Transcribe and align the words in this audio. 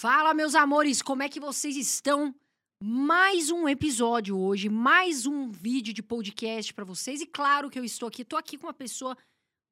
Fala, 0.00 0.32
meus 0.32 0.54
amores, 0.54 1.02
como 1.02 1.22
é 1.22 1.28
que 1.28 1.38
vocês 1.38 1.76
estão? 1.76 2.34
Mais 2.82 3.50
um 3.50 3.68
episódio 3.68 4.34
hoje, 4.38 4.66
mais 4.66 5.26
um 5.26 5.50
vídeo 5.50 5.92
de 5.92 6.02
podcast 6.02 6.72
para 6.72 6.86
vocês. 6.86 7.20
E 7.20 7.26
claro 7.26 7.68
que 7.68 7.78
eu 7.78 7.84
estou 7.84 8.08
aqui, 8.08 8.22
estou 8.22 8.38
aqui 8.38 8.56
com 8.56 8.66
uma 8.66 8.72
pessoa 8.72 9.14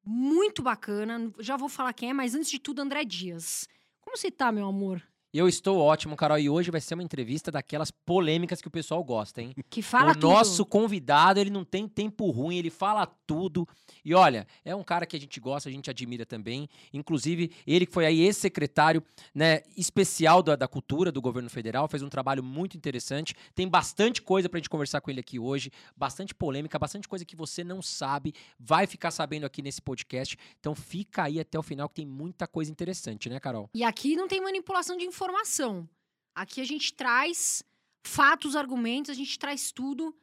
muito 0.05 0.61
bacana. 0.61 1.33
Já 1.39 1.57
vou 1.57 1.67
falar 1.67 1.93
quem 1.93 2.11
é, 2.11 2.13
mas 2.13 2.35
antes 2.35 2.51
de 2.51 2.59
tudo, 2.59 2.79
André 2.79 3.05
Dias. 3.05 3.67
Como 4.01 4.15
você 4.15 4.29
tá, 4.29 4.51
meu 4.51 4.67
amor? 4.67 5.01
Eu 5.31 5.47
estou 5.47 5.77
ótimo, 5.77 6.15
Carol, 6.15 6.39
e 6.39 6.49
hoje 6.49 6.71
vai 6.71 6.81
ser 6.81 6.95
uma 6.95 7.03
entrevista 7.03 7.51
daquelas 7.51 7.91
polêmicas 7.91 8.63
que 8.63 8.67
o 8.67 8.71
pessoal 8.71 9.03
gosta, 9.03 9.39
hein? 9.39 9.53
Que 9.69 9.83
fala 9.83 10.09
o 10.09 10.13
tudo. 10.15 10.27
nosso 10.27 10.65
convidado, 10.65 11.39
ele 11.39 11.51
não 11.51 11.63
tem 11.63 11.87
tempo 11.87 12.31
ruim, 12.31 12.57
ele 12.57 12.71
fala 12.71 13.05
tudo. 13.27 13.67
E 14.03 14.15
olha, 14.15 14.47
é 14.65 14.75
um 14.75 14.83
cara 14.83 15.05
que 15.05 15.15
a 15.15 15.19
gente 15.19 15.39
gosta, 15.39 15.69
a 15.69 15.71
gente 15.71 15.87
admira 15.87 16.25
também. 16.25 16.67
Inclusive, 16.91 17.51
ele 17.67 17.85
que 17.85 17.93
foi 17.93 18.07
aí 18.07 18.21
ex-secretário 18.21 19.03
né, 19.31 19.61
especial 19.77 20.41
da, 20.41 20.55
da 20.55 20.67
cultura 20.67 21.11
do 21.11 21.21
governo 21.21 21.49
federal, 21.49 21.87
fez 21.87 22.01
um 22.01 22.09
trabalho 22.09 22.43
muito 22.43 22.75
interessante. 22.75 23.35
Tem 23.53 23.67
bastante 23.67 24.23
coisa 24.23 24.49
pra 24.49 24.57
gente 24.57 24.69
conversar 24.69 24.99
com 24.99 25.11
ele 25.11 25.19
aqui 25.19 25.37
hoje, 25.37 25.71
bastante 25.95 26.33
polêmica, 26.33 26.79
bastante 26.79 27.07
coisa 27.07 27.23
que 27.23 27.35
você 27.35 27.63
não 27.63 27.83
sabe, 27.83 28.33
vai 28.59 28.87
ficar 28.87 29.11
sabendo 29.11 29.45
aqui 29.45 29.61
nesse 29.61 29.79
podcast. 29.79 30.35
Então 30.59 30.73
fica 30.73 31.25
aí 31.25 31.39
até 31.39 31.59
o 31.59 31.61
final 31.61 31.87
que 31.87 31.95
tem 31.95 32.05
muita 32.07 32.47
coisa 32.47 32.71
interessante, 32.71 33.29
né, 33.29 33.39
Carol? 33.39 33.69
E 33.75 33.83
aqui 33.83 34.15
não 34.15 34.27
tem 34.27 34.41
manipulação 34.41 34.97
de 34.97 35.05
informação. 35.19 35.89
Aqui 36.33 36.61
a 36.61 36.63
gente 36.63 36.93
traz 36.93 37.61
fatos, 38.01 38.55
argumentos, 38.55 39.11
a 39.11 39.13
gente 39.13 39.37
traz 39.37 39.69
tudo. 39.69 40.15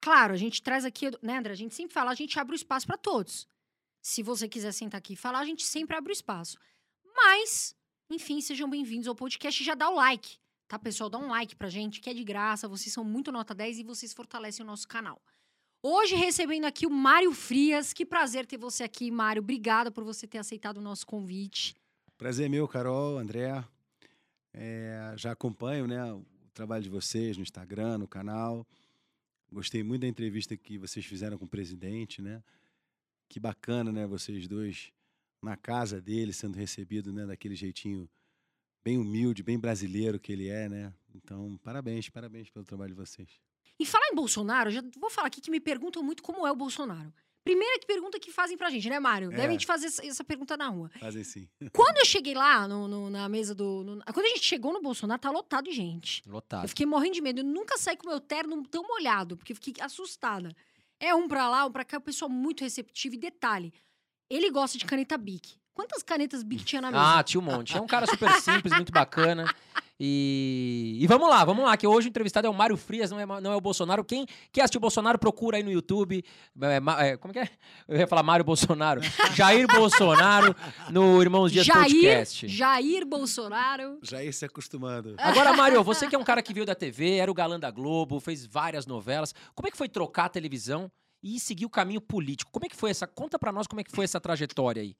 Claro, 0.00 0.34
a 0.34 0.36
gente 0.36 0.60
traz 0.60 0.84
aqui, 0.84 1.06
né, 1.22 1.38
André? 1.38 1.52
A 1.52 1.56
gente 1.56 1.74
sempre 1.74 1.94
fala, 1.94 2.10
a 2.10 2.14
gente 2.14 2.38
abre 2.38 2.54
o 2.54 2.56
espaço 2.56 2.84
para 2.84 2.98
todos. 2.98 3.46
Se 4.02 4.22
você 4.22 4.48
quiser 4.48 4.72
sentar 4.72 4.98
aqui 4.98 5.12
e 5.12 5.16
falar, 5.16 5.38
a 5.38 5.44
gente 5.44 5.64
sempre 5.64 5.96
abre 5.96 6.10
o 6.10 6.12
espaço. 6.12 6.58
Mas, 7.16 7.76
enfim, 8.10 8.40
sejam 8.40 8.68
bem-vindos 8.68 9.06
ao 9.06 9.14
podcast 9.14 9.62
já 9.62 9.74
dá 9.74 9.88
o 9.88 9.94
like, 9.94 10.36
tá, 10.66 10.78
pessoal? 10.78 11.08
Dá 11.08 11.18
um 11.18 11.28
like 11.28 11.54
pra 11.54 11.68
gente, 11.68 12.00
que 12.00 12.10
é 12.10 12.14
de 12.14 12.24
graça, 12.24 12.66
vocês 12.66 12.92
são 12.92 13.04
muito 13.04 13.30
nota 13.30 13.54
10 13.54 13.78
e 13.78 13.82
vocês 13.84 14.12
fortalecem 14.12 14.64
o 14.64 14.66
nosso 14.66 14.88
canal. 14.88 15.22
Hoje 15.80 16.16
recebendo 16.16 16.64
aqui 16.64 16.86
o 16.86 16.90
Mário 16.90 17.32
Frias. 17.32 17.92
Que 17.92 18.04
prazer 18.04 18.46
ter 18.46 18.56
você 18.56 18.82
aqui, 18.82 19.10
Mário. 19.10 19.40
Obrigada 19.42 19.92
por 19.92 20.02
você 20.02 20.26
ter 20.26 20.38
aceitado 20.38 20.78
o 20.78 20.82
nosso 20.82 21.06
convite. 21.06 21.76
Prazer 22.16 22.48
meu, 22.48 22.66
Carol, 22.66 23.18
André. 23.18 23.62
É, 24.54 25.12
já 25.16 25.32
acompanho 25.32 25.86
né, 25.86 26.12
o 26.12 26.24
trabalho 26.54 26.82
de 26.82 26.88
vocês 26.88 27.36
no 27.36 27.42
Instagram, 27.42 27.98
no 27.98 28.08
canal. 28.08 28.66
Gostei 29.52 29.82
muito 29.82 30.02
da 30.02 30.08
entrevista 30.08 30.56
que 30.56 30.78
vocês 30.78 31.04
fizeram 31.04 31.36
com 31.36 31.44
o 31.44 31.48
presidente, 31.48 32.22
né? 32.22 32.42
Que 33.28 33.40
bacana, 33.40 33.92
né? 33.92 34.06
Vocês 34.06 34.46
dois 34.48 34.92
na 35.42 35.56
casa 35.56 36.00
dele, 36.00 36.32
sendo 36.32 36.56
recebido, 36.56 37.12
né? 37.12 37.26
Daquele 37.26 37.54
jeitinho 37.54 38.08
bem 38.84 38.98
humilde, 38.98 39.42
bem 39.42 39.58
brasileiro 39.58 40.20
que 40.20 40.32
ele 40.32 40.48
é, 40.48 40.68
né? 40.68 40.94
Então, 41.14 41.58
parabéns, 41.62 42.08
parabéns 42.08 42.50
pelo 42.50 42.64
trabalho 42.64 42.94
de 42.94 43.00
vocês. 43.00 43.28
E 43.78 43.84
falar 43.84 44.06
em 44.08 44.14
Bolsonaro, 44.14 44.70
já 44.70 44.82
vou 44.98 45.10
falar 45.10 45.28
aqui 45.28 45.40
que 45.40 45.50
me 45.50 45.60
perguntam 45.60 46.02
muito 46.02 46.22
como 46.22 46.46
é 46.46 46.52
o 46.52 46.56
Bolsonaro. 46.56 47.12
Primeira 47.44 47.78
que 47.78 47.86
pergunta 47.86 48.18
que 48.18 48.32
fazem 48.32 48.56
pra 48.56 48.70
gente, 48.70 48.88
né, 48.88 48.98
Mário? 48.98 49.30
É. 49.30 49.36
Devem 49.36 49.58
te 49.58 49.66
fazer 49.66 49.86
essa- 49.88 50.24
pergunta 50.24 50.56
na 50.56 50.68
rua. 50.68 50.90
Fazem 50.98 51.22
sim. 51.22 51.46
Quando 51.72 51.98
eu 51.98 52.04
cheguei 52.06 52.32
lá 52.34 52.66
no- 52.66 52.88
no- 52.88 53.10
na 53.10 53.28
mesa 53.28 53.54
do. 53.54 53.84
no- 53.84 54.02
quando 54.12 54.24
a 54.26 54.30
gente 54.30 54.44
chegou 54.44 54.72
no 54.72 54.80
Bolsonaro, 54.80 55.20
tá 55.20 55.30
lotado 55.30 55.66
de 55.66 55.72
gente. 55.72 56.22
Eu 56.26 56.32
Lotado. 56.32 56.66
fiquei 56.68 56.86
morrendo 56.86 57.14
de 57.14 57.20
medo. 57.20 57.40
Eu 57.40 57.44
nunca 57.44 57.76
saí 57.76 57.96
com 57.96 58.08
meu 58.08 58.18
terno 58.18 58.62
tão 58.66 58.82
molhado, 58.88 59.36
porque 59.36 59.52
eu 59.52 59.56
fiquei 59.56 59.74
assustada. 59.84 60.56
É 60.98 61.14
um 61.14 61.28
pra 61.28 61.48
lá, 61.50 61.66
um 61.66 61.70
pra 61.70 61.84
cá, 61.84 61.98
o 61.98 62.00
pessoal 62.00 62.30
muito 62.30 62.62
receptivo. 62.64 63.14
E 63.14 63.18
detalhe, 63.18 63.72
ele 64.30 64.50
gosta 64.50 64.78
de 64.78 64.86
caneta 64.86 65.18
Bic. 65.18 65.58
Quantas 65.74 66.02
canetas 66.02 66.42
Bic 66.42 66.64
tinha 66.64 66.80
na 66.80 66.90
mesa? 66.90 67.18
Ah, 67.18 67.22
tinha 67.22 67.40
um 67.40 67.44
monte. 67.44 67.76
É 67.76 67.80
um 67.80 67.86
cara 67.86 68.06
super 68.06 68.30
simples, 68.40 68.72
muito 68.74 68.92
bacana. 68.92 69.44
E, 69.98 70.98
e 71.00 71.06
vamos 71.06 71.28
lá, 71.28 71.44
vamos 71.44 71.64
lá, 71.64 71.76
que 71.76 71.86
hoje 71.86 72.08
o 72.08 72.10
entrevistado 72.10 72.46
é 72.46 72.50
o 72.50 72.54
Mário 72.54 72.76
Frias, 72.76 73.10
não 73.10 73.18
é, 73.20 73.26
não 73.40 73.52
é 73.52 73.56
o 73.56 73.60
Bolsonaro. 73.60 74.04
Quem 74.04 74.26
quer 74.52 74.62
assistir 74.62 74.78
o 74.78 74.80
Bolsonaro, 74.80 75.18
procura 75.18 75.56
aí 75.56 75.62
no 75.62 75.70
YouTube. 75.70 76.24
É, 76.60 76.80
ma- 76.80 77.02
é, 77.04 77.16
como 77.16 77.32
que 77.32 77.38
é? 77.38 77.48
Eu 77.86 77.98
ia 77.98 78.06
falar 78.06 78.22
Mário 78.22 78.44
Bolsonaro. 78.44 79.00
Jair 79.34 79.66
Bolsonaro 79.68 80.54
no 80.90 81.22
Irmãos 81.22 81.52
Dias 81.52 81.64
Jair, 81.66 81.82
Podcast. 81.90 82.48
Jair 82.48 83.06
Bolsonaro. 83.06 83.98
Já 84.02 84.22
ir 84.22 84.32
se 84.32 84.44
acostumando. 84.44 85.14
Agora, 85.18 85.52
Mário, 85.56 85.82
você 85.84 86.06
que 86.08 86.14
é 86.14 86.18
um 86.18 86.24
cara 86.24 86.42
que 86.42 86.52
veio 86.52 86.66
da 86.66 86.74
TV, 86.74 87.16
era 87.16 87.30
o 87.30 87.34
galã 87.34 87.58
da 87.58 87.70
Globo, 87.70 88.18
fez 88.20 88.44
várias 88.44 88.86
novelas. 88.86 89.32
Como 89.54 89.68
é 89.68 89.70
que 89.70 89.76
foi 89.78 89.88
trocar 89.88 90.24
a 90.26 90.28
televisão 90.28 90.90
e 91.22 91.38
seguir 91.38 91.66
o 91.66 91.70
caminho 91.70 92.00
político? 92.00 92.50
Como 92.50 92.66
é 92.66 92.68
que 92.68 92.76
foi 92.76 92.90
essa? 92.90 93.06
Conta 93.06 93.38
pra 93.38 93.52
nós 93.52 93.66
como 93.68 93.80
é 93.80 93.84
que 93.84 93.92
foi 93.92 94.04
essa 94.04 94.20
trajetória 94.20 94.82
aí. 94.82 94.96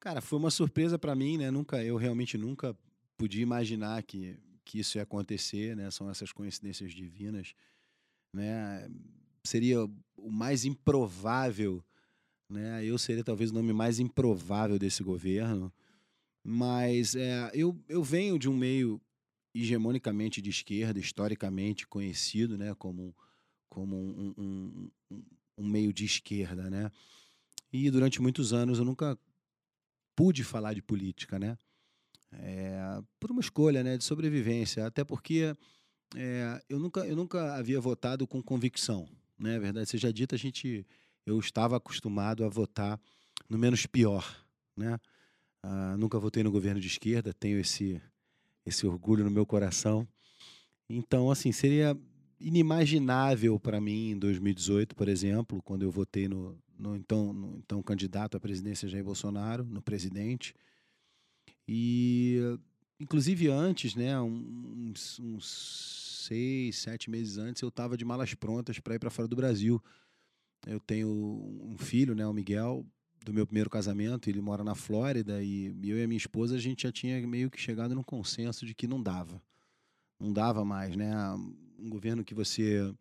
Cara, 0.00 0.20
foi 0.20 0.38
uma 0.38 0.50
surpresa 0.50 0.98
para 0.98 1.14
mim, 1.14 1.36
né? 1.38 1.50
Nunca, 1.50 1.82
eu 1.82 1.96
realmente 1.96 2.38
nunca 2.38 2.76
podia 3.16 3.42
imaginar 3.42 4.02
que, 4.04 4.38
que 4.64 4.78
isso 4.78 4.96
ia 4.96 5.02
acontecer, 5.02 5.74
né? 5.76 5.90
São 5.90 6.08
essas 6.08 6.32
coincidências 6.32 6.92
divinas, 6.92 7.52
né? 8.32 8.88
Seria 9.44 9.84
o 10.16 10.30
mais 10.30 10.64
improvável, 10.64 11.84
né? 12.48 12.84
Eu 12.84 12.96
seria 12.96 13.24
talvez 13.24 13.50
o 13.50 13.54
nome 13.54 13.72
mais 13.72 13.98
improvável 13.98 14.78
desse 14.78 15.02
governo, 15.02 15.72
mas 16.44 17.16
é, 17.16 17.50
eu, 17.52 17.76
eu 17.88 18.02
venho 18.02 18.38
de 18.38 18.48
um 18.48 18.56
meio 18.56 19.00
hegemonicamente 19.52 20.40
de 20.40 20.50
esquerda, 20.50 21.00
historicamente 21.00 21.88
conhecido, 21.88 22.56
né? 22.56 22.72
Como, 22.74 23.12
como 23.68 23.96
um, 23.96 24.34
um, 24.38 24.90
um, 25.10 25.22
um 25.58 25.66
meio 25.66 25.92
de 25.92 26.04
esquerda, 26.04 26.70
né? 26.70 26.88
E 27.72 27.90
durante 27.90 28.22
muitos 28.22 28.52
anos 28.52 28.78
eu 28.78 28.84
nunca 28.84 29.18
pude 30.18 30.42
falar 30.42 30.74
de 30.74 30.82
política, 30.82 31.38
né? 31.38 31.56
É, 32.32 33.00
por 33.20 33.30
uma 33.30 33.40
escolha, 33.40 33.84
né, 33.84 33.96
de 33.96 34.02
sobrevivência, 34.02 34.84
até 34.84 35.04
porque 35.04 35.54
é, 36.16 36.60
eu 36.68 36.80
nunca 36.80 37.06
eu 37.06 37.14
nunca 37.14 37.54
havia 37.54 37.80
votado 37.80 38.26
com 38.26 38.42
convicção, 38.42 39.08
né? 39.38 39.54
A 39.54 39.60
verdade 39.60 39.88
seja 39.88 40.12
dita, 40.12 40.34
a 40.34 40.38
gente 40.38 40.84
eu 41.24 41.38
estava 41.38 41.76
acostumado 41.76 42.44
a 42.44 42.48
votar 42.48 43.00
no 43.48 43.56
menos 43.56 43.86
pior, 43.86 44.44
né? 44.76 44.98
Ah, 45.62 45.96
nunca 45.96 46.18
votei 46.18 46.42
no 46.42 46.50
governo 46.50 46.80
de 46.80 46.88
esquerda, 46.88 47.32
tenho 47.32 47.60
esse 47.60 48.02
esse 48.66 48.88
orgulho 48.88 49.22
no 49.22 49.30
meu 49.30 49.46
coração. 49.46 50.06
Então, 50.90 51.30
assim, 51.30 51.52
seria 51.52 51.96
inimaginável 52.40 53.58
para 53.60 53.80
mim 53.80 54.10
em 54.10 54.18
2018, 54.18 54.96
por 54.96 55.08
exemplo, 55.08 55.62
quando 55.62 55.84
eu 55.84 55.92
votei 55.92 56.26
no, 56.26 56.60
no 56.78 56.96
então, 56.96 57.32
no 57.32 57.58
então 57.58 57.82
candidato 57.82 58.36
à 58.36 58.40
presidência 58.40 58.88
Jair 58.88 59.04
Bolsonaro, 59.04 59.64
no 59.64 59.82
presidente. 59.82 60.54
E, 61.66 62.38
inclusive, 62.98 63.48
antes, 63.48 63.94
né, 63.94 64.18
uns, 64.20 65.18
uns 65.18 66.24
seis, 66.26 66.78
sete 66.78 67.10
meses 67.10 67.36
antes, 67.36 67.60
eu 67.62 67.68
estava 67.68 67.96
de 67.96 68.04
malas 68.04 68.34
prontas 68.34 68.78
para 68.78 68.94
ir 68.94 68.98
para 68.98 69.10
fora 69.10 69.28
do 69.28 69.36
Brasil. 69.36 69.82
Eu 70.66 70.80
tenho 70.80 71.08
um 71.08 71.76
filho, 71.78 72.14
né, 72.14 72.26
o 72.26 72.32
Miguel, 72.32 72.86
do 73.24 73.32
meu 73.32 73.46
primeiro 73.46 73.68
casamento, 73.68 74.30
ele 74.30 74.40
mora 74.40 74.64
na 74.64 74.74
Flórida 74.74 75.42
e 75.42 75.66
eu 75.82 75.98
e 75.98 76.02
a 76.02 76.06
minha 76.06 76.16
esposa 76.16 76.56
a 76.56 76.58
gente 76.58 76.84
já 76.84 76.92
tinha 76.92 77.24
meio 77.26 77.50
que 77.50 77.60
chegado 77.60 77.94
num 77.94 78.02
consenso 78.02 78.64
de 78.64 78.74
que 78.74 78.86
não 78.86 79.02
dava. 79.02 79.42
Não 80.18 80.32
dava 80.32 80.64
mais, 80.64 80.96
né? 80.96 81.14
Um 81.78 81.88
governo 81.88 82.24
que 82.24 82.34
você 82.34 82.92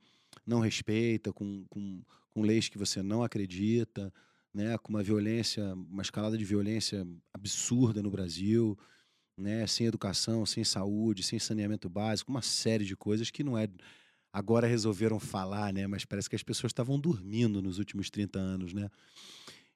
não 0.45 0.59
respeita, 0.59 1.31
com, 1.33 1.65
com, 1.69 2.01
com 2.38 2.44
leis 2.44 2.70
que 2.70 2.78
você 2.78 3.02
não 3.02 3.24
acredita, 3.24 4.14
né? 4.53 4.78
Com 4.78 4.90
uma 4.90 5.02
violência, 5.02 5.74
uma 5.74 6.03
escalada 6.03 6.38
de 6.38 6.46
violência 6.46 7.03
absurda 7.34 8.03
no 8.03 8.12
Brasil, 8.12 8.78
né? 9.36 9.66
Sem 9.66 9.88
educação, 9.88 10.46
sem 10.46 10.64
saúde, 10.64 11.24
sem 11.24 11.40
saneamento 11.40 11.90
básico, 11.90 12.30
uma 12.30 12.44
série 12.44 12.86
de 12.86 12.96
coisas 12.96 13.31
que 13.31 13.44
não 13.44 13.58
é 13.58 13.68
agora 14.31 14.68
resolveram 14.68 15.20
falar, 15.20 15.74
né? 15.74 15.88
Mas 15.88 16.06
parece 16.06 16.30
que 16.30 16.36
as 16.36 16.44
pessoas 16.44 16.70
estavam 16.70 17.00
dormindo 17.00 17.59
nos 17.59 17.80
últimos 17.80 18.12
30 18.12 18.38
anos, 18.38 18.72
né? 18.72 18.88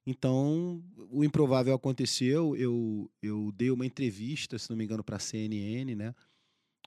Então, 0.05 0.83
o 1.09 1.23
improvável 1.23 1.73
aconteceu. 1.73 2.55
Eu, 2.55 3.09
eu 3.23 3.51
dei 3.55 3.71
uma 3.71 3.87
entrevista, 3.87 4.59
se 4.59 4.69
não 4.69 4.77
me 4.77 4.83
engano, 4.83 5.03
para 5.03 5.15
a 5.15 5.19
CNN, 5.19 5.95
né? 5.95 6.13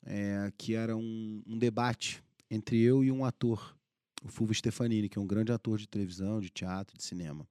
É, 0.06 0.52
que 0.56 0.74
era 0.74 0.96
um, 0.96 1.42
um 1.44 1.58
debate 1.58 2.22
entre 2.48 2.80
eu 2.80 3.02
e 3.02 3.10
um 3.10 3.24
ator, 3.24 3.76
o 4.24 4.28
Fulvio 4.28 4.54
Stefanini, 4.54 5.08
que 5.08 5.18
é 5.18 5.22
um 5.22 5.26
grande 5.26 5.52
ator 5.52 5.78
de 5.78 5.86
televisão, 5.86 6.40
de 6.40 6.50
teatro, 6.50 6.96
de 6.96 7.04
cinema. 7.04 7.46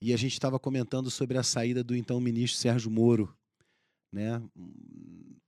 E 0.00 0.12
a 0.12 0.16
gente 0.16 0.34
estava 0.34 0.58
comentando 0.58 1.10
sobre 1.10 1.38
a 1.38 1.42
saída 1.42 1.82
do 1.82 1.96
então 1.96 2.20
ministro 2.20 2.60
Sérgio 2.60 2.90
Moro, 2.90 3.34
né? 4.12 4.40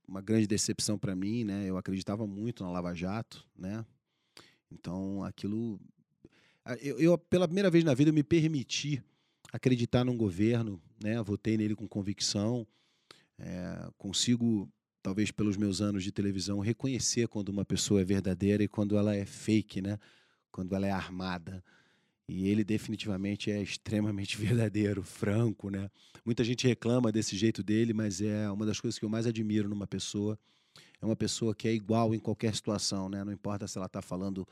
Uma 0.07 0.21
grande 0.21 0.47
decepção 0.47 0.97
para 0.97 1.15
mim, 1.15 1.43
né? 1.43 1.69
Eu 1.69 1.77
acreditava 1.77 2.25
muito 2.25 2.63
na 2.63 2.71
Lava 2.71 2.93
Jato, 2.95 3.45
né? 3.55 3.85
Então, 4.71 5.23
aquilo 5.23 5.79
eu, 6.81 6.99
eu, 6.99 7.17
pela 7.17 7.47
primeira 7.47 7.69
vez 7.69 7.83
na 7.83 7.93
vida, 7.93 8.09
eu 8.09 8.13
me 8.13 8.23
permiti 8.23 9.01
acreditar 9.53 10.03
num 10.03 10.17
governo, 10.17 10.81
né? 11.01 11.21
Votei 11.21 11.55
nele 11.55 11.75
com 11.75 11.87
convicção, 11.87 12.67
é, 13.37 13.89
consigo, 13.97 14.69
talvez 15.01 15.31
pelos 15.31 15.57
meus 15.57 15.81
anos 15.81 16.03
de 16.03 16.11
televisão, 16.11 16.59
reconhecer 16.59 17.27
quando 17.27 17.49
uma 17.49 17.65
pessoa 17.65 18.01
é 18.01 18.03
verdadeira 18.03 18.63
e 18.63 18.67
quando 18.67 18.97
ela 18.97 19.15
é 19.15 19.25
fake, 19.25 19.81
né? 19.81 19.97
Quando 20.51 20.75
ela 20.75 20.87
é 20.87 20.91
armada. 20.91 21.63
E 22.27 22.47
ele 22.49 22.63
definitivamente 22.63 23.49
é 23.49 23.61
extremamente 23.61 24.35
verdadeiro, 24.37 25.01
franco, 25.01 25.69
né? 25.69 25.89
Muita 26.25 26.43
gente 26.43 26.67
reclama 26.67 27.11
desse 27.11 27.37
jeito 27.37 27.63
dele, 27.63 27.93
mas 27.93 28.21
é 28.21 28.49
uma 28.51 28.65
das 28.65 28.81
coisas 28.81 28.99
que 28.99 29.05
eu 29.05 29.09
mais 29.09 29.25
admiro 29.25 29.69
numa 29.69 29.87
pessoa. 29.87 30.37
É 31.01 31.05
uma 31.05 31.15
pessoa 31.15 31.55
que 31.55 31.67
é 31.67 31.73
igual 31.73 32.13
em 32.13 32.19
qualquer 32.19 32.53
situação, 32.53 33.07
né? 33.07 33.23
Não 33.23 33.31
importa 33.31 33.67
se 33.67 33.77
ela 33.77 33.85
está 33.85 34.01
falando 34.01 34.45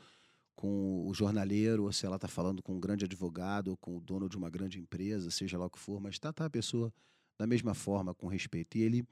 com 0.54 1.06
o 1.06 1.12
jornaleiro, 1.12 1.84
ou 1.84 1.92
se 1.92 2.06
ela 2.06 2.16
está 2.16 2.26
falando 2.26 2.62
com 2.62 2.74
um 2.74 2.80
grande 2.80 3.04
advogado, 3.04 3.68
ou 3.68 3.76
com 3.76 3.98
o 3.98 4.00
dono 4.00 4.26
de 4.26 4.38
uma 4.38 4.48
grande 4.48 4.80
empresa, 4.80 5.30
seja 5.30 5.58
lá 5.58 5.66
o 5.66 5.70
que 5.70 5.78
for, 5.78 6.00
mas 6.00 6.14
está 6.14 6.32
tá 6.32 6.46
a 6.46 6.50
pessoa 6.50 6.92
da 7.38 7.46
mesma 7.46 7.74
forma, 7.74 8.14
com 8.14 8.26
respeito. 8.26 8.78
E 8.78 8.82
ele, 8.82 9.06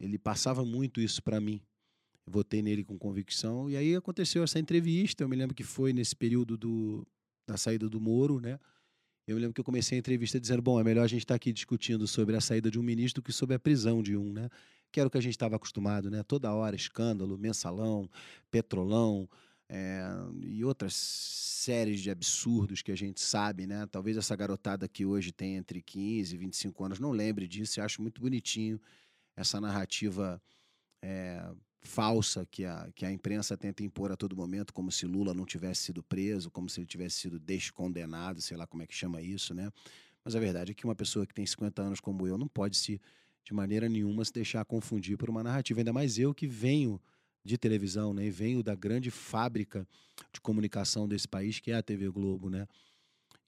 ele 0.00 0.18
passava 0.18 0.64
muito 0.64 1.00
isso 1.00 1.22
para 1.22 1.40
mim. 1.40 1.60
Eu 2.26 2.32
votei 2.32 2.62
nele 2.62 2.84
com 2.84 2.98
convicção. 2.98 3.70
E 3.70 3.76
aí 3.76 3.94
aconteceu 3.94 4.42
essa 4.42 4.58
entrevista. 4.58 5.22
Eu 5.24 5.28
me 5.28 5.36
lembro 5.36 5.54
que 5.54 5.62
foi 5.62 5.92
nesse 5.92 6.14
período 6.14 6.56
do, 6.56 7.06
da 7.46 7.56
saída 7.56 7.88
do 7.88 8.00
Moro, 8.00 8.40
né? 8.40 8.58
Eu 9.26 9.34
me 9.34 9.40
lembro 9.40 9.54
que 9.54 9.60
eu 9.60 9.64
comecei 9.64 9.96
a 9.96 9.98
entrevista 9.98 10.38
dizendo: 10.38 10.62
bom, 10.62 10.78
é 10.78 10.84
melhor 10.84 11.04
a 11.04 11.08
gente 11.08 11.22
estar 11.22 11.34
tá 11.34 11.36
aqui 11.36 11.52
discutindo 11.52 12.06
sobre 12.06 12.36
a 12.36 12.40
saída 12.40 12.70
de 12.70 12.78
um 12.78 12.82
ministro 12.82 13.20
do 13.20 13.24
que 13.24 13.32
sobre 13.32 13.54
a 13.54 13.58
prisão 13.58 14.02
de 14.02 14.16
um, 14.16 14.32
né? 14.32 14.48
Que 14.92 15.00
era 15.00 15.08
o 15.08 15.10
que 15.10 15.18
a 15.18 15.20
gente 15.20 15.32
estava 15.32 15.56
acostumado, 15.56 16.10
né? 16.10 16.22
Toda 16.22 16.52
hora 16.52 16.76
escândalo, 16.76 17.36
mensalão, 17.36 18.08
petrolão, 18.50 19.28
é, 19.68 20.00
e 20.42 20.64
outras 20.64 20.94
séries 20.94 22.00
de 22.00 22.10
absurdos 22.10 22.82
que 22.82 22.92
a 22.92 22.96
gente 22.96 23.20
sabe, 23.20 23.66
né? 23.66 23.86
Talvez 23.86 24.16
essa 24.16 24.36
garotada 24.36 24.86
que 24.86 25.04
hoje 25.04 25.32
tem 25.32 25.56
entre 25.56 25.82
15 25.82 26.34
e 26.34 26.38
25 26.38 26.84
anos 26.84 27.00
não 27.00 27.10
lembre 27.10 27.48
disso. 27.48 27.80
Eu 27.80 27.84
acho 27.84 28.00
muito 28.00 28.20
bonitinho 28.20 28.80
essa 29.36 29.60
narrativa 29.60 30.40
é, 31.02 31.46
falsa 31.82 32.46
que 32.46 32.64
a, 32.64 32.90
que 32.94 33.06
a 33.06 33.12
imprensa 33.12 33.56
tenta 33.56 33.82
impor 33.82 34.10
a 34.10 34.16
todo 34.16 34.36
momento, 34.36 34.72
como 34.72 34.90
se 34.90 35.06
Lula 35.06 35.32
não 35.32 35.46
tivesse 35.46 35.82
sido 35.82 36.02
preso, 36.02 36.50
como 36.50 36.68
se 36.68 36.80
ele 36.80 36.86
tivesse 36.86 37.20
sido 37.20 37.38
descondenado, 37.38 38.42
sei 38.42 38.56
lá 38.56 38.66
como 38.66 38.82
é 38.82 38.86
que 38.86 38.94
chama 38.94 39.22
isso, 39.22 39.54
né? 39.54 39.70
Mas 40.24 40.34
a 40.34 40.40
verdade 40.40 40.72
é 40.72 40.74
que 40.74 40.84
uma 40.84 40.94
pessoa 40.94 41.24
que 41.24 41.32
tem 41.32 41.46
50 41.46 41.80
anos 41.80 42.00
como 42.00 42.26
eu 42.26 42.36
não 42.36 42.48
pode 42.48 42.76
se, 42.76 43.00
de 43.44 43.54
maneira 43.54 43.88
nenhuma, 43.88 44.24
se 44.24 44.32
deixar 44.32 44.64
confundir 44.64 45.16
por 45.16 45.30
uma 45.30 45.42
narrativa. 45.42 45.80
Ainda 45.80 45.92
mais 45.92 46.18
eu 46.18 46.34
que 46.34 46.48
venho 46.48 47.00
de 47.44 47.56
televisão, 47.56 48.12
né? 48.12 48.26
E 48.26 48.30
venho 48.30 48.60
da 48.62 48.74
grande 48.74 49.08
fábrica 49.08 49.86
de 50.32 50.40
comunicação 50.40 51.06
desse 51.06 51.28
país, 51.28 51.60
que 51.60 51.70
é 51.70 51.76
a 51.76 51.82
TV 51.82 52.08
Globo, 52.10 52.50
né? 52.50 52.66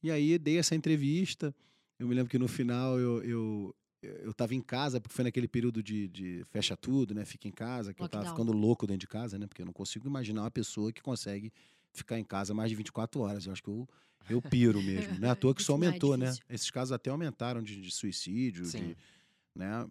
E 0.01 0.11
aí 0.11 0.39
dei 0.39 0.59
essa 0.59 0.77
entrevista. 0.77 1.53
Eu 1.99 2.07
me 2.07 2.15
lembro 2.15 2.31
que 2.31 2.39
no 2.39 2.47
final 2.47 2.99
eu, 3.01 3.25
eu, 3.25 3.75
eu 4.03 4.31
estava 4.31 4.55
em 4.55 4.61
casa, 4.61 5.01
porque 5.01 5.15
foi 5.15 5.25
naquele 5.25 5.49
período 5.49 5.83
de, 5.83 6.09
de 6.09 6.45
fecha 6.51 6.77
tudo, 6.77 7.15
né? 7.15 7.25
Fica 7.25 7.49
em 7.49 7.53
casa, 7.53 7.93
que 7.93 8.01
Lockdown. 8.01 8.21
eu 8.21 8.25
estava 8.25 8.37
ficando 8.37 8.57
louco 8.57 8.87
dentro 8.87 9.01
de 9.01 9.09
casa, 9.09 9.39
né? 9.39 9.47
Porque 9.47 9.63
eu 9.63 9.67
não 9.67 9.73
consigo 9.73 10.07
imaginar 10.07 10.43
uma 10.43 10.51
pessoa 10.51 10.93
que 10.93 11.03
consegue 11.03 11.53
ficar 11.93 12.19
em 12.19 12.25
casa 12.25 12.55
mais 12.55 12.71
de 12.71 12.77
24 12.77 13.21
horas. 13.21 13.47
Eu 13.47 13.53
acho 13.53 13.63
que 13.63 13.69
eu, 13.69 13.89
eu 14.31 14.41
piro 14.41 14.81
mesmo. 14.83 15.19
Não 15.19 15.29
é 15.29 15.31
à 15.33 15.35
toa 15.35 15.55
que 15.55 15.61
isso 15.63 15.73
aumentou, 15.73 16.17
né? 16.17 16.33
Esses 16.49 16.71
casos 16.71 16.93
até 16.93 17.11
aumentaram 17.11 17.63
de, 17.63 17.81
de 17.81 17.91
suicídio, 17.91 18.65
de, 18.65 18.97
né? 19.55 19.89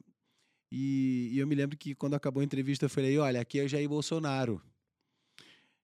E, 0.71 1.30
e, 1.33 1.39
eu 1.39 1.48
me 1.48 1.56
lembro 1.56 1.77
que 1.77 1.95
quando 1.95 2.13
acabou 2.13 2.42
a 2.42 2.45
entrevista 2.45 2.86
eu 2.86 2.89
falei, 2.89 3.18
olha, 3.18 3.39
aqui 3.39 3.59
é 3.59 3.68
Jair 3.68 3.88
Bolsonaro. 3.88 4.62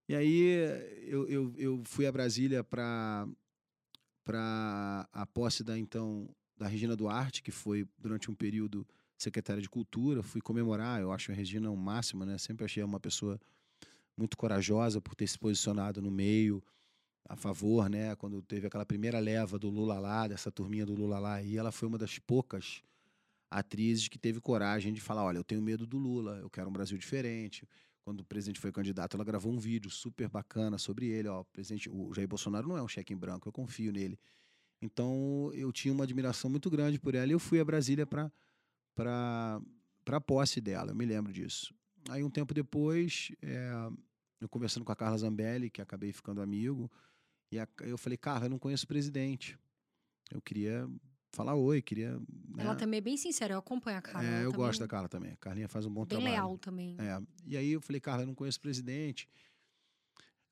E 0.08 0.16
aí 0.16 0.42
eu, 1.08 1.28
eu, 1.28 1.54
eu 1.58 1.84
fui 1.86 2.06
a 2.06 2.12
Brasília 2.12 2.64
para 2.64 3.28
para 4.26 5.08
a 5.12 5.26
posse 5.26 5.66
da 5.66 5.78
então 5.78 6.30
da 6.64 6.70
Regina 6.70 6.96
Duarte, 6.96 7.44
que 7.44 7.52
foi 7.52 7.86
durante 8.00 8.32
um 8.32 8.34
período 8.34 8.88
secretária 9.18 9.62
de 9.62 9.70
Cultura, 9.70 10.24
fui 10.24 10.42
comemorar, 10.42 11.02
eu 11.02 11.12
acho 11.12 11.32
a 11.32 11.36
Regina 11.36 11.70
o 11.70 11.74
um 11.74 11.78
máximo, 11.78 12.26
né? 12.26 12.38
Sempre 12.38 12.66
achei 12.66 12.82
uma 12.84 13.00
pessoa 13.00 13.40
muito 14.18 14.38
corajosa 14.38 15.02
por 15.02 15.14
ter 15.16 15.28
se 15.28 15.38
posicionado 15.38 16.02
no 16.02 16.10
meio 16.10 16.64
a 17.28 17.36
favor, 17.36 17.90
né? 17.90 18.16
Quando 18.16 18.42
teve 18.42 18.68
aquela 18.68 18.86
primeira 18.86 19.20
leva 19.20 19.60
do 19.60 19.70
Lula 19.70 20.00
lá, 20.00 20.28
dessa 20.28 20.52
turminha 20.52 20.86
do 20.86 20.94
Lula 20.94 21.20
lá, 21.20 21.42
e 21.42 21.58
ela 21.58 21.72
foi 21.72 21.88
uma 21.88 21.98
das 21.98 22.18
poucas 22.18 22.82
atrizes 23.52 24.08
que 24.08 24.18
teve 24.18 24.40
coragem 24.40 24.94
de 24.94 25.02
falar: 25.02 25.24
olha, 25.24 25.38
eu 25.38 25.44
tenho 25.44 25.62
medo 25.62 25.86
do 25.86 25.98
Lula, 25.98 26.40
eu 26.42 26.50
quero 26.50 26.70
um 26.70 26.74
Brasil 26.74 26.98
diferente. 26.98 27.68
Quando 28.04 28.20
o 28.20 28.26
presidente 28.26 28.60
foi 28.60 28.72
candidato, 28.72 29.16
ela 29.16 29.24
gravou 29.24 29.52
um 29.52 29.60
vídeo 29.60 29.90
super 29.90 30.28
bacana 30.28 30.78
sobre 30.78 31.08
ele. 31.08 31.28
Ó, 31.30 31.42
o, 31.42 31.46
presidente, 31.46 31.90
o 31.90 32.14
Jair 32.14 32.28
Bolsonaro 32.28 32.68
não 32.68 32.78
é 32.78 32.84
um 32.84 32.88
cheque 32.88 33.14
em 33.14 33.18
branco, 33.18 33.48
eu 33.48 33.54
confio 33.54 33.94
nele. 33.94 34.20
Então 34.84 35.50
eu 35.54 35.72
tinha 35.72 35.94
uma 35.94 36.04
admiração 36.04 36.50
muito 36.50 36.70
grande 36.70 37.00
por 37.00 37.16
ela 37.16 37.28
e 37.28 37.32
eu 37.32 37.40
fui 37.40 37.60
a 37.60 37.66
Brasília 37.66 38.06
para 38.06 38.32
para 38.96 39.62
a 40.18 40.22
posse 40.22 40.60
dela, 40.60 40.92
eu 40.92 40.96
me 40.96 41.06
lembro 41.06 41.32
disso. 41.32 41.74
Aí 42.10 42.24
um 42.24 42.30
tempo 42.30 42.54
depois, 42.54 43.32
é, 43.42 43.72
eu 44.40 44.50
conversando 44.50 44.84
com 44.84 44.92
a 44.92 44.96
Carla 44.96 45.18
Zambelli, 45.18 45.70
que 45.70 45.82
acabei 45.82 46.12
ficando 46.12 46.42
amigo, 46.42 46.92
e 47.50 47.58
a, 47.58 47.68
eu 47.82 47.98
falei, 47.98 48.18
Carla, 48.18 48.46
eu 48.46 48.50
não 48.50 48.60
conheço 48.60 48.84
o 48.84 48.88
presidente. 48.88 49.58
Eu 50.30 50.42
queria 50.42 50.88
falar 51.32 51.56
oi, 51.56 51.82
queria. 51.82 52.20
Né? 52.20 52.64
Ela 52.64 52.76
também 52.76 52.98
é 52.98 53.02
bem 53.02 53.16
sincera, 53.16 53.54
eu 53.54 53.60
acompanho 53.60 53.98
a 53.98 54.02
Carla. 54.02 54.28
É, 54.28 54.40
eu 54.40 54.52
também... 54.52 54.66
gosto 54.66 54.80
da 54.82 54.88
Carla 54.88 55.08
também. 55.08 55.32
A 55.32 55.38
Carlinha 55.38 55.70
faz 55.70 55.86
um 55.86 55.94
bom 55.94 56.02
bem 56.02 56.10
trabalho. 56.10 56.26
Bem 56.26 56.34
leal 56.34 56.58
também. 56.58 56.98
É. 57.00 57.22
E 57.46 57.58
aí 57.58 57.72
eu 57.72 57.82
falei, 57.82 58.02
Carla, 58.02 58.24
eu 58.24 58.28
não 58.28 58.36
conheço 58.36 58.60
o 58.60 58.62
presidente. 58.62 59.30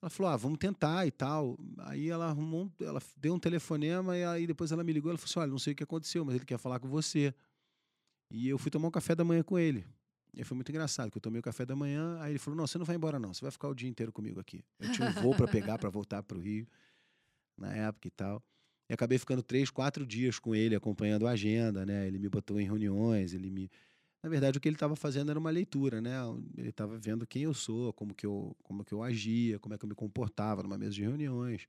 Ela 0.01 0.09
falou, 0.09 0.31
ah, 0.31 0.37
vamos 0.37 0.57
tentar 0.57 1.05
e 1.05 1.11
tal. 1.11 1.59
Aí 1.79 2.09
ela 2.09 2.27
arrumou, 2.27 2.71
ela 2.79 3.01
deu 3.15 3.35
um 3.35 3.39
telefonema 3.39 4.17
e 4.17 4.23
aí 4.23 4.47
depois 4.47 4.71
ela 4.71 4.83
me 4.83 4.91
ligou. 4.91 5.11
Ela 5.11 5.17
falou 5.17 5.29
assim: 5.29 5.39
olha, 5.39 5.51
não 5.51 5.59
sei 5.59 5.73
o 5.73 5.75
que 5.75 5.83
aconteceu, 5.83 6.25
mas 6.25 6.35
ele 6.35 6.45
quer 6.45 6.57
falar 6.57 6.79
com 6.79 6.89
você. 6.89 7.33
E 8.31 8.49
eu 8.49 8.57
fui 8.57 8.71
tomar 8.71 8.87
um 8.87 8.91
café 8.91 9.13
da 9.13 9.23
manhã 9.23 9.43
com 9.43 9.59
ele. 9.59 9.85
E 10.33 10.43
foi 10.43 10.55
muito 10.55 10.69
engraçado, 10.69 11.07
porque 11.07 11.17
eu 11.17 11.21
tomei 11.21 11.39
o 11.39 11.43
café 11.43 11.65
da 11.65 11.75
manhã, 11.75 12.17
aí 12.21 12.31
ele 12.31 12.39
falou: 12.39 12.57
Não, 12.57 12.65
você 12.65 12.77
não 12.77 12.85
vai 12.85 12.95
embora, 12.95 13.19
não, 13.19 13.33
você 13.33 13.41
vai 13.41 13.51
ficar 13.51 13.67
o 13.67 13.75
dia 13.75 13.89
inteiro 13.89 14.11
comigo 14.11 14.39
aqui. 14.39 14.63
Eu 14.79 14.91
tinha 14.91 15.07
um 15.07 15.11
voo 15.13 15.35
para 15.35 15.47
pegar 15.47 15.77
para 15.77 15.89
voltar 15.89 16.23
para 16.23 16.37
o 16.37 16.41
Rio, 16.41 16.65
na 17.57 17.73
época 17.73 18.07
e 18.07 18.11
tal. 18.11 18.41
E 18.89 18.93
acabei 18.93 19.17
ficando 19.17 19.43
três, 19.43 19.69
quatro 19.69 20.05
dias 20.05 20.39
com 20.39 20.55
ele, 20.55 20.75
acompanhando 20.75 21.27
a 21.27 21.31
agenda, 21.31 21.85
né? 21.85 22.07
Ele 22.07 22.17
me 22.17 22.27
botou 22.27 22.59
em 22.59 22.65
reuniões, 22.65 23.33
ele 23.33 23.49
me. 23.51 23.69
Na 24.23 24.29
verdade, 24.29 24.57
o 24.57 24.61
que 24.61 24.67
ele 24.69 24.75
estava 24.75 24.95
fazendo 24.95 25.31
era 25.31 25.39
uma 25.39 25.49
leitura, 25.49 25.99
né? 25.99 26.15
Ele 26.57 26.69
estava 26.69 26.97
vendo 26.97 27.25
quem 27.25 27.43
eu 27.43 27.53
sou, 27.53 27.91
como 27.93 28.13
que 28.13 28.25
eu, 28.25 28.55
como 28.63 28.85
que 28.85 28.93
eu 28.93 29.01
agia, 29.01 29.59
como 29.59 29.73
é 29.73 29.77
que 29.77 29.85
eu 29.85 29.89
me 29.89 29.95
comportava 29.95 30.61
numa 30.61 30.77
mesa 30.77 30.91
de 30.91 31.01
reuniões. 31.01 31.67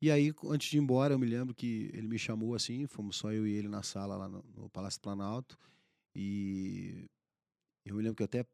E 0.00 0.10
aí, 0.10 0.32
antes 0.44 0.70
de 0.70 0.76
ir 0.76 0.80
embora, 0.80 1.14
eu 1.14 1.18
me 1.18 1.26
lembro 1.26 1.54
que 1.54 1.90
ele 1.94 2.08
me 2.08 2.18
chamou 2.18 2.54
assim, 2.54 2.86
fomos 2.86 3.16
só 3.16 3.32
eu 3.32 3.46
e 3.46 3.52
ele 3.52 3.68
na 3.68 3.82
sala 3.82 4.16
lá 4.16 4.28
no, 4.28 4.44
no 4.54 4.68
Palácio 4.70 5.00
Planalto. 5.00 5.58
E 6.14 7.06
eu 7.84 7.96
me 7.96 8.02
lembro 8.02 8.16
que 8.16 8.22
até 8.22 8.46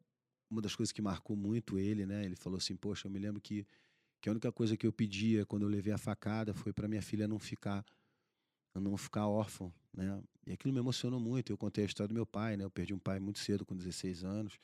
uma 0.50 0.60
das 0.60 0.74
coisas 0.74 0.92
que 0.92 1.02
marcou 1.02 1.36
muito 1.36 1.78
ele, 1.78 2.06
né? 2.06 2.24
Ele 2.24 2.36
falou 2.36 2.58
assim: 2.58 2.76
Poxa, 2.76 3.06
eu 3.06 3.12
me 3.12 3.18
lembro 3.18 3.40
que 3.40 3.66
que 4.20 4.28
a 4.28 4.32
única 4.32 4.52
coisa 4.52 4.76
que 4.76 4.86
eu 4.86 4.92
pedia 4.92 5.46
quando 5.46 5.62
eu 5.62 5.68
levei 5.68 5.92
a 5.92 5.98
facada 5.98 6.52
foi 6.52 6.72
para 6.72 6.86
minha 6.86 7.00
filha 7.00 7.26
não 7.26 7.38
ficar 7.38 7.84
não 8.74 8.96
ficar 8.96 9.26
órfã, 9.26 9.72
né? 9.92 10.22
E 10.46 10.52
aquilo 10.52 10.72
me 10.72 10.80
emocionou 10.80 11.20
muito. 11.20 11.52
Eu 11.52 11.58
contei 11.58 11.84
a 11.84 11.86
história 11.86 12.08
do 12.08 12.14
meu 12.14 12.26
pai, 12.26 12.56
né? 12.56 12.64
Eu 12.64 12.70
perdi 12.70 12.94
um 12.94 12.98
pai 12.98 13.18
muito 13.18 13.38
cedo, 13.38 13.64
com 13.64 13.76
16 13.76 14.24
anos. 14.24 14.58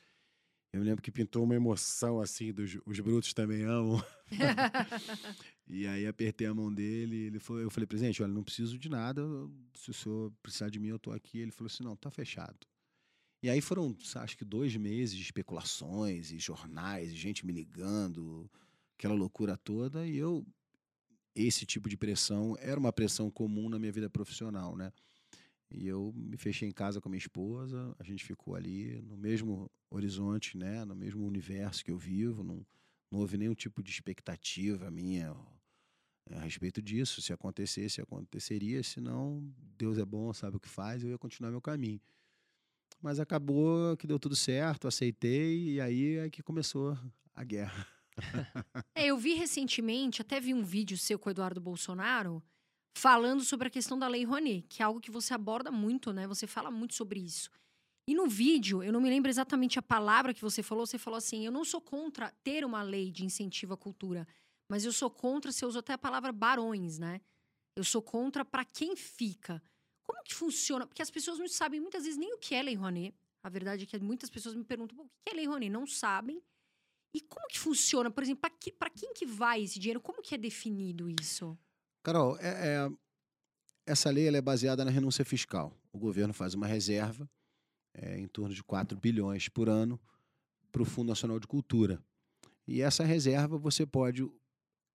Eu 0.72 0.80
me 0.80 0.86
lembro 0.86 1.02
que 1.02 1.10
pintou 1.10 1.44
uma 1.44 1.54
emoção 1.54 2.20
assim, 2.20 2.52
dos, 2.52 2.76
os 2.84 3.00
brutos 3.00 3.32
também 3.32 3.62
amam. 3.62 4.02
e 5.66 5.86
aí 5.86 6.06
apertei 6.06 6.46
a 6.46 6.52
mão 6.54 6.72
dele, 6.72 7.16
ele 7.16 7.38
falou, 7.38 7.62
eu 7.62 7.70
falei, 7.70 7.86
presidente, 7.86 8.22
olha, 8.22 8.32
não 8.32 8.42
preciso 8.42 8.78
de 8.78 8.88
nada, 8.88 9.22
se 9.74 9.90
o 9.90 9.94
senhor 9.94 10.32
precisar 10.42 10.68
de 10.68 10.78
mim, 10.78 10.88
eu 10.88 10.98
tô 10.98 11.12
aqui. 11.12 11.38
Ele 11.38 11.50
falou 11.50 11.68
assim, 11.68 11.84
não, 11.84 11.96
tá 11.96 12.10
fechado. 12.10 12.58
E 13.42 13.48
aí 13.48 13.60
foram, 13.60 13.96
acho 14.16 14.36
que 14.36 14.44
dois 14.44 14.74
meses 14.76 15.16
de 15.16 15.22
especulações 15.22 16.32
e 16.32 16.38
jornais, 16.38 17.12
e 17.12 17.16
gente 17.16 17.46
me 17.46 17.52
ligando, 17.52 18.50
aquela 18.98 19.14
loucura 19.14 19.56
toda, 19.56 20.06
e 20.06 20.16
eu 20.16 20.44
esse 21.34 21.66
tipo 21.66 21.88
de 21.88 21.98
pressão 21.98 22.56
era 22.58 22.80
uma 22.80 22.92
pressão 22.92 23.30
comum 23.30 23.68
na 23.68 23.78
minha 23.78 23.92
vida 23.92 24.08
profissional, 24.08 24.74
né? 24.74 24.90
E 25.70 25.86
eu 25.86 26.12
me 26.14 26.36
fechei 26.36 26.68
em 26.68 26.72
casa 26.72 27.00
com 27.00 27.08
a 27.08 27.10
minha 27.10 27.18
esposa, 27.18 27.94
a 27.98 28.04
gente 28.04 28.24
ficou 28.24 28.54
ali 28.54 29.00
no 29.02 29.16
mesmo 29.16 29.70
horizonte, 29.90 30.56
né? 30.56 30.84
No 30.84 30.94
mesmo 30.94 31.26
universo 31.26 31.84
que 31.84 31.90
eu 31.90 31.98
vivo, 31.98 32.44
não, 32.44 32.64
não 33.10 33.20
houve 33.20 33.36
nenhum 33.36 33.54
tipo 33.54 33.82
de 33.82 33.90
expectativa 33.90 34.90
minha 34.90 35.34
a 36.30 36.40
respeito 36.40 36.80
disso. 36.80 37.20
Se 37.20 37.32
acontecesse, 37.32 38.00
aconteceria, 38.00 38.82
se 38.82 39.00
não, 39.00 39.42
Deus 39.76 39.98
é 39.98 40.04
bom, 40.04 40.32
sabe 40.32 40.56
o 40.56 40.60
que 40.60 40.68
faz, 40.68 41.02
eu 41.02 41.10
ia 41.10 41.18
continuar 41.18 41.50
meu 41.50 41.60
caminho. 41.60 42.00
Mas 43.00 43.20
acabou 43.20 43.96
que 43.96 44.06
deu 44.06 44.18
tudo 44.18 44.34
certo, 44.34 44.88
aceitei, 44.88 45.74
e 45.74 45.80
aí 45.80 46.16
é 46.16 46.30
que 46.30 46.42
começou 46.42 46.96
a 47.34 47.44
guerra. 47.44 47.86
é, 48.94 49.06
eu 49.06 49.18
vi 49.18 49.34
recentemente, 49.34 50.22
até 50.22 50.40
vi 50.40 50.54
um 50.54 50.64
vídeo 50.64 50.96
seu 50.96 51.18
com 51.18 51.28
o 51.28 51.32
Eduardo 51.32 51.60
Bolsonaro 51.60 52.42
falando 52.96 53.44
sobre 53.44 53.68
a 53.68 53.70
questão 53.70 53.98
da 53.98 54.08
Lei 54.08 54.24
Rouanet, 54.24 54.64
que 54.68 54.82
é 54.82 54.84
algo 54.84 55.00
que 55.00 55.10
você 55.10 55.34
aborda 55.34 55.70
muito, 55.70 56.14
né? 56.14 56.26
Você 56.26 56.46
fala 56.46 56.70
muito 56.70 56.94
sobre 56.94 57.20
isso. 57.20 57.50
E 58.08 58.14
no 58.14 58.26
vídeo, 58.26 58.82
eu 58.82 58.90
não 58.90 59.02
me 59.02 59.10
lembro 59.10 59.28
exatamente 59.28 59.78
a 59.78 59.82
palavra 59.82 60.32
que 60.32 60.40
você 60.40 60.62
falou, 60.62 60.86
você 60.86 60.96
falou 60.96 61.18
assim: 61.18 61.44
eu 61.44 61.52
não 61.52 61.64
sou 61.64 61.80
contra 61.80 62.32
ter 62.42 62.64
uma 62.64 62.82
lei 62.82 63.10
de 63.10 63.22
incentivo 63.22 63.74
à 63.74 63.76
cultura, 63.76 64.26
mas 64.70 64.84
eu 64.84 64.92
sou 64.92 65.10
contra, 65.10 65.52
você 65.52 65.66
usou 65.66 65.80
até 65.80 65.92
a 65.92 65.98
palavra 65.98 66.32
barões, 66.32 66.98
né? 66.98 67.20
Eu 67.76 67.84
sou 67.84 68.00
contra 68.00 68.44
para 68.44 68.64
quem 68.64 68.96
fica. 68.96 69.62
Como 70.06 70.22
que 70.24 70.34
funciona? 70.34 70.86
Porque 70.86 71.02
as 71.02 71.10
pessoas 71.10 71.38
não 71.38 71.48
sabem 71.48 71.80
muitas 71.80 72.04
vezes 72.04 72.18
nem 72.18 72.32
o 72.32 72.38
que 72.38 72.54
é 72.54 72.62
Lei 72.62 72.76
Rouanet. 72.76 73.14
A 73.42 73.50
verdade 73.50 73.84
é 73.84 73.86
que 73.86 73.98
muitas 73.98 74.30
pessoas 74.30 74.54
me 74.54 74.64
perguntam: 74.64 74.98
o 74.98 75.04
que 75.04 75.32
é 75.32 75.34
Lei 75.34 75.46
Rouanet? 75.46 75.70
Não 75.70 75.86
sabem. 75.86 76.42
E 77.12 77.20
como 77.20 77.46
que 77.48 77.58
funciona? 77.58 78.10
Por 78.10 78.22
exemplo, 78.22 78.40
para 78.40 78.90
que, 78.90 79.00
quem 79.00 79.12
que 79.12 79.26
vai 79.26 79.62
esse 79.62 79.78
dinheiro? 79.78 80.00
Como 80.00 80.22
que 80.22 80.34
é 80.34 80.38
definido 80.38 81.10
isso? 81.10 81.58
Carol, 82.06 82.38
é, 82.38 82.76
é- 82.76 82.90
essa 83.84 84.10
lei 84.10 84.28
é 84.28 84.40
baseada 84.40 84.84
na 84.84 84.92
renúncia 84.92 85.24
fiscal. 85.24 85.76
O 85.92 85.98
governo 85.98 86.32
faz 86.32 86.54
uma 86.54 86.64
reserva 86.64 87.28
é, 87.92 88.16
em 88.16 88.28
torno 88.28 88.54
de 88.54 88.62
4 88.62 88.96
bilhões 88.96 89.48
por 89.48 89.68
ano 89.68 89.98
para 90.70 90.82
o 90.82 90.84
Fundo 90.84 91.08
Nacional 91.08 91.40
de 91.40 91.48
Cultura. 91.48 92.00
E 92.64 92.80
essa 92.80 93.02
reserva 93.02 93.58
você 93.58 93.84
pode 93.84 94.24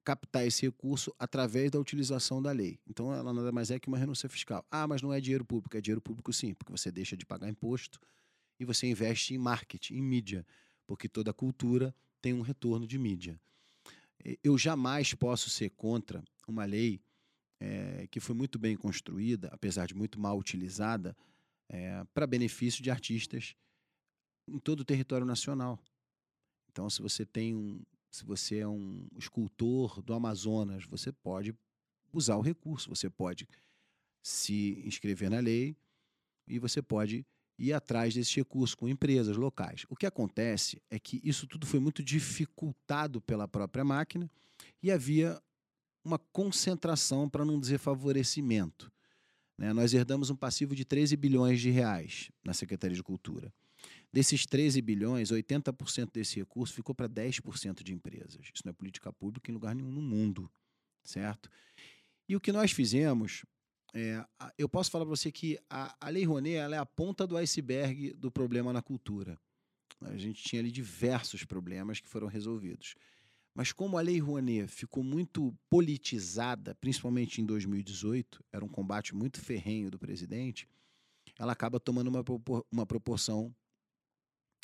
captar 0.06 0.48
esse 0.48 0.62
recurso 0.62 1.14
através 1.20 1.70
da 1.70 1.78
utilização 1.78 2.42
da 2.42 2.54
lei. 2.54 2.80
Então 2.88 3.14
ela 3.14 3.34
nada 3.34 3.52
mais 3.52 3.72
é 3.72 3.78
que 3.78 3.90
uma 3.90 3.98
renúncia 3.98 4.30
fiscal. 4.30 4.66
Ah, 4.72 4.88
mas 4.88 5.02
não 5.02 5.12
é 5.12 5.20
dinheiro 5.20 5.44
público, 5.44 5.76
é 5.76 5.82
dinheiro 5.82 6.00
público 6.00 6.32
sim, 6.32 6.54
porque 6.54 6.72
você 6.72 6.90
deixa 6.94 7.18
de 7.18 7.26
pagar 7.26 7.50
imposto 7.50 8.00
e 8.58 8.64
você 8.64 8.88
investe 8.88 9.34
em 9.34 9.38
marketing, 9.38 9.96
em 9.96 10.02
mídia, 10.02 10.46
porque 10.88 11.10
toda 11.10 11.34
cultura 11.34 11.94
tem 12.22 12.34
um 12.34 12.42
retorno 12.42 12.88
de 12.88 12.98
mídia. 12.98 13.38
Eu 14.44 14.58
jamais 14.58 15.14
posso 15.14 15.50
ser 15.50 15.70
contra 15.72 16.24
uma 16.48 16.66
lei 16.66 17.02
eh, 17.60 18.08
que 18.10 18.20
foi 18.20 18.36
muito 18.36 18.60
bem 18.60 18.76
construída, 18.76 19.50
apesar 19.52 19.86
de 19.86 19.96
muito 19.96 20.20
mal 20.20 20.38
utilizada, 20.38 21.16
para 22.14 22.28
benefício 22.28 22.84
de 22.84 22.92
artistas 22.92 23.56
em 24.46 24.60
todo 24.60 24.82
o 24.82 24.86
território 24.86 25.26
nacional. 25.26 25.80
Então, 26.70 26.90
se 26.90 27.02
você 27.02 27.26
tem 27.26 27.56
um, 27.56 27.82
se 28.12 28.26
você 28.26 28.60
é 28.60 28.68
um 28.68 29.08
escultor 29.18 30.02
do 30.02 30.14
Amazonas, 30.14 30.84
você 30.84 31.12
pode 31.12 31.56
usar 32.12 32.36
o 32.36 32.42
recurso, 32.42 32.90
você 32.90 33.10
pode 33.10 33.48
se 34.22 34.82
inscrever 34.86 35.30
na 35.30 35.40
lei 35.40 35.76
e 36.48 36.60
você 36.60 36.82
pode 36.82 37.26
ir 37.62 37.74
atrás 37.74 38.16
desse 38.16 38.38
recurso 38.38 38.76
com 38.76 38.90
empresas 38.90 39.38
locais. 39.38 39.86
O 39.88 39.96
que 39.96 40.08
acontece 40.08 40.82
é 40.90 40.98
que 40.98 41.22
isso 41.24 41.46
tudo 41.46 41.68
foi 41.68 41.80
muito 41.80 42.04
dificultado 42.04 43.22
pela 43.22 43.48
própria 43.48 43.84
máquina 43.84 44.30
e 44.82 44.92
havia 44.92 45.40
uma 46.04 46.18
concentração, 46.18 47.30
para 47.30 47.46
não 47.46 47.60
dizer 47.60 47.78
favorecimento. 47.78 48.92
né? 49.56 49.72
Nós 49.72 49.94
herdamos 49.94 50.32
um 50.32 50.36
passivo 50.36 50.76
de 50.76 50.84
13 50.84 51.16
bilhões 51.16 51.62
de 51.62 51.70
reais 51.70 52.32
na 52.44 52.54
Secretaria 52.54 52.96
de 52.96 53.04
Cultura. 53.04 53.54
Desses 54.12 54.46
13 54.46 54.82
bilhões, 54.82 55.32
80% 55.32 56.12
desse 56.12 56.40
recurso 56.40 56.74
ficou 56.74 56.96
para 56.96 57.08
10% 57.08 57.84
de 57.84 57.94
empresas. 57.94 58.50
Isso 58.54 58.64
não 58.66 58.72
é 58.72 58.74
política 58.74 59.14
pública 59.14 59.52
em 59.52 59.54
lugar 59.54 59.76
nenhum 59.76 59.92
no 59.92 60.02
mundo, 60.02 60.52
certo? 61.04 61.50
E 62.28 62.36
o 62.36 62.40
que 62.40 62.52
nós 62.52 62.72
fizemos, 62.72 63.46
é, 63.94 64.26
eu 64.58 64.70
posso 64.70 64.90
falar 64.90 65.06
para 65.06 65.16
você 65.16 65.32
que 65.32 65.60
a, 65.70 65.96
a 66.00 66.10
Lei 66.10 66.24
Rouanet 66.24 66.56
ela 66.56 66.76
é 66.76 66.80
a 66.80 66.86
ponta 66.86 67.28
do 67.28 67.36
iceberg 67.38 68.14
do 68.14 68.32
problema 68.32 68.72
na 68.72 68.82
cultura. 68.82 69.38
A 70.02 70.18
gente 70.18 70.44
tinha 70.44 70.62
ali 70.62 70.72
diversos 70.72 71.44
problemas 71.44 72.00
que 72.00 72.08
foram 72.08 72.28
resolvidos. 72.28 72.96
Mas 73.54 73.74
como 73.74 73.98
a 73.98 74.02
Lei 74.02 74.18
Rouanet 74.20 74.68
ficou 74.68 75.04
muito 75.04 75.54
politizada, 75.70 76.74
principalmente 76.76 77.42
em 77.42 77.46
2018, 77.46 78.44
era 78.52 78.64
um 78.64 78.70
combate 78.70 79.14
muito 79.14 79.42
ferrenho 79.42 79.92
do 79.92 80.00
presidente, 80.00 80.68
ela 81.38 81.52
acaba 81.52 81.80
tomando 81.80 82.08
uma, 82.08 82.24
uma 82.72 82.86
proporção 82.86 83.54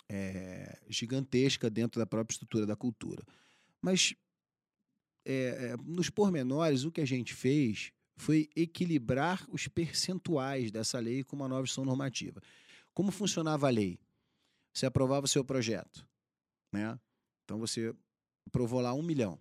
é, 0.10 0.80
gigantesca 0.88 1.70
dentro 1.70 2.00
da 2.00 2.06
própria 2.06 2.34
estrutura 2.34 2.66
da 2.66 2.78
cultura. 2.78 3.24
Mas, 3.82 4.16
é, 5.26 5.34
é, 5.34 5.78
nos 5.84 6.10
pormenores, 6.10 6.86
o 6.86 6.92
que 6.92 7.02
a 7.02 7.06
gente 7.06 7.34
fez 7.34 7.92
foi 8.18 8.50
equilibrar 8.56 9.46
os 9.50 9.68
percentuais 9.68 10.72
dessa 10.72 11.00
lei 11.00 11.24
com 11.24 11.36
uma 11.36 11.48
nova 11.48 11.62
instituição 11.62 11.86
normativa. 11.86 12.42
Como 12.94 13.12
funcionava 13.12 13.68
a 13.68 13.70
lei? 13.70 14.00
Você 14.74 14.86
aprovava 14.86 15.26
o 15.26 15.30
seu 15.30 15.46
projeto, 15.46 16.06
né? 16.74 17.00
Então 17.46 17.60
você 17.60 17.96
aprovou 18.48 18.82
lá 18.82 18.94
um 18.94 19.04
milhão. 19.04 19.40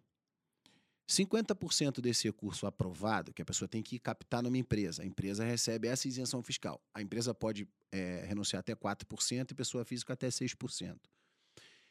50% 1.09 2.01
desse 2.01 2.27
recurso 2.27 2.67
aprovado, 2.67 3.33
que 3.33 3.41
a 3.41 3.45
pessoa 3.45 3.69
tem 3.69 3.83
que 3.83 3.99
captar 3.99 4.43
numa 4.43 4.59
empresa, 4.59 5.03
a 5.03 5.07
empresa 5.07 5.45
recebe 5.45 5.89
essa 5.89 6.09
isenção 6.09 6.43
fiscal. 6.43 6.83
A 6.93 7.01
empresa 7.01 7.33
pode 7.33 7.69
eh, 7.93 8.25
renunciar 8.27 8.61
até 8.61 8.75
4% 8.75 9.51
e 9.51 9.55
pessoa 9.55 9.85
física 9.85 10.13
até 10.13 10.29
6%. 10.29 10.99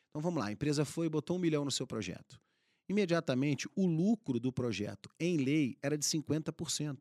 Então 0.10 0.22
vamos 0.22 0.40
lá, 0.40 0.48
a 0.48 0.52
empresa 0.52 0.84
foi 0.84 1.08
e 1.08 1.10
botou 1.10 1.38
um 1.38 1.40
milhão 1.40 1.64
no 1.64 1.72
seu 1.72 1.88
projeto. 1.88 2.40
Imediatamente, 2.88 3.68
o 3.76 3.86
lucro 3.86 4.40
do 4.40 4.52
projeto 4.52 5.10
em 5.20 5.38
lei 5.38 5.78
era 5.82 5.98
de 5.98 6.06
50%. 6.06 7.00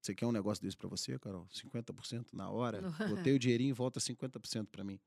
Você 0.00 0.14
quer 0.14 0.26
um 0.26 0.32
negócio 0.32 0.62
desse 0.62 0.76
para 0.76 0.88
você, 0.88 1.18
Carol? 1.18 1.46
50% 1.46 2.32
na 2.32 2.50
hora? 2.50 2.80
Botei 3.08 3.34
o 3.34 3.38
dinheirinho 3.38 3.70
e 3.70 3.72
volta 3.72 3.98
50% 3.98 4.68
para 4.70 4.84
mim. 4.84 5.00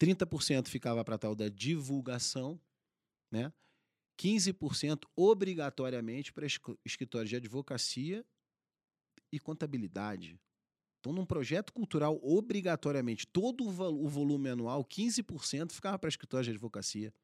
30% 0.00 0.68
ficava 0.68 1.04
para 1.04 1.18
tal 1.18 1.34
da 1.34 1.48
divulgação, 1.48 2.60
né? 3.32 3.52
15% 4.20 5.04
obrigatoriamente 5.16 6.32
para 6.32 6.46
escritórios 6.84 7.30
de 7.30 7.36
advocacia 7.36 8.24
e 9.32 9.38
contabilidade. 9.38 10.38
Então, 11.00 11.12
num 11.12 11.24
projeto 11.24 11.72
cultural, 11.72 12.18
obrigatoriamente, 12.22 13.26
todo 13.26 13.64
o, 13.64 14.08
volume 14.08 14.48
anual, 14.48 14.84
15% 14.84 15.72
ficava 15.72 15.98
para 15.98 16.08
escritórios 16.08 16.46
de 16.46 16.50
advocacia. 16.50 17.14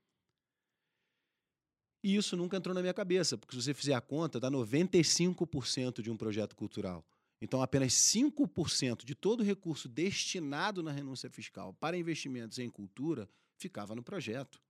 E 2.04 2.16
isso 2.16 2.36
nunca 2.36 2.58
entrou 2.58 2.74
na 2.74 2.82
minha 2.82 2.92
cabeça, 2.92 3.38
porque 3.38 3.56
se 3.56 3.62
você 3.62 3.72
fizer 3.72 3.94
a 3.94 4.00
conta, 4.00 4.38
dá 4.38 4.50
95% 4.50 6.02
de 6.02 6.10
um 6.10 6.18
projeto 6.18 6.54
cultural. 6.54 7.02
Então, 7.40 7.62
apenas 7.62 7.94
5% 7.94 9.06
de 9.06 9.14
todo 9.14 9.40
o 9.40 9.42
recurso 9.42 9.88
destinado 9.88 10.82
na 10.82 10.92
renúncia 10.92 11.30
fiscal 11.30 11.72
para 11.72 11.96
investimentos 11.96 12.58
em 12.58 12.68
cultura 12.68 13.26
ficava 13.56 13.94
no 13.94 14.02
projeto. 14.02 14.60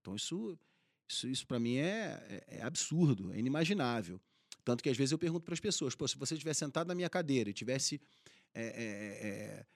Então, 0.00 0.16
isso, 0.16 0.58
isso, 1.06 1.28
isso 1.28 1.46
para 1.46 1.60
mim 1.60 1.76
é, 1.76 2.44
é, 2.48 2.58
é 2.60 2.62
absurdo, 2.62 3.30
é 3.34 3.38
inimaginável. 3.38 4.18
Tanto 4.64 4.82
que 4.82 4.88
às 4.88 4.96
vezes 4.96 5.12
eu 5.12 5.18
pergunto 5.18 5.44
para 5.44 5.52
as 5.52 5.60
pessoas: 5.60 5.92
se 5.92 6.16
você 6.16 6.34
tivesse 6.34 6.60
sentado 6.60 6.88
na 6.88 6.94
minha 6.94 7.10
cadeira 7.10 7.50
e 7.50 7.52
tivesse 7.52 8.00
é, 8.54 8.62
é, 8.62 9.28
é, 9.28 9.66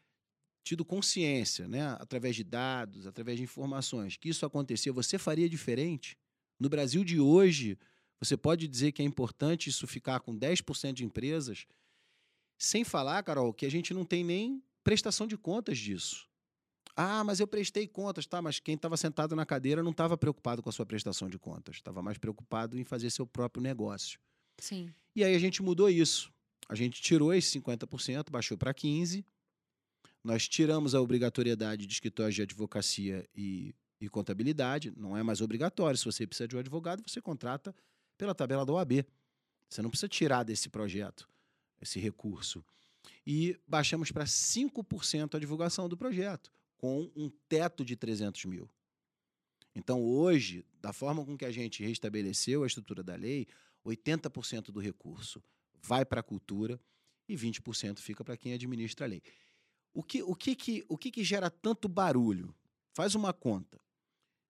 tido 0.65 0.87
consciência, 0.87 1.69
né, 1.69 1.83
através 2.01 2.35
de 2.35 2.45
dados, 2.45 3.07
através 3.07 3.37
de 3.37 3.45
informações, 3.45 4.17
que 4.17 4.31
isso 4.31 4.47
acontecia, 4.47 4.91
você 4.91 5.19
faria 5.19 5.51
diferente? 5.51 6.17
No 6.63 6.69
Brasil 6.69 7.03
de 7.03 7.19
hoje, 7.19 7.77
você 8.21 8.37
pode 8.37 8.69
dizer 8.69 8.93
que 8.93 9.03
é 9.03 9.05
importante 9.05 9.69
isso 9.69 9.85
ficar 9.85 10.21
com 10.21 10.33
10% 10.33 10.93
de 10.93 11.05
empresas, 11.05 11.67
sem 12.57 12.85
falar, 12.85 13.21
Carol, 13.25 13.53
que 13.53 13.67
a 13.67 13.69
gente 13.69 13.93
não 13.93 14.05
tem 14.05 14.23
nem 14.23 14.63
prestação 14.85 15.27
de 15.27 15.37
contas 15.37 15.77
disso. 15.77 16.29
Ah, 16.95 17.25
mas 17.25 17.41
eu 17.41 17.49
prestei 17.49 17.89
contas, 17.89 18.27
tá? 18.27 18.41
Mas 18.41 18.61
quem 18.61 18.77
estava 18.77 18.97
sentado 18.97 19.35
na 19.35 19.45
cadeira 19.45 19.83
não 19.83 19.91
estava 19.91 20.17
preocupado 20.17 20.63
com 20.63 20.69
a 20.69 20.73
sua 20.73 20.87
prestação 20.87 21.29
de 21.29 21.37
contas, 21.37 21.75
estava 21.75 22.01
mais 22.01 22.17
preocupado 22.17 22.79
em 22.79 22.85
fazer 22.85 23.11
seu 23.11 23.27
próprio 23.27 23.61
negócio. 23.61 24.21
Sim. 24.61 24.95
E 25.17 25.25
aí 25.25 25.35
a 25.35 25.41
gente 25.41 25.65
mudou 25.65 25.91
isso. 25.91 26.33
A 26.69 26.77
gente 26.77 27.03
tirou 27.03 27.35
esse 27.35 27.59
50%, 27.59 28.31
baixou 28.31 28.57
para 28.57 28.73
15%. 28.73 29.25
Nós 30.23 30.47
tiramos 30.47 30.95
a 30.95 31.01
obrigatoriedade 31.01 31.89
de 31.89 31.93
escritórios 31.93 32.37
de 32.37 32.43
advocacia 32.43 33.29
e, 33.35 33.75
e 34.05 34.09
contabilidade. 34.09 34.93
Não 34.97 35.17
é 35.17 35.23
mais 35.23 35.41
obrigatório. 35.41 35.97
Se 35.97 36.05
você 36.05 36.27
precisa 36.27 36.49
de 36.49 36.57
um 36.57 36.59
advogado, 36.59 37.03
você 37.07 37.21
contrata 37.21 37.75
pela 38.19 38.35
tabela 38.35 38.67
da 38.67 38.73
OAB. 38.73 39.05
Você 39.69 39.81
não 39.81 39.91
precisa 39.91 40.09
tirar 40.09 40.43
desse 40.43 40.69
projeto 40.69 41.29
esse 41.81 41.99
recurso. 41.99 42.65
E 43.27 43.59
baixamos 43.67 44.13
para 44.13 44.25
5% 44.25 45.35
a 45.35 45.39
divulgação 45.39 45.89
do 45.89 45.97
projeto, 45.97 46.53
com 46.77 47.11
um 47.17 47.31
teto 47.49 47.85
de 47.85 47.97
300 47.97 48.45
mil. 48.45 48.71
Então, 49.75 50.03
hoje, 50.03 50.65
da 50.81 50.93
forma 50.93 51.25
com 51.25 51.37
que 51.37 51.45
a 51.45 51.51
gente 51.51 51.83
restabeleceu 51.83 52.63
a 52.63 52.67
estrutura 52.67 53.03
da 53.03 53.17
lei, 53.17 53.47
80% 53.85 54.67
do 54.67 54.79
recurso 54.79 55.43
vai 55.81 56.05
para 56.05 56.21
a 56.21 56.23
cultura 56.23 56.81
e 57.29 57.35
20% 57.35 57.99
fica 57.99 58.23
para 58.23 58.37
quem 58.37 58.53
administra 58.53 59.07
a 59.07 59.09
lei. 59.09 59.23
O 59.95 60.03
que, 60.03 60.23
o, 60.23 60.35
que, 60.35 60.55
que, 60.55 60.85
o 60.89 60.97
que, 60.97 61.11
que 61.11 61.25
gera 61.25 61.51
tanto 61.51 61.89
barulho? 61.89 62.55
Faz 62.95 63.15
uma 63.15 63.33
conta. 63.33 63.81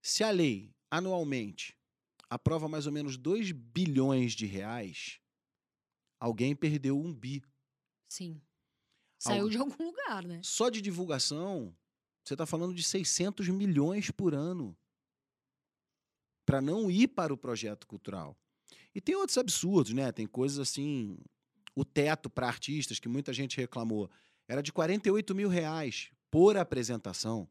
Se 0.02 0.24
a 0.24 0.30
lei, 0.30 0.74
anualmente, 0.90 1.76
aprova 2.28 2.68
mais 2.68 2.86
ou 2.86 2.92
menos 2.92 3.16
2 3.16 3.52
bilhões 3.52 4.32
de 4.32 4.46
reais, 4.46 5.20
alguém 6.18 6.54
perdeu 6.56 6.98
um 6.98 7.14
bi. 7.14 7.42
Sim. 8.08 8.40
Saiu 9.18 9.42
Algo- 9.42 9.50
de 9.50 9.58
algum 9.58 9.84
lugar, 9.84 10.24
né? 10.24 10.40
Só 10.42 10.68
de 10.68 10.80
divulgação, 10.80 11.74
você 12.24 12.34
está 12.34 12.44
falando 12.44 12.74
de 12.74 12.82
600 12.82 13.48
milhões 13.48 14.10
por 14.10 14.34
ano 14.34 14.76
para 16.44 16.60
não 16.60 16.90
ir 16.90 17.08
para 17.08 17.32
o 17.32 17.36
projeto 17.38 17.86
cultural. 17.86 18.36
E 18.94 19.00
tem 19.00 19.14
outros 19.14 19.38
absurdos, 19.38 19.92
né? 19.92 20.10
Tem 20.12 20.26
coisas 20.26 20.58
assim. 20.58 21.18
O 21.74 21.84
teto 21.84 22.28
para 22.28 22.46
artistas, 22.48 22.98
que 22.98 23.08
muita 23.08 23.32
gente 23.32 23.56
reclamou, 23.56 24.10
era 24.46 24.62
de 24.62 24.72
48 24.72 25.34
mil 25.34 25.48
reais 25.48 26.10
por 26.30 26.56
apresentação. 26.56 27.48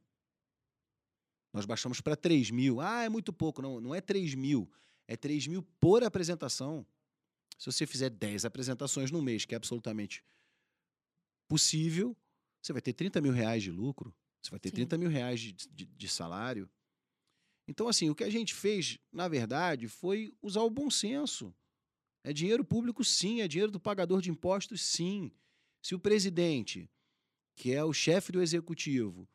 Nós 1.53 1.65
baixamos 1.65 1.99
para 1.99 2.15
3 2.15 2.51
mil. 2.51 2.79
Ah, 2.79 3.03
é 3.03 3.09
muito 3.09 3.33
pouco. 3.33 3.61
Não, 3.61 3.79
não 3.81 3.93
é 3.93 4.01
3 4.01 4.35
mil. 4.35 4.71
É 5.07 5.17
3 5.17 5.47
mil 5.47 5.61
por 5.79 6.03
apresentação. 6.03 6.85
Se 7.57 7.65
você 7.65 7.85
fizer 7.85 8.09
10 8.09 8.45
apresentações 8.45 9.11
no 9.11 9.21
mês, 9.21 9.45
que 9.45 9.53
é 9.53 9.57
absolutamente 9.57 10.23
possível, 11.47 12.15
você 12.61 12.71
vai 12.71 12.81
ter 12.81 12.93
30 12.93 13.19
mil 13.21 13.33
reais 13.33 13.61
de 13.61 13.71
lucro. 13.71 14.15
Você 14.41 14.49
vai 14.49 14.59
ter 14.59 14.69
Sim. 14.69 14.75
30 14.75 14.97
mil 14.97 15.09
reais 15.09 15.39
de, 15.39 15.51
de, 15.51 15.85
de 15.85 16.07
salário. 16.09 16.69
Então, 17.67 17.87
assim, 17.87 18.09
o 18.09 18.15
que 18.15 18.23
a 18.23 18.29
gente 18.29 18.53
fez, 18.53 18.97
na 19.11 19.27
verdade, 19.27 19.87
foi 19.87 20.33
usar 20.41 20.61
o 20.61 20.69
bom 20.69 20.89
senso. 20.89 21.53
É 22.23 22.33
dinheiro 22.33 22.63
público, 22.63 23.03
sim, 23.03 23.41
é 23.41 23.47
dinheiro 23.47 23.71
do 23.71 23.79
pagador 23.79 24.21
de 24.21 24.29
impostos, 24.31 24.81
sim. 24.81 25.31
Se 25.81 25.95
o 25.95 25.99
presidente, 25.99 26.89
que 27.55 27.71
é 27.71 27.83
o 27.83 27.93
chefe 27.93 28.31
do 28.31 28.41
executivo, 28.41 29.27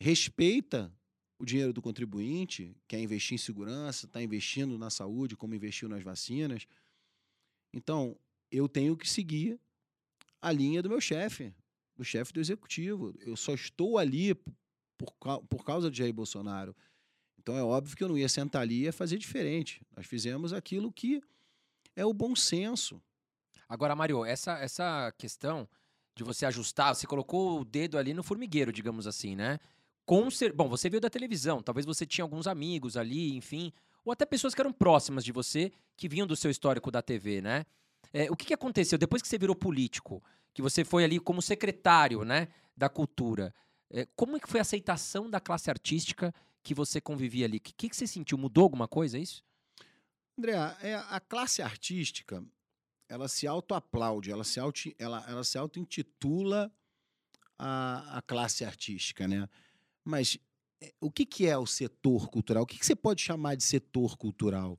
respeita 0.00 0.92
o 1.42 1.44
dinheiro 1.44 1.72
do 1.72 1.82
contribuinte, 1.82 2.72
quer 2.86 3.00
investir 3.00 3.34
em 3.34 3.38
segurança, 3.38 4.06
está 4.06 4.22
investindo 4.22 4.78
na 4.78 4.90
saúde, 4.90 5.36
como 5.36 5.56
investiu 5.56 5.88
nas 5.88 6.00
vacinas, 6.00 6.68
então 7.72 8.16
eu 8.48 8.68
tenho 8.68 8.96
que 8.96 9.10
seguir 9.10 9.58
a 10.40 10.52
linha 10.52 10.80
do 10.80 10.88
meu 10.88 11.00
chefe, 11.00 11.52
do 11.96 12.04
chefe 12.04 12.32
do 12.32 12.38
executivo. 12.38 13.12
Eu 13.18 13.36
só 13.36 13.54
estou 13.54 13.98
ali 13.98 14.36
por, 14.96 15.12
por 15.48 15.64
causa 15.64 15.90
de 15.90 15.98
Jair 15.98 16.12
Bolsonaro. 16.12 16.76
Então 17.36 17.56
é 17.56 17.62
óbvio 17.62 17.96
que 17.96 18.04
eu 18.04 18.08
não 18.08 18.16
ia 18.16 18.28
sentar 18.28 18.62
ali 18.62 18.86
e 18.86 18.92
fazer 18.92 19.18
diferente. 19.18 19.82
Nós 19.96 20.06
fizemos 20.06 20.52
aquilo 20.52 20.92
que 20.92 21.20
é 21.96 22.06
o 22.06 22.12
bom 22.12 22.36
senso. 22.36 23.02
Agora, 23.68 23.96
Mário, 23.96 24.24
essa, 24.24 24.58
essa 24.58 25.12
questão 25.18 25.68
de 26.14 26.22
você 26.22 26.46
ajustar, 26.46 26.94
você 26.94 27.06
colocou 27.06 27.60
o 27.60 27.64
dedo 27.64 27.98
ali 27.98 28.14
no 28.14 28.22
formigueiro, 28.22 28.72
digamos 28.72 29.08
assim, 29.08 29.34
né? 29.34 29.58
Com. 30.12 30.28
Bom, 30.54 30.68
você 30.68 30.90
veio 30.90 31.00
da 31.00 31.08
televisão, 31.08 31.62
talvez 31.62 31.86
você 31.86 32.04
tinha 32.04 32.22
alguns 32.22 32.46
amigos 32.46 32.98
ali, 32.98 33.34
enfim, 33.34 33.72
ou 34.04 34.12
até 34.12 34.26
pessoas 34.26 34.54
que 34.54 34.60
eram 34.60 34.70
próximas 34.70 35.24
de 35.24 35.32
você, 35.32 35.72
que 35.96 36.06
vinham 36.06 36.26
do 36.26 36.36
seu 36.36 36.50
histórico 36.50 36.90
da 36.90 37.00
TV, 37.00 37.40
né? 37.40 37.64
É, 38.12 38.30
o 38.30 38.36
que, 38.36 38.44
que 38.44 38.52
aconteceu 38.52 38.98
depois 38.98 39.22
que 39.22 39.28
você 39.28 39.38
virou 39.38 39.56
político, 39.56 40.22
que 40.52 40.60
você 40.60 40.84
foi 40.84 41.02
ali 41.02 41.18
como 41.18 41.40
secretário, 41.40 42.26
né, 42.26 42.48
da 42.76 42.90
cultura? 42.90 43.54
É, 43.88 44.06
como 44.14 44.36
é 44.36 44.40
que 44.40 44.50
foi 44.50 44.60
a 44.60 44.62
aceitação 44.62 45.30
da 45.30 45.40
classe 45.40 45.70
artística 45.70 46.34
que 46.62 46.74
você 46.74 47.00
convivia 47.00 47.46
ali? 47.46 47.56
O 47.56 47.60
que, 47.60 47.88
que 47.88 47.96
você 47.96 48.06
sentiu? 48.06 48.36
Mudou 48.36 48.64
alguma 48.64 48.86
coisa, 48.86 49.16
é 49.16 49.22
isso? 49.22 49.42
André, 50.38 50.52
é, 50.82 50.94
a 50.94 51.20
classe 51.20 51.62
artística, 51.62 52.44
ela 53.08 53.28
se 53.28 53.46
autoaplaude, 53.46 54.30
ela 54.30 54.44
se 54.44 54.60
auto, 54.60 54.92
ela, 54.98 55.24
ela 55.26 55.42
se 55.42 55.56
auto-intitula 55.56 56.70
a, 57.58 58.18
a 58.18 58.20
classe 58.20 58.62
artística, 58.62 59.26
né? 59.26 59.48
Mas 60.04 60.38
é, 60.80 60.92
o 61.00 61.10
que, 61.10 61.24
que 61.24 61.46
é 61.46 61.56
o 61.56 61.66
setor 61.66 62.28
cultural? 62.28 62.64
O 62.64 62.66
que, 62.66 62.78
que 62.78 62.86
você 62.86 62.96
pode 62.96 63.22
chamar 63.22 63.54
de 63.54 63.64
setor 63.64 64.16
cultural? 64.16 64.78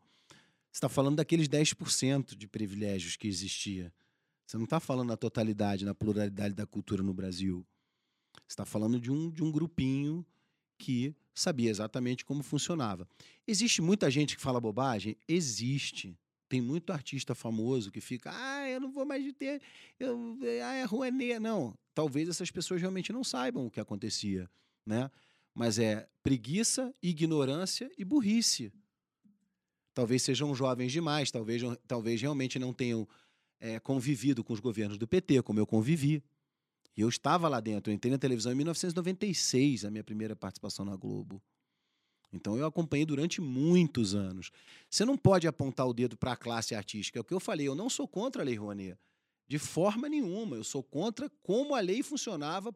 Você 0.72 0.78
está 0.78 0.90
falando 0.90 1.18
daqueles 1.18 1.48
10% 1.48 2.36
de 2.36 2.48
privilégios 2.48 3.16
que 3.16 3.28
existia. 3.28 3.94
Você 4.46 4.58
não 4.58 4.66
está 4.66 4.80
falando 4.80 5.10
na 5.10 5.18
totalidade, 5.18 5.86
na 5.86 5.96
pluralidade 5.96 6.54
da 6.54 6.66
cultura 6.66 7.02
no 7.02 7.14
Brasil. 7.14 7.66
Você 8.34 8.54
está 8.54 8.66
falando 8.66 9.00
de 9.00 9.12
um, 9.12 9.30
de 9.30 9.44
um 9.44 9.52
grupinho 9.52 10.26
que 10.78 11.16
sabia 11.34 11.70
exatamente 11.70 12.26
como 12.26 12.44
funcionava. 12.44 13.08
Existe 13.48 13.82
muita 13.82 14.12
gente 14.12 14.36
que 14.36 14.42
fala 14.42 14.60
bobagem? 14.60 15.16
Existe. 15.28 16.18
Tem 16.50 16.62
muito 16.62 16.92
artista 16.92 17.34
famoso 17.34 17.92
que 17.92 18.02
fica, 18.02 18.32
ah, 18.34 18.70
eu 18.70 18.80
não 18.80 18.92
vou 18.92 19.06
mais 19.06 19.24
ter, 19.34 19.62
eu, 20.00 20.38
ah, 20.64 20.74
é 20.74 20.84
Rouanet. 20.84 21.40
Não, 21.40 21.76
talvez 21.96 22.30
essas 22.30 22.52
pessoas 22.52 22.82
realmente 22.82 23.12
não 23.12 23.24
saibam 23.24 23.66
o 23.66 23.72
que 23.72 23.80
acontecia, 23.80 24.50
né? 24.86 25.10
Mas 25.54 25.78
é 25.80 26.08
preguiça, 26.22 26.94
ignorância 27.02 27.92
e 27.98 28.04
burrice. 28.04 28.72
Talvez 29.94 30.24
sejam 30.24 30.54
jovens 30.56 30.92
demais, 30.92 31.30
talvez, 31.30 31.62
talvez 31.88 32.22
realmente 32.22 32.58
não 32.58 32.74
tenham 32.74 33.08
é, 33.60 33.80
convivido 33.80 34.44
com 34.44 34.54
os 34.54 34.60
governos 34.60 34.98
do 34.98 35.08
PT, 35.08 35.44
como 35.44 35.60
eu 35.60 35.68
convivi. 35.68 36.24
E 36.96 37.02
eu 37.02 37.10
estava 37.10 37.48
lá 37.48 37.60
dentro, 37.60 37.92
eu 37.92 37.96
entrei 37.96 38.12
na 38.12 38.18
televisão 38.18 38.52
em 38.52 38.56
1996, 38.56 39.86
a 39.86 39.92
minha 39.92 40.04
primeira 40.04 40.36
participação 40.36 40.86
na 40.86 40.96
Globo. 40.96 41.42
Então 42.32 42.58
eu 42.58 42.66
acompanhei 42.66 43.06
durante 43.06 43.40
muitos 43.40 44.16
anos. 44.16 44.52
Você 44.90 45.06
não 45.06 45.16
pode 45.16 45.48
apontar 45.48 45.88
o 45.88 45.94
dedo 45.94 46.18
para 46.18 46.32
a 46.32 46.36
classe 46.36 46.74
artística. 46.74 47.20
É 47.20 47.22
o 47.22 47.24
que 47.24 47.34
eu 47.34 47.40
falei, 47.40 47.68
eu 47.68 47.76
não 47.76 47.90
sou 47.90 48.08
contra 48.08 48.42
a 48.42 48.46
Lei 48.46 48.56
Rouanet. 48.56 48.98
De 49.48 49.60
forma 49.60 50.10
nenhuma. 50.10 50.56
Eu 50.56 50.64
sou 50.64 50.82
contra 50.82 51.30
como 51.44 51.76
a 51.76 51.80
lei 51.80 52.02
funcionava, 52.02 52.76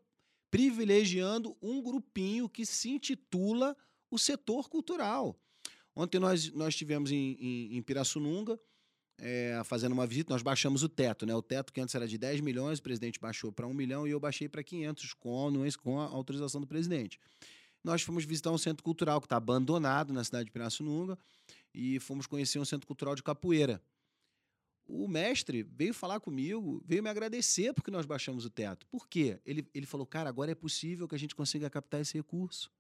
privilegiando 0.58 1.56
um 1.62 1.82
grupinho 1.82 2.50
que 2.50 2.66
se 2.66 2.90
intitula 2.90 3.78
o 4.10 4.18
setor 4.18 4.68
cultural. 4.70 5.40
Ontem 5.96 6.18
nós, 6.18 6.52
nós 6.52 6.70
estivemos 6.70 7.12
em, 7.12 7.38
em, 7.40 7.78
em 7.78 7.82
Pirassununga, 7.84 8.60
é, 9.20 9.62
fazendo 9.64 9.92
uma 9.92 10.08
visita, 10.08 10.34
nós 10.34 10.42
baixamos 10.42 10.82
o 10.82 10.90
teto, 10.90 11.28
né? 11.28 11.36
O 11.36 11.44
teto 11.44 11.72
que 11.72 11.80
antes 11.80 11.94
era 11.94 12.08
de 12.08 12.18
10 12.18 12.42
milhões, 12.42 12.80
o 12.80 12.84
presidente 12.84 13.20
baixou 13.20 13.52
para 13.52 13.68
1 13.68 13.74
milhão 13.74 14.08
e 14.08 14.12
eu 14.12 14.20
baixei 14.20 14.50
para 14.50 14.64
500 14.64 15.14
com, 15.14 15.52
com 15.84 16.00
a 16.00 16.06
autorização 16.06 16.60
do 16.60 16.66
presidente 16.66 17.20
nós 17.84 18.02
fomos 18.02 18.26
visitar 18.26 18.52
um 18.52 18.58
centro 18.58 18.84
cultural 18.84 19.22
que 19.22 19.26
está 19.26 19.38
abandonado 19.38 20.12
na 20.12 20.22
cidade 20.22 20.46
de 20.46 20.52
Pirassununga 20.52 21.18
e 21.74 22.00
fomos 22.02 22.28
conhecer 22.28 22.60
um 22.60 22.66
centro 22.66 22.86
cultural 22.86 23.16
de 23.16 23.24
capoeira. 23.24 23.82
O 24.88 25.08
mestre 25.08 25.64
veio 25.64 25.94
falar 25.94 26.20
comigo, 26.20 26.82
veio 26.86 27.04
me 27.04 27.10
agradecer 27.10 27.74
porque 27.74 27.92
nós 27.92 28.06
baixamos 28.06 28.46
o 28.46 28.50
teto. 28.50 28.88
Por 28.88 29.08
quê? 29.08 29.40
Ele, 29.46 29.68
ele 29.74 29.86
falou, 29.86 30.06
cara, 30.06 30.30
agora 30.30 30.52
é 30.52 30.56
possível 30.56 31.08
que 31.08 31.16
a 31.16 31.20
gente 31.20 31.36
consiga 31.36 31.70
captar 31.70 32.00
esse 32.00 32.14
recurso. 32.14 32.72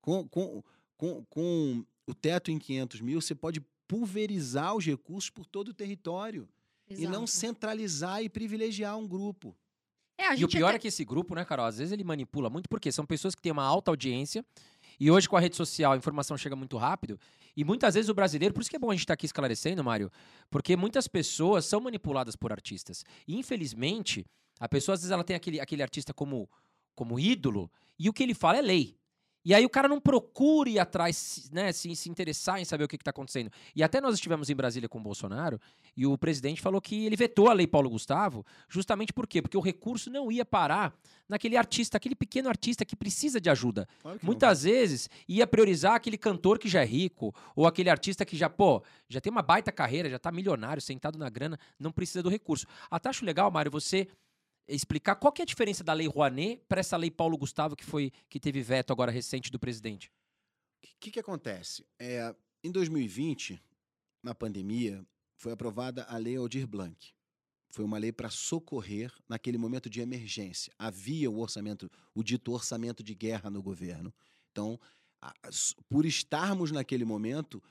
Com, 0.00 0.28
com, 0.28 0.62
com, 0.96 1.24
com 1.26 1.84
o 2.06 2.14
teto 2.14 2.50
em 2.50 2.58
500 2.58 3.00
mil, 3.00 3.20
você 3.20 3.34
pode 3.34 3.60
pulverizar 3.86 4.74
os 4.74 4.84
recursos 4.84 5.30
por 5.30 5.46
todo 5.46 5.68
o 5.68 5.74
território. 5.74 6.48
Exato. 6.88 7.02
E 7.02 7.06
não 7.06 7.26
centralizar 7.26 8.22
e 8.22 8.28
privilegiar 8.28 8.96
um 8.96 9.06
grupo. 9.06 9.56
É, 10.18 10.34
e 10.34 10.44
o 10.44 10.48
pior 10.48 10.68
até... 10.68 10.76
é 10.76 10.78
que 10.78 10.88
esse 10.88 11.04
grupo, 11.04 11.34
né, 11.34 11.44
Carol, 11.44 11.66
às 11.66 11.78
vezes 11.78 11.92
ele 11.92 12.04
manipula 12.04 12.48
muito, 12.48 12.68
porque 12.68 12.90
são 12.90 13.04
pessoas 13.04 13.34
que 13.34 13.42
têm 13.42 13.52
uma 13.52 13.64
alta 13.64 13.90
audiência, 13.90 14.44
e 14.98 15.10
hoje 15.10 15.28
com 15.28 15.36
a 15.36 15.40
rede 15.40 15.56
social 15.56 15.92
a 15.92 15.96
informação 15.96 16.36
chega 16.36 16.56
muito 16.56 16.76
rápido, 16.76 17.18
e 17.56 17.64
muitas 17.64 17.94
vezes 17.94 18.08
o 18.08 18.14
brasileiro, 18.14 18.54
por 18.54 18.60
isso 18.60 18.70
que 18.70 18.76
é 18.76 18.78
bom 18.78 18.90
a 18.90 18.94
gente 18.94 19.00
estar 19.00 19.12
tá 19.12 19.14
aqui 19.14 19.26
esclarecendo, 19.26 19.82
Mário, 19.82 20.10
porque 20.50 20.76
muitas 20.76 21.08
pessoas 21.08 21.64
são 21.64 21.80
manipuladas 21.80 22.36
por 22.36 22.52
artistas. 22.52 23.04
E 23.26 23.36
infelizmente, 23.36 24.26
a 24.60 24.68
pessoa 24.68 24.94
às 24.94 25.00
vezes 25.00 25.10
ela 25.10 25.24
tem 25.24 25.36
aquele, 25.36 25.60
aquele 25.60 25.82
artista 25.82 26.12
como, 26.12 26.48
como 26.94 27.18
ídolo, 27.18 27.70
e 27.98 28.08
o 28.08 28.12
que 28.12 28.22
ele 28.22 28.34
fala 28.34 28.58
é 28.58 28.62
lei. 28.62 28.96
E 29.46 29.54
aí 29.54 29.64
o 29.64 29.70
cara 29.70 29.86
não 29.86 30.00
procura 30.00 30.68
ir 30.68 30.80
atrás, 30.80 31.48
né, 31.52 31.70
se, 31.70 31.94
se 31.94 32.10
interessar 32.10 32.60
em 32.60 32.64
saber 32.64 32.82
o 32.82 32.88
que 32.88 32.96
está 32.96 33.10
acontecendo. 33.10 33.48
E 33.76 33.80
até 33.80 34.00
nós 34.00 34.16
estivemos 34.16 34.50
em 34.50 34.56
Brasília 34.56 34.88
com 34.88 34.98
o 34.98 35.00
Bolsonaro 35.00 35.60
e 35.96 36.04
o 36.04 36.18
presidente 36.18 36.60
falou 36.60 36.80
que 36.80 37.06
ele 37.06 37.14
vetou 37.14 37.48
a 37.48 37.52
lei 37.52 37.64
Paulo 37.64 37.88
Gustavo, 37.88 38.44
justamente 38.68 39.12
por 39.12 39.24
quê? 39.24 39.40
Porque 39.40 39.56
o 39.56 39.60
recurso 39.60 40.10
não 40.10 40.32
ia 40.32 40.44
parar 40.44 40.92
naquele 41.28 41.56
artista, 41.56 41.96
aquele 41.96 42.16
pequeno 42.16 42.48
artista 42.48 42.84
que 42.84 42.96
precisa 42.96 43.40
de 43.40 43.48
ajuda. 43.48 43.86
Claro 44.02 44.18
Muitas 44.20 44.64
não. 44.64 44.72
vezes 44.72 45.08
ia 45.28 45.46
priorizar 45.46 45.94
aquele 45.94 46.18
cantor 46.18 46.58
que 46.58 46.68
já 46.68 46.82
é 46.82 46.84
rico, 46.84 47.32
ou 47.54 47.68
aquele 47.68 47.88
artista 47.88 48.24
que 48.24 48.36
já, 48.36 48.50
pô, 48.50 48.82
já 49.08 49.20
tem 49.20 49.30
uma 49.30 49.42
baita 49.42 49.70
carreira, 49.70 50.10
já 50.10 50.16
está 50.16 50.32
milionário, 50.32 50.82
sentado 50.82 51.20
na 51.20 51.30
grana, 51.30 51.56
não 51.78 51.92
precisa 51.92 52.20
do 52.20 52.28
recurso. 52.28 52.66
Até 52.90 53.10
acho 53.10 53.24
legal, 53.24 53.48
Mário, 53.48 53.70
você 53.70 54.08
explicar 54.68 55.16
qual 55.16 55.32
que 55.32 55.42
é 55.42 55.44
a 55.44 55.46
diferença 55.46 55.84
da 55.84 55.92
lei 55.92 56.08
Rouanet 56.08 56.62
para 56.68 56.80
essa 56.80 56.96
lei 56.96 57.10
Paulo 57.10 57.38
Gustavo 57.38 57.76
que 57.76 57.84
foi 57.84 58.12
que 58.28 58.40
teve 58.40 58.62
veto 58.62 58.92
agora 58.92 59.12
recente 59.12 59.50
do 59.50 59.58
presidente. 59.58 60.10
O 60.82 60.98
que, 61.00 61.10
que, 61.10 61.20
acontece? 61.20 61.84
É, 61.98 62.34
em 62.64 62.70
2020, 62.70 63.62
na 64.22 64.34
pandemia, 64.34 65.04
foi 65.36 65.52
aprovada 65.52 66.04
a 66.04 66.16
lei 66.16 66.36
Aldir 66.36 66.66
Blanc. 66.66 67.14
Foi 67.68 67.84
uma 67.84 67.98
lei 67.98 68.12
para 68.12 68.30
socorrer 68.30 69.12
naquele 69.28 69.58
momento 69.58 69.90
de 69.90 70.00
emergência. 70.00 70.72
Havia 70.78 71.30
o 71.30 71.38
orçamento, 71.38 71.90
o 72.14 72.22
dito 72.22 72.52
orçamento 72.52 73.02
de 73.02 73.14
guerra 73.14 73.50
no 73.50 73.62
governo. 73.62 74.14
Então, 74.50 74.80
por 75.88 76.06
estarmos 76.06 76.70
naquele 76.70 77.04
momento, 77.04 77.62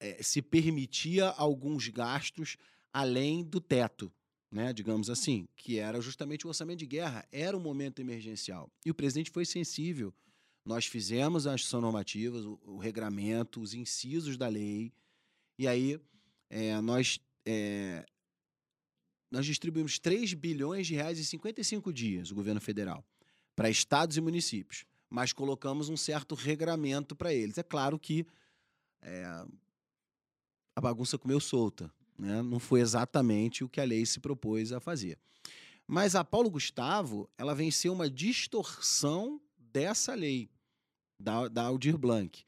é, 0.00 0.22
se 0.22 0.42
permitia 0.42 1.28
alguns 1.30 1.88
gastos 1.88 2.56
além 2.92 3.42
do 3.42 3.60
teto 3.60 4.12
né, 4.50 4.72
digamos 4.72 5.10
assim, 5.10 5.46
que 5.56 5.78
era 5.78 6.00
justamente 6.00 6.46
o 6.46 6.48
orçamento 6.48 6.78
de 6.78 6.86
guerra, 6.86 7.26
era 7.30 7.56
um 7.56 7.60
momento 7.60 8.00
emergencial. 8.00 8.70
E 8.84 8.90
o 8.90 8.94
presidente 8.94 9.30
foi 9.30 9.44
sensível. 9.44 10.12
Nós 10.64 10.86
fizemos 10.86 11.46
as 11.46 11.62
ação 11.62 11.80
normativas, 11.80 12.44
o, 12.44 12.58
o 12.62 12.78
regramento, 12.78 13.60
os 13.60 13.74
incisos 13.74 14.36
da 14.36 14.48
lei, 14.48 14.92
e 15.58 15.66
aí 15.66 16.00
é, 16.50 16.80
nós, 16.80 17.18
é, 17.44 18.04
nós 19.30 19.44
distribuímos 19.44 19.98
3 19.98 20.34
bilhões 20.34 20.86
de 20.86 20.94
reais 20.94 21.18
em 21.18 21.24
55 21.24 21.92
dias, 21.92 22.30
o 22.30 22.34
governo 22.34 22.60
federal, 22.60 23.04
para 23.56 23.68
estados 23.68 24.16
e 24.16 24.20
municípios, 24.20 24.84
mas 25.10 25.32
colocamos 25.32 25.88
um 25.88 25.96
certo 25.96 26.34
regramento 26.34 27.16
para 27.16 27.32
eles. 27.32 27.58
É 27.58 27.62
claro 27.62 27.98
que 27.98 28.26
é, 29.02 29.24
a 30.76 30.80
bagunça 30.80 31.18
comeu 31.18 31.40
solta. 31.40 31.92
Né? 32.18 32.42
Não 32.42 32.58
foi 32.58 32.80
exatamente 32.80 33.62
o 33.62 33.68
que 33.68 33.80
a 33.80 33.84
lei 33.84 34.04
se 34.04 34.18
propôs 34.20 34.72
a 34.72 34.80
fazer. 34.80 35.18
Mas 35.86 36.14
a 36.14 36.24
Paulo 36.24 36.50
Gustavo, 36.50 37.30
ela 37.38 37.54
venceu 37.54 37.92
uma 37.92 38.10
distorção 38.10 39.40
dessa 39.56 40.14
lei, 40.14 40.50
da, 41.18 41.48
da 41.48 41.62
Aldir 41.62 41.96
Blanc. 41.96 42.44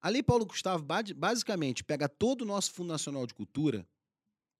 A 0.00 0.08
Lei 0.08 0.22
Paulo 0.22 0.44
Gustavo, 0.44 0.84
basicamente, 1.14 1.84
pega 1.84 2.08
todo 2.08 2.42
o 2.42 2.44
nosso 2.44 2.72
Fundo 2.72 2.88
Nacional 2.88 3.24
de 3.24 3.34
Cultura, 3.34 3.86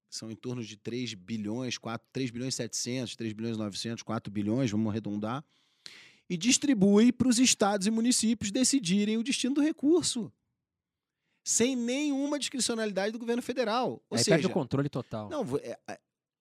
são 0.09 0.31
em 0.31 0.35
torno 0.35 0.63
de 0.63 0.77
3 0.77 1.15
bilhões, 1.15 1.77
4, 1.77 2.07
3 2.13 2.31
bilhões 2.31 2.55
700, 2.55 3.15
3 3.15 3.33
bilhões 3.33 3.57
900, 3.57 4.03
4 4.03 4.31
bilhões, 4.31 4.71
vamos 4.71 4.89
arredondar, 4.89 5.43
e 6.29 6.37
distribui 6.37 7.11
para 7.11 7.27
os 7.27 7.39
estados 7.39 7.87
e 7.87 7.91
municípios 7.91 8.51
decidirem 8.51 9.17
o 9.17 9.23
destino 9.23 9.55
do 9.55 9.61
recurso. 9.61 10.31
Sem 11.43 11.75
nenhuma 11.75 12.39
discricionalidade 12.39 13.11
do 13.11 13.19
governo 13.19 13.41
federal. 13.41 14.01
Ou 14.09 14.17
Aí 14.17 14.23
seja, 14.23 14.31
perde 14.31 14.47
o 14.47 14.49
controle 14.49 14.87
total. 14.89 15.29
não, 15.29 15.43
é- 15.57 15.77
é- 15.89 15.99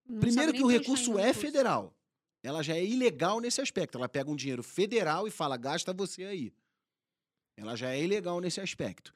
Não 0.08 0.20
primeiro 0.20 0.52
que 0.52 0.62
o 0.62 0.66
tá 0.68 0.72
recurso 0.72 1.18
é 1.18 1.22
recurso. 1.26 1.40
federal. 1.40 1.94
Ela 2.42 2.62
já 2.62 2.74
é 2.76 2.84
ilegal 2.84 3.40
nesse 3.40 3.60
aspecto. 3.60 3.98
Ela 3.98 4.08
pega 4.08 4.30
um 4.30 4.36
dinheiro 4.36 4.62
federal 4.62 5.26
e 5.26 5.30
fala, 5.30 5.56
gasta 5.56 5.92
você 5.92 6.24
aí. 6.24 6.52
Ela 7.56 7.76
já 7.76 7.90
é 7.90 8.02
ilegal 8.02 8.40
nesse 8.40 8.60
aspecto. 8.60 9.12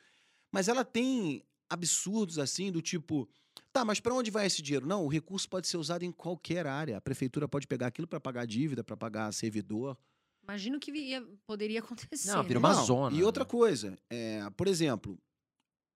Mas 0.52 0.68
ela 0.68 0.84
tem 0.84 1.42
absurdos 1.68 2.38
assim, 2.38 2.70
do 2.70 2.80
tipo, 2.82 3.28
tá, 3.72 3.84
mas 3.84 3.98
para 4.00 4.14
onde 4.14 4.30
vai 4.30 4.46
esse 4.46 4.62
dinheiro? 4.62 4.86
Não, 4.86 5.04
o 5.04 5.08
recurso 5.08 5.48
pode 5.48 5.66
ser 5.66 5.76
usado 5.76 6.04
em 6.04 6.12
qualquer 6.12 6.66
área. 6.66 6.96
A 6.96 7.00
prefeitura 7.00 7.48
pode 7.48 7.66
pegar 7.66 7.88
aquilo 7.88 8.06
para 8.06 8.20
pagar 8.20 8.46
dívida, 8.46 8.84
para 8.84 8.96
pagar 8.96 9.32
servidor. 9.32 9.96
Imagino 10.44 10.78
que 10.78 10.92
ia- 10.92 11.26
poderia 11.46 11.80
acontecer. 12.14 12.28
Não, 12.32 12.42
vira 12.44 12.60
né? 12.60 12.66
uma 12.68 12.74
Não, 12.76 12.84
zona, 12.84 13.16
E 13.16 13.22
outra 13.24 13.42
né? 13.44 13.50
coisa, 13.50 13.98
é, 14.08 14.48
por 14.56 14.68
exemplo, 14.68 15.18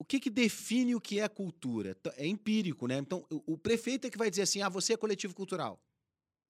o 0.00 0.04
que, 0.04 0.18
que 0.18 0.30
define 0.30 0.94
o 0.94 1.00
que 1.00 1.20
é 1.20 1.28
cultura? 1.28 1.94
É 2.16 2.26
empírico, 2.26 2.86
né? 2.86 2.96
Então, 2.96 3.22
o, 3.28 3.58
prefeito 3.58 4.06
é 4.06 4.10
que 4.10 4.16
vai 4.16 4.30
dizer 4.30 4.42
assim: 4.42 4.62
ah, 4.62 4.68
você 4.70 4.94
é 4.94 4.96
coletivo 4.96 5.34
cultural. 5.34 5.78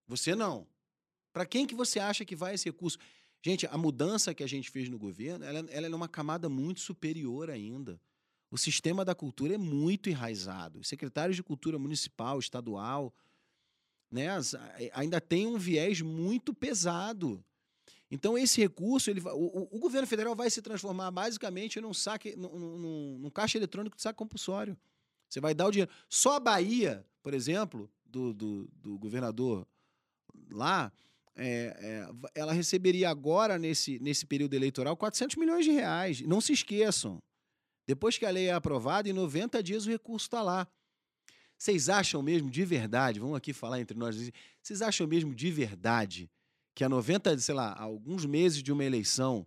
Você 0.06 0.36
não. 0.36 0.68
Para 1.32 1.44
quem 1.44 1.66
que 1.66 1.74
você 1.74 1.98
acha 1.98 2.24
que 2.24 2.36
vai 2.36 2.54
esse 2.54 2.66
recurso? 2.66 2.96
Gente, 3.44 3.66
a 3.66 3.76
mudança 3.76 4.32
que 4.32 4.44
a 4.44 4.46
gente 4.46 4.70
fez 4.70 4.88
no 4.88 4.96
governo, 4.96 5.44
ela, 5.44 5.66
ela 5.68 5.86
é 5.86 5.94
uma 5.94 6.08
camada 6.08 6.48
muito 6.48 6.78
superior 6.78 7.50
ainda. 7.50 8.00
O 8.52 8.56
sistema 8.56 9.04
da 9.04 9.16
cultura 9.16 9.54
é 9.54 9.58
muito 9.58 10.08
enraizado. 10.08 10.78
Os 10.78 10.86
secretários 10.86 11.34
de 11.34 11.42
cultura 11.42 11.76
municipal, 11.76 12.38
estadual, 12.38 13.12
né, 14.12 14.28
ainda 14.92 15.20
tem 15.20 15.48
um 15.48 15.58
viés 15.58 16.00
muito 16.00 16.54
pesado. 16.54 17.44
Então, 18.10 18.36
esse 18.36 18.60
recurso, 18.60 19.08
ele 19.10 19.20
o, 19.20 19.68
o- 19.70 19.78
governo 19.78 20.06
federal 20.06 20.34
vai 20.34 20.50
se 20.50 20.60
transformar 20.60 21.10
basicamente 21.12 21.80
num 21.80 21.94
saque, 21.94 22.34
num, 22.36 22.48
num- 22.58 23.18
num 23.20 23.30
caixa 23.30 23.56
eletrônico 23.56 23.96
de 23.96 24.02
saque 24.02 24.16
compulsório. 24.18 24.76
Você 25.28 25.40
vai 25.40 25.54
dar 25.54 25.66
o 25.66 25.70
dinheiro. 25.70 25.90
Só 26.08 26.34
a 26.36 26.40
Bahia, 26.40 27.06
por 27.22 27.32
exemplo, 27.34 27.88
do, 28.04 28.34
do, 28.34 28.68
do 28.74 28.98
governador 28.98 29.64
lá, 30.50 30.92
é, 31.36 31.76
é, 31.78 32.08
ela 32.34 32.52
receberia 32.52 33.08
agora, 33.08 33.56
nesse, 33.58 34.00
nesse 34.00 34.26
período 34.26 34.54
eleitoral, 34.54 34.96
400 34.96 35.36
milhões 35.36 35.64
de 35.64 35.70
reais. 35.70 36.20
Não 36.22 36.40
se 36.40 36.52
esqueçam. 36.52 37.22
Depois 37.86 38.18
que 38.18 38.26
a 38.26 38.30
lei 38.30 38.48
é 38.48 38.52
aprovada, 38.52 39.08
em 39.08 39.12
90 39.12 39.62
dias 39.62 39.86
o 39.86 39.90
recurso 39.90 40.26
está 40.26 40.42
lá. 40.42 40.66
Vocês 41.56 41.88
acham 41.88 42.22
mesmo 42.22 42.50
de 42.50 42.64
verdade, 42.64 43.20
vamos 43.20 43.36
aqui 43.36 43.52
falar 43.52 43.80
entre 43.80 43.96
nós, 43.96 44.16
vocês 44.62 44.80
acham 44.82 45.06
mesmo 45.06 45.34
de 45.34 45.50
verdade 45.50 46.28
que 46.74 46.84
a 46.84 46.88
90, 46.88 47.38
sei 47.38 47.54
lá, 47.54 47.74
alguns 47.78 48.24
meses 48.24 48.62
de 48.62 48.72
uma 48.72 48.84
eleição, 48.84 49.46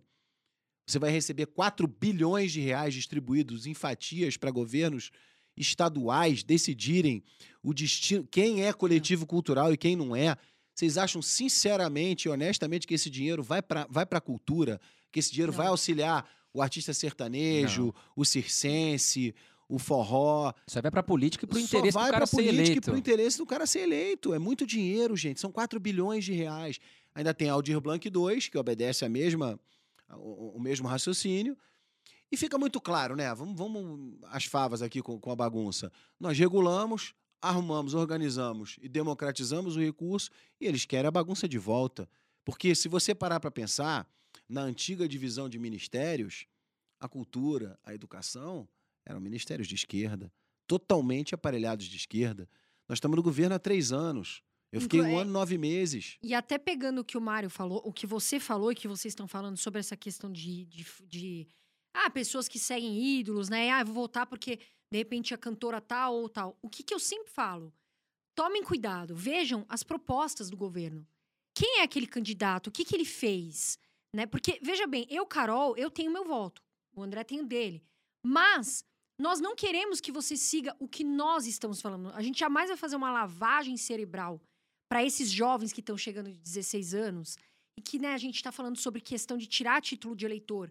você 0.86 0.98
vai 0.98 1.10
receber 1.10 1.46
4 1.46 1.86
bilhões 1.86 2.52
de 2.52 2.60
reais 2.60 2.94
distribuídos 2.94 3.66
em 3.66 3.74
fatias 3.74 4.36
para 4.36 4.50
governos 4.50 5.10
estaduais 5.56 6.42
decidirem 6.42 7.22
o 7.62 7.72
destino, 7.72 8.26
quem 8.30 8.64
é 8.64 8.72
coletivo 8.72 9.26
cultural 9.26 9.72
e 9.72 9.76
quem 9.76 9.96
não 9.96 10.14
é? 10.14 10.36
Vocês 10.74 10.98
acham 10.98 11.22
sinceramente 11.22 12.26
e 12.26 12.30
honestamente 12.30 12.86
que 12.86 12.94
esse 12.94 13.08
dinheiro 13.08 13.42
vai 13.42 13.62
para 13.62 13.86
vai 13.88 14.04
a 14.10 14.20
cultura? 14.20 14.80
Que 15.12 15.20
esse 15.20 15.30
dinheiro 15.30 15.52
Não. 15.52 15.56
vai 15.56 15.68
auxiliar 15.68 16.28
o 16.52 16.60
artista 16.60 16.92
sertanejo, 16.92 17.94
o 18.16 18.24
circense, 18.24 19.32
o 19.68 19.78
forró? 19.78 20.52
Isso 20.66 20.76
aí 20.76 20.82
vai 20.82 20.90
pra 20.90 21.02
política 21.02 21.44
e 21.44 21.48
pro 21.48 21.58
Só 21.58 21.64
interesse 21.64 21.94
vai 21.94 22.06
do 22.06 22.10
cara 22.10 22.16
pra 22.18 22.26
ser 22.26 22.36
política 22.36 22.60
e 22.60 22.66
eleito. 22.66 22.90
pro 22.90 22.98
interesse 22.98 23.38
do 23.38 23.46
cara 23.46 23.66
ser 23.66 23.80
eleito. 23.80 24.34
É 24.34 24.38
muito 24.40 24.66
dinheiro, 24.66 25.16
gente. 25.16 25.40
São 25.40 25.52
4 25.52 25.78
bilhões 25.78 26.24
de 26.24 26.32
reais. 26.32 26.80
Ainda 27.14 27.32
tem 27.32 27.48
Aldir 27.48 27.80
Blanc 27.80 28.08
2, 28.08 28.48
que 28.48 28.58
obedece 28.58 29.04
a 29.04 29.08
mesma, 29.08 29.58
o, 30.10 30.56
o 30.56 30.60
mesmo 30.60 30.88
raciocínio. 30.88 31.56
E 32.30 32.36
fica 32.36 32.58
muito 32.58 32.80
claro, 32.80 33.14
né? 33.14 33.32
Vamos, 33.34 33.56
vamos 33.56 34.18
as 34.24 34.44
favas 34.44 34.82
aqui 34.82 35.00
com, 35.00 35.20
com 35.20 35.30
a 35.30 35.36
bagunça. 35.36 35.92
Nós 36.18 36.36
regulamos, 36.36 37.14
arrumamos, 37.40 37.94
organizamos 37.94 38.76
e 38.80 38.88
democratizamos 38.88 39.76
o 39.76 39.80
recurso 39.80 40.30
e 40.60 40.66
eles 40.66 40.84
querem 40.84 41.06
a 41.06 41.12
bagunça 41.12 41.48
de 41.48 41.58
volta. 41.58 42.08
Porque 42.44 42.74
se 42.74 42.88
você 42.88 43.14
parar 43.14 43.38
para 43.38 43.50
pensar, 43.50 44.08
na 44.48 44.62
antiga 44.62 45.08
divisão 45.08 45.48
de 45.48 45.58
ministérios, 45.58 46.46
a 46.98 47.08
cultura, 47.08 47.78
a 47.84 47.94
educação 47.94 48.68
eram 49.04 49.20
ministérios 49.20 49.68
de 49.68 49.74
esquerda, 49.74 50.32
totalmente 50.66 51.34
aparelhados 51.34 51.86
de 51.86 51.96
esquerda. 51.96 52.48
Nós 52.88 52.96
estamos 52.96 53.16
no 53.16 53.22
governo 53.22 53.54
há 53.54 53.58
três 53.58 53.92
anos. 53.92 54.42
Eu 54.74 54.80
fiquei 54.80 55.00
Inclu- 55.00 55.12
um 55.12 55.18
é- 55.18 55.20
ano 55.22 55.30
e 55.30 55.32
nove 55.32 55.56
meses. 55.56 56.18
E 56.22 56.34
até 56.34 56.58
pegando 56.58 57.00
o 57.00 57.04
que 57.04 57.16
o 57.16 57.20
Mário 57.20 57.48
falou, 57.48 57.80
o 57.84 57.92
que 57.92 58.06
você 58.06 58.40
falou 58.40 58.72
e 58.72 58.74
que 58.74 58.88
vocês 58.88 59.12
estão 59.12 59.28
falando 59.28 59.56
sobre 59.56 59.78
essa 59.80 59.96
questão 59.96 60.30
de, 60.32 60.64
de, 60.64 60.84
de- 61.06 61.48
ah, 61.94 62.10
pessoas 62.10 62.48
que 62.48 62.58
seguem 62.58 63.00
ídolos, 63.18 63.48
né? 63.48 63.70
Ah, 63.70 63.80
eu 63.82 63.86
vou 63.86 63.94
votar 63.94 64.26
porque 64.26 64.56
de 64.90 64.98
repente 64.98 65.32
a 65.32 65.38
cantora 65.38 65.80
tal 65.80 66.14
ou 66.16 66.28
tal. 66.28 66.58
O 66.60 66.68
que, 66.68 66.82
que 66.82 66.92
eu 66.92 66.98
sempre 66.98 67.30
falo? 67.30 67.72
Tomem 68.34 68.64
cuidado, 68.64 69.14
vejam 69.14 69.64
as 69.68 69.82
propostas 69.84 70.50
do 70.50 70.56
governo. 70.56 71.06
Quem 71.54 71.78
é 71.78 71.82
aquele 71.82 72.06
candidato? 72.08 72.66
O 72.66 72.72
que, 72.72 72.84
que 72.84 72.96
ele 72.96 73.04
fez? 73.04 73.78
Né? 74.12 74.26
Porque, 74.26 74.58
veja 74.60 74.86
bem, 74.88 75.06
eu, 75.08 75.24
Carol, 75.24 75.76
eu 75.76 75.88
tenho 75.88 76.10
meu 76.12 76.24
voto. 76.24 76.60
O 76.96 77.02
André 77.02 77.22
tem 77.22 77.40
o 77.40 77.46
dele. 77.46 77.80
Mas 78.24 78.84
nós 79.20 79.38
não 79.40 79.54
queremos 79.54 80.00
que 80.00 80.10
você 80.10 80.36
siga 80.36 80.74
o 80.80 80.88
que 80.88 81.04
nós 81.04 81.46
estamos 81.46 81.80
falando. 81.80 82.10
A 82.14 82.22
gente 82.22 82.40
jamais 82.40 82.68
vai 82.68 82.76
fazer 82.76 82.96
uma 82.96 83.12
lavagem 83.12 83.76
cerebral 83.76 84.40
para 84.94 85.02
esses 85.02 85.28
jovens 85.28 85.72
que 85.72 85.80
estão 85.80 85.98
chegando 85.98 86.30
de 86.30 86.38
16 86.38 86.94
anos 86.94 87.36
e 87.76 87.82
que 87.82 87.98
né, 87.98 88.14
a 88.14 88.16
gente 88.16 88.36
está 88.36 88.52
falando 88.52 88.78
sobre 88.78 89.00
questão 89.00 89.36
de 89.36 89.44
tirar 89.44 89.82
título 89.82 90.14
de 90.14 90.24
eleitor. 90.24 90.70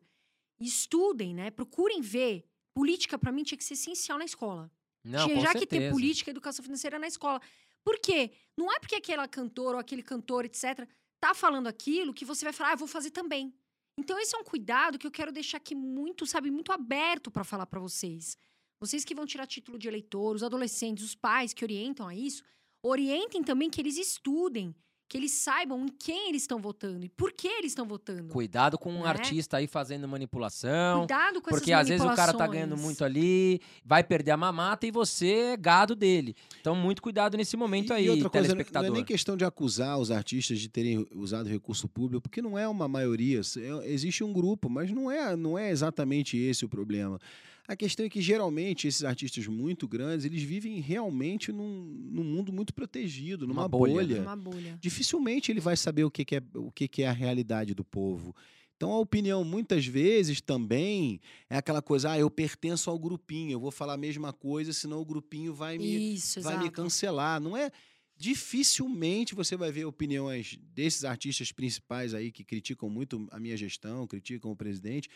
Estudem, 0.61 1.35
né? 1.35 1.51
Procurem 1.51 1.99
ver. 1.99 2.45
Política, 2.73 3.19
para 3.19 3.33
mim, 3.33 3.43
tinha 3.43 3.57
que 3.57 3.63
ser 3.65 3.73
essencial 3.73 4.17
na 4.17 4.23
escola. 4.23 4.71
Não, 5.03 5.27
tinha 5.27 5.41
já 5.41 5.51
que 5.51 5.65
ter 5.65 5.75
certeza. 5.75 5.91
política 5.91 6.29
e 6.29 6.31
educação 6.31 6.63
financeira 6.63 6.97
na 6.97 7.05
escola. 7.05 7.41
Por 7.83 7.99
quê? 7.99 8.31
Não 8.57 8.71
é 8.71 8.79
porque 8.79 8.95
aquela 8.95 9.27
cantora 9.27 9.75
ou 9.75 9.81
aquele 9.81 10.01
cantor, 10.01 10.45
etc., 10.45 10.87
tá 11.19 11.33
falando 11.33 11.67
aquilo 11.67 12.13
que 12.13 12.23
você 12.23 12.45
vai 12.45 12.53
falar, 12.53 12.69
ah, 12.69 12.73
eu 12.75 12.77
vou 12.77 12.87
fazer 12.87 13.11
também. 13.11 13.53
Então, 13.99 14.17
esse 14.17 14.33
é 14.33 14.39
um 14.39 14.43
cuidado 14.45 14.97
que 14.97 15.05
eu 15.05 15.11
quero 15.11 15.33
deixar 15.33 15.57
aqui 15.57 15.75
muito, 15.75 16.25
sabe, 16.25 16.49
muito 16.49 16.71
aberto 16.71 17.29
para 17.29 17.43
falar 17.43 17.65
para 17.65 17.81
vocês. 17.81 18.37
Vocês 18.79 19.03
que 19.03 19.13
vão 19.13 19.25
tirar 19.25 19.47
título 19.47 19.77
de 19.77 19.89
eleitor, 19.89 20.33
os 20.33 20.43
adolescentes, 20.43 21.03
os 21.03 21.13
pais 21.13 21.53
que 21.53 21.65
orientam 21.65 22.07
a 22.07 22.15
isso, 22.15 22.41
orientem 22.83 23.41
também 23.43 23.69
que 23.69 23.79
eles 23.81 23.97
estudem, 23.97 24.75
que 25.07 25.17
eles 25.17 25.31
saibam 25.31 25.85
em 25.85 25.89
quem 25.89 26.29
eles 26.29 26.41
estão 26.41 26.59
votando 26.59 27.05
e 27.05 27.09
por 27.09 27.31
que 27.31 27.47
eles 27.47 27.71
estão 27.71 27.85
votando. 27.85 28.29
Cuidado 28.29 28.79
com 28.79 28.91
um 28.91 29.03
Né? 29.03 29.09
artista 29.09 29.57
aí 29.57 29.67
fazendo 29.67 30.07
manipulação. 30.07 30.99
Cuidado 31.01 31.39
com 31.41 31.49
Porque 31.51 31.71
essas 31.71 31.81
às 31.83 31.87
vezes 31.89 32.05
o 32.05 32.15
cara 32.15 32.33
tá 32.33 32.47
ganhando 32.47 32.75
muito 32.75 33.03
ali, 33.05 33.61
vai 33.85 34.03
perder 34.03 34.31
a 34.31 34.37
mamata 34.37 34.87
e 34.87 34.91
você 34.91 35.27
é 35.53 35.57
gado 35.57 35.95
dele. 35.95 36.35
Então, 36.59 36.75
muito 36.75 36.99
cuidado 37.01 37.37
nesse 37.37 37.55
momento 37.55 37.91
E- 37.91 37.93
aí, 37.93 38.05
e 38.05 38.09
outra 38.09 38.29
coisa, 38.29 38.47
não- 38.47 38.55
telespectador. 38.55 38.89
não 38.89 38.95
é 38.95 38.97
nem 38.97 39.05
questão 39.05 39.37
de 39.37 39.45
acusar 39.45 39.99
os 39.99 40.09
artistas 40.09 40.59
de 40.59 40.67
terem 40.67 41.05
usado 41.13 41.47
recurso 41.47 41.87
público, 41.87 42.21
porque 42.23 42.41
não 42.41 42.57
é 42.57 42.67
uma 42.67 42.87
maioria. 42.87 43.39
É- 43.83 43.91
Existe 43.93 44.23
um 44.23 44.33
grupo, 44.33 44.67
mas 44.69 44.89
não 44.91 45.11
é, 45.11 45.35
não 45.35 45.57
é 45.59 45.69
exatamente 45.69 46.35
esse 46.37 46.65
o 46.65 46.69
problema. 46.69 47.19
A 47.67 47.75
questão 47.77 48.05
é 48.05 48.09
que, 48.09 48.21
geralmente, 48.21 48.87
esses 48.87 49.03
artistas 49.03 49.47
muito 49.47 49.87
grandes, 49.87 50.25
eles 50.25 50.43
vivem 50.43 50.81
realmente 50.81 51.51
num, 51.51 51.85
num 52.11 52.23
mundo 52.23 52.51
muito 52.51 52.73
protegido, 52.73 53.47
numa 53.47 53.61
Uma 53.61 53.69
bolha, 53.69 53.93
bolha. 53.93 54.15
né? 54.15 54.21
Uma 54.21 54.35
bolha. 54.35 54.77
dificilmente 54.81 55.51
ele 55.51 55.61
vai 55.61 55.77
saber 55.77 56.03
o 56.03 56.11
que, 56.11 56.25
que 56.25 56.35
é, 56.35 56.41
o 56.55 56.71
que, 56.71 56.87
que 56.89 57.03
é 57.03 57.07
a 57.07 57.13
realidade 57.13 57.73
do 57.73 57.83
povo. 57.83 58.35
Então 58.75 58.91
a 58.91 58.99
opinião 58.99 59.45
muitas 59.45 59.85
vezes 59.85 60.41
também 60.41 61.21
é 61.49 61.55
aquela 61.55 61.81
coisa, 61.81 62.11
ah, 62.11 62.19
eu 62.19 62.29
pertenço 62.29 62.89
ao 62.89 62.99
grupinho, 62.99 63.51
eu 63.53 63.59
vou 63.59 63.71
falar 63.71 63.93
a 63.93 63.97
mesma 63.97 64.33
coisa, 64.33 64.73
senão 64.73 64.99
o 64.99 65.05
grupinho 65.05 65.53
vai 65.53 65.77
me, 65.77 66.15
Isso, 66.15 66.41
vai 66.41 66.53
exato. 66.53 66.65
me 66.65 66.71
cancelar. 66.71 67.39
Não 67.39 67.55
é 67.55 67.71
dificilmente 68.17 69.35
você 69.35 69.55
vai 69.55 69.71
ver 69.71 69.85
opiniões 69.85 70.59
desses 70.73 71.03
artistas 71.03 71.51
principais 71.51 72.13
aí 72.13 72.31
que 72.31 72.43
criticam 72.43 72.89
muito 72.89 73.27
a 73.31 73.39
minha 73.39 73.55
gestão, 73.55 74.05
criticam 74.07 74.51
o 74.51 74.55
presidente. 74.55 75.09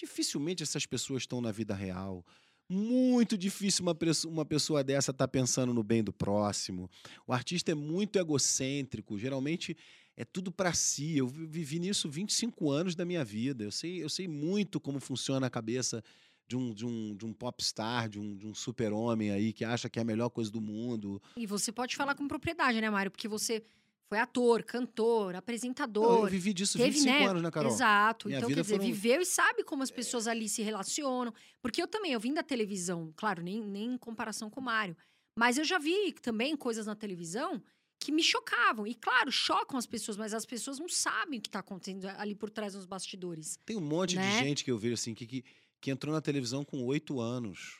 Dificilmente 0.00 0.62
essas 0.62 0.86
pessoas 0.86 1.22
estão 1.22 1.40
na 1.40 1.52
vida 1.52 1.74
real. 1.74 2.24
Muito 2.68 3.36
difícil 3.36 3.82
uma, 3.82 3.94
presso- 3.94 4.28
uma 4.28 4.44
pessoa 4.44 4.82
dessa 4.84 5.10
estar 5.10 5.26
pensando 5.28 5.74
no 5.74 5.82
bem 5.82 6.02
do 6.04 6.12
próximo. 6.12 6.88
O 7.26 7.32
artista 7.32 7.72
é 7.72 7.74
muito 7.74 8.18
egocêntrico, 8.18 9.18
geralmente 9.18 9.76
é 10.16 10.24
tudo 10.24 10.52
para 10.52 10.72
si. 10.72 11.16
Eu 11.18 11.26
vi- 11.26 11.46
vivi 11.46 11.78
nisso 11.80 12.08
25 12.08 12.70
anos 12.70 12.94
da 12.94 13.04
minha 13.04 13.24
vida. 13.24 13.64
Eu 13.64 13.72
sei, 13.72 14.02
eu 14.02 14.08
sei 14.08 14.28
muito 14.28 14.78
como 14.80 15.00
funciona 15.00 15.46
a 15.48 15.50
cabeça 15.50 16.02
de 16.46 16.56
um, 16.56 16.72
de 16.72 16.86
um, 16.86 17.14
de 17.16 17.24
um 17.26 17.32
popstar, 17.32 18.08
de 18.08 18.18
um, 18.18 18.36
de 18.36 18.46
um 18.46 18.54
super-homem 18.54 19.30
aí 19.30 19.52
que 19.52 19.64
acha 19.64 19.88
que 19.88 19.98
é 19.98 20.02
a 20.02 20.04
melhor 20.04 20.30
coisa 20.30 20.50
do 20.50 20.60
mundo. 20.60 21.20
E 21.36 21.46
você 21.46 21.70
pode 21.72 21.94
falar 21.96 22.14
com 22.14 22.26
propriedade, 22.26 22.80
né, 22.80 22.88
Mário? 22.90 23.10
Porque 23.10 23.28
você 23.28 23.62
foi 24.10 24.18
ator, 24.18 24.64
cantor, 24.64 25.26
Não, 25.26 25.30
eu 25.34 25.38
apresentador. 25.38 26.28
vivi 26.28 26.52
disso 26.52 26.76
teve, 26.76 26.90
25 26.90 27.12
né? 27.20 27.26
anos, 27.26 27.42
né, 27.44 27.50
Carol? 27.52 27.70
Exato. 27.72 28.26
Minha 28.26 28.38
então, 28.38 28.48
quer 28.50 28.60
dizer, 28.60 28.74
foram- 28.74 28.84
viveu 28.86 29.20
e 29.20 29.24
sabe 29.24 29.62
como 29.62 29.84
as 29.84 29.90
pessoas 29.92 30.26
ali 30.26 30.48
se 30.48 30.62
relacionam. 30.62 31.32
Porque 31.62 31.80
eu 31.80 31.86
também, 31.86 32.12
eu 32.12 32.18
vim 32.18 32.34
da 32.34 32.42
televisão, 32.42 33.12
claro, 33.16 33.40
nem, 33.40 33.62
nem 33.64 33.92
em 33.94 33.96
comparação 33.96 34.50
com 34.50 34.58
o 34.60 34.64
Mário. 34.64 34.96
Mas 35.38 35.58
eu 35.58 35.64
já 35.64 35.78
vi 35.78 36.12
também 36.20 36.56
coisas 36.56 36.86
na 36.86 36.96
televisão 36.96 37.62
que 38.00 38.10
me 38.10 38.20
chocavam. 38.22 38.84
E 38.84 38.96
claro, 38.96 39.30
chocam 39.30 39.78
as 39.78 39.86
pessoas, 39.86 40.16
mas 40.16 40.34
as 40.34 40.44
pessoas 40.44 40.80
não 40.80 40.88
sabem 40.88 41.38
o 41.38 41.42
que 41.42 41.48
está 41.48 41.60
acontecendo 41.60 42.06
ali 42.18 42.34
por 42.34 42.50
trás 42.50 42.72
dos 42.72 42.86
bastidores. 42.86 43.60
Tem 43.64 43.76
um 43.76 43.80
monte 43.80 44.16
Né? 44.16 44.28
de 44.28 44.38
gente 44.48 44.64
que 44.64 44.72
eu 44.72 44.76
vejo 44.78 44.94
assim, 44.94 45.14
que, 45.14 45.24
que, 45.24 45.44
que 45.80 45.88
entrou 45.88 46.12
na 46.12 46.20
televisão 46.20 46.64
com 46.64 46.84
8 46.84 47.20
anos, 47.20 47.76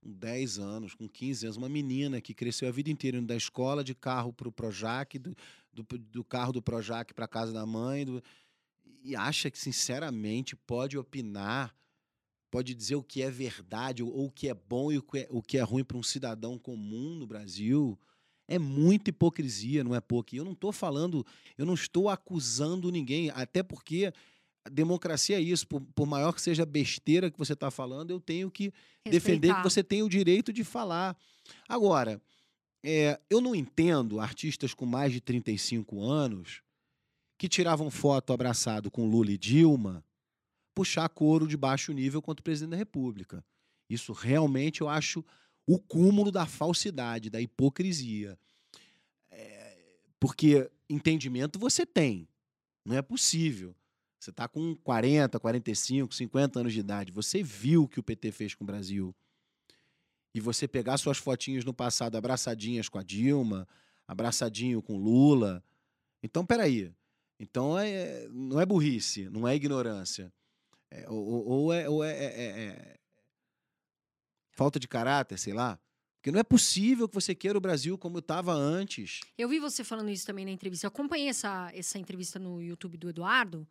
com 0.00 0.10
10 0.12 0.58
anos, 0.58 0.94
com 0.94 1.08
15 1.08 1.46
anos. 1.46 1.56
Uma 1.56 1.68
menina 1.68 2.20
que 2.20 2.34
cresceu 2.34 2.68
a 2.68 2.72
vida 2.72 2.90
inteira 2.90 3.18
indo 3.18 3.26
da 3.26 3.36
escola 3.36 3.84
de 3.84 3.94
carro 3.94 4.32
para 4.32 4.48
o 4.48 4.52
Projac, 4.52 5.18
do, 5.18 5.34
do, 5.72 5.82
do 5.98 6.24
carro 6.24 6.52
do 6.52 6.62
Projac 6.62 7.12
para 7.14 7.28
casa 7.28 7.52
da 7.52 7.64
mãe, 7.66 8.04
do- 8.04 8.22
e 9.02 9.16
acha 9.16 9.50
que, 9.50 9.58
sinceramente, 9.58 10.54
pode 10.56 10.98
opinar, 10.98 11.74
pode 12.50 12.74
dizer 12.74 12.96
o 12.96 13.02
que 13.02 13.22
é 13.22 13.30
verdade, 13.30 14.02
ou, 14.02 14.12
ou 14.12 14.26
o 14.26 14.30
que 14.30 14.48
é 14.48 14.54
bom 14.54 14.90
e 14.92 14.98
o 14.98 15.02
que 15.02 15.18
é, 15.20 15.26
o 15.30 15.42
que 15.42 15.58
é 15.58 15.62
ruim 15.62 15.84
para 15.84 15.96
um 15.96 16.02
cidadão 16.02 16.58
comum 16.58 17.14
no 17.14 17.26
Brasil. 17.26 17.98
É 18.48 18.58
muita 18.58 19.10
hipocrisia, 19.10 19.84
não 19.84 19.94
é 19.94 20.00
pouco. 20.00 20.34
Eu 20.34 20.44
não 20.44 20.52
estou 20.52 20.72
falando, 20.72 21.24
eu 21.56 21.64
não 21.64 21.74
estou 21.74 22.08
acusando 22.08 22.90
ninguém, 22.90 23.30
até 23.30 23.62
porque 23.62 24.12
democracia 24.70 25.36
é 25.36 25.40
isso. 25.40 25.66
Por, 25.66 25.80
por 25.94 26.06
maior 26.06 26.32
que 26.32 26.40
seja 26.40 26.62
a 26.62 26.66
besteira 26.66 27.30
que 27.30 27.38
você 27.38 27.52
está 27.52 27.70
falando, 27.70 28.10
eu 28.10 28.20
tenho 28.20 28.50
que 28.50 28.72
defender 29.04 29.40
que 29.40 29.46
Respeitar. 29.48 29.62
você 29.62 29.82
tem 29.82 30.02
o 30.02 30.08
direito 30.08 30.52
de 30.52 30.64
falar. 30.64 31.16
Agora, 31.68 32.20
é, 32.82 33.20
eu 33.28 33.40
não 33.40 33.54
entendo 33.54 34.20
artistas 34.20 34.72
com 34.72 34.86
mais 34.86 35.12
de 35.12 35.20
35 35.20 36.02
anos 36.02 36.62
que 37.38 37.48
tiravam 37.48 37.90
foto 37.90 38.32
abraçado 38.32 38.90
com 38.90 39.08
Lula 39.08 39.32
e 39.32 39.38
Dilma 39.38 40.04
puxar 40.74 41.08
coro 41.08 41.46
de 41.46 41.56
baixo 41.56 41.92
nível 41.92 42.22
contra 42.22 42.40
o 42.40 42.44
presidente 42.44 42.70
da 42.70 42.76
República. 42.76 43.44
Isso 43.88 44.12
realmente 44.12 44.80
eu 44.80 44.88
acho 44.88 45.24
o 45.66 45.78
cúmulo 45.78 46.30
da 46.30 46.46
falsidade, 46.46 47.30
da 47.30 47.40
hipocrisia. 47.40 48.38
É, 49.30 49.76
porque 50.18 50.70
entendimento 50.88 51.58
você 51.58 51.84
tem. 51.84 52.28
Não 52.84 52.96
é 52.96 53.02
possível. 53.02 53.74
Você 54.20 54.28
está 54.30 54.46
com 54.46 54.76
40, 54.76 55.40
45, 55.40 56.14
50 56.14 56.60
anos 56.60 56.74
de 56.74 56.80
idade. 56.80 57.10
Você 57.10 57.42
viu 57.42 57.84
o 57.84 57.88
que 57.88 57.98
o 57.98 58.02
PT 58.02 58.30
fez 58.32 58.54
com 58.54 58.62
o 58.62 58.66
Brasil. 58.66 59.16
E 60.34 60.40
você 60.40 60.68
pegar 60.68 60.98
suas 60.98 61.16
fotinhas 61.16 61.64
no 61.64 61.72
passado 61.72 62.16
abraçadinhas 62.16 62.86
com 62.88 62.98
a 62.98 63.02
Dilma, 63.02 63.66
abraçadinho 64.06 64.82
com 64.82 64.98
Lula. 64.98 65.64
Então, 66.22 66.44
peraí. 66.44 66.92
Então, 67.38 67.78
é, 67.78 68.28
não 68.28 68.60
é 68.60 68.66
burrice, 68.66 69.30
não 69.30 69.48
é 69.48 69.56
ignorância. 69.56 70.30
É, 70.90 71.08
ou, 71.08 71.16
ou- 71.26 71.46
ou 71.48 71.72
é, 71.72 71.88
ou 71.88 72.04
é- 72.04 72.12
é- 72.12 72.24
é- 72.26 72.68
é 72.68 72.96
falta 74.50 74.78
de 74.78 74.86
caráter, 74.86 75.38
sei 75.38 75.54
lá. 75.54 75.80
Porque 76.18 76.30
não 76.30 76.38
é 76.40 76.42
possível 76.44 77.08
que 77.08 77.14
você 77.14 77.34
queira 77.34 77.56
o 77.56 77.60
Brasil 77.60 77.96
como 77.96 78.18
estava 78.18 78.52
antes. 78.52 79.20
Eu 79.38 79.48
vi 79.48 79.58
você 79.58 79.82
falando 79.82 80.10
isso 80.10 80.26
também 80.26 80.44
na 80.44 80.50
entrevista. 80.50 80.86
Eu 80.86 80.88
acompanhei 80.88 81.28
essa, 81.28 81.70
essa 81.74 81.98
entrevista 81.98 82.38
no 82.38 82.60
YouTube 82.60 82.98
do 82.98 83.08
Eduardo 83.08 83.66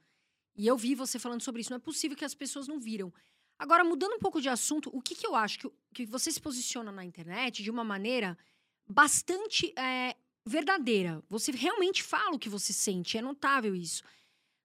e 0.60 0.68
eu 0.68 0.78
vi 0.78 0.94
você 0.94 1.18
falando 1.18 1.42
sobre 1.42 1.62
isso. 1.62 1.70
Não 1.72 1.78
é 1.78 1.80
possível 1.80 2.16
que 2.18 2.26
as 2.26 2.36
pessoas 2.36 2.68
não 2.68 2.80
viram. 2.80 3.12
Agora, 3.58 3.84
mudando 3.84 4.14
um 4.16 4.20
pouco 4.20 4.40
de 4.42 4.50
assunto, 4.50 4.90
o 4.94 5.02
que, 5.02 5.16
que 5.16 5.26
eu 5.26 5.34
acho? 5.36 5.58
Que, 5.60 5.72
que 5.94 6.06
você 6.06 6.32
se 6.32 6.40
posiciona 6.42 6.92
na 6.92 7.04
internet 7.04 7.64
de 7.64 7.72
uma 7.72 7.84
maneira 7.84 8.38
bastante 8.88 9.74
é, 9.78 10.16
verdadeira. 10.46 11.24
Você 11.30 11.52
realmente 11.52 12.02
fala 12.04 12.36
o 12.36 12.40
que 12.40 12.50
você 12.50 12.74
sente. 12.74 13.18
É 13.18 13.22
notável 13.22 13.76
isso. 13.76 14.04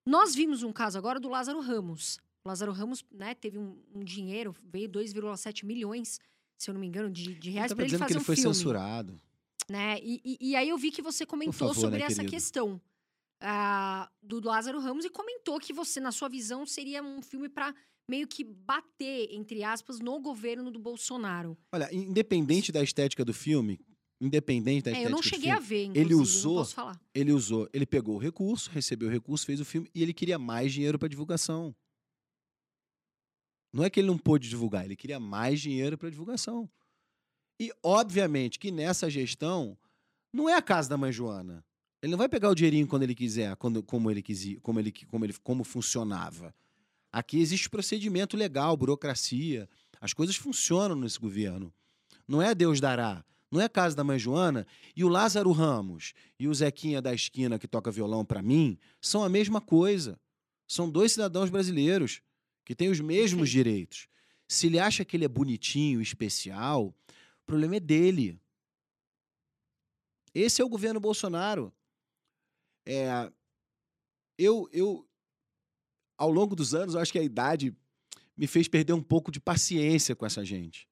Nós 0.07 0.35
vimos 0.35 0.63
um 0.63 0.73
caso 0.73 0.99
agora 0.99 1.19
do 1.21 1.29
Lázaro 1.29 1.61
Ramos. 1.61 2.19
O 2.45 2.49
Lázaro 2.49 2.73
Ramos 2.73 3.05
né, 3.11 3.35
teve 3.35 3.59
um, 3.59 3.77
um 3.95 4.05
dinheiro, 4.05 4.55
veio 4.63 4.89
2,7 4.89 5.65
milhões, 5.65 6.21
se 6.59 6.69
eu 6.71 6.75
não 6.75 6.81
me 6.81 6.87
engano, 6.87 7.11
de, 7.11 7.35
de 7.35 7.51
reais 7.51 7.73
para 7.73 7.83
ele 7.83 7.87
dizendo 7.87 8.01
fazer 8.01 8.09
que 8.09 8.19
ele 8.19 8.21
um 8.21 8.25
foi 8.25 8.37
filme 8.37 8.55
censurado. 8.55 9.21
né? 9.69 9.99
E, 10.03 10.21
e- 10.25 10.39
e 10.51 10.57
aí 10.57 10.69
eu 10.69 10.77
vi 10.77 10.91
que 10.91 11.01
você 11.01 11.25
comentou 11.25 11.55
favor, 11.55 11.75
sobre 11.75 11.99
né, 12.01 12.05
essa 12.07 12.17
querido? 12.17 12.31
questão 12.31 12.81
ah, 13.45 14.11
do 14.23 14.41
Lázaro 14.41 14.81
Ramos 14.81 15.05
e 15.05 15.11
comentou 15.11 15.61
que 15.61 15.73
você, 15.73 16.01
na 16.01 16.11
sua 16.11 16.29
visão, 16.29 16.65
seria 16.67 17.03
um 17.03 17.21
filme 17.23 17.49
para 17.49 17.75
meio 18.11 18.27
que 18.27 18.43
bater, 18.45 19.29
entre 19.33 19.63
aspas, 19.63 20.01
no 20.01 20.19
governo 20.21 20.71
do 20.71 20.79
Bolsonaro. 20.79 21.57
Olha, 21.73 21.89
independente 21.95 22.73
da 22.73 22.83
estética 22.83 23.25
do 23.25 23.33
filme, 23.33 23.79
independente 24.21 24.85
da 24.85 24.91
É, 24.91 24.93
estética 24.95 25.09
eu 25.09 25.11
não 25.13 25.21
do 25.21 25.25
cheguei 25.25 25.51
filme, 25.51 25.57
a 25.57 25.61
ver, 25.61 25.85
inclusive, 25.85 26.01
ele 26.07 26.15
usou- 26.15 26.67
ele 27.15 27.33
usou, 27.33 27.69
ele 27.73 27.87
pegou 27.87 28.17
o 28.17 28.19
recurso, 28.19 28.71
recebeu 28.71 29.09
o 29.09 29.11
recurso, 29.11 29.47
fez 29.47 29.61
o 29.61 29.65
filme 29.65 29.91
e 29.95 30.03
ele 30.03 30.13
queria 30.15 30.39
mais 30.39 30.73
dinheiro 30.73 30.99
para 30.99 31.09
divulgação. 31.09 31.75
Não 33.73 33.83
é 33.85 33.91
que 33.91 33.99
ele 34.01 34.07
não 34.07 34.19
pôde 34.19 34.49
divulgar, 34.49 34.85
ele 34.85 34.97
queria 34.97 35.19
mais 35.19 35.61
dinheiro 35.61 35.99
para 35.99 36.09
divulgação. 36.11 36.71
E 37.61 37.73
obviamente 37.83 38.59
que 38.59 38.71
nessa 38.71 39.09
gestão 39.11 39.77
não 40.33 40.49
é 40.49 40.55
a 40.55 40.63
casa 40.63 40.89
da 40.89 40.97
mãe 40.97 41.11
Joana. 41.13 41.65
Ele 42.05 42.11
não 42.11 42.19
vai 42.19 42.29
pegar 42.29 42.51
o 42.51 42.55
dinheirinho 42.55 42.87
quando 42.87 43.05
ele 43.05 43.15
quiser, 43.15 43.57
quando, 43.57 43.83
como 43.83 44.11
ele 44.11 44.21
quisia, 44.21 44.61
como 44.61 44.79
ele 44.79 44.93
como 44.93 45.25
ele 45.25 45.33
como 45.43 45.65
funcionava. 45.65 46.55
Aqui 47.11 47.39
existe 47.39 47.71
procedimento 47.71 48.37
legal, 48.37 48.77
burocracia. 48.77 49.67
As 50.03 50.13
coisas 50.13 50.37
funcionam 50.37 50.97
nesse 50.97 51.19
governo. 51.19 51.73
Não 52.29 52.43
é 52.43 52.55
Deus 52.55 52.79
dará. 52.79 53.25
Não 53.51 53.59
é 53.59 53.65
a 53.65 53.71
casa 53.71 53.97
da 53.97 54.05
mãe 54.05 54.19
Joana 54.19 54.67
e 54.95 55.03
o 55.03 55.09
Lázaro 55.09 55.51
Ramos 55.51 56.13
e 56.39 56.47
o 56.47 56.53
Zequinha 56.53 57.01
da 57.01 57.15
esquina 57.15 57.59
que 57.59 57.67
toca 57.67 57.91
violão 57.91 58.23
para 58.23 58.43
mim 58.43 58.77
são 59.01 59.25
a 59.25 59.29
mesma 59.31 59.63
coisa. 59.63 60.21
São 60.69 60.91
dois 60.91 61.13
cidadãos 61.13 61.49
brasileiros 61.49 62.21
que 62.67 62.75
têm 62.75 62.91
os 62.91 63.01
mesmos 63.01 63.49
direitos. 63.49 64.09
Se 64.47 64.67
ele 64.67 64.79
acha 64.79 65.07
que 65.07 65.17
ele 65.17 65.25
é 65.25 65.29
bonitinho, 65.29 66.03
especial, 66.03 66.89
o 66.89 67.47
problema 67.47 67.77
é 67.77 67.81
dele. 67.81 68.39
Esse 70.35 70.61
é 70.61 70.65
o 70.67 70.69
governo 70.69 71.01
Bolsonaro. 71.01 71.73
É, 72.87 73.31
eu, 74.39 74.69
eu, 74.73 75.09
ao 76.19 76.31
longo 76.31 76.55
dos 76.57 76.75
anos, 76.75 76.97
acho 76.97 77.13
que 77.13 77.19
a 77.19 77.23
idade 77.23 77.75
me 78.37 78.47
fez 78.47 78.67
perder 78.69 78.93
um 78.93 79.03
pouco 79.03 79.31
de 79.31 79.41
paciência 79.41 80.15
com 80.17 80.27
essa 80.27 80.45
gente. 80.45 80.89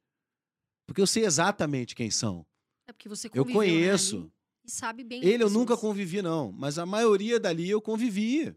Porque 0.87 1.00
eu 1.00 1.07
sei 1.07 1.24
exatamente 1.24 1.94
quem 1.94 2.11
são. 2.11 2.46
É 2.87 2.92
porque 2.92 3.09
você 3.09 3.31
Eu 3.35 3.44
né, 3.44 3.52
conheço. 3.52 4.31
e 4.64 4.70
sabe 4.70 5.05
bem. 5.05 5.24
Ele 5.24 5.42
eu 5.42 5.50
nunca 5.50 5.76
convivi, 5.76 6.22
não. 6.22 6.52
Mas 6.52 6.78
a 6.78 6.87
maioria 6.87 7.38
dali 7.40 7.68
eu 7.68 7.81
convivi. 7.81 8.55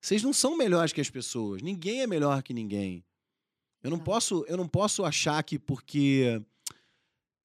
Vocês 0.00 0.22
não 0.22 0.32
são 0.32 0.56
melhores 0.56 0.92
que 0.92 1.00
as 1.00 1.10
pessoas. 1.10 1.60
Ninguém 1.62 2.02
é 2.02 2.06
melhor 2.06 2.42
que 2.42 2.54
ninguém. 2.54 3.04
Eu 3.82 3.90
não 3.90 3.98
Não. 3.98 4.04
posso, 4.04 4.44
eu 4.48 4.56
não 4.56 4.68
posso 4.68 5.04
achar 5.04 5.42
que 5.42 5.58
porque 5.58 6.42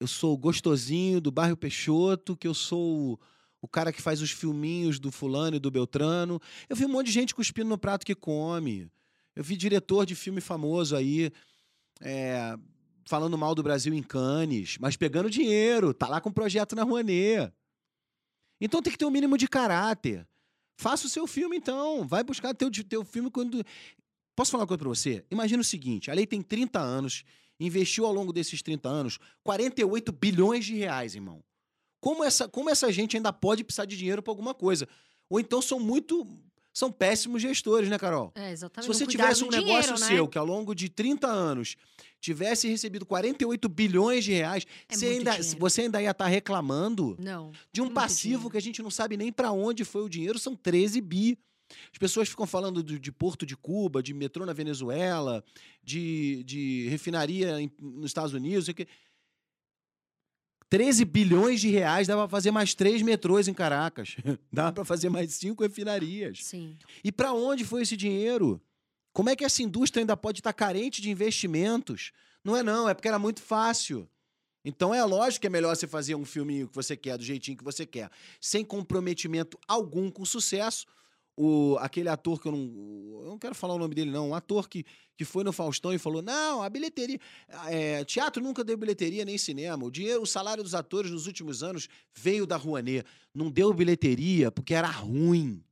eu 0.00 0.06
sou 0.06 0.36
gostosinho 0.36 1.20
do 1.20 1.30
bairro 1.30 1.56
Peixoto, 1.56 2.36
que 2.36 2.46
eu 2.46 2.54
sou 2.54 3.20
o, 3.64 3.68
cara 3.68 3.92
que 3.92 4.02
faz 4.02 4.20
os 4.20 4.30
filminhos 4.30 4.98
do 4.98 5.10
fulano 5.10 5.56
e 5.56 5.58
do 5.58 5.70
Beltrano. 5.70 6.40
Eu 6.68 6.76
vi 6.76 6.84
um 6.84 6.88
monte 6.88 7.06
de 7.06 7.12
gente 7.12 7.34
cuspindo 7.34 7.68
no 7.68 7.78
prato 7.78 8.04
que 8.04 8.14
come. 8.14 8.90
Eu 9.34 9.42
vi 9.42 9.56
diretor 9.56 10.06
de 10.06 10.14
filme 10.14 10.40
famoso 10.40 10.94
aí 10.94 11.32
é, 12.00 12.56
falando 13.06 13.36
mal 13.36 13.54
do 13.54 13.62
Brasil 13.62 13.92
em 13.92 14.02
Cannes, 14.02 14.78
mas 14.78 14.96
pegando 14.96 15.30
dinheiro, 15.30 15.92
tá 15.92 16.08
lá 16.08 16.20
com 16.20 16.32
projeto 16.32 16.74
na 16.74 16.82
Rouanet. 16.82 17.52
Então 18.60 18.80
tem 18.80 18.92
que 18.92 18.98
ter 18.98 19.04
um 19.04 19.10
mínimo 19.10 19.36
de 19.36 19.48
caráter. 19.48 20.26
Faça 20.76 21.06
o 21.06 21.10
seu 21.10 21.26
filme, 21.26 21.56
então. 21.56 22.06
Vai 22.06 22.24
buscar 22.24 22.54
teu, 22.54 22.70
teu 22.70 23.04
filme 23.04 23.30
quando. 23.30 23.64
Posso 24.34 24.50
falar 24.50 24.62
uma 24.62 24.68
coisa 24.68 24.78
pra 24.78 24.88
você? 24.88 25.24
Imagina 25.30 25.60
o 25.60 25.64
seguinte: 25.64 26.10
a 26.10 26.14
lei 26.14 26.26
tem 26.26 26.42
30 26.42 26.80
anos, 26.80 27.24
investiu 27.58 28.06
ao 28.06 28.12
longo 28.12 28.32
desses 28.32 28.62
30 28.62 28.88
anos 28.88 29.18
48 29.42 30.12
bilhões 30.12 30.64
de 30.64 30.74
reais, 30.74 31.14
irmão. 31.14 31.42
Como 32.04 32.22
essa, 32.22 32.46
como 32.46 32.68
essa 32.68 32.92
gente 32.92 33.16
ainda 33.16 33.32
pode 33.32 33.64
precisar 33.64 33.86
de 33.86 33.96
dinheiro 33.96 34.22
pra 34.22 34.30
alguma 34.30 34.52
coisa? 34.52 34.86
Ou 35.30 35.40
então 35.40 35.62
são 35.62 35.80
muito. 35.80 36.26
São 36.70 36.90
péssimos 36.92 37.40
gestores, 37.40 37.88
né, 37.88 37.96
Carol? 37.98 38.30
É, 38.34 38.50
exatamente. 38.50 38.92
Se 38.92 38.98
você 38.98 39.06
tivesse 39.06 39.42
um 39.44 39.48
do 39.48 39.56
negócio 39.56 39.80
dinheiro, 39.94 40.00
né? 40.00 40.06
seu 40.08 40.28
que 40.28 40.36
ao 40.36 40.44
longo 40.44 40.74
de 40.74 40.88
30 40.90 41.26
anos 41.28 41.76
tivesse 42.20 42.68
recebido 42.68 43.06
48 43.06 43.68
bilhões 43.68 44.24
de 44.24 44.32
reais, 44.32 44.66
É 44.88 44.94
você, 44.96 45.06
ainda, 45.06 45.30
dinheiro. 45.36 45.58
você 45.60 45.82
ainda 45.82 46.02
ia 46.02 46.10
estar 46.10 46.26
reclamando 46.26 47.16
Não. 47.18 47.52
de 47.72 47.80
um 47.80 47.84
muito 47.84 47.94
passivo 47.94 48.26
dinheiro. 48.34 48.50
que 48.50 48.56
a 48.58 48.60
gente 48.60 48.82
não 48.82 48.90
sabe 48.90 49.16
nem 49.16 49.32
para 49.32 49.52
onde 49.52 49.84
foi 49.84 50.02
o 50.02 50.08
dinheiro, 50.08 50.36
são 50.38 50.54
13 50.56 51.00
bi. 51.00 51.38
As 51.92 51.98
pessoas 51.98 52.28
ficam 52.28 52.46
falando 52.46 52.82
do- 52.82 52.98
de 53.00 53.12
Porto 53.12 53.46
de 53.46 53.56
Cuba, 53.56 54.02
de 54.02 54.12
metrô 54.12 54.44
na 54.44 54.52
Venezuela, 54.52 55.42
de, 55.82 56.42
de 56.44 56.88
refinaria 56.88 57.60
em- 57.60 57.70
nos 57.80 58.06
Estados 58.10 58.32
Unidos. 58.34 58.64
sei 58.66 58.72
o 58.72 58.74
quê. 58.74 58.86
13 60.74 61.04
bilhões 61.04 61.60
de 61.60 61.68
reais 61.68 62.08
dava 62.08 62.22
pra 62.22 62.28
fazer 62.28 62.50
mais 62.50 62.74
três 62.74 63.00
metrôs 63.00 63.46
em 63.46 63.54
Caracas. 63.54 64.16
dava 64.52 64.72
para 64.72 64.84
fazer 64.84 65.08
mais 65.08 65.32
cinco 65.32 65.62
refinarias. 65.62 66.42
Sim. 66.42 66.76
E 67.04 67.12
para 67.12 67.32
onde 67.32 67.64
foi 67.64 67.82
esse 67.82 67.96
dinheiro? 67.96 68.60
Como 69.12 69.30
é 69.30 69.36
que 69.36 69.44
essa 69.44 69.62
indústria 69.62 70.02
ainda 70.02 70.16
pode 70.16 70.40
estar 70.40 70.52
carente 70.52 71.00
de 71.00 71.08
investimentos? 71.10 72.10
Não 72.42 72.56
é 72.56 72.62
não, 72.64 72.88
é 72.88 72.94
porque 72.94 73.06
era 73.06 73.20
muito 73.20 73.40
fácil. 73.40 74.08
Então 74.64 74.92
é 74.92 75.04
lógico 75.04 75.42
que 75.42 75.46
é 75.46 75.50
melhor 75.50 75.76
você 75.76 75.86
fazer 75.86 76.16
um 76.16 76.24
filminho 76.24 76.66
que 76.66 76.74
você 76.74 76.96
quer, 76.96 77.16
do 77.16 77.22
jeitinho 77.22 77.56
que 77.56 77.62
você 77.62 77.86
quer, 77.86 78.10
sem 78.40 78.64
comprometimento 78.64 79.56
algum 79.68 80.10
com 80.10 80.24
sucesso, 80.24 80.86
o, 81.36 81.76
aquele 81.80 82.08
ator 82.08 82.40
que 82.40 82.46
eu 82.46 82.52
não. 82.52 83.22
Eu 83.22 83.30
não 83.30 83.38
quero 83.38 83.54
falar 83.54 83.74
o 83.74 83.78
nome 83.78 83.94
dele, 83.94 84.10
não. 84.10 84.30
Um 84.30 84.34
ator 84.34 84.68
que, 84.68 84.84
que 85.16 85.24
foi 85.24 85.42
no 85.42 85.52
Faustão 85.52 85.92
e 85.92 85.98
falou: 85.98 86.22
não, 86.22 86.62
a 86.62 86.68
bilheteria. 86.68 87.18
é, 87.68 88.04
teatro 88.04 88.42
nunca 88.42 88.62
deu 88.62 88.76
bilheteria 88.76 89.24
nem 89.24 89.36
cinema. 89.36 89.84
O 89.84 89.90
dinheiro, 89.90 90.22
o 90.22 90.26
salário 90.26 90.62
dos 90.62 90.74
atores 90.74 91.10
nos 91.10 91.26
últimos 91.26 91.62
anos 91.62 91.88
veio 92.14 92.46
da 92.46 92.56
Rouanet. 92.56 93.04
Não 93.34 93.50
deu 93.50 93.72
bilheteria 93.72 94.50
porque 94.50 94.74
era 94.74 94.88
ruim. 94.88 95.62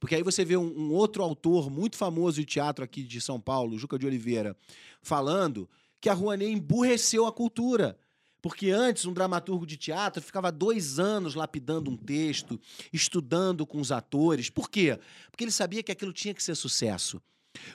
Porque 0.00 0.14
aí 0.14 0.22
você 0.22 0.44
vê 0.44 0.56
um, 0.56 0.72
um 0.78 0.92
outro 0.92 1.22
autor 1.22 1.70
muito 1.70 1.96
famoso 1.96 2.40
de 2.40 2.46
teatro 2.46 2.84
aqui 2.84 3.02
de 3.02 3.20
São 3.20 3.40
Paulo, 3.40 3.78
Juca 3.78 3.98
de 3.98 4.06
Oliveira, 4.06 4.56
falando 5.02 5.68
que 6.00 6.08
a 6.08 6.14
Rouanet 6.14 6.52
emburreceu 6.52 7.26
a 7.26 7.32
cultura. 7.32 7.98
Porque 8.40 8.70
antes, 8.70 9.04
um 9.04 9.12
dramaturgo 9.12 9.66
de 9.66 9.76
teatro 9.76 10.22
ficava 10.22 10.52
dois 10.52 10.98
anos 10.98 11.34
lapidando 11.34 11.90
um 11.90 11.96
texto, 11.96 12.60
estudando 12.92 13.66
com 13.66 13.80
os 13.80 13.90
atores. 13.90 14.48
Por 14.48 14.70
quê? 14.70 14.98
Porque 15.30 15.44
ele 15.44 15.50
sabia 15.50 15.82
que 15.82 15.90
aquilo 15.90 16.12
tinha 16.12 16.32
que 16.34 16.42
ser 16.42 16.54
sucesso. 16.54 17.20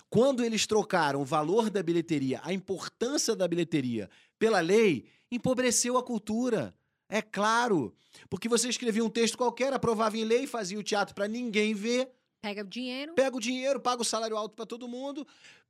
Quando 0.10 0.44
eles 0.44 0.66
trocaram 0.66 1.22
o 1.22 1.26
valor 1.26 1.70
da 1.70 1.84
bilheteria, 1.84 2.40
a 2.44 2.54
importância 2.54 3.36
da 3.36 3.48
bilheteria 3.48 4.10
pela 4.40 4.62
lei, 4.62 5.06
empobreceu 5.30 5.98
a 5.98 6.04
cultura. 6.04 6.74
É 7.10 7.22
claro. 7.22 7.94
Porque 8.30 8.48
você 8.48 8.70
escrevia 8.70 9.04
um 9.04 9.10
texto 9.10 9.38
qualquer, 9.38 9.74
aprovava 9.74 10.18
em 10.18 10.24
lei, 10.24 10.48
fazia 10.48 10.80
o 10.80 10.84
teatro 10.84 11.14
para 11.14 11.28
ninguém 11.28 11.74
ver, 11.74 12.10
Pega 12.42 12.62
o 12.62 12.68
dinheiro. 12.68 13.14
pega 13.14 13.38
o 13.38 13.40
dinheiro, 13.40 13.80
paga 13.80 14.02
o 14.02 14.06
salário 14.06 14.36
alto 14.36 14.54
para 14.54 14.66
todo 14.66 14.86
mundo, 14.88 15.26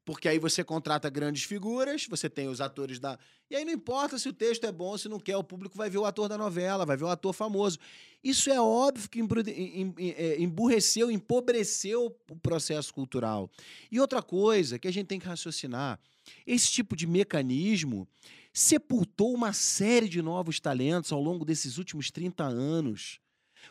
porque 0.06 0.28
aí 0.28 0.38
você 0.38 0.64
contrata 0.64 1.10
grandes 1.10 1.44
figuras, 1.44 2.06
você 2.10 2.30
tem 2.30 2.48
os 2.48 2.60
atores 2.60 3.00
da. 3.00 3.18
E 3.50 3.56
aí 3.56 3.64
não 3.64 3.72
importa 3.72 4.18
se 4.20 4.28
o 4.28 4.34
texto 4.34 4.66
é 4.66 4.72
bom, 4.72 4.98
se 4.98 5.08
não 5.08 5.20
quer, 5.20 5.38
o 5.38 5.44
público 5.44 5.78
vai 5.78 5.90
ver 5.90 5.98
o 5.98 6.06
ator 6.06 6.28
da 6.28 6.38
novela, 6.38 6.86
vai 6.86 6.98
ver 6.98 7.06
o 7.06 7.10
ator 7.10 7.34
famoso. 7.34 7.80
Isso 8.22 8.50
é 8.50 8.60
óbvio 8.60 9.10
que 9.10 9.20
é, 9.20 10.42
emburreceu, 10.42 11.10
empobreceu 11.10 12.16
o 12.30 12.36
processo 12.36 12.94
cultural. 12.94 13.50
E 13.92 14.00
outra 14.00 14.22
coisa 14.22 14.78
que 14.78 14.88
a 14.88 14.92
gente 14.92 15.08
tem 15.08 15.20
que 15.20 15.28
raciocinar: 15.28 16.00
esse 16.46 16.70
tipo 16.70 16.96
de 16.96 17.08
mecanismo 17.08 18.08
sepultou 18.52 19.34
uma 19.34 19.54
série 19.54 20.10
de 20.10 20.22
novos 20.22 20.60
talentos 20.60 21.12
ao 21.12 21.22
longo 21.22 21.46
desses 21.46 21.78
últimos 21.78 22.12
30 22.12 22.44
anos. 22.44 23.20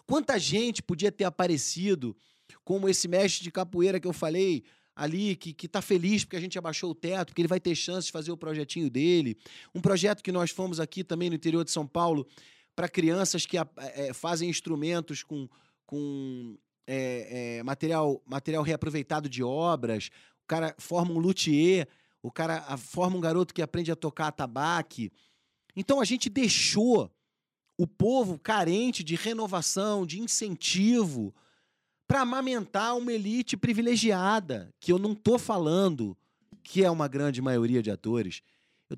Quanta 0.06 0.38
gente 0.38 0.82
podia 0.82 1.12
ter 1.12 1.24
aparecido 1.24 2.16
como 2.64 2.88
esse 2.88 3.06
mestre 3.06 3.44
de 3.44 3.50
capoeira 3.50 4.00
que 4.00 4.08
eu 4.08 4.12
falei 4.12 4.64
ali, 4.94 5.36
que, 5.36 5.52
que 5.52 5.66
tá 5.66 5.80
feliz 5.80 6.24
porque 6.24 6.36
a 6.36 6.40
gente 6.40 6.58
abaixou 6.58 6.90
o 6.90 6.94
teto, 6.94 7.28
porque 7.28 7.40
ele 7.40 7.48
vai 7.48 7.60
ter 7.60 7.74
chance 7.74 8.06
de 8.06 8.12
fazer 8.12 8.30
o 8.30 8.36
projetinho 8.36 8.90
dele. 8.90 9.36
Um 9.74 9.80
projeto 9.80 10.22
que 10.22 10.32
nós 10.32 10.50
fomos 10.50 10.78
aqui 10.80 11.02
também 11.02 11.30
no 11.30 11.36
interior 11.36 11.64
de 11.64 11.70
São 11.70 11.86
Paulo 11.86 12.26
para 12.74 12.88
crianças 12.88 13.46
que 13.46 13.58
é, 13.58 14.12
fazem 14.12 14.48
instrumentos 14.48 15.22
com, 15.22 15.48
com 15.86 16.56
é, 16.86 17.58
é, 17.58 17.62
material, 17.62 18.22
material 18.26 18.62
reaproveitado 18.62 19.28
de 19.28 19.42
obras. 19.42 20.10
O 20.44 20.46
cara 20.46 20.74
forma 20.78 21.12
um 21.12 21.18
luthier, 21.18 21.88
o 22.22 22.30
cara 22.30 22.76
forma 22.76 23.16
um 23.16 23.20
garoto 23.20 23.54
que 23.54 23.62
aprende 23.62 23.90
a 23.90 23.96
tocar 23.96 24.28
atabaque. 24.28 25.10
Então 25.74 26.00
a 26.00 26.04
gente 26.04 26.28
deixou 26.28 27.10
o 27.78 27.86
povo 27.86 28.38
carente 28.38 29.02
de 29.02 29.14
renovação, 29.14 30.06
de 30.06 30.20
incentivo, 30.20 31.34
para 32.06 32.20
amamentar 32.22 32.96
uma 32.96 33.12
elite 33.12 33.56
privilegiada, 33.56 34.68
que 34.80 34.92
eu 34.92 34.98
não 34.98 35.12
estou 35.12 35.38
falando 35.38 36.16
que 36.62 36.84
é 36.84 36.90
uma 36.90 37.08
grande 37.08 37.40
maioria 37.42 37.82
de 37.82 37.90
atores 37.90 38.42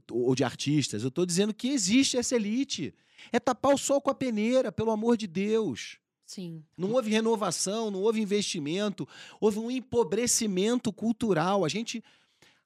tô- 0.07 0.17
ou 0.17 0.35
de 0.35 0.45
artistas. 0.45 1.03
Eu 1.03 1.09
estou 1.09 1.25
dizendo 1.25 1.55
que 1.55 1.69
existe 1.69 2.17
essa 2.17 2.35
elite. 2.37 2.95
É 3.33 3.39
tapar 3.41 3.75
o 3.75 3.79
sol 3.79 4.01
com 4.01 4.11
a 4.11 4.15
peneira, 4.15 4.71
pelo 4.73 4.91
amor 4.91 5.17
de 5.17 5.27
Deus. 5.27 5.99
Sim. 6.27 6.63
Não 6.77 6.93
houve 6.93 7.11
renovação, 7.11 7.91
não 7.91 8.03
houve 8.03 8.21
investimento, 8.21 9.07
houve 9.41 9.59
um 9.59 9.71
empobrecimento 9.71 10.93
cultural. 10.93 11.65
A 11.65 11.69
gente, 11.69 12.03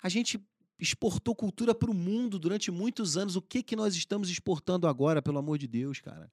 a 0.03 0.09
gente 0.09 0.41
exportou 0.79 1.35
cultura 1.35 1.75
para 1.75 1.91
o 1.91 1.95
mundo 1.95 2.39
durante 2.39 2.71
muitos 2.71 3.17
anos. 3.17 3.37
O 3.37 3.43
que, 3.43 3.63
que 3.63 3.77
nós 3.77 3.95
estamos 3.95 4.31
exportando 4.31 4.87
agora, 4.87 5.21
pelo 5.21 5.39
amor 5.39 5.59
de 5.59 5.67
Deus, 5.67 6.01
cara? 6.01 6.31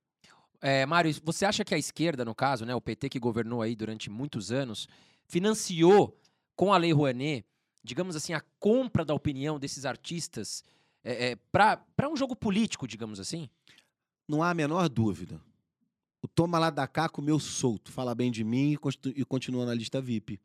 É, 0.62 0.86
Mário, 0.86 1.14
você 1.24 1.46
acha 1.46 1.64
que 1.64 1.74
a 1.74 1.78
esquerda, 1.78 2.24
no 2.26 2.34
caso, 2.36 2.66
né, 2.66 2.74
o 2.76 2.82
PT 2.82 3.10
que 3.10 3.20
governou 3.20 3.62
aí 3.62 3.76
durante 3.76 4.10
muitos 4.10 4.52
anos, 4.52 4.88
financiou 5.28 6.18
com 6.56 6.74
a 6.74 6.78
Lei 6.78 6.92
Rouanet, 6.92 7.46
digamos 7.84 8.16
assim, 8.16 8.34
a 8.34 8.42
compra 8.60 9.04
da 9.06 9.14
opinião 9.14 9.60
desses 9.60 9.86
artistas 9.86 10.64
é, 11.04 11.32
é, 11.32 11.36
para 11.36 12.10
um 12.12 12.16
jogo 12.16 12.36
político, 12.36 12.88
digamos 12.88 13.20
assim? 13.20 13.50
Não 14.28 14.42
há 14.42 14.50
a 14.50 14.54
menor 14.56 14.90
dúvida. 14.90 15.40
O 16.22 16.28
Toma 16.28 16.58
lá 16.58 16.72
da 16.72 16.88
cá 16.88 17.08
comeu 17.08 17.40
solto, 17.40 17.92
fala 17.92 18.16
bem 18.16 18.32
de 18.32 18.44
mim 18.44 18.76
e 19.16 19.26
continua 19.26 19.66
na 19.66 19.74
lista 19.76 20.02
VIP. 20.02 20.40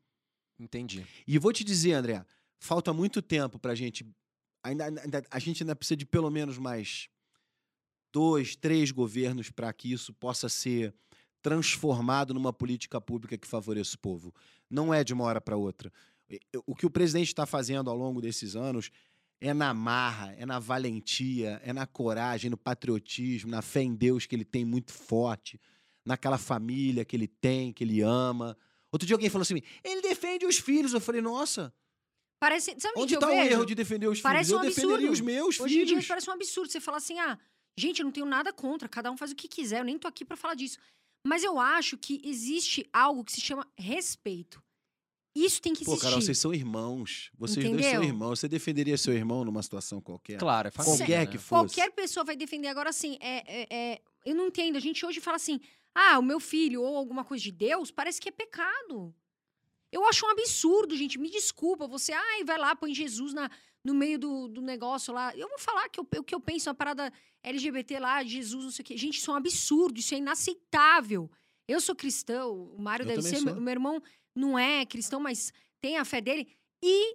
Entendi. 0.59 1.03
E 1.25 1.39
vou 1.39 1.51
te 1.51 1.63
dizer, 1.63 1.93
André, 1.93 2.23
falta 2.59 2.93
muito 2.93 3.19
tempo 3.23 3.57
pra 3.57 3.73
gente. 3.73 4.05
Ainda, 4.63 4.85
ainda- 4.85 5.23
a 5.31 5.39
gente 5.39 5.63
ainda 5.63 5.75
precisa 5.75 5.97
de 5.97 6.05
pelo 6.05 6.29
menos 6.29 6.59
mais 6.59 7.09
dois, 8.11 8.55
três 8.55 8.91
governos 8.91 9.49
para 9.49 9.71
que 9.73 9.91
isso 9.91 10.13
possa 10.13 10.49
ser 10.49 10.93
transformado 11.41 12.33
numa 12.33 12.53
política 12.53 13.01
pública 13.01 13.37
que 13.37 13.47
favoreça 13.47 13.95
o 13.95 13.99
povo. 13.99 14.33
Não 14.69 14.93
é 14.93 15.03
de 15.03 15.13
uma 15.13 15.23
hora 15.23 15.41
para 15.41 15.57
outra. 15.57 15.91
O 16.65 16.75
que 16.75 16.85
o 16.85 16.89
presidente 16.89 17.27
está 17.27 17.45
fazendo 17.45 17.89
ao 17.89 17.97
longo 17.97 18.21
desses 18.21 18.55
anos 18.55 18.89
é 19.39 19.53
na 19.53 19.73
marra, 19.73 20.33
é 20.37 20.45
na 20.45 20.59
valentia, 20.59 21.59
é 21.63 21.73
na 21.73 21.87
coragem, 21.87 22.49
no 22.49 22.57
patriotismo, 22.57 23.49
na 23.49 23.61
fé 23.61 23.81
em 23.81 23.95
Deus 23.95 24.25
que 24.27 24.35
ele 24.35 24.45
tem 24.45 24.63
muito 24.63 24.93
forte, 24.93 25.59
naquela 26.05 26.37
família 26.37 27.03
que 27.03 27.15
ele 27.15 27.27
tem, 27.27 27.73
que 27.73 27.83
ele 27.83 28.01
ama. 28.01 28.55
Outro 28.91 29.07
dia 29.07 29.15
alguém 29.15 29.29
falou 29.29 29.41
assim: 29.41 29.61
ele 29.83 30.01
defende 30.01 30.45
os 30.45 30.59
filhos. 30.59 30.93
Eu 30.93 31.01
falei, 31.01 31.21
nossa, 31.21 31.73
Parece. 32.41 32.75
Sabe 32.79 32.95
onde 32.97 33.13
está 33.13 33.27
o 33.29 33.33
erro 33.33 33.65
de 33.67 33.75
defender 33.75 34.07
os 34.07 34.19
Parece 34.19 34.49
filhos? 34.49 34.61
um 34.61 34.65
Eu 34.65 34.69
defenderia 34.69 35.07
absurdo. 35.09 35.13
os 35.13 35.21
meus 35.21 35.59
Hoje 35.59 35.75
em 35.75 35.77
dia 35.77 35.87
filhos. 35.89 36.07
parece 36.07 36.27
um 36.27 36.33
absurdo. 36.33 36.71
Você 36.71 36.81
fala 36.81 36.97
assim, 36.97 37.19
ah, 37.19 37.37
gente, 37.77 37.99
eu 37.99 38.05
não 38.05 38.11
tenho 38.11 38.25
nada 38.25 38.51
contra, 38.53 38.87
cada 38.89 39.11
um 39.11 39.17
faz 39.17 39.31
o 39.31 39.35
que 39.35 39.47
quiser, 39.47 39.79
eu 39.79 39.85
nem 39.85 39.97
tô 39.97 40.07
aqui 40.07 40.23
pra 40.25 40.37
falar 40.37 40.55
disso. 40.55 40.77
Mas 41.25 41.43
eu 41.43 41.59
acho 41.59 41.97
que 41.97 42.21
existe 42.23 42.87
algo 42.91 43.23
que 43.23 43.31
se 43.31 43.41
chama 43.41 43.67
respeito. 43.77 44.61
Isso 45.35 45.61
tem 45.61 45.73
que 45.73 45.85
Pô, 45.85 45.91
existir. 45.91 46.07
Carol, 46.07 46.21
vocês 46.21 46.37
são 46.37 46.53
irmãos. 46.53 47.31
Vocês 47.37 47.65
dois 47.65 47.77
Entendeu? 47.77 47.91
são 47.91 48.03
irmãos. 48.03 48.39
Você 48.39 48.49
defenderia 48.49 48.97
seu 48.97 49.13
irmão 49.13 49.45
numa 49.45 49.63
situação 49.63 50.01
qualquer? 50.01 50.37
Claro, 50.37 50.67
é 50.67 50.71
família. 50.71 50.97
Qualquer 50.97 51.19
né? 51.19 51.25
que 51.27 51.37
fosse. 51.37 51.75
Qualquer 51.75 51.91
pessoa 51.91 52.23
vai 52.25 52.35
defender. 52.35 52.67
Agora, 52.67 52.89
assim, 52.89 53.17
é, 53.21 53.61
é- 53.61 53.67
é- 53.93 54.01
eu 54.25 54.35
não 54.35 54.47
entendo. 54.47 54.75
A 54.75 54.81
gente 54.81 55.05
hoje 55.05 55.21
fala 55.21 55.37
assim, 55.37 55.61
ah, 55.95 56.19
o 56.19 56.23
meu 56.23 56.39
filho 56.39 56.81
ou 56.81 56.97
alguma 56.97 57.23
coisa 57.23 57.41
de 57.43 57.51
Deus, 57.51 57.91
parece 57.91 58.19
que 58.19 58.27
é 58.27 58.31
pecado. 58.31 59.15
Eu 59.89 60.05
acho 60.05 60.25
um 60.25 60.29
absurdo, 60.29 60.97
gente. 60.97 61.17
Me 61.17 61.29
desculpa. 61.29 61.87
Você, 61.87 62.11
ai, 62.11 62.43
vai 62.43 62.57
lá, 62.57 62.75
põe 62.75 62.93
Jesus 62.93 63.33
na, 63.33 63.49
no 63.85 63.93
meio 63.93 64.19
do, 64.19 64.47
do 64.47 64.61
negócio 64.61 65.13
lá. 65.13 65.35
Eu 65.35 65.47
vou 65.49 65.59
falar 65.59 65.89
que 65.89 65.99
o 65.99 66.05
que 66.23 66.35
eu 66.35 66.39
penso, 66.39 66.69
a 66.69 66.73
parada 66.73 67.11
LGBT 67.43 67.99
lá, 67.99 68.23
Jesus, 68.23 68.63
não 68.63 68.71
sei 68.71 68.83
o 68.83 68.85
quê. 68.85 68.97
Gente, 68.97 69.17
isso 69.17 69.31
é 69.31 69.33
um 69.33 69.37
absurdo, 69.37 69.99
isso 69.99 70.13
é 70.13 70.17
inaceitável. 70.17 71.29
Eu 71.67 71.79
sou 71.81 71.95
cristão, 71.95 72.51
o 72.75 72.81
Mário 72.81 73.03
Eu 73.03 73.07
deve 73.07 73.21
ser, 73.21 73.37
sou. 73.37 73.53
o 73.53 73.61
meu 73.61 73.71
irmão 73.71 74.01
não 74.35 74.57
é 74.57 74.85
cristão, 74.85 75.19
mas 75.19 75.51
tem 75.81 75.97
a 75.97 76.05
fé 76.05 76.21
dele. 76.21 76.47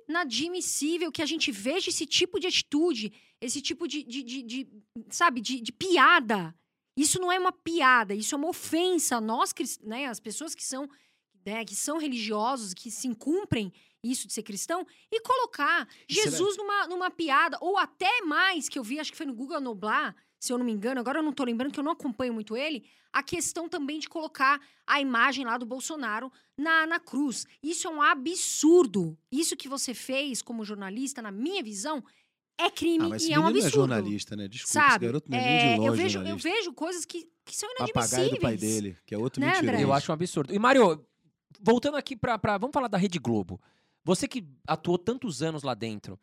Inadmissível 0.08 1.10
que 1.12 1.22
a 1.22 1.26
gente 1.26 1.50
veja 1.50 1.90
esse 1.90 2.06
tipo 2.06 2.38
de 2.38 2.46
atitude, 2.46 3.12
esse 3.40 3.60
tipo 3.60 3.86
de, 3.86 4.02
de, 4.02 4.22
de- 4.22 4.42
de, 4.42 4.68
sabe, 5.10 5.40
de, 5.40 5.72
piada. 5.72 6.54
Isso 6.96 7.20
não 7.20 7.30
é 7.30 7.38
uma 7.38 7.52
piada, 7.52 8.14
isso 8.14 8.34
é 8.34 8.38
uma 8.38 8.48
ofensa. 8.48 9.20
Nós, 9.20 9.52
né, 9.82 10.06
as 10.06 10.18
pessoas 10.20 10.54
que 10.54 10.64
são, 10.64 10.88
né, 11.44 11.64
que 11.64 11.74
são 11.74 11.98
religiosos, 11.98 12.72
que 12.72 12.90
se 12.90 13.12
cumprem 13.14 13.72
isso 14.10 14.26
de 14.26 14.32
ser 14.32 14.42
cristão, 14.42 14.86
e 15.10 15.20
colocar 15.20 15.88
será- 16.10 16.30
Jesus 16.30 16.56
numa, 16.56 16.86
numa 16.86 17.10
piada, 17.10 17.56
ou 17.60 17.76
até 17.78 18.22
mais, 18.22 18.68
que 18.68 18.78
eu 18.78 18.82
vi, 18.84 18.98
acho 19.00 19.10
que 19.10 19.16
foi 19.16 19.26
no 19.26 19.34
Google 19.34 19.60
Noblar, 19.60 20.14
se 20.38 20.52
eu 20.52 20.58
não 20.58 20.64
me 20.64 20.72
engano, 20.72 21.00
agora 21.00 21.18
eu 21.18 21.22
não 21.22 21.32
tô 21.32 21.44
lembrando, 21.44 21.72
que 21.72 21.80
eu 21.80 21.84
não 21.84 21.92
acompanho 21.92 22.32
muito 22.34 22.56
ele, 22.56 22.84
a 23.12 23.22
questão 23.22 23.68
também 23.68 23.98
de 23.98 24.08
colocar 24.08 24.60
a 24.86 25.00
imagem 25.00 25.44
lá 25.44 25.56
do 25.56 25.64
Bolsonaro 25.64 26.30
na, 26.56 26.86
na 26.86 27.00
cruz. 27.00 27.46
Isso 27.62 27.88
é 27.88 27.90
um 27.90 28.02
absurdo. 28.02 29.16
Isso 29.32 29.56
que 29.56 29.68
você 29.68 29.94
fez 29.94 30.42
como 30.42 30.64
jornalista, 30.64 31.22
na 31.22 31.30
minha 31.30 31.62
visão, 31.62 32.04
é 32.58 32.70
crime 32.70 33.04
Ah, 33.12 33.16
e 33.18 33.32
é 33.32 33.38
um 33.38 33.40
menino 33.40 33.40
não 33.40 33.46
é 33.46 33.50
absurdo. 33.50 33.74
jornalista, 33.74 34.36
né? 34.36 34.46
Desculpa, 34.48 34.72
Sabe? 34.72 34.92
esse 34.92 35.12
garoto 35.12 35.30
não 35.30 35.38
é, 35.38 35.40
É, 35.40 35.46
nem 35.46 35.58
de 35.58 35.78
longe 35.78 35.86
eu, 35.88 35.94
vejo, 35.94 36.18
eu 36.22 36.36
vejo 36.36 36.72
coisas 36.74 37.04
que, 37.04 37.26
que 37.44 37.56
são 37.56 37.68
Papagaio 37.70 37.88
inadmissíveis. 37.96 38.30
do 38.30 38.40
pai 38.40 38.56
dele, 38.56 38.96
que 39.06 39.14
é 39.14 39.18
outro 39.18 39.40
Né, 39.40 39.48
André? 39.48 39.60
mentiroso. 39.62 39.82
Eu 39.84 39.92
acho 39.92 40.12
um 40.12 40.14
absurdo. 40.14 40.54
E, 40.54 40.58
Mário, 40.58 41.04
voltando 41.60 41.96
aqui 41.96 42.14
pra, 42.16 42.38
pra- 42.38 42.58
Vamos 42.58 42.72
falar 42.74 42.88
da 42.88 42.98
Rede 42.98 43.18
Globo. 43.18 43.60
Você 44.06 44.28
que 44.28 44.46
atuou 44.68 44.96
tantos 44.96 45.42
anos 45.42 45.64
lá 45.64 45.74
dentro. 45.74 46.16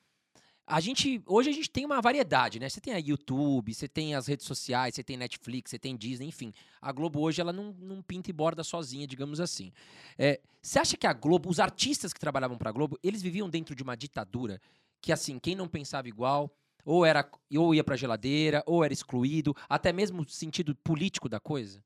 A 0.65 0.79
gente. 0.79 1.21
Hoje 1.27 1.49
a 1.49 1.53
gente 1.53 1.69
tem 1.69 1.83
uma 1.85 1.99
variedade, 1.99 2.57
né? 2.57 2.69
Você 2.69 2.79
tem 2.79 2.93
a 2.93 2.97
YouTube, 2.97 3.73
você 3.73 3.89
tem 3.89 4.15
as 4.15 4.25
redes 4.25 4.45
sociais, 4.45 4.95
você 4.95 5.03
tem 5.03 5.17
Netflix, 5.17 5.71
você 5.71 5.77
tem 5.77 5.97
Disney, 5.97 6.27
enfim. 6.27 6.53
A 6.81 6.93
Globo 6.93 7.19
hoje 7.19 7.41
ela 7.41 7.51
não, 7.51 7.73
não 7.73 8.01
pinta 8.01 8.29
e 8.29 8.33
borda 8.33 8.63
sozinha, 8.63 9.05
digamos 9.05 9.41
assim. 9.41 9.73
É, 10.17 10.39
você 10.61 10.79
acha 10.79 10.95
que 10.95 11.05
a 11.05 11.11
Globo, 11.11 11.49
os 11.49 11.59
artistas 11.59 12.13
que 12.13 12.21
trabalhavam 12.21 12.57
pra 12.57 12.71
Globo, 12.71 12.97
eles 13.03 13.21
viviam 13.21 13.49
dentro 13.49 13.75
de 13.75 13.83
uma 13.83 13.97
ditadura 13.97 14.61
que, 15.01 15.11
assim, 15.11 15.37
quem 15.37 15.53
não 15.53 15.67
pensava 15.67 16.07
igual, 16.07 16.49
ou 16.85 17.05
era 17.05 17.29
ou 17.57 17.75
ia 17.75 17.83
pra 17.83 17.97
geladeira, 17.97 18.63
ou 18.65 18.81
era 18.81 18.93
excluído, 18.93 19.53
até 19.67 19.91
mesmo 19.91 20.25
sentido 20.29 20.73
político 20.73 21.27
da 21.27 21.41
coisa? 21.41 21.83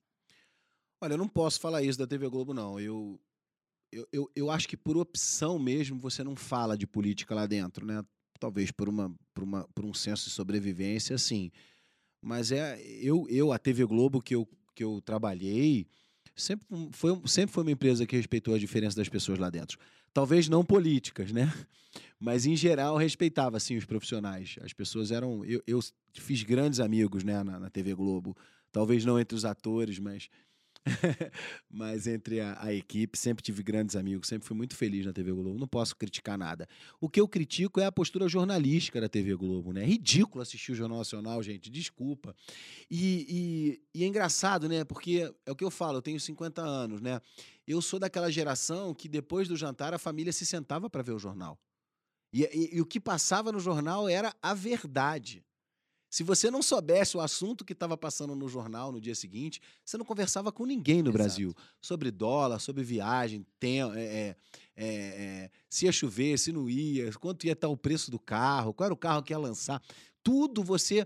Olha, 1.01 1.13
eu 1.13 1.17
não 1.17 1.27
posso 1.27 1.59
falar 1.59 1.81
isso 1.81 1.97
da 1.97 2.05
TV 2.05 2.29
Globo, 2.29 2.53
não. 2.53 2.79
Eu, 2.79 3.19
eu, 3.91 4.07
eu, 4.11 4.31
eu 4.35 4.51
acho 4.51 4.67
que 4.67 4.77
por 4.77 4.97
opção 4.97 5.57
mesmo 5.57 5.99
você 5.99 6.23
não 6.23 6.35
fala 6.35 6.77
de 6.77 6.85
política 6.85 7.33
lá 7.33 7.45
dentro, 7.45 7.85
né? 7.85 8.03
Talvez 8.39 8.71
por, 8.71 8.87
uma, 8.87 9.13
por, 9.33 9.43
uma, 9.43 9.67
por 9.73 9.85
um 9.85 9.93
senso 9.93 10.25
de 10.25 10.31
sobrevivência, 10.31 11.17
sim. 11.17 11.51
Mas 12.21 12.51
é 12.51 12.79
eu, 13.01 13.25
eu 13.29 13.51
a 13.51 13.57
TV 13.57 13.85
Globo 13.85 14.21
que 14.21 14.35
eu, 14.35 14.47
que 14.75 14.83
eu 14.83 15.01
trabalhei 15.01 15.87
sempre 16.37 16.67
foi, 16.91 17.21
sempre 17.25 17.53
foi 17.53 17.63
uma 17.63 17.71
empresa 17.71 18.05
que 18.05 18.15
respeitou 18.15 18.53
a 18.53 18.59
diferença 18.59 18.95
das 18.95 19.09
pessoas 19.09 19.39
lá 19.39 19.49
dentro. 19.49 19.77
Talvez 20.13 20.47
não 20.47 20.63
políticas, 20.63 21.31
né? 21.31 21.51
Mas 22.19 22.45
em 22.45 22.55
geral 22.55 22.95
respeitava 22.97 23.59
sim 23.59 23.75
os 23.75 23.85
profissionais. 23.85 24.55
As 24.61 24.71
pessoas 24.71 25.11
eram. 25.11 25.43
Eu, 25.43 25.61
eu 25.65 25.79
fiz 26.13 26.43
grandes 26.43 26.79
amigos 26.79 27.23
né, 27.23 27.43
na, 27.43 27.59
na 27.59 27.69
TV 27.69 27.93
Globo. 27.93 28.37
Talvez 28.71 29.03
não 29.03 29.19
entre 29.19 29.35
os 29.35 29.45
atores, 29.45 29.97
mas 29.97 30.29
mas 31.69 32.07
entre 32.07 32.39
a, 32.39 32.57
a, 32.61 32.73
equipe, 32.73 33.17
sempre 33.17 33.43
tive 33.43 33.63
grandes 33.63 33.95
amigos, 33.95 34.27
sempre 34.27 34.47
fui 34.47 34.55
muito 34.55 34.75
feliz 34.75 35.05
na 35.05 35.13
TV 35.13 35.31
Globo. 35.31 35.59
Não 35.59 35.67
posso 35.67 35.95
criticar 35.95 36.37
nada. 36.37 36.67
O 36.99 37.09
que 37.09 37.19
eu 37.19 37.27
critico 37.27 37.79
é 37.79 37.85
a 37.85 37.91
postura 37.91 38.27
jornalística 38.27 38.99
da 38.99 39.09
TV 39.09 39.35
Globo, 39.35 39.73
né? 39.73 39.83
É 39.83 39.85
ridículo 39.85 40.41
assistir 40.41 40.71
o 40.71 40.75
Jornal 40.75 40.99
Nacional, 40.99 41.41
gente, 41.43 41.69
desculpa. 41.69 42.35
E, 42.89 43.79
e, 43.93 43.99
e, 43.99 44.03
é 44.03 44.07
engraçado, 44.07 44.67
né? 44.67 44.83
Porque 44.83 45.31
é 45.45 45.51
o 45.51 45.55
que 45.55 45.63
eu 45.63 45.71
falo, 45.71 45.97
eu 45.97 46.01
tenho 46.01 46.19
50 46.19 46.61
anos, 46.61 47.01
né? 47.01 47.21
Eu 47.67 47.81
sou 47.81 47.99
daquela 47.99 48.31
geração 48.31 48.93
que 48.93 49.09
depois 49.09 49.47
do 49.47 49.55
jantar 49.55 49.93
a 49.93 49.99
família 49.99 50.31
se 50.31 50.45
sentava 50.45 50.89
para 50.89 51.03
ver 51.03 51.11
o 51.11 51.19
jornal. 51.19 51.59
E, 52.31 52.43
e, 52.43 52.77
e 52.77 52.81
o 52.81 52.85
que 52.85 52.99
passava 52.99 53.51
no 53.51 53.59
jornal 53.59 54.07
era 54.07 54.33
a 54.41 54.53
verdade. 54.53 55.43
Se 56.09 56.23
você 56.23 56.49
não 56.49 56.61
soubesse 56.61 57.17
o 57.17 57.19
assunto 57.19 57.65
que 57.65 57.73
estava 57.73 57.97
passando 57.97 58.33
no 58.33 58.47
jornal 58.47 58.91
no 58.91 59.01
dia 59.01 59.13
seguinte, 59.13 59.61
você 59.83 59.97
não 59.97 60.05
conversava 60.05 60.51
com 60.51 60.65
ninguém 60.65 61.03
no 61.03 61.09
Exato. 61.09 61.17
Brasil 61.17 61.55
sobre 61.81 62.11
dólar, 62.11 62.59
sobre 62.59 62.83
viagem, 62.83 63.45
tem, 63.59 63.81
é, 63.81 63.95
é, 63.95 64.35
é, 64.75 65.51
se 65.69 65.85
ia 65.85 65.91
chover, 65.91 66.39
se 66.39 66.51
não 66.51 66.69
ia, 66.69 67.11
quanto 67.13 67.45
ia 67.45 67.53
estar 67.53 67.67
o 67.67 67.75
preço 67.75 68.09
do 68.09 68.19
carro, 68.19 68.73
qual 68.73 68.85
era 68.85 68.93
o 68.93 68.97
carro 68.97 69.21
que 69.21 69.33
ia 69.33 69.37
lançar. 69.37 69.81
Tudo 70.23 70.63
você 70.63 71.05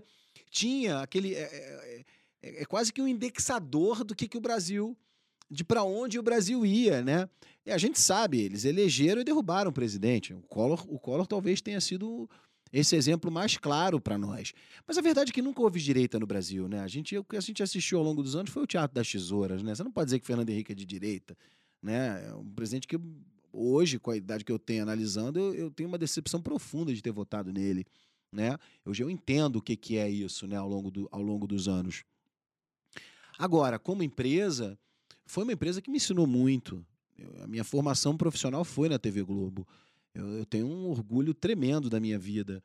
tinha 0.50 1.00
aquele. 1.00 1.34
É, 1.34 2.04
é, 2.42 2.62
é 2.62 2.64
quase 2.64 2.92
que 2.92 3.02
um 3.02 3.08
indexador 3.08 4.04
do 4.04 4.14
que, 4.14 4.28
que 4.28 4.38
o 4.38 4.40
Brasil. 4.40 4.96
de 5.50 5.64
para 5.64 5.82
onde 5.82 6.18
o 6.18 6.22
Brasil 6.22 6.64
ia, 6.64 7.02
né? 7.02 7.28
E 7.66 7.70
a 7.70 7.78
gente 7.78 8.00
sabe, 8.00 8.40
eles 8.40 8.64
elegeram 8.64 9.20
e 9.20 9.24
derrubaram 9.24 9.70
o 9.70 9.74
presidente. 9.74 10.32
O 10.32 10.42
Collor, 10.42 10.84
o 10.88 10.98
Collor 10.98 11.26
talvez 11.26 11.60
tenha 11.60 11.80
sido 11.80 12.28
esse 12.72 12.96
exemplo 12.96 13.30
mais 13.30 13.56
claro 13.56 14.00
para 14.00 14.16
nós. 14.16 14.54
Mas 14.86 14.96
a 14.96 15.02
verdade 15.02 15.30
é 15.30 15.34
que 15.34 15.42
nunca 15.42 15.60
houve 15.60 15.78
direita 15.80 16.18
no 16.18 16.26
Brasil, 16.26 16.66
né? 16.68 16.80
A 16.80 16.88
gente, 16.88 17.16
o 17.18 17.24
que 17.24 17.36
a 17.36 17.40
gente 17.40 17.62
assistiu 17.62 17.98
ao 17.98 18.04
longo 18.04 18.22
dos 18.22 18.34
anos 18.34 18.50
foi 18.50 18.62
o 18.62 18.66
Teatro 18.66 18.94
das 18.94 19.10
Tesouras, 19.10 19.62
né? 19.62 19.74
Você 19.74 19.84
não 19.84 19.92
pode 19.92 20.06
dizer 20.06 20.20
que 20.20 20.26
Fernando 20.26 20.48
Henrique 20.48 20.72
é 20.72 20.74
de 20.74 20.86
direita, 20.86 21.36
né? 21.82 22.26
É 22.28 22.34
um 22.34 22.48
presidente 22.50 22.88
que 22.88 22.98
hoje, 23.52 23.98
com 23.98 24.10
a 24.10 24.16
idade 24.16 24.44
que 24.44 24.50
eu 24.50 24.58
tenho 24.58 24.82
analisando, 24.82 25.38
eu, 25.38 25.54
eu 25.54 25.70
tenho 25.70 25.88
uma 25.88 25.98
decepção 25.98 26.40
profunda 26.40 26.94
de 26.94 27.02
ter 27.02 27.12
votado 27.12 27.52
nele, 27.52 27.84
né? 28.32 28.56
Hoje 28.86 29.02
eu 29.02 29.10
entendo 29.10 29.56
o 29.56 29.62
que, 29.62 29.76
que 29.76 29.98
é 29.98 30.08
isso, 30.08 30.46
né? 30.46 30.56
Ao 30.56 30.68
longo, 30.68 30.90
do, 30.90 31.08
ao 31.12 31.20
longo 31.20 31.46
dos 31.46 31.68
anos. 31.68 32.04
Agora, 33.38 33.78
como 33.78 34.02
empresa, 34.02 34.78
foi 35.26 35.44
uma 35.44 35.52
empresa 35.52 35.82
que 35.82 35.90
me 35.90 35.98
ensinou 35.98 36.26
muito. 36.26 36.84
Eu, 37.18 37.42
a 37.42 37.46
minha 37.46 37.64
formação 37.64 38.16
profissional 38.16 38.64
foi 38.64 38.88
na 38.88 38.98
TV 38.98 39.22
Globo. 39.22 39.66
Eu, 40.14 40.28
eu 40.38 40.46
tenho 40.46 40.66
um 40.66 40.88
orgulho 40.88 41.32
tremendo 41.34 41.88
da 41.88 42.00
minha 42.00 42.18
vida. 42.18 42.62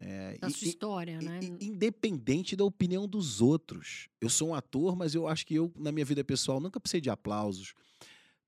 É, 0.00 0.36
da 0.38 0.48
e, 0.48 0.52
sua 0.52 0.68
história, 0.68 1.18
e, 1.20 1.24
né? 1.24 1.40
Independente 1.60 2.56
da 2.56 2.64
opinião 2.64 3.06
dos 3.06 3.40
outros. 3.40 4.08
Eu 4.20 4.28
sou 4.28 4.48
um 4.48 4.54
ator, 4.54 4.96
mas 4.96 5.14
eu 5.14 5.28
acho 5.28 5.46
que 5.46 5.54
eu, 5.54 5.72
na 5.76 5.92
minha 5.92 6.04
vida 6.04 6.24
pessoal, 6.24 6.60
nunca 6.60 6.80
precisei 6.80 7.00
de 7.00 7.10
aplausos. 7.10 7.74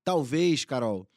Talvez, 0.03 0.65
Carol, 0.65 1.07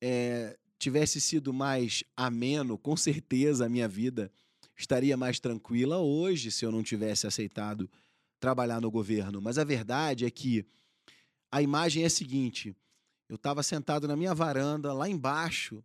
é, 0.00 0.56
tivesse 0.78 1.20
sido 1.20 1.52
mais 1.52 2.02
ameno, 2.16 2.76
com 2.76 2.96
certeza 2.96 3.66
a 3.66 3.68
minha 3.68 3.88
vida 3.88 4.30
estaria 4.76 5.16
mais 5.16 5.38
tranquila 5.38 5.98
hoje 5.98 6.50
se 6.50 6.64
eu 6.64 6.72
não 6.72 6.82
tivesse 6.82 7.26
aceitado 7.26 7.88
trabalhar 8.40 8.80
no 8.80 8.90
governo. 8.90 9.40
Mas 9.40 9.58
a 9.58 9.64
verdade 9.64 10.24
é 10.24 10.30
que 10.30 10.66
a 11.50 11.62
imagem 11.62 12.02
é 12.02 12.06
a 12.06 12.10
seguinte: 12.10 12.74
eu 13.28 13.36
estava 13.36 13.62
sentado 13.62 14.08
na 14.08 14.16
minha 14.16 14.34
varanda, 14.34 14.92
lá 14.92 15.08
embaixo, 15.08 15.84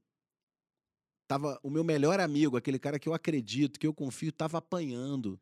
Tava 1.27 1.59
o 1.61 1.69
meu 1.69 1.83
melhor 1.83 2.19
amigo, 2.19 2.55
aquele 2.55 2.79
cara 2.79 2.97
que 2.97 3.09
eu 3.09 3.13
acredito, 3.13 3.79
que 3.79 3.85
eu 3.85 3.93
confio, 3.93 4.29
estava 4.29 4.57
apanhando. 4.59 5.39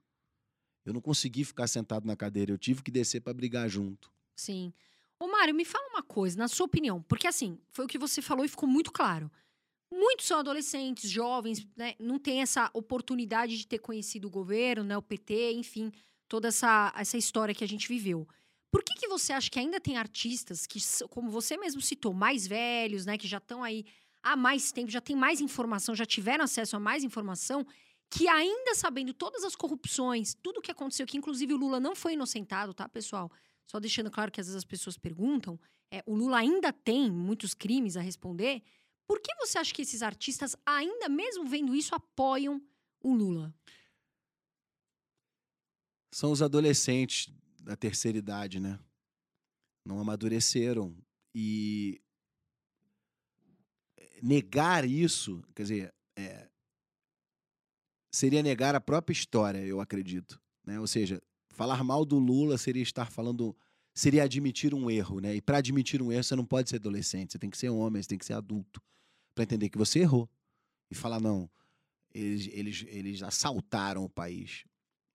Eu 0.84 0.94
não 0.94 1.02
consegui 1.02 1.44
ficar 1.44 1.68
sentado 1.68 2.06
na 2.06 2.16
cadeira, 2.16 2.52
eu 2.52 2.58
tive 2.58 2.82
que 2.82 2.92
descer 2.92 3.22
para 3.22 3.34
brigar 3.34 3.70
junto. 3.70 4.12
Sim. 4.36 4.74
Ô, 5.20 5.28
Mário, 5.28 5.54
me 5.54 5.64
fala 5.64 5.88
uma 5.90 6.04
coisa, 6.04 6.38
na 6.38 6.48
sua 6.48 6.66
opinião, 6.66 7.02
porque 7.04 7.28
assim, 7.28 7.60
foi 7.72 7.86
o 7.86 7.88
que 7.88 7.98
você 7.98 8.22
falou 8.22 8.44
e 8.44 8.50
ficou 8.50 8.68
muito 8.68 8.92
claro. 8.92 9.32
Muitos 9.92 10.26
são 10.26 10.40
adolescentes, 10.40 11.10
jovens, 11.10 11.66
né, 11.76 11.94
não 12.00 12.20
tem 12.20 12.42
essa 12.42 12.70
oportunidade 12.74 13.58
de 13.58 13.68
ter 13.68 13.80
conhecido 13.80 14.28
o 14.28 14.32
governo, 14.32 14.84
né, 14.84 14.98
o 14.98 15.02
PT, 15.02 15.54
enfim, 15.54 15.92
toda 16.28 16.50
essa, 16.50 16.94
essa 16.98 17.18
história 17.18 17.56
que 17.56 17.64
a 17.64 17.68
gente 17.68 17.88
viveu. 17.88 18.28
Por 18.72 18.84
que, 18.84 18.94
que 18.96 19.08
você 19.08 19.32
acha 19.32 19.50
que 19.50 19.60
ainda 19.60 19.80
tem 19.80 19.96
artistas 19.96 20.68
que, 20.68 20.80
como 21.10 21.30
você 21.30 21.56
mesmo 21.56 21.82
citou, 21.82 22.14
mais 22.14 22.46
velhos, 22.46 23.06
né, 23.06 23.18
que 23.18 23.28
já 23.28 23.38
estão 23.38 23.64
aí 23.64 23.86
há 24.26 24.36
mais 24.36 24.72
tempo, 24.72 24.90
já 24.90 25.00
tem 25.00 25.16
mais 25.16 25.40
informação, 25.40 25.96
já 25.96 26.06
tiveram 26.06 26.44
acesso 26.44 26.76
a 26.76 26.80
mais 26.80 27.04
informação, 27.04 27.66
que 28.10 28.28
ainda 28.28 28.74
sabendo 28.74 29.14
todas 29.14 29.44
as 29.44 29.56
corrupções, 29.56 30.34
tudo 30.42 30.58
o 30.58 30.62
que 30.62 30.72
aconteceu, 30.72 31.06
que 31.06 31.16
inclusive 31.16 31.54
o 31.54 31.58
Lula 31.58 31.80
não 31.80 31.96
foi 31.96 32.14
inocentado, 32.14 32.74
tá, 32.74 32.90
pessoal? 32.90 33.32
Só 33.68 33.80
deixando 33.80 34.10
claro 34.10 34.32
que 34.32 34.42
às 34.42 34.48
vezes 34.48 34.58
as 34.58 34.66
pessoas 34.66 34.98
perguntam, 34.98 35.60
é, 35.92 36.04
o 36.08 36.16
Lula 36.16 36.40
ainda 36.40 36.74
tem 36.74 37.12
muitos 37.12 37.54
crimes 37.54 37.96
a 37.96 38.02
responder. 38.02 38.64
Por 39.08 39.20
que 39.20 39.34
você 39.36 39.60
acha 39.60 39.74
que 39.74 39.84
esses 39.84 40.02
artistas, 40.02 40.56
ainda 40.66 41.08
mesmo 41.08 41.46
vendo 41.46 41.76
isso, 41.76 41.94
apoiam 41.94 42.60
o 43.02 43.14
Lula? 43.14 43.54
São 46.12 46.32
os 46.32 46.42
adolescentes 46.42 47.32
da 47.62 47.76
terceira 47.76 48.18
idade, 48.18 48.60
né? 48.60 48.80
Não 49.86 50.00
amadureceram. 50.00 50.98
E 51.34 52.02
negar 54.22 54.86
isso, 54.86 55.44
quer 55.54 55.64
dizer, 55.64 55.94
é, 56.16 56.48
seria 58.12 58.42
negar 58.42 58.76
a 58.76 58.82
própria 58.82 59.14
história, 59.14 59.60
eu 59.60 59.80
acredito. 59.80 60.42
Né? 60.66 60.80
Ou 60.80 60.88
seja, 60.88 61.22
falar 61.50 61.84
mal 61.84 62.06
do 62.06 62.18
Lula 62.18 62.58
seria 62.58 62.84
estar 62.84 63.12
falando, 63.12 63.56
seria 63.94 64.24
admitir 64.24 64.74
um 64.74 64.90
erro, 64.90 65.20
né? 65.20 65.36
E 65.36 65.42
para 65.42 65.58
admitir 65.58 66.02
um 66.02 66.12
erro, 66.12 66.24
você 66.24 66.36
não 66.36 66.46
pode 66.46 66.70
ser 66.70 66.78
adolescente, 66.78 67.34
você 67.34 67.40
tem 67.40 67.50
que 67.50 67.58
ser 67.58 67.70
homem, 67.70 68.02
você 68.02 68.10
tem 68.10 68.18
que 68.18 68.26
ser 68.26 68.34
adulto 68.34 68.82
para 69.34 69.44
entender 69.44 69.70
que 69.70 69.78
você 69.78 70.00
errou 70.00 70.30
e 70.90 70.96
falar 70.96 71.20
não, 71.20 71.50
eles, 72.14 72.48
eles, 72.52 72.86
eles 72.88 73.24
assaltaram 73.24 74.04
o 74.04 74.10
país. 74.10 74.64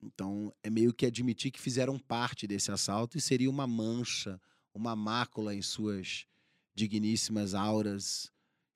Então 0.03 0.53
é 0.63 0.71
meio 0.71 0.93
que 0.93 1.07
admitir 1.07 1.51
que 1.51 1.61
fizeram 1.61 1.99
parte 1.99 2.47
desse 2.47 2.71
assalto 2.71 3.17
e 3.17 3.21
seria 3.21 3.51
uma 3.51 3.67
mancha, 3.67 4.41
uma 4.75 4.95
mácula 4.95 5.55
em 5.55 5.63
suas 5.63 6.27
digníssimas 6.75 7.55
auras 7.55 8.31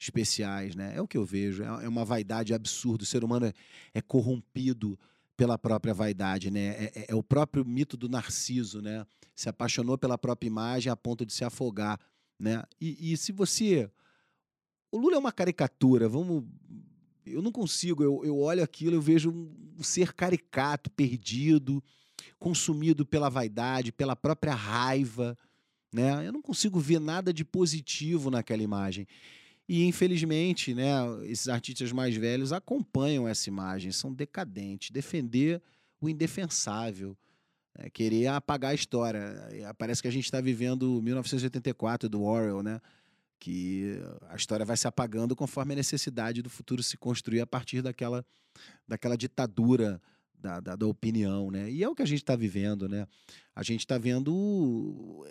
especiais, 0.04 0.74
né? 0.74 0.94
É 0.96 1.00
o 1.00 1.08
que 1.08 1.16
eu 1.16 1.24
vejo. 1.24 1.62
É, 1.62 1.84
é 1.84 1.88
uma 1.88 2.04
vaidade 2.04 2.54
absurda. 2.54 3.02
O 3.02 3.06
ser 3.06 3.24
humano 3.24 3.46
é, 3.46 3.52
é 3.92 4.00
corrompido 4.00 4.98
pela 5.36 5.58
própria 5.58 5.92
vaidade, 5.92 6.50
né? 6.50 6.60
É, 6.60 6.92
é, 6.94 7.06
é, 7.08 7.14
o 7.14 7.22
próprio 7.22 7.64
mito 7.64 7.96
do 7.96 8.08
Narciso, 8.08 8.80
né? 8.80 9.06
Se 9.34 9.48
apaixonou 9.48 9.98
pela 9.98 10.16
própria 10.16 10.46
imagem 10.46 10.92
a 10.92 10.96
ponto 10.96 11.26
de 11.26 11.32
se 11.32 11.44
afogar, 11.44 11.98
né? 12.38 12.62
E, 12.80 13.12
e 13.12 13.16
se 13.16 13.32
você, 13.32 13.90
o 14.92 14.98
Lula 14.98 15.16
é 15.16 15.18
uma 15.18 15.32
caricatura. 15.32 16.08
Vamos, 16.08 16.44
eu 17.26 17.42
não 17.42 17.50
consigo. 17.50 18.02
Eu, 18.02 18.24
eu 18.24 18.38
olho 18.38 18.62
aquilo, 18.62 18.94
eu 18.94 19.02
vejo 19.02 19.30
um 19.30 19.82
ser 19.82 20.12
caricato, 20.12 20.90
perdido, 20.90 21.82
consumido 22.38 23.04
pela 23.04 23.28
vaidade, 23.28 23.90
pela 23.90 24.14
própria 24.14 24.54
raiva, 24.54 25.36
né? 25.92 26.26
Eu 26.26 26.32
não 26.32 26.42
consigo 26.42 26.78
ver 26.78 27.00
nada 27.00 27.32
de 27.32 27.44
positivo 27.44 28.30
naquela 28.30 28.62
imagem. 28.62 29.06
E, 29.68 29.84
infelizmente, 29.84 30.74
né, 30.74 30.92
esses 31.24 31.48
artistas 31.48 31.90
mais 31.90 32.14
velhos 32.14 32.52
acompanham 32.52 33.26
essa 33.26 33.48
imagem, 33.48 33.92
são 33.92 34.12
decadentes. 34.12 34.90
Defender 34.90 35.62
o 36.00 36.08
indefensável, 36.08 37.16
né, 37.78 37.88
querer 37.90 38.26
apagar 38.26 38.72
a 38.72 38.74
história. 38.74 39.34
Parece 39.78 40.02
que 40.02 40.08
a 40.08 40.12
gente 40.12 40.24
está 40.24 40.40
vivendo 40.40 41.00
1984 41.02 42.08
do 42.08 42.22
Orwell, 42.22 42.62
né? 42.62 42.80
que 43.44 44.00
a 44.30 44.36
história 44.36 44.64
vai 44.64 44.74
se 44.74 44.88
apagando 44.88 45.36
conforme 45.36 45.74
a 45.74 45.76
necessidade 45.76 46.40
do 46.40 46.48
futuro 46.48 46.82
se 46.82 46.96
construir 46.96 47.42
a 47.42 47.46
partir 47.46 47.82
daquela, 47.82 48.24
daquela 48.88 49.18
ditadura 49.18 50.00
da, 50.34 50.60
da, 50.60 50.76
da 50.76 50.86
opinião, 50.86 51.50
né? 51.50 51.70
E 51.70 51.82
é 51.82 51.88
o 51.88 51.94
que 51.94 52.00
a 52.00 52.06
gente 52.06 52.22
está 52.22 52.34
vivendo, 52.34 52.88
né? 52.88 53.06
A 53.54 53.62
gente 53.62 53.80
está 53.80 53.98
vendo 53.98 55.26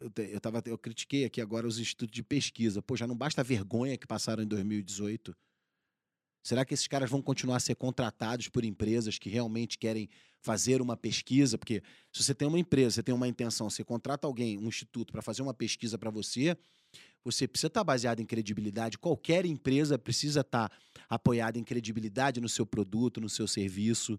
eu, 0.00 0.10
eu, 0.24 0.40
tava, 0.40 0.62
eu 0.66 0.78
critiquei 0.78 1.24
aqui 1.24 1.40
agora 1.40 1.66
os 1.66 1.78
institutos 1.78 2.14
de 2.14 2.22
pesquisa. 2.22 2.80
Pô, 2.80 2.96
já 2.96 3.06
não 3.06 3.16
basta 3.16 3.40
a 3.40 3.44
vergonha 3.44 3.96
que 3.96 4.06
passaram 4.06 4.42
em 4.42 4.46
2018. 4.46 5.36
Será 6.42 6.64
que 6.64 6.72
esses 6.72 6.86
caras 6.86 7.10
vão 7.10 7.20
continuar 7.20 7.56
a 7.56 7.60
ser 7.60 7.74
contratados 7.74 8.48
por 8.48 8.64
empresas 8.64 9.18
que 9.18 9.28
realmente 9.28 9.76
querem 9.76 10.08
fazer 10.40 10.80
uma 10.80 10.96
pesquisa? 10.96 11.58
Porque 11.58 11.82
se 12.12 12.22
você 12.22 12.34
tem 12.34 12.46
uma 12.48 12.58
empresa, 12.58 12.96
você 12.96 13.02
tem 13.02 13.14
uma 13.14 13.28
intenção, 13.28 13.68
você 13.68 13.84
contrata 13.84 14.26
alguém, 14.26 14.56
um 14.56 14.68
instituto, 14.68 15.12
para 15.12 15.20
fazer 15.20 15.42
uma 15.42 15.52
pesquisa 15.52 15.98
para 15.98 16.10
você, 16.10 16.56
você 17.24 17.46
precisa 17.46 17.66
estar 17.66 17.84
baseado 17.84 18.20
em 18.20 18.24
credibilidade. 18.24 18.96
Qualquer 18.96 19.44
empresa 19.44 19.98
precisa 19.98 20.40
estar 20.40 20.72
apoiada 21.08 21.58
em 21.58 21.64
credibilidade 21.64 22.40
no 22.40 22.48
seu 22.48 22.64
produto, 22.64 23.20
no 23.20 23.28
seu 23.28 23.46
serviço, 23.46 24.18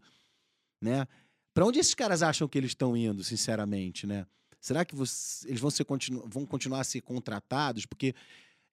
né? 0.83 1.07
Para 1.53 1.65
onde 1.65 1.79
esses 1.79 1.95
caras 1.95 2.21
acham 2.21 2.47
que 2.47 2.57
eles 2.57 2.71
estão 2.71 2.95
indo, 2.95 3.23
sinceramente, 3.23 4.05
né? 4.05 4.27
Será 4.59 4.83
que 4.83 4.95
você- 4.95 5.47
eles 5.47 5.59
vão, 5.59 5.69
ser, 5.71 5.85
continu- 5.85 6.23
vão 6.27 6.45
continuar 6.45 6.81
a 6.81 6.83
ser 6.83 7.01
contratados? 7.01 7.85
Porque 7.85 8.13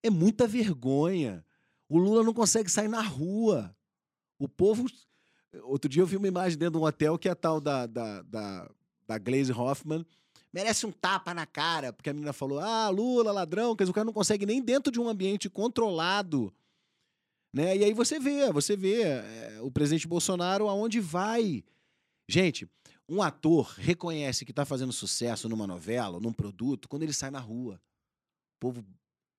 é 0.03 0.11
muita 0.11 0.47
vergonha. 0.47 1.45
O 1.89 1.99
Lula 1.99 2.23
não 2.25 2.35
consegue 2.35 2.71
sair 2.71 2.89
na 2.89 3.01
rua. 3.03 3.75
O 4.39 4.49
povo. 4.49 4.87
Outro 5.63 5.89
dia 5.89 6.03
eu 6.03 6.07
vi 6.07 6.17
uma 6.17 6.29
imagem 6.29 6.59
dentro 6.59 6.73
de 6.79 6.85
um 6.85 6.87
hotel 6.87 7.17
que 7.19 7.29
é 7.29 7.33
a 7.33 7.37
tal 7.37 7.61
da, 7.61 7.87
da, 7.87 8.23
da, 8.23 8.71
da 9.07 9.19
Glaze 9.19 9.53
Hoffman. 9.53 10.05
Merece 10.53 10.87
um 10.87 10.93
tapa 10.93 11.33
na 11.35 11.47
cara, 11.47 11.93
porque 11.93 12.11
a 12.11 12.13
menina 12.13 12.33
falou: 12.33 12.59
ah, 12.59 12.89
Lula, 12.89 13.31
ladrão, 13.33 13.77
quer 13.77 13.85
dizer, 13.85 13.91
o 13.91 13.95
cara 13.95 14.05
não 14.05 14.13
consegue 14.13 14.45
nem 14.47 14.61
dentro 14.63 14.91
de 14.93 14.99
um 15.01 15.09
ambiente 15.09 15.49
controlado. 15.49 16.53
Né? 17.53 17.77
E 17.77 17.85
aí 17.85 17.93
você 17.95 18.19
vê, 18.19 18.53
você 18.53 18.77
vê 18.77 19.03
é, 19.03 19.59
o 19.63 19.71
presidente 19.71 20.07
Bolsonaro 20.07 20.69
aonde 20.69 21.01
vai. 21.01 21.65
Gente, 22.29 22.69
um 23.09 23.23
ator 23.23 23.75
reconhece 23.79 24.45
que 24.45 24.51
está 24.53 24.65
fazendo 24.65 24.93
sucesso 24.93 25.49
numa 25.49 25.67
novela, 25.67 26.19
num 26.21 26.33
produto, 26.33 26.89
quando 26.89 27.03
ele 27.03 27.13
sai 27.13 27.31
na 27.31 27.39
rua. 27.39 27.81
O 28.57 28.61
povo 28.61 28.85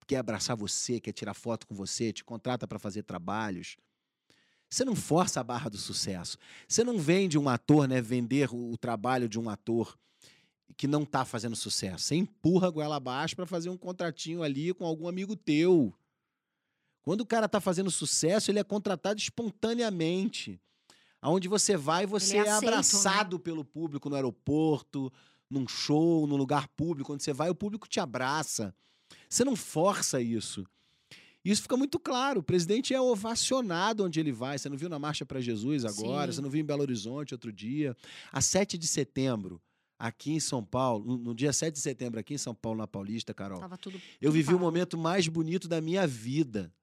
quer 0.05 0.17
abraçar 0.17 0.55
você, 0.55 0.99
quer 0.99 1.11
tirar 1.11 1.33
foto 1.33 1.67
com 1.67 1.75
você, 1.75 2.13
te 2.13 2.23
contrata 2.23 2.67
para 2.67 2.79
fazer 2.79 3.03
trabalhos. 3.03 3.75
Você 4.69 4.83
não 4.83 4.95
força 4.95 5.39
a 5.39 5.43
barra 5.43 5.69
do 5.69 5.77
sucesso. 5.77 6.37
Você 6.67 6.83
não 6.83 6.97
vende 6.97 7.37
um 7.37 7.47
ator, 7.47 7.87
né? 7.87 8.01
Vender 8.01 8.53
o, 8.53 8.77
trabalho 8.77 9.27
de 9.27 9.39
um 9.39 9.49
ator 9.49 9.97
que 10.75 10.87
não 10.87 11.03
está 11.03 11.23
fazendo 11.25 11.55
sucesso. 11.55 12.05
Você 12.05 12.15
empurra 12.15 12.67
a 12.67 12.71
goela 12.71 12.97
abaixo 12.97 13.35
para 13.35 13.45
fazer 13.45 13.69
um 13.69 13.77
contratinho 13.77 14.43
ali 14.43 14.73
com 14.73 14.85
algum 14.85 15.07
amigo 15.07 15.35
teu. 15.35 15.93
Quando 17.01 17.21
o 17.21 17.25
cara 17.25 17.45
está 17.45 17.61
fazendo 17.61 17.89
sucesso, 17.89 18.51
ele 18.51 18.59
é 18.59 18.63
contratado 18.63 19.19
espontaneamente. 19.19 20.59
Aonde 21.27 21.47
você 21.49 21.75
vai, 21.75 22.05
você 22.05 22.35
é 22.35 22.37
é, 22.37 22.41
aceito, 22.43 22.61
né? 22.61 22.67
abraçado 22.69 23.37
pelo 23.37 23.65
público 23.65 24.09
no 24.09 24.15
aeroporto, 24.15 25.11
num 25.49 25.67
show, 25.67 26.25
num 26.25 26.37
lugar 26.37 26.67
público. 26.69 27.07
Quando 27.11 27.21
você 27.21 27.33
vai, 27.33 27.49
o 27.49 27.55
público 27.55 27.85
te 27.87 27.99
abraça. 27.99 28.73
Você 29.29 29.43
não 29.43 29.53
força 29.55 30.21
isso. 30.21 30.65
Isso 31.43 31.61
fica 31.63 31.75
muito 31.75 31.99
claro. 31.99 32.39
O 32.39 32.43
presidente 32.43 32.93
é 32.93 33.01
ovacionado 33.01 34.05
onde 34.05 34.19
ele 34.21 34.31
vai. 34.31 34.57
Você 34.57 34.69
não 34.69 34.77
viu 34.77 34.87
na 34.87 34.97
Marcha 34.97 35.25
para 35.25 35.41
Jesus 35.41 35.83
agora, 35.83 36.31
Sim. 36.31 36.35
você 36.37 36.41
não 36.41 36.49
viu 36.49 36.61
em 36.61 36.65
Belo 36.65 36.81
Horizonte 36.81 37.33
outro 37.33 37.51
dia. 37.51 37.95
A 38.31 38.39
7 38.39 38.77
de 38.77 38.87
setembro, 38.87 39.61
aqui 39.99 40.31
em 40.31 40.39
São 40.39 40.63
Paulo, 40.63 41.17
no- 41.17 41.35
dia 41.35 41.51
7 41.51 41.73
de 41.73 41.81
setembro, 41.81 42.19
aqui 42.21 42.35
em 42.35 42.37
São 42.37 42.55
Paulo, 42.55 42.77
na 42.79 42.87
Paulista, 42.87 43.33
Carol, 43.33 43.61
tudo. 43.77 43.99
eu 44.21 44.31
vivi 44.31 44.49
o 44.49 44.51
parado. 44.57 44.65
momento 44.65 44.97
mais 44.97 45.27
bonito 45.27 45.67
da 45.67 45.81
minha 45.81 46.07
vida. 46.07 46.73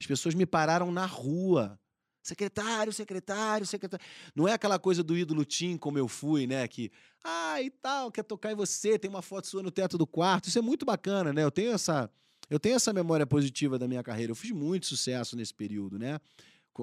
As 0.00 0.06
pessoas 0.08 0.34
me 0.34 0.44
pararam 0.44 0.90
na 0.90 1.06
rua. 1.06 1.78
Secretário, 2.26 2.92
secretário, 2.92 3.64
secretário. 3.64 4.04
Não 4.34 4.48
é 4.48 4.52
aquela 4.52 4.78
coisa 4.78 5.02
do 5.02 5.16
ídolo 5.16 5.44
Tim, 5.44 5.76
como 5.76 5.96
eu 5.96 6.08
fui, 6.08 6.46
né? 6.46 6.66
Que, 6.66 6.90
ah, 7.22 7.62
e 7.62 7.70
tal, 7.70 8.10
quer 8.10 8.24
tocar 8.24 8.50
em 8.50 8.56
você, 8.56 8.98
tem 8.98 9.08
uma 9.08 9.22
foto 9.22 9.46
sua 9.46 9.62
no 9.62 9.70
teto 9.70 9.96
do 9.96 10.06
quarto. 10.06 10.48
Isso 10.48 10.58
é 10.58 10.62
muito 10.62 10.84
bacana, 10.84 11.32
né? 11.32 11.44
Eu 11.44 11.50
tenho 11.52 11.72
essa, 11.72 12.10
eu 12.50 12.58
tenho 12.58 12.74
essa 12.74 12.92
memória 12.92 13.24
positiva 13.24 13.78
da 13.78 13.86
minha 13.86 14.02
carreira. 14.02 14.32
Eu 14.32 14.36
fiz 14.36 14.50
muito 14.50 14.86
sucesso 14.86 15.36
nesse 15.36 15.54
período, 15.54 15.98
né? 15.98 16.18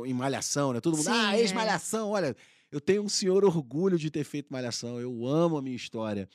Em 0.06 0.14
Malhação, 0.14 0.72
né? 0.72 0.80
Todo 0.80 0.96
mundo, 0.96 1.06
Sim, 1.06 1.12
ah, 1.12 1.36
é. 1.36 1.42
ex-Malhação. 1.42 2.12
Olha, 2.12 2.36
eu 2.72 2.80
tenho 2.80 3.04
um 3.04 3.10
senhor 3.10 3.44
orgulho 3.44 4.00
de 4.00 4.10
ter 4.10 4.24
feito 4.24 4.52
Malhação. 4.52 5.00
Eu 5.00 5.28
amo 5.28 5.58
a 5.58 5.62
minha 5.62 5.76
história. 5.76 6.28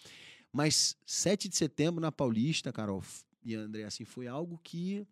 Mas 0.52 0.96
7 1.06 1.48
de 1.48 1.56
setembro 1.56 2.00
na 2.00 2.12
Paulista, 2.12 2.72
Carol 2.72 3.02
e 3.42 3.54
André, 3.54 3.84
assim, 3.84 4.04
foi 4.04 4.26
algo 4.26 4.61
que. 4.62 5.06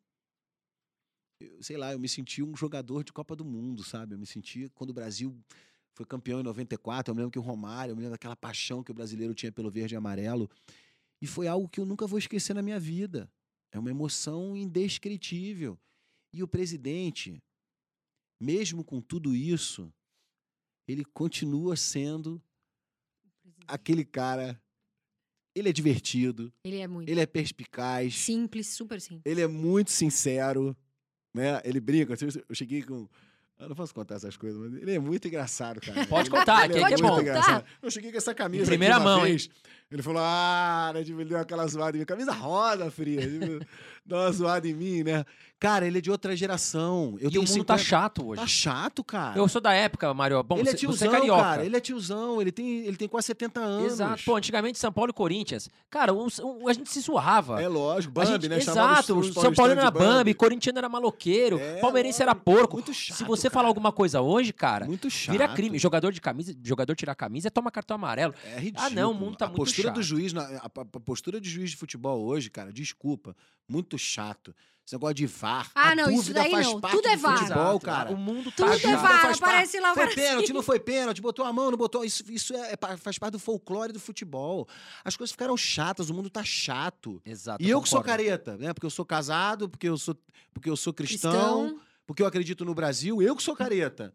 Eu- 1.41 1.63
sei 1.63 1.77
lá, 1.77 1.93
eu 1.93 1.99
me 1.99 2.09
senti 2.09 2.43
um 2.43 2.57
jogador 2.57 3.05
de 3.05 3.13
Copa 3.13 3.35
do 3.37 3.45
Mundo, 3.45 3.83
sabe? 3.85 4.15
Eu 4.15 4.19
me 4.19 4.27
senti 4.27 4.69
quando 4.75 4.91
o 4.91 4.95
Brasil 4.95 5.37
foi 5.95 6.05
campeão 6.07 6.41
em 6.41 6.43
94. 6.43 7.11
Eu 7.11 7.15
me 7.15 7.21
lembro 7.21 7.33
que 7.33 7.39
o 7.39 7.43
Romário, 7.43 7.93
eu 7.93 7.97
me 7.97 8.03
lembro 8.03 8.13
daquela 8.15 8.37
paixão 8.37 8.83
que 8.83 8.91
o 8.91 8.95
brasileiro 8.95 9.35
tinha 9.35 9.51
pelo 9.53 9.71
verde 9.71 9.95
e 9.95 9.97
amarelo. 9.97 10.51
E 11.21 11.27
foi 11.27 11.47
algo 11.49 11.69
que 11.69 11.81
eu 11.81 11.87
nunca 11.87 12.07
vou 12.07 12.19
esquecer 12.19 12.55
na 12.55 12.63
minha 12.63 12.79
vida. 12.79 13.31
É 13.73 13.79
uma 13.79 13.91
emoção 13.91 14.57
indescritível. 14.57 15.79
E 16.33 16.43
o 16.43 16.49
presidente, 16.49 17.43
mesmo 18.41 18.85
com 18.85 19.01
tudo 19.01 19.35
isso, 19.35 19.93
ele 20.87 21.05
continua 21.05 21.77
sendo 21.77 22.41
aquele 23.67 24.05
cara. 24.05 24.61
Ele 25.55 25.71
é 25.71 25.73
divertido, 25.73 26.53
Ele 26.63 26.77
é 26.81 26.87
muito. 26.87 27.09
ele 27.09 27.19
é 27.21 27.25
perspicaz, 27.27 28.15
Simples, 28.15 28.67
super 28.69 29.01
simples. 29.01 29.23
ele 29.25 29.41
é 29.41 29.47
muito 29.47 29.91
sincero, 29.91 30.77
né? 31.37 31.61
Ele 31.65 31.79
brinca. 31.81 32.15
Eu 32.49 32.55
cheguei 32.55 32.83
com. 32.83 33.09
Eu 33.59 33.71
não 33.71 33.77
posso 33.77 33.95
contar 33.95 34.17
essas 34.17 34.37
coisas, 34.37 34.61
mas 34.61 34.83
ele 34.83 34.95
é 34.95 34.99
muito 34.99 35.27
engraçado, 35.29 35.81
cara. 35.81 36.05
Pode 36.07 36.29
Ele- 36.29 36.37
contar, 36.39 36.65
ele 36.65 36.75
que 36.75 36.79
é 36.79 36.89
que 36.89 36.95
é 36.95 36.97
muito 36.99 37.03
bom. 37.15 37.21
engraçado. 37.23 37.65
Eu 37.81 37.91
cheguei 37.91 38.11
com 38.13 38.19
essa 38.19 38.35
camisa. 38.35 38.65
aqui 38.65 38.71
primeira 38.71 39.01
mão, 39.01 39.21
hein? 39.21 39.33
vez, 39.33 39.49
Ele 39.91 40.03
falou: 40.03 40.21
Ah, 40.23 40.91
né? 40.93 41.03
Tipo, 41.03 41.21
ele 41.23 41.31
deu 41.31 41.39
aquela 41.39 41.67
zoada 41.67 41.97
em. 41.97 42.05
Camisa 42.05 42.33
rosa, 42.33 42.91
fria. 42.91 43.23
Tipo, 43.23 43.65
dá 44.07 44.17
uma 44.23 44.33
zoada 44.33 44.69
em 44.69 44.75
mim, 44.75 45.03
né? 45.03 45.25
Cara, 45.59 45.87
ele 45.87 45.99
é 45.99 46.01
de 46.03 46.11
outra 46.11 46.37
geração. 46.37 47.17
Eu 47.19 47.29
e 47.29 47.33
tenho 47.33 47.43
o 47.45 47.49
mundo 47.49 47.65
tá 47.65 47.79
50 47.79 47.79
chato 47.79 48.27
hoje. 48.29 48.41
Tá 48.43 48.47
chato, 48.47 49.03
cara. 49.03 49.39
Eu 49.39 49.49
sou 49.49 49.59
da 49.59 49.73
época, 49.73 50.13
Mário. 50.13 50.43
Bom, 50.43 50.59
ele 50.59 50.69
é 50.69 50.73
você- 50.73 50.77
tiozão, 50.77 51.09
é 51.09 51.11
carioca. 51.11 51.43
cara. 51.43 51.65
Ele 51.65 51.75
é 51.77 51.81
tiozão. 51.81 52.41
Ele 52.43 52.53
tem, 52.53 52.81
ele 52.87 52.97
tem 52.97 53.09
quase 53.09 53.27
70 53.29 53.61
anos. 53.61 53.93
Exato. 53.95 54.23
Pô, 54.23 54.37
antigamente 54.37 54.79
São 54.79 54.93
Paulo 54.93 55.11
e 55.11 55.15
Corinthians. 55.15 55.71
Cara, 55.91 56.13
um- 56.13 56.27
um- 56.43 56.69
a 56.69 56.73
gente 56.75 56.91
se 56.91 57.01
zoava. 57.01 57.61
É 57.63 57.69
lógico. 57.69 58.13
Bambi, 58.13 58.33
gente- 58.33 58.49
né? 58.49 58.59
Exato, 58.59 59.19
os- 59.19 59.29
os 59.29 59.35
São 59.35 59.55
Paulo 59.55 59.73
era 59.73 59.87
de 59.91 59.99
Bambi, 59.99 60.35
corintiano 60.35 60.77
era 60.79 60.91
maloqueiro, 60.91 61.59
É, 61.59 61.81
palmeirense 61.81 62.21
era 62.21 62.35
porco. 62.35 62.75
Muito 62.77 62.93
chato, 62.93 63.17
Se 63.17 63.25
você 63.25 63.45
cara. 63.45 63.55
falar 63.55 63.69
alguma 63.69 63.91
coisa 63.91 64.21
hoje, 64.21 64.53
cara, 64.53 64.85
Muito 64.85 65.09
chato. 65.09 65.33
vira 65.33 65.49
crime. 65.49 65.79
Jogador 65.79 66.13
de 66.13 66.21
camisa, 66.21 66.55
jogador 66.63 66.95
tirar 66.95 67.15
camisa, 67.15 67.51
toma 67.51 67.71
cartão 67.71 67.95
amarelo. 67.95 68.35
É 68.45 68.59
ridículo. 68.59 68.87
Ah, 68.87 68.91
não, 68.91 69.13
o 69.13 69.15
mundo 69.15 69.37
tá 69.39 69.47
a 69.47 69.49
muito 69.49 69.57
postura 69.59 69.91
do 69.91 70.03
chato. 70.03 70.07
juiz, 70.07 70.35
na- 70.35 70.43
a, 70.45 70.67
a- 70.67 70.71
a 70.97 71.01
postura 71.01 71.41
de 71.41 71.49
juiz 71.49 71.71
de 71.71 71.77
futebol 71.79 72.23
hoje, 72.27 72.51
cara, 72.51 72.71
desculpa, 72.71 73.35
muito 73.67 73.96
chato. 73.99 74.55
Esse 74.87 74.95
negócio 74.95 75.15
de 75.15 75.27
VAR. 75.27 75.69
Ah, 75.75 75.91
a 75.91 75.95
não, 75.97 76.05
isso 76.05 76.17
dúvida 76.17 76.41
daí 76.43 76.51
faz 76.53 76.67
não. 76.69 76.81
parte 76.81 76.95
Tudo 76.95 77.09
é 77.09 77.17
do 77.17 77.23
VAR. 77.23 77.39
futebol, 77.39 77.81
cara. 77.81 78.13
O 78.13 78.17
mundo 78.17 78.53
Tudo 78.53 78.81
tá 78.81 78.89
é. 78.89 78.97
VAR, 78.97 79.35
aparece 79.35 79.81
lá 79.81 79.93
Foi 79.95 80.05
várias 80.07 80.15
pênalti, 80.15 80.53
não 80.53 80.63
foi 80.63 80.79
pênalti, 80.79 81.21
botou 81.21 81.45
a 81.45 81.53
mão, 81.53 81.73
não 81.73 81.77
botou. 81.77 82.05
Isso, 82.05 82.23
isso 82.31 82.55
é, 82.55 82.75
é 82.75 82.97
faz 82.97 83.19
parte 83.19 83.33
do 83.33 83.41
folclore 83.41 83.93
do 83.93 83.99
futebol. 83.99 84.69
As 85.05 85.17
coisas 85.17 85.33
ficaram 85.33 85.57
chatas, 85.57 86.09
o 86.09 86.15
mundo 86.15 86.31
tá 86.31 86.45
chato. 86.45 87.21
Exato. 87.27 87.61
E 87.65 87.69
eu 87.69 87.83
que 87.83 87.89
sou 87.89 87.99
concordo. 88.01 88.23
careta, 88.25 88.57
né? 88.57 88.73
Porque 88.73 88.87
eu 88.87 88.91
sou 88.91 89.05
casado, 89.05 89.69
porque 89.69 89.89
eu 89.89 89.99
sou, 89.99 90.17
porque 90.55 90.71
eu 90.71 90.77
sou 90.77 90.93
cristão, 90.93 91.33
Cristão. 91.65 91.81
porque 92.07 92.23
eu 92.23 92.27
acredito 92.29 92.65
no 92.65 92.73
Brasil, 92.73 93.21
eu 93.21 93.35
que 93.35 93.43
sou 93.43 93.57
careta. 93.57 94.15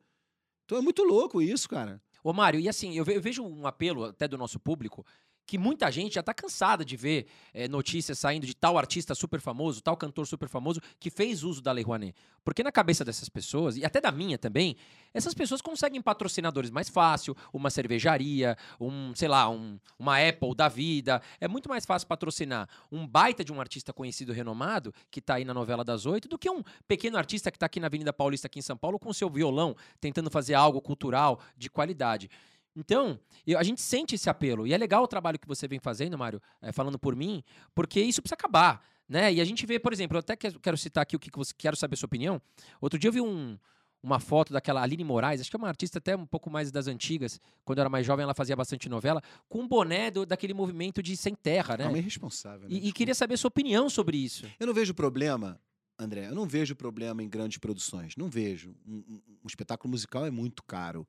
Então 0.64 0.78
é 0.78 0.82
muito 0.82 1.04
louco 1.04 1.42
isso, 1.42 1.68
cara. 1.68 2.02
Ô, 2.24 2.32
Mário, 2.32 2.62
e 2.62 2.70
assim, 2.70 2.96
eu 2.98 3.04
vejo 3.04 3.44
um 3.44 3.68
apelo 3.68 4.06
até 4.06 4.26
do 4.26 4.38
nosso 4.38 4.58
público 4.58 5.06
que 5.52 5.58
muita 5.58 5.92
gente 5.92 6.16
já 6.16 6.24
tá 6.24 6.34
cansada 6.34 6.86
de 6.86 6.96
ver 6.96 7.28
eh, 7.54 7.68
notícias 7.68 8.18
saindo 8.18 8.48
de 8.48 8.56
tal 8.56 8.78
artista 8.78 9.14
super 9.14 9.42
famoso, 9.42 9.82
tal 9.82 9.98
cantor 9.98 10.26
super 10.26 10.48
famoso 10.48 10.80
que 10.98 11.10
fez 11.10 11.44
uso 11.44 11.62
da 11.62 11.74
Lei 11.74 11.84
Rouanet. 11.84 12.16
Porque 12.42 12.64
na 12.64 12.72
cabeça 12.72 13.04
dessas 13.04 13.28
pessoas, 13.28 13.76
e 13.76 13.84
até 13.84 14.00
da 14.00 14.14
minha 14.14 14.38
também, 14.38 14.78
essas 15.14 15.34
pessoas 15.34 15.62
conseguem 15.62 16.02
patrocinadores 16.02 16.72
mais 16.72 16.88
fácil, 16.88 17.36
uma 17.52 17.70
cervejaria, 17.70 18.58
um, 18.80 19.14
sei 19.14 19.28
lá, 19.28 19.50
um, 19.50 19.78
uma 20.00 20.26
Apple 20.26 20.56
da 20.56 20.70
vida. 20.70 21.22
É 21.42 21.50
muito 21.50 21.68
mais 21.68 21.86
fácil 21.86 22.08
patrocinar 22.08 22.70
um 22.90 23.06
baita 23.06 23.44
de 23.44 23.52
um 23.52 23.60
artista 23.60 23.92
conhecido, 23.92 24.32
renomado, 24.32 24.94
que 25.12 25.20
tá 25.20 25.34
aí 25.34 25.44
na 25.44 25.54
novela 25.54 25.84
das 25.84 26.06
oito, 26.06 26.30
do 26.30 26.38
que 26.38 26.50
um 26.50 26.64
pequeno 26.88 27.18
artista 27.18 27.52
que 27.52 27.60
tá 27.60 27.66
aqui 27.66 27.82
na 27.82 27.88
Avenida 27.88 28.14
Paulista, 28.14 28.48
aqui 28.48 28.60
em 28.60 28.62
São 28.62 28.78
Paulo, 28.78 28.98
com 28.98 29.12
seu 29.12 29.30
violão, 29.30 29.76
tentando 30.00 30.32
fazer 30.32 30.54
algo 30.54 30.80
cultural 30.80 31.42
de 31.58 31.70
qualidade. 31.70 32.30
Então, 32.76 33.20
eu- 33.46 33.58
a 33.60 33.64
gente 33.64 33.82
sente 33.82 34.16
esse 34.16 34.30
apelo. 34.30 34.66
E 34.66 34.74
é 34.74 34.78
legal 34.78 35.04
o 35.04 35.08
trabalho 35.08 35.38
que 35.40 35.48
você 35.48 35.68
vem 35.68 35.80
fazendo, 35.80 36.18
Mário, 36.18 36.42
eh, 36.62 36.72
falando 36.72 36.98
por 36.98 37.16
mim, 37.16 37.44
porque 37.76 38.00
isso 38.02 38.22
precisa 38.22 38.36
acabar. 38.36 38.84
Né? 39.10 39.34
E 39.34 39.42
a 39.42 39.46
gente 39.46 39.66
vê, 39.66 39.78
por 39.78 39.92
exemplo, 39.92 40.16
eu 40.16 40.20
até 40.20 40.36
que- 40.38 40.58
quero 40.60 40.78
citar 40.78 41.02
aqui 41.02 41.16
o 41.16 41.20
que 41.20 41.30
que 41.30 41.38
você 41.38 41.54
quero 41.58 41.76
saber 41.76 41.96
a 41.96 41.98
sua 41.98 42.06
opinião. 42.08 42.42
Outro 42.80 42.98
dia 42.98 43.10
eu 43.10 43.12
vi 43.14 43.20
um- 43.20 43.58
uma 44.02 44.20
foto 44.22 44.54
daquela 44.54 44.82
Aline 44.82 45.04
Moraes, 45.04 45.42
acho 45.42 45.50
que 45.50 45.56
é 45.56 45.60
uma 45.60 45.68
artista 45.68 45.98
até 46.00 46.16
um 46.16 46.26
pouco 46.26 46.50
mais 46.50 46.72
das 46.72 46.88
antigas. 46.88 47.38
Quando 47.66 47.80
eu 47.80 47.82
era 47.82 47.90
mais 47.90 48.06
jovem, 48.06 48.24
ela 48.24 48.34
fazia 48.34 48.56
bastante 48.56 48.88
novela, 48.88 49.22
com 49.50 49.60
um 49.60 49.68
boné 49.68 50.10
do- 50.10 50.26
daquele 50.26 50.54
movimento 50.54 51.04
de 51.04 51.16
sem 51.18 51.36
terra, 51.36 51.76
né? 51.78 51.84
É 51.84 51.88
uma 51.90 51.98
irresponsável. 51.98 52.70
né? 52.70 52.74
E, 52.76 52.88
e 52.88 52.92
queria 52.94 53.14
saber 53.14 53.34
a 53.34 53.38
sua 53.38 53.50
opinião 53.50 53.90
sobre 53.90 54.16
isso. 54.18 54.50
Eu 54.58 54.66
não 54.66 54.74
vejo 54.74 54.94
problema, 54.94 55.60
André, 56.00 56.28
eu 56.30 56.34
não 56.36 56.48
vejo 56.48 56.74
problema 56.76 57.22
em 57.22 57.28
grandes 57.30 57.58
produções. 57.58 58.16
Não 58.16 58.30
vejo. 58.30 58.74
Um, 58.88 58.96
um- 58.96 59.22
um 59.44 59.48
espetáculo 59.48 59.92
musical 59.92 60.26
é 60.26 60.32
muito 60.32 60.64
caro. 60.64 61.06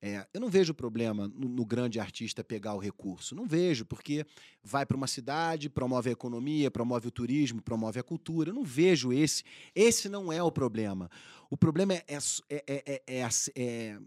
É, 0.00 0.26
eu 0.32 0.40
não 0.40 0.48
vejo 0.48 0.72
problema 0.72 1.26
no, 1.28 1.48
no 1.48 1.66
grande 1.66 1.98
artista 1.98 2.44
pegar 2.44 2.74
o 2.74 2.78
recurso. 2.78 3.34
Não 3.34 3.46
vejo, 3.46 3.84
porque 3.84 4.24
vai 4.62 4.86
para 4.86 4.96
uma 4.96 5.08
cidade, 5.08 5.68
promove 5.68 6.10
a 6.10 6.12
economia, 6.12 6.70
promove 6.70 7.08
o 7.08 7.10
turismo, 7.10 7.60
promove 7.60 7.98
a 7.98 8.02
cultura. 8.02 8.50
Eu 8.50 8.54
não 8.54 8.64
vejo 8.64 9.12
esse. 9.12 9.42
Esse 9.74 10.08
não 10.08 10.32
é 10.32 10.42
o 10.42 10.52
problema. 10.52 11.10
O 11.50 11.56
problema 11.56 11.94
é, 11.94 12.04
é, 12.06 12.18
é, 12.48 12.62
é, 12.66 13.02
é, 13.06 13.28
é, 13.56 13.98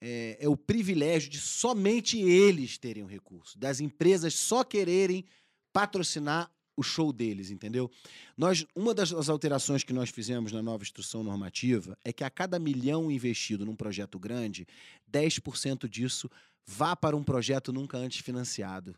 é, 0.00 0.38
é 0.40 0.48
o 0.48 0.56
privilégio 0.56 1.30
de 1.30 1.40
somente 1.40 2.18
eles 2.20 2.76
terem 2.76 3.02
o 3.02 3.06
recurso, 3.06 3.58
das 3.58 3.80
empresas 3.80 4.34
só 4.34 4.62
quererem 4.62 5.24
patrocinar 5.72 6.50
o 6.78 6.82
show 6.82 7.12
deles, 7.12 7.50
entendeu? 7.50 7.90
Nós, 8.36 8.64
uma 8.72 8.94
das, 8.94 9.12
alterações 9.28 9.82
que 9.82 9.92
nós 9.92 10.10
fizemos 10.10 10.52
na 10.52 10.62
nova 10.62 10.84
instrução 10.84 11.24
normativa 11.24 11.98
é 12.04 12.12
que 12.12 12.22
a 12.22 12.30
cada 12.30 12.56
milhão 12.56 13.10
investido 13.10 13.66
num 13.66 13.74
projeto 13.74 14.16
grande, 14.16 14.64
10% 15.12 15.88
disso 15.88 16.30
vá 16.64 16.94
para 16.94 17.16
um 17.16 17.24
projeto 17.24 17.72
nunca 17.72 17.98
antes 17.98 18.20
financiado. 18.20 18.94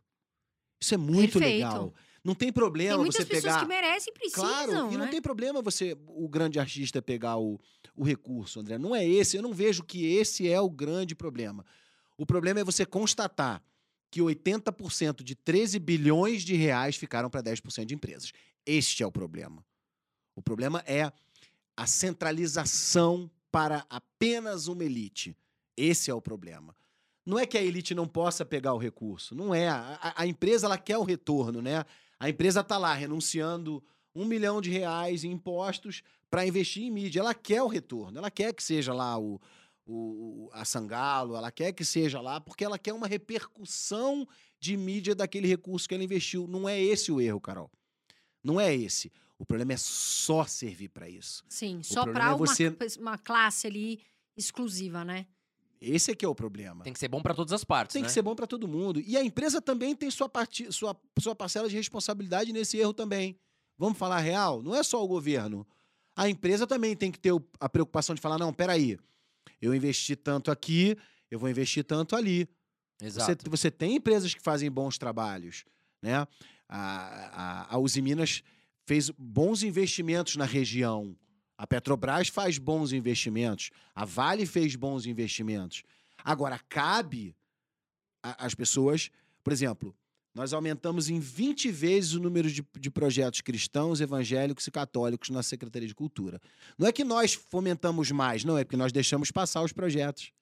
Isso 0.78 0.92
é 0.92 0.98
muito 0.98 1.38
Perfeito. 1.38 1.54
legal. 1.54 1.94
Não 2.22 2.34
tem 2.34 2.52
problema 2.52 2.96
Tem 2.96 3.04
muitas 3.04 3.24
você 3.24 3.24
pessoas 3.24 3.54
pegar. 3.54 3.60
que 3.60 3.68
merecem 3.68 4.12
e 4.14 4.18
precisam, 4.18 4.44
Claro, 4.44 4.92
e 4.92 4.96
não 4.98 5.06
né? 5.06 5.10
tem 5.10 5.22
problema 5.22 5.62
você, 5.62 5.96
o 6.06 6.28
grande 6.28 6.58
artista, 6.58 7.00
pegar 7.00 7.38
o, 7.38 7.58
o 7.96 8.04
recurso, 8.04 8.60
André. 8.60 8.76
Não 8.76 8.94
é 8.94 9.06
esse, 9.08 9.38
eu 9.38 9.42
não 9.42 9.54
vejo 9.54 9.82
que 9.82 10.04
esse 10.04 10.46
é 10.46 10.60
o 10.60 10.68
grande 10.68 11.14
problema. 11.14 11.64
O 12.18 12.26
problema 12.26 12.60
é 12.60 12.64
você 12.64 12.84
constatar 12.84 13.62
que 14.10 14.20
80% 14.20 15.22
de 15.22 15.34
13 15.34 15.78
bilhões 15.78 16.42
de 16.42 16.54
reais 16.56 16.96
ficaram 16.96 17.30
para 17.30 17.42
10% 17.42 17.84
de 17.84 17.94
empresas. 17.94 18.32
Este 18.66 19.02
é 19.02 19.06
o 19.06 19.12
problema. 19.12 19.64
O 20.34 20.42
problema 20.42 20.82
é 20.86 21.12
a 21.76 21.86
centralização 21.86 23.30
para 23.50 23.84
apenas 23.88 24.66
uma 24.68 24.84
elite. 24.84 25.36
Esse 25.76 26.10
é 26.10 26.14
o 26.14 26.20
problema. 26.20 26.74
Não 27.24 27.38
é 27.38 27.46
que 27.46 27.56
a 27.58 27.62
elite 27.62 27.94
não 27.94 28.08
possa 28.08 28.44
pegar 28.44 28.74
o 28.74 28.78
recurso, 28.78 29.34
não 29.34 29.54
é. 29.54 29.68
A, 29.68 30.14
a- 30.16 30.26
empresa 30.26 30.66
ela 30.66 30.78
quer 30.78 30.96
o 30.98 31.02
retorno, 31.04 31.60
né? 31.62 31.84
A 32.18 32.28
empresa 32.28 32.60
está 32.60 32.76
lá 32.78 32.92
renunciando 32.94 33.82
um 34.14 34.24
milhão 34.24 34.60
de 34.60 34.70
reais 34.70 35.22
em 35.24 35.30
impostos 35.32 36.02
para 36.30 36.46
investir 36.46 36.82
em 36.84 36.90
mídia. 36.90 37.20
Ela 37.20 37.34
quer 37.34 37.62
o 37.62 37.66
retorno, 37.68 38.18
ela 38.18 38.30
quer 38.30 38.52
que 38.52 38.62
seja 38.62 38.92
lá 38.92 39.18
o, 39.18 39.40
o, 39.86 40.50
a 40.52 40.64
Sangalo, 40.64 41.36
ela 41.36 41.50
quer 41.50 41.72
que 41.72 41.84
seja 41.84 42.20
lá, 42.20 42.40
porque 42.40 42.64
ela 42.64 42.78
quer 42.78 42.92
uma 42.92 43.06
repercussão 43.06 44.26
de 44.58 44.76
mídia 44.76 45.14
daquele 45.14 45.48
recurso 45.48 45.88
que 45.88 45.94
ela 45.94 46.04
investiu. 46.04 46.46
Não 46.46 46.68
é 46.68 46.80
esse 46.80 47.10
o 47.10 47.20
erro, 47.20 47.40
Carol. 47.40 47.70
Não 48.42 48.60
é 48.60 48.74
esse. 48.74 49.10
O 49.38 49.44
problema 49.44 49.72
é 49.72 49.76
só 49.76 50.44
servir 50.44 50.88
para 50.90 51.08
isso. 51.08 51.42
Sim, 51.48 51.82
só 51.82 52.02
problema 52.04 52.12
para 52.20 52.24
é 52.24 52.34
uma, 52.34 52.46
você- 52.46 52.98
uma 52.98 53.18
classe 53.18 53.66
ali 53.66 54.00
exclusiva, 54.36 55.04
né? 55.04 55.26
Esse 55.80 56.10
é 56.10 56.14
que 56.14 56.24
é 56.24 56.28
o 56.28 56.34
problema. 56.34 56.84
Tem 56.84 56.92
que 56.92 56.98
ser 56.98 57.08
bom 57.08 57.22
pra 57.22 57.32
todas 57.34 57.52
as 57.54 57.64
partes, 57.64 57.94
Tem 57.94 58.02
né? 58.02 58.08
que 58.08 58.12
ser 58.12 58.20
bom 58.20 58.34
para 58.34 58.46
todo 58.46 58.68
mundo. 58.68 59.00
E 59.00 59.16
a 59.16 59.24
empresa 59.24 59.62
também 59.62 59.96
tem 59.96 60.10
sua, 60.10 60.28
parti- 60.28 60.70
sua, 60.70 60.94
sua 61.18 61.34
parcela 61.34 61.68
de 61.70 61.74
responsabilidade 61.76 62.52
nesse 62.52 62.76
erro 62.76 62.92
também. 62.92 63.38
Vamos 63.78 63.96
falar 63.96 64.18
real? 64.20 64.62
Não 64.62 64.74
é 64.74 64.82
só 64.82 65.02
o 65.02 65.08
governo. 65.08 65.66
A 66.14 66.28
empresa 66.28 66.66
também 66.66 66.94
tem 66.94 67.10
que 67.10 67.18
ter 67.18 67.32
o- 67.32 67.42
a 67.58 67.66
preocupação 67.66 68.14
de 68.14 68.20
falar: 68.20 68.36
não, 68.36 68.52
peraí, 68.52 68.98
eu 69.60 69.74
investi 69.74 70.16
tanto 70.16 70.50
aqui, 70.50 70.96
eu 71.30 71.38
vou 71.38 71.48
investir 71.48 71.84
tanto 71.84 72.16
ali. 72.16 72.48
Você, 72.98 73.06
Exato. 73.06 73.50
você 73.50 73.70
tem 73.70 73.96
empresas 73.96 74.34
que 74.34 74.42
fazem 74.42 74.70
bons 74.70 74.98
trabalhos. 74.98 75.64
Né? 76.02 76.14
A, 76.14 76.26
a, 76.68 77.74
a 77.74 77.78
Uzi 77.78 78.02
Minas 78.02 78.42
fez 78.86 79.10
bons 79.10 79.62
investimentos 79.62 80.36
na 80.36 80.44
região. 80.44 81.16
A 81.56 81.66
Petrobras 81.66 82.28
faz 82.28 82.58
bons 82.58 82.92
investimentos. 82.92 83.70
A 83.94 84.04
Vale 84.04 84.46
fez 84.46 84.76
bons 84.76 85.06
investimentos. 85.06 85.82
Agora, 86.24 86.58
cabe 86.68 87.36
às 88.22 88.54
pessoas. 88.54 89.10
Por 89.42 89.52
exemplo, 89.52 89.94
nós 90.34 90.52
aumentamos 90.52 91.08
em 91.08 91.18
20 91.18 91.70
vezes 91.70 92.12
o 92.12 92.20
número 92.20 92.50
de, 92.50 92.64
de 92.78 92.90
projetos 92.90 93.40
cristãos, 93.40 94.00
evangélicos 94.00 94.66
e 94.66 94.70
católicos 94.70 95.28
na 95.30 95.42
Secretaria 95.42 95.88
de 95.88 95.94
Cultura. 95.94 96.40
Não 96.78 96.86
é 96.86 96.92
que 96.92 97.02
nós 97.02 97.34
fomentamos 97.34 98.10
mais, 98.10 98.44
não, 98.44 98.56
é 98.56 98.64
porque 98.64 98.76
nós 98.76 98.92
deixamos 98.92 99.30
passar 99.30 99.62
os 99.62 99.72
projetos. 99.72 100.32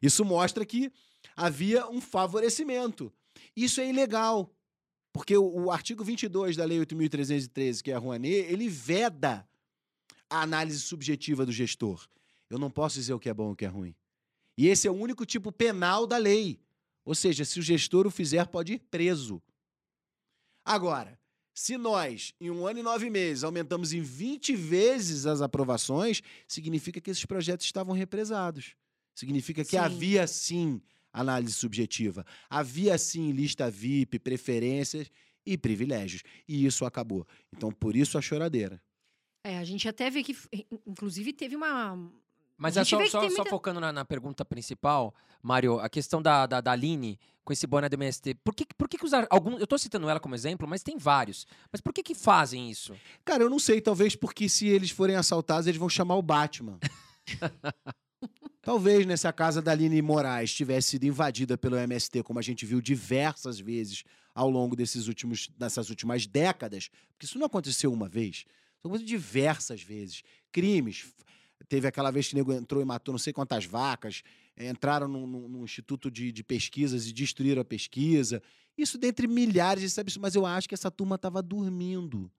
Isso 0.00 0.24
mostra 0.24 0.64
que 0.64 0.92
havia 1.36 1.88
um 1.88 2.00
favorecimento. 2.00 3.12
Isso 3.56 3.80
é 3.80 3.88
ilegal, 3.88 4.54
porque 5.12 5.36
o, 5.36 5.64
o 5.64 5.70
artigo 5.70 6.04
22 6.04 6.56
da 6.56 6.64
Lei 6.64 6.78
8.313, 6.78 7.82
que 7.82 7.90
é 7.90 7.94
a 7.94 7.98
Rouanet, 7.98 8.46
ele 8.52 8.68
veda 8.68 9.48
a 10.30 10.42
análise 10.42 10.80
subjetiva 10.80 11.44
do 11.44 11.52
gestor. 11.52 12.06
Eu 12.48 12.58
não 12.58 12.70
posso 12.70 12.96
dizer 12.96 13.14
o 13.14 13.18
que 13.18 13.28
é 13.28 13.34
bom 13.34 13.50
e 13.50 13.52
o 13.52 13.56
que 13.56 13.64
é 13.64 13.68
ruim. 13.68 13.94
E 14.56 14.68
esse 14.68 14.86
é 14.86 14.90
o 14.90 14.94
único 14.94 15.26
tipo 15.26 15.52
penal 15.52 16.06
da 16.06 16.16
lei. 16.16 16.60
Ou 17.08 17.14
seja, 17.14 17.42
se 17.42 17.58
o 17.58 17.62
gestor 17.62 18.06
o 18.06 18.10
fizer, 18.10 18.46
pode 18.48 18.74
ir 18.74 18.80
preso. 18.90 19.42
Agora, 20.62 21.18
se 21.54 21.78
nós, 21.78 22.34
em 22.38 22.50
um 22.50 22.66
ano 22.66 22.80
e 22.80 22.82
nove 22.82 23.08
meses, 23.08 23.44
aumentamos 23.44 23.94
em 23.94 24.02
20 24.02 24.54
vezes 24.54 25.24
as 25.24 25.40
aprovações, 25.40 26.20
significa 26.46 27.00
que 27.00 27.10
esses 27.10 27.24
projetos 27.24 27.64
estavam 27.64 27.94
represados. 27.94 28.74
Significa 29.14 29.64
que 29.64 29.70
Sim. 29.70 29.78
havia 29.78 30.26
sim 30.26 30.82
análise 31.10 31.54
subjetiva. 31.54 32.26
Havia 32.50 32.98
sim 32.98 33.32
lista 33.32 33.70
VIP, 33.70 34.18
preferências 34.18 35.10
e 35.46 35.56
privilégios. 35.56 36.22
E 36.46 36.66
isso 36.66 36.84
acabou. 36.84 37.26
Então, 37.56 37.72
por 37.72 37.96
isso 37.96 38.18
a 38.18 38.20
choradeira. 38.20 38.82
É, 39.42 39.56
a 39.56 39.64
gente 39.64 39.88
até 39.88 40.10
vê 40.10 40.22
que, 40.22 40.36
inclusive, 40.86 41.32
teve 41.32 41.56
uma. 41.56 42.12
Mas 42.58 42.76
é 42.76 42.84
só, 42.84 42.98
só, 43.06 43.08
só 43.08 43.20
muita- 43.28 43.44
focando 43.50 43.78
na, 43.80 43.92
na 43.92 44.04
pergunta 44.04 44.44
principal, 44.44 45.14
Mário, 45.40 45.78
a 45.78 45.88
questão 45.88 46.20
da, 46.20 46.44
da, 46.44 46.60
da 46.60 46.72
Aline 46.72 47.18
com 47.44 47.52
esse 47.52 47.66
boné 47.66 47.88
do 47.88 47.94
MST. 47.94 48.34
Por 48.44 48.54
que, 48.54 48.66
por 48.76 48.88
que, 48.88 48.98
que 48.98 49.04
os 49.06 49.14
ar- 49.14 49.26
alguns. 49.30 49.60
Eu 49.60 49.66
tô 49.66 49.78
citando 49.78 50.08
ela 50.10 50.18
como 50.20 50.34
exemplo, 50.34 50.66
mas 50.68 50.82
tem 50.82 50.98
vários. 50.98 51.46
Mas 51.72 51.80
por 51.80 51.94
que, 51.94 52.02
que 52.02 52.14
fazem 52.14 52.68
isso? 52.70 52.94
Cara, 53.24 53.42
eu 53.44 53.48
não 53.48 53.58
sei, 53.60 53.80
talvez 53.80 54.14
porque 54.16 54.48
se 54.48 54.66
eles 54.66 54.90
forem 54.90 55.14
assaltados, 55.16 55.66
eles 55.66 55.78
vão 55.78 55.88
chamar 55.88 56.16
o 56.16 56.22
Batman. 56.22 56.78
talvez 58.60 59.06
né, 59.06 59.16
se 59.16 59.26
a 59.26 59.32
casa 59.32 59.62
da 59.62 59.72
Aline 59.72 60.02
Moraes 60.02 60.52
tivesse 60.52 60.90
sido 60.90 61.04
invadida 61.04 61.56
pelo 61.56 61.76
MST, 61.76 62.22
como 62.22 62.38
a 62.38 62.42
gente 62.42 62.66
viu 62.66 62.80
diversas 62.80 63.58
vezes 63.58 64.04
ao 64.34 64.50
longo 64.50 64.76
desses 64.76 65.08
últimos, 65.08 65.48
dessas 65.56 65.90
últimas 65.90 66.26
décadas, 66.26 66.90
porque 67.12 67.24
isso 67.26 67.38
não 67.38 67.46
aconteceu 67.46 67.92
uma 67.92 68.08
vez, 68.08 68.38
isso 68.38 68.46
aconteceu 68.84 69.06
diversas 69.06 69.82
vezes. 69.82 70.22
Crimes. 70.52 71.06
Teve 71.68 71.86
aquela 71.88 72.10
vez 72.10 72.28
que 72.28 72.34
o 72.34 72.36
nego 72.36 72.52
entrou 72.52 72.80
e 72.82 72.84
matou 72.84 73.12
não 73.12 73.18
sei 73.18 73.32
quantas 73.32 73.64
vacas, 73.64 74.22
eh, 74.56 74.68
entraram 74.70 75.08
num, 75.08 75.26
num- 75.26 75.48
num 75.48 75.64
instituto 75.64 76.10
de, 76.10 76.30
de 76.32 76.42
pesquisas 76.44 77.06
e 77.06 77.12
destruíram 77.12 77.60
a 77.62 77.64
pesquisa. 77.64 78.42
Isso 78.76 78.96
dentre 78.96 79.26
milhares 79.26 79.82
de 79.82 79.90
sabe, 79.90 80.12
mas 80.20 80.34
eu 80.34 80.46
acho 80.46 80.68
que 80.68 80.74
essa 80.74 80.90
turma 80.90 81.16
estava 81.16 81.42
dormindo. 81.42 82.30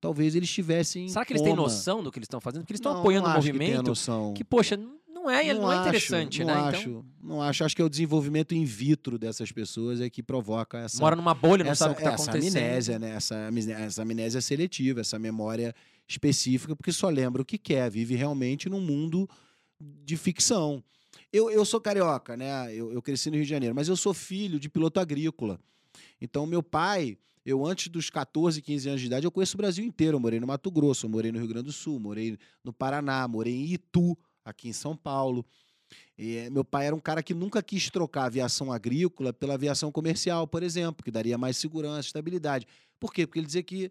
Talvez 0.00 0.34
eles 0.34 0.48
estivessem. 0.48 1.06
em 1.06 1.08
Será 1.08 1.24
que 1.24 1.32
eles 1.32 1.42
têm 1.42 1.52
coma. 1.54 1.62
noção 1.62 2.02
do 2.02 2.10
que 2.10 2.18
eles 2.18 2.26
estão 2.26 2.40
fazendo? 2.40 2.62
Porque 2.62 2.72
eles 2.72 2.80
estão 2.80 2.92
Não, 2.92 3.00
apoiando 3.00 3.26
não 3.28 3.34
um 3.34 3.38
acho 3.38 3.46
que 3.46 3.52
tenha 3.58 3.68
movimento 3.70 3.88
noção. 3.88 4.34
que, 4.34 4.44
poxa, 4.44 4.76
não 4.76 5.30
é, 5.30 5.54
não, 5.54 5.72
é 5.72 5.76
acho, 5.76 5.80
interessante, 5.88 6.44
não 6.44 6.46
né? 6.54 6.60
Acho, 6.60 6.88
Então, 6.90 7.04
não 7.22 7.42
acho. 7.42 7.64
Acho 7.64 7.76
que 7.76 7.80
é 7.80 7.84
o 7.84 7.88
desenvolvimento 7.88 8.54
in 8.54 8.64
vitro 8.66 9.18
dessas 9.18 9.50
pessoas 9.52 10.00
é 10.02 10.10
que 10.10 10.22
provoca 10.22 10.78
essa. 10.78 11.00
mora 11.00 11.16
numa 11.16 11.32
bolha, 11.32 11.64
não 11.64 11.70
essa, 11.70 11.84
sabe 11.84 11.94
o 11.94 11.96
que 11.96 12.02
tá 12.02 12.12
essa 12.12 12.30
acontecendo. 12.30 12.62
amnésia, 12.62 12.98
né? 12.98 13.10
Essa, 13.14 13.50
essa 13.78 14.02
amnésia 14.02 14.40
seletiva, 14.42 15.00
essa 15.00 15.18
memória 15.18 15.74
específica, 16.06 16.76
porque 16.76 16.92
só 16.92 17.08
lembra 17.08 17.42
o 17.42 17.44
que 17.44 17.58
quer, 17.58 17.90
vive 17.90 18.14
realmente 18.14 18.68
num 18.68 18.80
mundo 18.80 19.28
de 19.80 20.16
ficção. 20.16 20.82
Eu, 21.32 21.50
eu 21.50 21.64
sou 21.64 21.80
carioca, 21.80 22.36
né? 22.36 22.72
Eu, 22.74 22.92
eu 22.92 23.02
cresci 23.02 23.30
no 23.30 23.36
Rio 23.36 23.44
de 23.44 23.50
Janeiro, 23.50 23.74
mas 23.74 23.88
eu 23.88 23.96
sou 23.96 24.14
filho 24.14 24.58
de 24.58 24.68
piloto 24.68 25.00
agrícola. 25.00 25.58
Então, 26.20 26.46
meu 26.46 26.62
pai, 26.62 27.18
eu 27.44 27.64
antes 27.64 27.88
dos 27.88 28.08
14, 28.08 28.62
15 28.62 28.88
anos 28.88 29.00
de 29.00 29.06
idade, 29.06 29.26
eu 29.26 29.30
conheço 29.30 29.56
o 29.56 29.58
Brasil 29.58 29.84
inteiro. 29.84 30.16
Eu 30.16 30.20
morei 30.20 30.40
no 30.40 30.46
Mato 30.46 30.70
Grosso, 30.70 31.08
morei 31.08 31.30
no 31.30 31.38
Rio 31.38 31.48
Grande 31.48 31.66
do 31.66 31.72
Sul, 31.72 31.98
morei 32.00 32.38
no 32.62 32.72
Paraná, 32.72 33.26
morei 33.28 33.54
em 33.54 33.74
Itu, 33.74 34.16
aqui 34.44 34.68
em 34.68 34.72
São 34.72 34.96
Paulo. 34.96 35.44
E, 36.16 36.36
eh, 36.36 36.50
meu 36.50 36.64
pai 36.64 36.86
era 36.86 36.96
um 36.96 37.00
cara 37.00 37.22
que 37.22 37.34
nunca 37.34 37.62
quis 37.62 37.90
trocar 37.90 38.22
a 38.22 38.26
aviação 38.26 38.72
agrícola 38.72 39.32
pela 39.32 39.54
aviação 39.54 39.92
comercial, 39.92 40.46
por 40.46 40.62
exemplo, 40.62 41.04
que 41.04 41.10
daria 41.10 41.36
mais 41.36 41.56
segurança, 41.56 42.08
estabilidade. 42.08 42.66
Por 42.98 43.12
quê? 43.12 43.26
Porque 43.26 43.38
ele 43.38 43.46
dizia 43.46 43.62
que 43.62 43.90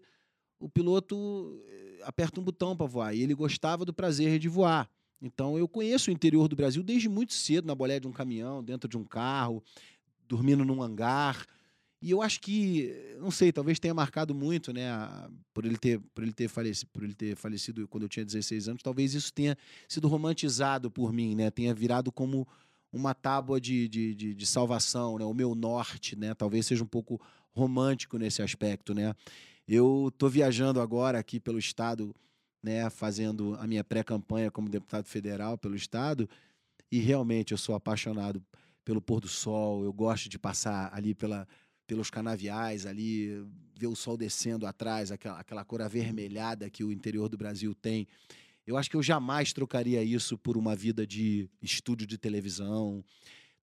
o 0.58 0.68
piloto 0.68 1.62
eh, 1.68 1.83
aperta 2.04 2.40
um 2.40 2.44
botão 2.44 2.76
para 2.76 2.86
voar 2.86 3.14
e 3.14 3.22
ele 3.22 3.34
gostava 3.34 3.84
do 3.84 3.92
prazer 3.92 4.38
de 4.38 4.48
voar. 4.48 4.88
Então 5.20 5.58
eu 5.58 5.66
conheço 5.66 6.10
o 6.10 6.12
interior 6.12 6.48
do 6.48 6.56
Brasil 6.56 6.82
desde 6.82 7.08
muito 7.08 7.32
cedo, 7.32 7.66
na 7.66 7.74
boleia 7.74 8.00
de 8.00 8.06
um 8.06 8.12
caminhão, 8.12 8.62
dentro 8.62 8.88
de 8.88 8.96
um 8.96 9.04
carro, 9.04 9.62
dormindo 10.28 10.64
num 10.64 10.82
hangar. 10.82 11.46
E 12.04 12.10
eu 12.10 12.20
acho 12.20 12.38
que, 12.42 13.16
não 13.18 13.30
sei, 13.30 13.50
talvez 13.50 13.78
tenha 13.78 13.94
marcado 13.94 14.34
muito, 14.34 14.74
né, 14.74 14.90
por 15.54 15.64
ele 15.64 15.78
ter, 15.78 15.98
por 16.14 16.22
ele 16.22 16.34
ter 16.34 16.48
falecido, 16.48 16.90
por 16.92 17.02
ele 17.02 17.14
ter 17.14 17.34
falecido 17.34 17.88
quando 17.88 18.02
eu 18.02 18.08
tinha 18.10 18.26
16 18.26 18.68
anos, 18.68 18.82
talvez 18.82 19.14
isso 19.14 19.32
tenha 19.32 19.56
sido 19.88 20.06
romantizado 20.06 20.90
por 20.90 21.14
mim, 21.14 21.34
né, 21.34 21.50
tenha 21.50 21.72
virado 21.72 22.12
como 22.12 22.46
uma 22.92 23.14
tábua 23.14 23.58
de, 23.58 23.88
de, 23.88 24.14
de, 24.14 24.34
de 24.34 24.46
salvação, 24.46 25.18
né, 25.18 25.24
o 25.24 25.32
meu 25.32 25.54
norte, 25.54 26.14
né, 26.14 26.34
talvez 26.34 26.66
seja 26.66 26.84
um 26.84 26.86
pouco 26.86 27.18
romântico 27.54 28.18
nesse 28.18 28.42
aspecto, 28.42 28.92
né. 28.92 29.14
Eu 29.66 30.12
tô 30.18 30.28
viajando 30.28 30.80
agora 30.80 31.18
aqui 31.18 31.40
pelo 31.40 31.58
estado, 31.58 32.14
né, 32.62 32.88
fazendo 32.90 33.56
a 33.58 33.66
minha 33.66 33.82
pré-campanha 33.82 34.50
como 34.50 34.68
deputado 34.68 35.06
federal 35.06 35.56
pelo 35.56 35.74
estado, 35.74 36.28
e 36.92 36.98
realmente 36.98 37.52
eu 37.52 37.58
sou 37.58 37.74
apaixonado 37.74 38.44
pelo 38.84 39.00
pôr 39.00 39.20
do 39.20 39.28
sol, 39.28 39.82
eu 39.82 39.92
gosto 39.92 40.28
de 40.28 40.38
passar 40.38 40.90
ali 40.92 41.14
pela, 41.14 41.48
pelos 41.86 42.10
canaviais 42.10 42.84
ali, 42.84 43.42
ver 43.74 43.86
o 43.86 43.96
sol 43.96 44.18
descendo 44.18 44.66
atrás, 44.66 45.10
aquela, 45.10 45.40
aquela 45.40 45.64
cor 45.64 45.80
avermelhada 45.80 46.68
que 46.68 46.84
o 46.84 46.92
interior 46.92 47.30
do 47.30 47.38
Brasil 47.38 47.74
tem. 47.74 48.06
Eu 48.66 48.76
acho 48.76 48.90
que 48.90 48.96
eu 48.96 49.02
jamais 49.02 49.52
trocaria 49.52 50.02
isso 50.02 50.36
por 50.36 50.58
uma 50.58 50.76
vida 50.76 51.06
de 51.06 51.48
estúdio 51.62 52.06
de 52.06 52.18
televisão. 52.18 53.02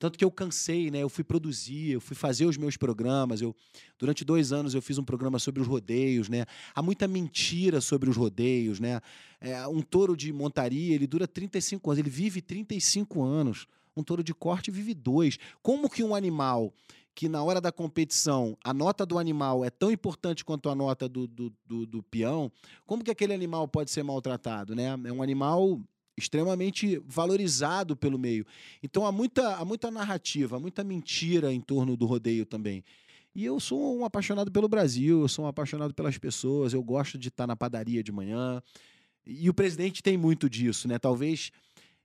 Tanto 0.01 0.17
que 0.17 0.25
eu 0.25 0.31
cansei, 0.31 0.89
né? 0.89 1.03
Eu 1.03 1.09
fui 1.09 1.23
produzir, 1.23 1.91
eu 1.91 2.01
fui 2.01 2.15
fazer 2.15 2.47
os 2.47 2.57
meus 2.57 2.75
programas. 2.75 3.39
Eu, 3.39 3.55
durante 3.99 4.25
dois 4.25 4.51
anos 4.51 4.73
eu 4.73 4.81
fiz 4.81 4.97
um 4.97 5.03
programa 5.03 5.37
sobre 5.37 5.61
os 5.61 5.67
rodeios, 5.67 6.27
né? 6.27 6.47
Há 6.73 6.81
muita 6.81 7.07
mentira 7.07 7.79
sobre 7.79 8.09
os 8.09 8.17
rodeios, 8.17 8.79
né? 8.79 8.99
É, 9.39 9.67
um 9.67 9.83
touro 9.83 10.17
de 10.17 10.33
montaria, 10.33 10.95
ele 10.95 11.05
dura 11.05 11.27
35 11.27 11.91
anos, 11.91 11.99
ele 11.99 12.09
vive 12.09 12.41
35 12.41 13.21
anos. 13.21 13.67
Um 13.95 14.01
touro 14.01 14.23
de 14.23 14.33
corte 14.33 14.71
vive 14.71 14.95
dois. 14.95 15.37
Como 15.61 15.87
que 15.87 16.03
um 16.03 16.15
animal 16.15 16.73
que 17.13 17.29
na 17.29 17.43
hora 17.43 17.61
da 17.61 17.71
competição 17.71 18.57
a 18.63 18.73
nota 18.73 19.05
do 19.05 19.19
animal 19.19 19.63
é 19.63 19.69
tão 19.69 19.91
importante 19.91 20.43
quanto 20.43 20.67
a 20.67 20.73
nota 20.73 21.07
do, 21.07 21.27
do, 21.27 21.53
do, 21.63 21.85
do 21.85 22.01
peão, 22.01 22.51
como 22.87 23.03
que 23.03 23.11
aquele 23.11 23.35
animal 23.35 23.67
pode 23.67 23.91
ser 23.91 24.01
maltratado, 24.01 24.73
né? 24.73 24.99
É 25.05 25.13
um 25.13 25.21
animal 25.21 25.79
extremamente 26.21 27.01
valorizado 27.05 27.95
pelo 27.95 28.17
meio. 28.17 28.45
Então 28.81 29.05
há 29.05 29.11
muita, 29.11 29.55
há 29.55 29.65
muita 29.65 29.89
narrativa, 29.89 30.57
há 30.57 30.59
muita 30.59 30.83
mentira 30.83 31.51
em 31.51 31.59
torno 31.59 31.97
do 31.97 32.05
rodeio 32.05 32.45
também. 32.45 32.83
E 33.33 33.45
eu 33.45 33.59
sou 33.59 33.97
um 33.97 34.05
apaixonado 34.05 34.51
pelo 34.51 34.67
Brasil, 34.67 35.21
eu 35.21 35.27
sou 35.27 35.45
um 35.45 35.47
apaixonado 35.47 35.93
pelas 35.93 36.17
pessoas, 36.17 36.73
eu 36.73 36.83
gosto 36.83 37.17
de 37.17 37.29
estar 37.29 37.47
na 37.47 37.55
padaria 37.55 38.03
de 38.03 38.11
manhã. 38.11 38.61
E 39.25 39.49
o 39.49 39.53
presidente 39.53 40.03
tem 40.03 40.17
muito 40.17 40.49
disso, 40.49 40.87
né? 40.87 40.99
Talvez 40.99 41.51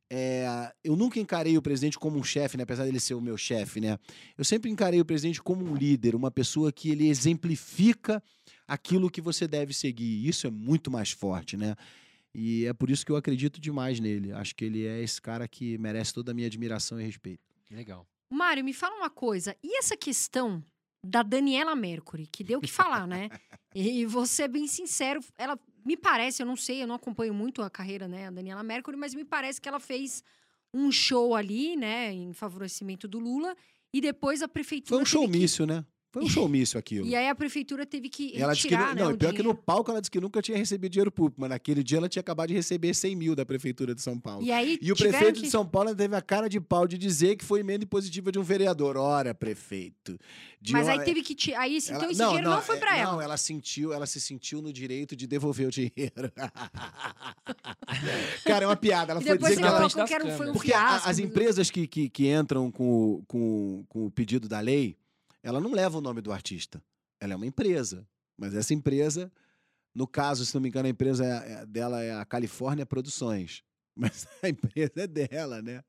é, 0.08 0.72
eu 0.84 0.94
nunca 0.94 1.18
encarei 1.18 1.58
o 1.58 1.62
presidente 1.62 1.98
como 1.98 2.18
um 2.18 2.22
chefe, 2.22 2.56
né? 2.56 2.62
apesar 2.62 2.84
dele 2.84 3.00
ser 3.00 3.14
o 3.14 3.20
meu 3.20 3.36
chefe, 3.36 3.80
né? 3.80 3.98
Eu 4.38 4.44
sempre 4.44 4.70
encarei 4.70 5.00
o 5.00 5.04
presidente 5.04 5.42
como 5.42 5.64
um 5.64 5.74
líder, 5.74 6.14
uma 6.14 6.30
pessoa 6.30 6.72
que 6.72 6.90
ele 6.90 7.08
exemplifica 7.08 8.22
aquilo 8.68 9.10
que 9.10 9.20
você 9.20 9.48
deve 9.48 9.74
seguir. 9.74 10.26
Isso 10.26 10.46
é 10.46 10.50
muito 10.50 10.90
mais 10.90 11.10
forte, 11.10 11.56
né? 11.56 11.74
E 12.38 12.66
é 12.66 12.74
por 12.74 12.90
isso 12.90 13.06
que 13.06 13.10
eu 13.10 13.16
acredito 13.16 13.58
demais 13.58 13.98
nele. 13.98 14.30
Acho 14.30 14.54
que 14.54 14.66
ele 14.66 14.86
é 14.86 15.02
esse 15.02 15.22
cara 15.22 15.48
que 15.48 15.78
merece 15.78 16.12
toda 16.12 16.32
a 16.32 16.34
minha 16.34 16.46
admiração 16.46 17.00
e 17.00 17.02
respeito. 17.02 17.42
Legal. 17.70 18.06
Mário, 18.30 18.62
me 18.62 18.74
fala 18.74 18.94
uma 18.94 19.08
coisa. 19.08 19.56
E 19.64 19.78
essa 19.78 19.96
questão 19.96 20.62
da 21.02 21.22
Daniela 21.22 21.74
Mercury, 21.74 22.26
que 22.26 22.44
deu 22.44 22.58
o 22.58 22.60
que 22.62 22.70
falar, 22.70 23.06
né? 23.06 23.30
E 23.74 24.06
você 24.06 24.44
é 24.44 24.48
bem 24.48 24.66
sincero, 24.66 25.20
ela 25.36 25.58
me 25.84 25.98
parece, 25.98 26.40
eu 26.40 26.46
não 26.46 26.56
sei, 26.56 26.82
eu 26.82 26.86
não 26.86 26.94
acompanho 26.94 27.34
muito 27.34 27.60
a 27.60 27.68
carreira, 27.68 28.08
né, 28.08 28.26
a 28.26 28.30
Daniela 28.30 28.62
Mercury, 28.62 28.96
mas 28.96 29.14
me 29.14 29.22
parece 29.22 29.60
que 29.60 29.68
ela 29.68 29.78
fez 29.78 30.24
um 30.72 30.90
show 30.90 31.34
ali, 31.34 31.76
né, 31.76 32.10
em 32.10 32.32
favorecimento 32.32 33.06
do 33.06 33.18
Lula, 33.18 33.54
e 33.92 34.00
depois 34.00 34.40
a 34.40 34.48
prefeitura. 34.48 34.96
Foi 34.96 35.02
um 35.02 35.04
showmício, 35.04 35.66
que... 35.66 35.74
né? 35.74 35.84
Foi 36.16 36.24
um 36.24 36.28
showmício 36.30 36.78
aquilo. 36.78 37.06
e 37.06 37.14
aí 37.14 37.28
a 37.28 37.34
prefeitura 37.34 37.84
teve 37.84 38.08
que 38.08 38.40
ela 38.40 38.54
disse 38.54 38.68
que 38.68 38.74
retirar, 38.74 38.94
não, 38.94 38.96
né, 38.96 39.02
não, 39.08 39.14
o 39.14 39.18
pior 39.18 39.28
que 39.32 39.36
dinheiro. 39.36 39.58
no 39.58 39.62
palco 39.62 39.90
ela 39.90 40.00
disse 40.00 40.10
que 40.10 40.18
nunca 40.18 40.40
tinha 40.40 40.56
recebido 40.56 40.90
dinheiro 40.92 41.12
público, 41.12 41.38
mas 41.38 41.50
naquele 41.50 41.82
dia 41.82 41.98
ela 41.98 42.08
tinha 42.08 42.22
acabado 42.22 42.48
de 42.48 42.54
receber 42.54 42.94
100 42.94 43.14
mil 43.14 43.36
da 43.36 43.44
prefeitura 43.44 43.94
de 43.94 44.00
São 44.00 44.18
Paulo. 44.18 44.42
E 44.42 44.50
aí 44.50 44.78
E 44.80 44.90
o 44.90 44.96
prefeito 44.96 45.34
que... 45.36 45.42
de 45.42 45.50
São 45.50 45.66
Paulo 45.66 45.94
teve 45.94 46.16
a 46.16 46.22
cara 46.22 46.48
de 46.48 46.58
pau 46.58 46.88
de 46.88 46.96
dizer 46.96 47.36
que 47.36 47.44
foi 47.44 47.60
emenda 47.60 47.84
impositiva 47.84 48.32
de 48.32 48.38
um 48.38 48.42
vereador. 48.42 48.96
Ora, 48.96 49.34
prefeito. 49.34 50.18
De 50.58 50.72
Mas 50.72 50.88
aí 50.88 50.96
uma- 50.98 51.04
teve 51.04 51.22
que 51.22 51.34
tirar. 51.34 51.60
Aí, 51.60 51.76
esse- 51.76 51.90
ela- 51.90 51.98
então 51.98 52.10
esse 52.10 52.22
dinheiro 52.24 52.48
não, 52.50 52.62
foi 52.62 52.76
é- 52.76 52.78
pra 52.78 52.92
Não, 52.92 52.98
ela. 53.12 53.24
ela 53.24 53.36
sentiu, 53.36 53.92
ela 53.92 54.06
se 54.06 54.18
sentiu 54.20 54.62
no 54.62 54.72
direito 54.72 55.14
de 55.14 55.26
devolver 55.26 55.68
o 55.68 55.70
dinheiro. 55.70 56.32
Cara, 58.44 58.64
é 58.64 58.66
uma 58.66 58.76
piada. 58.76 59.12
Ela 59.12 59.20
E 59.20 59.24
foi 59.24 59.32
depois 59.34 59.50
dizer 59.56 59.62
que 59.62 59.68
ela, 59.68 60.06
que 60.06 60.14
era 60.14 60.24
um, 60.26 60.36
foi 60.36 60.50
um 60.50 60.52
porque 60.52 60.72
a- 60.72 60.78
fiasco. 60.88 61.08
as 61.10 61.18
empresas 61.18 61.70
que, 61.70 61.86
que, 61.86 62.08
que 62.08 62.28
entram 62.28 62.70
com, 62.70 63.22
com, 63.26 63.84
com 63.88 64.06
o 64.06 64.10
pedido 64.10 64.48
da 64.48 64.60
lei, 64.60 64.96
ela 65.46 65.60
não 65.60 65.72
leva 65.72 65.98
o 65.98 66.00
nome 66.00 66.20
do 66.20 66.32
artista. 66.32 66.82
Ela 67.20 67.32
é 67.34 67.36
uma 67.36 67.46
empresa. 67.46 68.06
Mas 68.36 68.54
essa 68.54 68.74
empresa, 68.74 69.32
no 69.94 70.06
caso, 70.06 70.44
se 70.44 70.54
não 70.54 70.60
me 70.60 70.68
engano, 70.68 70.86
a 70.86 70.90
empresa 70.90 71.24
é- 71.24 71.52
é- 71.62 71.66
dela 71.66 72.02
é 72.02 72.12
a 72.14 72.24
Califórnia 72.24 72.84
Produções. 72.84 73.62
Mas 73.96 74.26
a 74.42 74.48
empresa 74.48 74.92
é 74.96 75.06
dela, 75.06 75.62
né? 75.62 75.82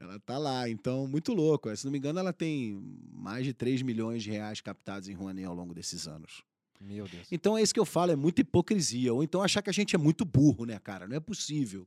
Ela 0.00 0.18
tá 0.20 0.36
lá. 0.36 0.68
Então, 0.68 1.06
muito 1.06 1.32
louco. 1.32 1.74
Se 1.76 1.84
não 1.84 1.92
me 1.92 1.98
engano, 1.98 2.18
ela 2.18 2.32
tem 2.32 2.82
mais 3.12 3.44
de 3.44 3.52
3 3.54 3.82
milhões 3.82 4.22
de 4.22 4.30
reais 4.30 4.60
captados 4.60 5.08
em 5.08 5.14
Rouanet 5.14 5.46
ao 5.46 5.54
longo 5.54 5.72
desses 5.74 6.08
anos. 6.08 6.42
Meu 6.80 7.06
Deus. 7.06 7.28
Então 7.30 7.56
é 7.56 7.62
isso 7.62 7.72
que 7.72 7.80
eu 7.80 7.86
falo, 7.86 8.12
é 8.12 8.16
muita 8.16 8.40
hipocrisia. 8.40 9.12
Ou 9.14 9.22
então 9.22 9.42
achar 9.42 9.62
que 9.62 9.70
a 9.70 9.72
gente 9.72 9.94
é 9.94 9.98
muito 9.98 10.24
burro, 10.24 10.64
né, 10.66 10.78
cara? 10.78 11.06
Não 11.06 11.16
é 11.16 11.20
possível. 11.20 11.86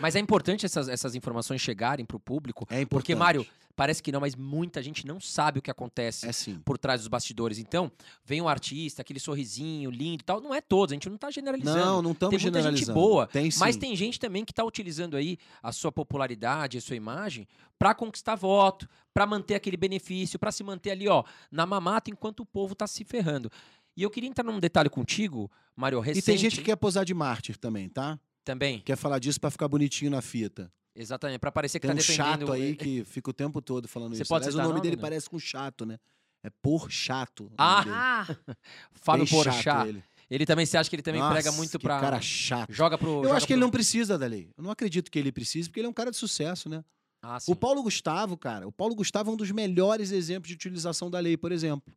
Mas 0.00 0.16
é 0.16 0.18
importante 0.18 0.64
essas, 0.66 0.88
essas 0.88 1.14
informações 1.14 1.60
chegarem 1.60 2.04
pro 2.04 2.18
público, 2.20 2.64
É 2.70 2.80
importante. 2.80 2.88
porque, 2.88 3.14
Mário, 3.14 3.46
parece 3.74 4.02
que 4.02 4.12
não, 4.12 4.20
mas 4.20 4.36
muita 4.36 4.82
gente 4.82 5.06
não 5.06 5.20
sabe 5.20 5.58
o 5.58 5.62
que 5.62 5.70
acontece 5.70 6.26
É 6.28 6.30
por 6.64 6.76
trás 6.78 7.00
dos 7.00 7.08
bastidores. 7.08 7.58
Então, 7.58 7.90
vem 8.24 8.40
um 8.40 8.48
artista, 8.48 9.02
aquele 9.02 9.18
sorrisinho 9.18 9.90
lindo 9.90 10.22
e 10.22 10.24
tal. 10.24 10.40
Não 10.40 10.54
é 10.54 10.60
todos, 10.60 10.92
a 10.92 10.94
gente 10.94 11.08
não 11.08 11.16
tá 11.16 11.30
generalizando. 11.30 11.78
Não, 11.78 12.02
não 12.02 12.12
estamos 12.12 12.30
Tem 12.36 12.42
muita 12.42 12.58
gente 12.58 12.78
generalizando. 12.80 12.98
boa, 13.00 13.26
Tem. 13.26 13.48
Mas 13.58 13.76
tem 13.76 13.94
gente 13.96 14.18
também 14.20 14.44
que 14.44 14.52
está 14.52 14.64
utilizando 14.64 15.16
aí 15.16 15.38
a 15.62 15.72
sua 15.72 15.90
popularidade, 15.90 16.78
a 16.78 16.80
sua 16.80 16.96
imagem, 16.96 17.46
para 17.78 17.94
conquistar 17.94 18.34
voto, 18.34 18.88
para 19.14 19.26
manter 19.26 19.54
aquele 19.54 19.76
benefício, 19.76 20.38
para 20.38 20.52
se 20.52 20.62
manter 20.62 20.90
ali, 20.90 21.08
ó, 21.08 21.24
na 21.50 21.64
mamata 21.66 22.10
enquanto 22.10 22.40
o 22.40 22.46
povo 22.46 22.74
tá 22.74 22.86
se 22.86 23.04
ferrando. 23.04 23.50
E 23.96 24.02
eu 24.02 24.10
queria 24.10 24.28
entrar 24.28 24.44
num 24.44 24.60
detalhe 24.60 24.88
contigo, 24.88 25.50
Mário, 25.74 25.98
E 25.98 26.02
recente 26.02 26.24
tem 26.24 26.38
gente 26.38 26.56
que 26.58 26.62
quer 26.64 26.76
posar 26.76 27.04
de 27.04 27.12
mártir 27.12 27.56
também, 27.56 27.88
tá? 27.88 28.18
Também. 28.44 28.80
Quer 28.80 28.96
falar 28.96 29.18
disso 29.18 29.40
pra 29.40 29.50
ficar 29.50 29.68
bonitinho 29.68 30.10
na 30.10 30.20
fita. 30.22 30.72
Exatamente, 30.94 31.38
para 31.38 31.52
parecer 31.52 31.78
que 31.78 31.86
Tem 31.86 31.94
tá 31.96 32.02
um 32.02 32.06
defendendo 32.06 32.46
chato 32.46 32.52
aí 32.52 32.74
que 32.74 33.04
fica 33.04 33.30
o 33.30 33.32
tempo 33.32 33.62
todo 33.62 33.86
falando 33.86 34.14
Você 34.14 34.22
isso. 34.22 34.28
pode 34.28 34.44
Aliás, 34.44 34.54
o 34.54 34.58
nome 34.58 34.70
nome, 34.70 34.80
dele 34.82 34.96
não? 34.96 35.02
parece 35.02 35.30
com 35.30 35.38
chato, 35.38 35.86
né? 35.86 35.98
É 36.42 36.50
por 36.62 36.90
chato. 36.90 37.50
Ah, 37.56 38.26
Fábio 38.92 39.26
Porchat. 39.28 39.88
Ele. 39.88 40.02
Ele 40.28 40.46
também 40.46 40.64
você 40.64 40.76
acha 40.76 40.88
que 40.88 40.96
ele 40.96 41.02
também 41.02 41.20
Nossa, 41.20 41.34
prega 41.34 41.52
muito 41.52 41.78
pra 41.78 42.00
cara 42.00 42.20
chato. 42.20 42.72
joga 42.72 42.96
pro 42.96 43.08
Eu 43.18 43.22
joga 43.24 43.36
acho 43.36 43.46
que 43.46 43.52
ele 43.52 43.60
não 43.60 43.70
precisa 43.70 44.16
da 44.16 44.26
lei. 44.26 44.48
Eu 44.56 44.62
não 44.62 44.70
acredito 44.70 45.10
que 45.10 45.18
ele 45.18 45.32
precise, 45.32 45.68
porque 45.68 45.80
ele 45.80 45.86
é 45.86 45.90
um 45.90 45.94
cara 45.94 46.10
de 46.10 46.16
sucesso, 46.16 46.68
né? 46.68 46.84
Ah. 47.22 47.38
O 47.46 47.54
Paulo 47.56 47.82
Gustavo, 47.82 48.36
cara, 48.36 48.66
o 48.66 48.72
Paulo 48.72 48.94
Gustavo 48.94 49.30
é 49.30 49.34
um 49.34 49.36
dos 49.36 49.50
melhores 49.50 50.10
exemplos 50.12 50.48
de 50.48 50.54
utilização 50.54 51.10
da 51.10 51.18
lei, 51.18 51.36
por 51.36 51.52
exemplo. 51.52 51.92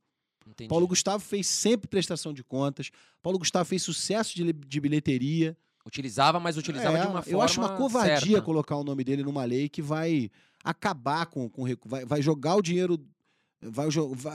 Entendi. 0.48 0.68
Paulo 0.68 0.88
Gustavo 0.88 1.24
fez 1.24 1.48
sempre 1.48 1.88
prestação 1.88 2.34
de 2.34 2.44
contas. 2.44 2.90
Paulo 3.22 3.40
Gustavo 3.40 3.66
fez 3.66 3.82
sucesso 3.84 4.36
de, 4.36 4.52
de 4.52 4.80
bilheteria. 4.82 5.56
Utilizava, 5.86 6.40
mas 6.40 6.58
utilizava 6.58 6.98
de 6.98 7.04
É, 7.06 7.08
uma 7.10 7.22
forma 7.22 7.38
eu 7.38 7.42
acho 7.42 7.60
uma 7.60 7.76
covardia 7.76 8.18
certa. 8.20 8.42
colocar 8.42 8.78
o 8.78 8.84
nome 8.84 9.04
dele 9.04 9.22
numa 9.24 9.44
lei 9.44 9.68
que 9.68 9.82
vai 9.82 10.32
acabar 10.64 11.26
com, 11.26 11.50
com 11.50 11.66
vai, 11.86 12.06
vai 12.06 12.22
jogar 12.22 12.56
o 12.56 12.62
dinheiro, 12.62 12.98
vai, 13.62 13.88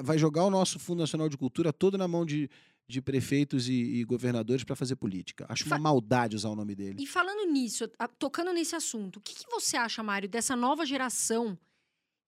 vai- 0.02 0.18
jogar 0.18 0.44
o 0.44 0.50
nosso 0.50 0.78
Fundo 0.78 0.98
Nacional 1.00 1.28
de 1.28 1.38
Cultura 1.38 1.72
todo 1.72 1.96
na 1.96 2.06
mão 2.06 2.26
de, 2.26 2.50
de 2.86 3.00
prefeitos 3.00 3.66
e, 3.66 3.72
e 3.72 4.04
governadores 4.04 4.62
para 4.62 4.76
fazer 4.76 4.96
política. 4.96 5.46
Acho 5.48 5.64
uma 5.64 5.76
Fa- 5.76 5.82
maldade 5.82 6.36
usar 6.36 6.50
o 6.50 6.54
nome 6.54 6.74
dele. 6.74 7.02
e 7.02 7.06
falando 7.06 7.50
nisso, 7.50 7.90
a- 7.98 8.08
tocando 8.08 8.52
nesse 8.52 8.76
assunto, 8.76 9.16
o 9.16 9.20
que, 9.22 9.34
que 9.34 9.50
você 9.50 9.76
acha, 9.78 10.02
Mário, 10.02 10.28
dessa 10.28 10.54
nova 10.54 10.84
geração 10.84 11.58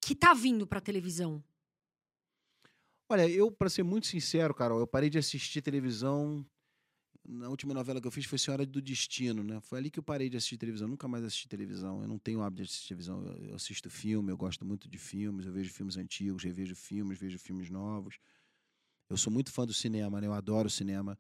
que 0.00 0.14
tá 0.14 0.32
vindo 0.32 0.66
pra 0.66 0.80
televisão? 0.80 1.44
Olha, 3.12 3.28
eu, 3.28 3.50
para 3.50 3.68
ser 3.68 3.82
muito 3.82 4.06
sincero, 4.06 4.54
Carol, 4.54 4.78
eu 4.78 4.86
parei 4.86 5.10
de 5.10 5.18
assistir 5.18 5.60
televisão. 5.60 6.46
Na 7.32 7.48
última 7.48 7.72
novela 7.72 8.00
que 8.00 8.06
eu 8.06 8.10
fiz 8.10 8.24
foi 8.26 8.38
Senhora 8.38 8.66
do 8.66 8.82
Destino, 8.82 9.44
né? 9.44 9.60
Foi 9.60 9.78
ali 9.78 9.88
que 9.90 9.98
eu 9.98 10.02
parei 10.02 10.28
de 10.28 10.36
assistir 10.36 10.58
televisão. 10.58 10.88
Nunca 10.88 11.06
mais 11.06 11.24
assisti 11.24 11.48
televisão. 11.48 12.02
Eu 12.02 12.08
não 12.08 12.18
tenho 12.18 12.42
hábito 12.42 12.62
de 12.64 12.68
assistir 12.68 12.88
televisão. 12.88 13.24
Eu, 13.24 13.50
eu 13.50 13.54
assisto 13.54 13.88
filme, 13.88 14.32
eu 14.32 14.36
gosto 14.36 14.64
muito 14.64 14.88
de 14.88 14.98
filmes. 14.98 15.46
Eu 15.46 15.52
vejo 15.52 15.72
filmes 15.72 15.96
antigos, 15.96 16.42
revejo 16.42 16.74
filmes, 16.74 17.18
vejo 17.18 17.38
filmes 17.38 17.70
novos. 17.70 18.16
Eu 19.08 19.16
sou 19.16 19.32
muito 19.32 19.52
fã 19.52 19.64
do 19.64 19.72
cinema, 19.72 20.20
né? 20.20 20.26
Eu 20.26 20.32
adoro 20.32 20.68
cinema. 20.68 21.16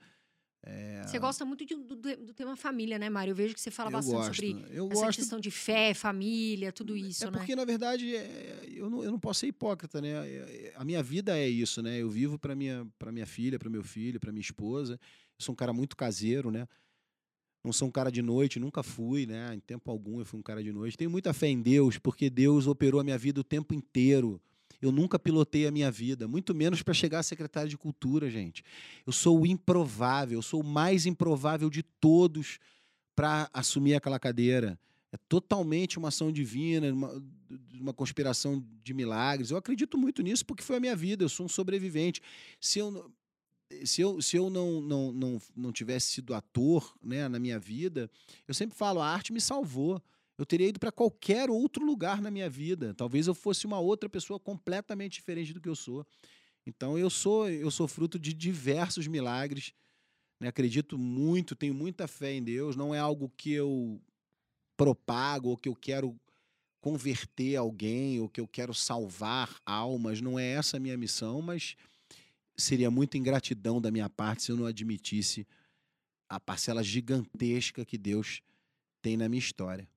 É, 0.62 1.02
Você 1.06 1.18
gosta 1.18 1.44
muito 1.44 1.64
de- 1.64 1.74
do, 1.74 1.96
do- 1.96 2.34
tema 2.34 2.54
família, 2.56 2.98
né, 2.98 3.08
Mário? 3.08 3.30
Eu 3.30 3.34
vejo 3.36 3.54
que 3.54 3.60
você 3.60 3.70
fala 3.70 3.88
eu 3.88 3.92
bastante 3.92 4.14
gosto. 4.16 4.34
sobre 4.34 4.66
eu 4.70 4.86
essa 4.90 5.00
gosto 5.06 5.16
questão 5.16 5.40
de 5.40 5.50
fé, 5.50 5.94
família, 5.94 6.70
tudo 6.72 6.94
isso, 6.96 7.24
é 7.24 7.30
né? 7.30 7.38
porque, 7.38 7.56
na 7.56 7.64
verdade, 7.64 8.14
é, 8.14 8.66
eu, 8.68 8.90
não, 8.90 9.02
eu 9.02 9.10
não 9.10 9.18
posso 9.18 9.40
ser 9.40 9.46
hipócrita, 9.46 10.00
né? 10.02 10.08
É, 10.10 10.68
é, 10.68 10.72
A 10.76 10.84
minha 10.84 11.02
vida 11.02 11.38
é 11.38 11.48
isso, 11.48 11.80
né? 11.82 11.96
Eu 11.98 12.10
vivo 12.10 12.38
para 12.38 12.54
minha, 12.54 12.86
para 12.98 13.10
minha 13.10 13.26
filha, 13.26 13.58
para 13.58 13.70
meu 13.70 13.82
filho, 13.82 14.20
para 14.20 14.30
minha 14.32 14.42
esposa. 14.42 15.00
Sou 15.40 15.52
um 15.52 15.56
cara 15.56 15.72
muito 15.72 15.96
caseiro, 15.96 16.50
né? 16.50 16.68
Não 17.62 17.72
sou 17.72 17.88
um 17.88 17.90
cara 17.90 18.10
de 18.10 18.22
noite, 18.22 18.58
nunca 18.58 18.82
fui, 18.82 19.26
né? 19.26 19.54
Em 19.54 19.60
tempo 19.60 19.90
algum 19.90 20.18
eu 20.18 20.24
fui 20.24 20.38
um 20.38 20.42
cara 20.42 20.62
de 20.62 20.72
noite. 20.72 20.96
Tenho 20.96 21.10
muita 21.10 21.32
fé 21.32 21.48
em 21.48 21.60
Deus, 21.60 21.98
porque 21.98 22.30
Deus 22.30 22.66
operou 22.66 23.00
a 23.00 23.04
minha 23.04 23.18
vida 23.18 23.40
o 23.40 23.44
tempo 23.44 23.74
inteiro. 23.74 24.40
Eu 24.80 24.90
nunca 24.90 25.18
pilotei 25.18 25.66
a 25.66 25.70
minha 25.70 25.90
vida, 25.90 26.26
muito 26.26 26.54
menos 26.54 26.82
para 26.82 26.94
chegar 26.94 27.18
a 27.18 27.22
secretário 27.22 27.68
de 27.68 27.76
cultura, 27.76 28.30
gente. 28.30 28.62
Eu 29.06 29.12
sou 29.12 29.40
o 29.40 29.46
improvável, 29.46 30.38
eu 30.38 30.42
sou 30.42 30.62
o 30.62 30.64
mais 30.64 31.04
improvável 31.04 31.68
de 31.68 31.82
todos 31.82 32.58
para 33.14 33.50
assumir 33.52 33.94
aquela 33.94 34.18
cadeira. 34.18 34.78
É 35.12 35.18
totalmente 35.28 35.98
uma 35.98 36.08
ação 36.08 36.32
divina, 36.32 36.90
uma, 36.92 37.22
uma 37.78 37.92
conspiração 37.92 38.64
de 38.82 38.94
milagres. 38.94 39.50
Eu 39.50 39.58
acredito 39.58 39.98
muito 39.98 40.22
nisso 40.22 40.46
porque 40.46 40.62
foi 40.62 40.76
a 40.76 40.80
minha 40.80 40.96
vida. 40.96 41.24
Eu 41.24 41.28
sou 41.28 41.44
um 41.44 41.48
sobrevivente. 41.48 42.22
Se 42.58 42.78
eu, 42.78 43.12
se 43.84 44.00
eu, 44.00 44.20
se 44.20 44.36
eu 44.36 44.50
não, 44.50 44.80
não, 44.80 45.12
não, 45.12 45.42
não 45.56 45.72
tivesse 45.72 46.12
sido 46.12 46.34
ator 46.34 46.94
né, 47.02 47.28
na 47.28 47.38
minha 47.38 47.58
vida, 47.58 48.10
eu 48.46 48.54
sempre 48.54 48.76
falo: 48.76 49.00
a 49.00 49.08
arte 49.08 49.32
me 49.32 49.40
salvou. 49.40 50.02
Eu 50.36 50.46
teria 50.46 50.68
ido 50.68 50.80
para 50.80 50.90
qualquer 50.90 51.50
outro 51.50 51.84
lugar 51.84 52.22
na 52.22 52.30
minha 52.30 52.48
vida. 52.48 52.94
Talvez 52.94 53.26
eu 53.26 53.34
fosse 53.34 53.66
uma 53.66 53.78
outra 53.78 54.08
pessoa 54.08 54.40
completamente 54.40 55.14
diferente 55.14 55.52
do 55.52 55.60
que 55.60 55.68
eu 55.68 55.76
sou. 55.76 56.06
Então 56.66 56.98
eu 56.98 57.10
sou 57.10 57.48
eu 57.48 57.70
sou 57.70 57.86
fruto 57.86 58.18
de 58.18 58.32
diversos 58.32 59.06
milagres. 59.06 59.74
né? 60.40 60.48
Acredito 60.48 60.96
muito, 60.96 61.54
tenho 61.54 61.74
muita 61.74 62.08
fé 62.08 62.32
em 62.32 62.42
Deus. 62.42 62.74
Não 62.74 62.94
é 62.94 62.98
algo 62.98 63.30
que 63.36 63.52
eu 63.52 64.00
propago 64.76 65.50
ou 65.50 65.56
que 65.58 65.68
eu 65.68 65.74
quero 65.74 66.18
converter 66.80 67.56
alguém 67.56 68.18
ou 68.18 68.28
que 68.28 68.40
eu 68.40 68.48
quero 68.48 68.72
salvar 68.72 69.60
almas. 69.66 70.22
Não 70.22 70.38
é 70.38 70.46
essa 70.52 70.78
a 70.78 70.80
minha 70.80 70.96
missão, 70.96 71.42
mas 71.42 71.76
seria 72.60 72.90
muita 72.90 73.18
ingratidão 73.18 73.80
da 73.80 73.90
minha 73.90 74.08
parte 74.08 74.44
se 74.44 74.52
eu 74.52 74.56
não 74.56 74.66
admitisse 74.66 75.46
a 76.28 76.38
parcela 76.38 76.82
gigantesca 76.82 77.84
que 77.84 77.98
Deus 77.98 78.42
tem 79.02 79.16
na 79.16 79.28
minha 79.28 79.40
história. 79.40 79.88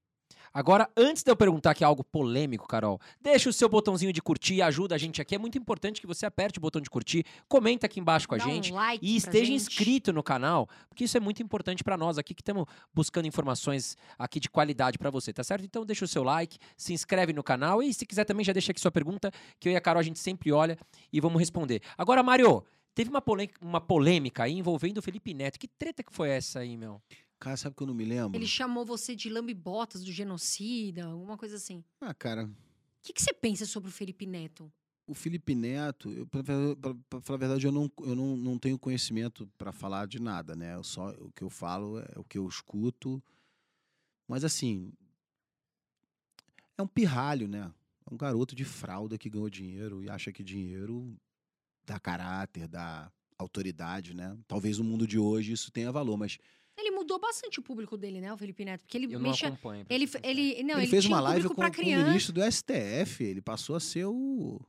Agora, 0.54 0.88
antes 0.95 1.24
de 1.24 1.32
eu 1.32 1.36
perguntar 1.36 1.72
aqui 1.72 1.84
algo 1.84 2.04
polêmico, 2.04 2.68
Carol, 2.68 2.99
deixa 3.20 3.49
o 3.49 3.54
seu 3.54 3.68
botãozinho 3.68 4.14
de 4.14 4.22
curtir, 4.22 4.62
ajuda 4.62 4.93
a 4.93 4.97
gente 4.97 5.20
aqui. 5.22 5.34
É 5.34 5.38
muito 5.39 5.58
importante 5.58 5.99
que 5.99 6.06
você 6.06 6.26
aperte 6.26 6.60
o 6.60 6.62
botão 6.62 6.80
de 6.82 6.89
curtir, 6.89 7.26
comenta 7.47 7.88
aqui 7.88 7.99
embaixo 7.99 8.28
com 8.28 8.36
a 8.36 8.38
Dá 8.38 8.43
gente 8.43 8.72
um 8.72 8.76
like 8.76 9.04
e 9.04 9.16
esteja 9.16 9.45
gente. 9.45 9.56
inscrito 9.56 10.14
no 10.14 10.22
canal, 10.22 10.70
porque 10.88 11.06
isso 11.06 11.18
é 11.18 11.20
muito 11.20 11.41
importante 11.41 11.84
para 11.84 11.97
nós 11.97 12.18
aqui 12.20 12.36
que 12.36 12.41
estamos 12.41 12.66
buscando 12.93 13.28
informações 13.28 13.97
aqui 14.18 14.39
de 14.39 14.49
qualidade 14.49 14.97
para 14.99 15.10
você, 15.10 15.34
tá 15.34 15.43
certo? 15.43 15.66
Então 15.66 15.84
deixa 15.86 16.06
o 16.06 16.08
seu 16.08 16.24
like, 16.24 16.60
se 16.78 16.93
inscreve 16.93 17.34
no 17.34 17.41
canal 17.43 17.82
e 17.82 17.91
se 17.93 18.06
quiser 18.06 18.24
também 18.26 18.45
já 18.45 18.54
deixa 18.54 18.72
aqui 18.72 18.80
sua 18.80 18.91
pergunta, 18.91 19.32
que 19.60 19.68
eu 19.70 19.74
e 19.74 19.76
a 19.76 19.82
Carol 19.82 19.99
a 19.99 20.04
gente 20.04 20.20
sempre 20.20 20.51
olha 20.51 20.78
e 21.12 21.20
vamos 21.20 21.39
responder. 21.39 21.82
Agora, 21.97 22.22
Mário, 22.22 22.64
teve 22.93 23.10
uma, 23.10 23.22
polê- 23.22 23.49
uma 23.60 23.82
polêmica 23.82 24.43
aí 24.43 24.54
envolvendo 24.54 24.99
o 24.99 25.01
Felipe 25.01 25.34
Neto. 25.34 25.58
Que 25.58 25.68
treta 25.68 26.04
que 26.04 26.14
foi 26.14 26.30
essa 26.30 26.60
aí, 26.60 26.78
meu? 26.78 27.01
Cara, 27.44 27.58
sabe 27.58 27.76
que 27.76 27.84
eu 27.84 27.88
não 27.88 27.94
me 27.94 28.06
lembro? 28.06 28.39
Ele 28.39 28.48
chamou 28.48 28.86
você 28.86 29.14
de 29.18 29.30
lambe-botas 29.30 30.02
do 30.06 30.14
genocida, 30.14 31.04
alguma 31.08 31.38
coisa 31.38 31.58
assim. 31.58 31.84
Ah, 32.00 32.14
cara, 32.14 32.46
O 32.46 32.50
que, 33.04 33.12
que 33.12 33.22
você 33.22 33.34
pensa 33.34 33.66
sobre 33.66 33.89
o 33.89 33.91
Felipe 33.91 34.26
Neto? 34.26 34.72
o 35.06 35.14
Felipe 35.14 35.54
Neto, 35.54 36.10
eu, 36.14 36.26
pra, 36.26 36.41
pra- 36.41 36.96
pra 37.10 37.20
falar 37.22 37.36
a 37.36 37.39
verdade, 37.39 37.68
eu 37.68 37.72
não, 37.74 37.91
eu 38.00 38.16
não, 38.16 38.38
não 38.38 38.58
tenho 38.58 38.80
conhecimento 38.80 39.46
para 39.58 39.74
falar 39.74 40.08
de 40.08 40.22
nada, 40.22 40.56
né? 40.56 40.76
Eu 40.76 40.86
só, 40.86 41.10
o 41.20 41.30
que 41.34 41.44
eu 41.44 41.50
falo 41.50 42.00
é 42.00 42.14
o 42.18 42.24
que 42.24 42.38
eu 42.38 42.48
escuto. 42.48 43.22
Mas 44.26 44.46
assim, 44.46 44.94
é 46.78 46.82
um 46.82 46.88
pirralho, 46.88 47.50
né? 47.50 47.74
É 48.10 48.14
um 48.14 48.18
garoto 48.18 48.56
de 48.56 48.64
fralda 48.64 49.18
que 49.18 49.30
ganhou 49.30 49.50
dinheiro 49.50 50.02
e 50.02 50.10
acha 50.10 50.32
que 50.32 50.41
dinheiro 50.41 51.14
dá 51.86 52.00
caráter, 52.00 52.70
dá 52.70 53.12
autoridade, 53.38 54.14
né? 54.14 54.38
Talvez 54.48 54.78
no 54.78 54.86
mundo 54.86 55.06
de 55.06 55.20
hoje 55.20 55.52
isso 55.52 55.70
tenha 55.70 55.91
valor, 55.91 56.16
mas 56.16 56.38
Ele 56.78 56.92
mudou 56.92 57.20
bastante 57.20 57.60
o 57.60 57.62
público 57.64 57.96
dele, 57.98 58.20
né, 58.20 58.34
o 58.34 58.38
Felipe 58.38 58.66
Neto? 58.66 58.82
Porque 58.82 58.98
ele 58.98 59.14
Eu 59.14 59.20
não 59.20 59.32
acompanho. 59.32 59.86
pra 59.86 59.96
Ele, 59.96 60.10
ele, 60.24 60.64
não, 60.64 60.76
ele, 60.76 60.82
ele, 60.84 60.88
fez 60.88 61.04
tinha 61.04 61.16
uma 61.16 61.22
um 61.22 61.26
live 61.26 61.48
público 61.48 61.72
com, 61.76 61.84
com 61.84 61.90
o 61.90 62.04
ministro 62.08 62.34
do 62.34 62.42
STF, 62.52 63.24
ele 63.24 63.42
passou 63.42 63.76
a 63.76 63.80
ser 63.80 64.06
o, 64.06 64.60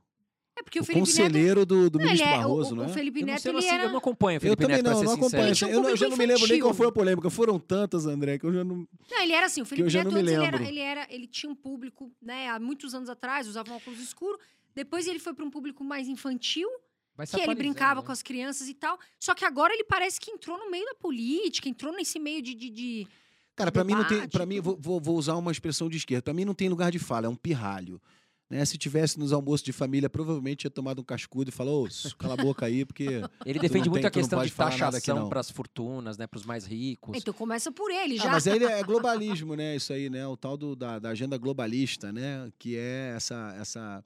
É 0.55 0.61
porque 0.61 0.79
o, 0.79 0.83
o 0.83 0.85
Felipe 0.85 1.07
Neto. 1.07 1.17
conselheiro 1.17 1.65
do, 1.65 1.89
do 1.89 1.97
Não, 1.97 2.05
ministro 2.05 2.29
é- 2.29 2.37
Barroso, 2.37 2.73
o, 2.73 2.75
não 2.77 2.85
o? 2.85 2.89
Felipe 2.89 3.21
Eu 3.21 3.25
não, 3.25 3.33
Neto, 3.33 3.41
sei, 3.41 3.49
eu 3.49 3.53
não 3.53 3.59
ele 3.59 3.67
sigo- 3.67 3.75
era. 3.79 3.87
eu 3.87 3.91
não 3.91 3.97
acompanho 3.97 4.35
o 4.35 4.37
Eu 4.37 4.41
Felipe 4.41 4.61
também 4.61 4.75
Neto, 4.77 4.83
pra 4.83 4.91
não, 4.93 4.99
ser 4.99 5.05
não 5.05 5.13
acompanho. 5.13 5.43
Ele 5.47 5.55
tinha 5.55 5.67
um 5.67 5.73
Eu, 5.73 5.81
não- 5.81 5.89
eu 5.89 5.97
já 5.97 6.07
não 6.09 6.17
me 6.17 6.25
lembro 6.27 6.47
nem 6.47 6.59
qual 6.59 6.73
foi 6.75 6.87
a 6.87 6.91
polêmica. 6.91 7.29
Foram 7.31 7.59
tantas, 7.59 8.05
André, 8.05 8.37
que 8.37 8.45
eu 8.45 8.53
já 8.53 8.63
não. 8.63 8.87
Não, 9.11 9.21
ele 9.23 9.33
era 9.33 9.45
assim, 9.47 9.61
o 9.61 9.65
Felipe 9.65 9.91
Neto 9.91 10.11
não 10.11 10.19
antes 10.19 10.31
ele 10.31 10.45
era, 10.45 10.63
ele 10.67 10.79
era. 10.79 11.07
Ele 11.09 11.27
tinha 11.27 11.51
um 11.51 11.55
público, 11.55 12.11
né, 12.21 12.49
há 12.49 12.59
muitos 12.59 12.93
anos 12.93 13.09
atrás, 13.09 13.47
usava 13.47 13.71
um 13.71 13.75
óculos 13.75 13.99
escuro. 13.99 14.39
Depois 14.75 15.07
ele 15.07 15.19
foi 15.19 15.33
para 15.33 15.43
um 15.43 15.49
público 15.49 15.83
mais 15.83 16.07
infantil, 16.07 16.69
que 17.17 17.39
ele 17.41 17.55
brincava 17.55 18.01
né? 18.01 18.05
com 18.05 18.11
as 18.11 18.21
crianças 18.21 18.67
e 18.67 18.73
tal. 18.73 18.99
Só 19.19 19.33
que 19.33 19.45
agora 19.45 19.73
ele 19.73 19.83
parece 19.85 20.19
que 20.19 20.31
entrou 20.31 20.57
no 20.57 20.69
meio 20.69 20.85
da 20.85 20.95
política, 20.95 21.69
entrou 21.69 21.93
nesse 21.93 22.19
meio 22.19 22.41
de. 22.41 22.53
de, 22.53 22.69
de- 22.69 23.07
Cara, 23.55 23.71
pra 23.71 23.83
mim 23.85 23.93
não 23.93 24.05
tem. 24.05 24.27
Para 24.27 24.45
mim, 24.45 24.59
vou, 24.59 24.77
vou- 24.77 25.15
usar 25.15 25.35
uma 25.35 25.51
expressão 25.51 25.87
de 25.89 25.97
esquerda. 25.97 26.21
Pra 26.23 26.33
mim 26.33 26.43
não 26.45 26.53
tem 26.53 26.67
lugar 26.67 26.91
de 26.91 26.99
fala, 26.99 27.27
é 27.27 27.29
um 27.29 27.35
pirralho. 27.35 28.01
Né? 28.47 28.63
Se 28.63 28.77
tivesse 28.77 29.17
nos 29.17 29.33
almoços 29.33 29.63
de 29.63 29.71
família, 29.73 30.07
provavelmente 30.07 30.59
tinha 30.59 30.69
tomado 30.69 30.99
um 30.99 31.03
cascudo 31.03 31.49
e 31.49 31.51
falou: 31.51 31.85
"Ô, 31.87 32.15
cala 32.17 32.33
a 32.35 32.37
boca 32.37 32.65
aí, 32.65 32.85
porque. 32.85 33.07
Ele 33.45 33.57
defende 33.59 33.89
muito 33.89 34.01
tem- 34.01 34.07
a 34.07 34.11
questão 34.11 34.43
de 34.45 34.51
taxação 34.51 35.29
para 35.29 35.39
as 35.39 35.49
fortunas, 35.49 36.15
né, 36.17 36.27
para 36.27 36.37
os 36.37 36.45
mais 36.45 36.63
ricos. 36.65 37.17
Então 37.17 37.33
começa 37.33 37.71
por 37.71 37.89
ele 37.89 38.19
Ah, 38.19 38.23
já. 38.23 38.31
mas 38.31 38.45
aí 38.45 38.55
ele 38.57 38.65
é 38.65 38.83
globalismo, 38.83 39.55
né? 39.55 39.75
Isso 39.75 39.91
aí, 39.93 40.09
né? 40.11 40.27
O 40.27 40.37
tal 40.37 40.55
do, 40.57 40.75
da, 40.75 40.99
da 40.99 41.09
agenda 41.09 41.37
globalista, 41.37 42.11
né? 42.13 42.51
Que 42.59 42.75
é 42.77 43.13
essa. 43.15 43.55
essa 43.59 44.05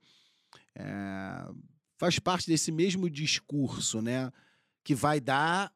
é, 0.75 1.45
faz 1.99 2.17
parte 2.17 2.47
desse 2.47 2.71
mesmo 2.71 3.09
discurso, 3.09 4.01
né? 4.01 4.31
Que 4.85 4.95
vai 4.95 5.19
dar 5.19 5.71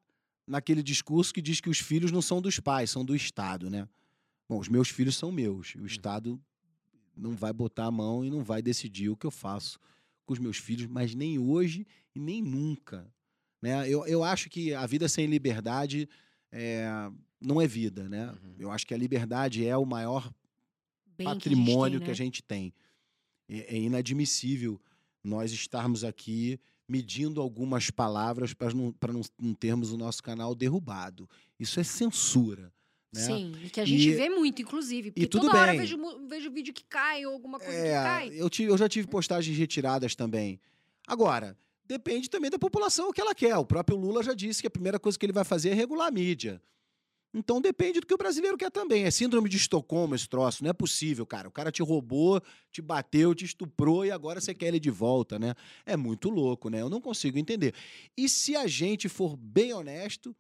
naquele 0.48 0.82
discurso 0.82 1.34
que 1.34 1.42
diz 1.42 1.60
que 1.60 1.70
os 1.70 1.80
filhos 1.80 2.14
não 2.14 2.22
são 2.22 2.42
dos 2.42 2.62
pais, 2.62 2.90
são 2.90 3.04
do 3.04 3.14
Estado, 3.14 3.70
né? 3.70 3.88
Bom, 4.48 4.58
os 4.58 4.70
meus 4.70 4.88
filhos 4.88 5.18
são 5.18 5.34
meus. 5.34 5.76
O 5.76 5.86
Estado 5.86 6.42
não 7.16 7.36
vai 7.36 7.52
botar 7.52 7.88
a 7.88 7.92
mão 7.92 8.24
e 8.24 8.30
não 8.30 8.42
vai 8.42 8.62
decidir 8.62 9.10
o 9.10 9.18
que 9.18 9.26
eu 9.26 9.32
faço 9.32 9.78
com 10.26 10.32
os 10.32 10.40
meus 10.40 10.58
filhos, 10.58 10.88
mas 10.88 11.14
nem 11.14 11.38
hoje 11.38 11.86
e 12.16 12.20
nem 12.20 12.42
nunca. 12.42 13.06
Né? 13.62 13.90
Eu, 13.90 14.08
eu 14.08 14.24
acho 14.24 14.50
que 14.50 14.74
a 14.74 14.86
vida 14.86 15.10
sem 15.10 15.26
liberdade 15.28 16.08
é, 16.50 16.88
não 17.42 17.62
é 17.62 17.68
vida, 17.68 18.08
né? 18.08 18.28
Uhum. 18.28 18.56
Eu 18.60 18.72
acho 18.72 18.88
que 18.88 18.94
a 18.94 18.98
liberdade 18.98 19.68
é 19.68 19.76
o 19.76 19.86
maior 19.86 20.34
Bem 21.18 21.26
patrimônio 21.26 22.00
que 22.00 22.06
que 22.06 22.12
a 22.12 22.16
gente 22.16 22.42
tem. 22.42 22.74
É, 23.50 23.76
é 23.76 23.78
inadmissível 23.78 24.80
nós 25.24 25.52
estarmos 25.52 26.04
aqui 26.04 26.60
medindo 26.88 27.40
algumas 27.42 27.90
palavras 27.90 28.54
para 28.54 28.74
não, 28.74 28.92
pra 28.92 29.14
não, 29.14 29.22
não 29.40 29.54
termos 29.54 29.92
o 29.92 29.98
nosso 29.98 30.22
canal 30.22 30.54
derrubado. 30.54 31.30
Isso 31.60 31.80
é 31.80 31.84
censura. 31.84 32.74
Né? 33.14 33.22
Sim, 33.22 33.54
e 33.64 33.70
que 33.70 33.80
a 33.80 33.86
gente 33.86 34.10
E- 34.10 34.16
vê 34.16 34.28
muito, 34.30 34.62
inclusive. 34.62 35.12
Porque 35.12 35.28
tudo 35.28 35.46
toda 35.48 35.60
hora 35.60 35.72
bem. 35.72 35.80
vejo, 35.82 35.98
mu- 35.98 36.28
vejo 36.28 36.52
vídeo 36.52 36.74
que 36.74 36.84
cai 36.84 37.26
ou 37.26 37.34
alguma 37.34 37.60
coisa 37.60 37.74
que 37.74 37.88
É, 37.88 37.94
cai. 38.04 38.30
eu, 38.34 38.50
tive, 38.50 38.72
eu 38.72 38.78
já 38.78 38.90
tive 38.90 39.08
postagens 39.08 39.56
retiradas 39.58 40.16
também. 40.16 40.60
Agora, 41.08 41.56
depende 41.86 42.30
também 42.30 42.50
da 42.50 42.58
população 42.60 43.10
o 43.10 43.14
que 43.14 43.22
ela 43.22 43.36
quer. 43.36 43.56
O 43.58 43.66
próprio 43.66 43.98
Lula 43.98 44.24
já 44.24 44.34
disse 44.34 44.62
que 44.62 44.68
a 44.68 44.72
primeira 44.72 45.00
coisa 45.00 45.18
que 45.18 45.26
ele 45.26 45.32
vai 45.34 45.44
fazer 45.44 45.70
é 45.70 45.74
regular 45.74 46.08
a 46.08 46.12
mídia. 46.12 46.62
Então 47.34 47.60
depende 47.60 48.00
do 48.00 48.06
que 48.06 48.14
o 48.14 48.18
brasileiro 48.18 48.58
quer 48.58 48.70
também. 48.70 49.06
É 49.06 49.12
síndrome 49.12 49.50
de 49.50 49.58
Estocolmo 49.58 50.14
esse 50.14 50.30
troço. 50.30 50.64
Não 50.64 50.70
é 50.70 50.74
possível, 50.74 51.26
cara. 51.26 51.48
O 51.48 51.52
cara 51.52 51.72
te 51.72 51.82
roubou, 51.82 52.40
te 52.72 52.82
bateu, 52.82 53.34
te 53.34 53.44
estuprou 53.44 54.06
e 54.06 54.12
agora 54.12 54.40
você 54.40 54.54
quer 54.54 54.68
ele 54.68 54.80
de 54.80 54.92
volta, 54.92 55.40
né? 55.40 55.56
É 55.86 55.98
muito 55.98 56.30
louco, 56.30 56.70
né? 56.70 56.82
Eu 56.82 56.90
não 56.90 57.02
consigo 57.02 57.40
entender. 57.40 57.74
E 58.16 58.30
se 58.30 58.56
a 58.56 58.68
gente 58.68 59.10
for 59.10 59.36
bem 59.36 59.74
honesto, 59.74 60.36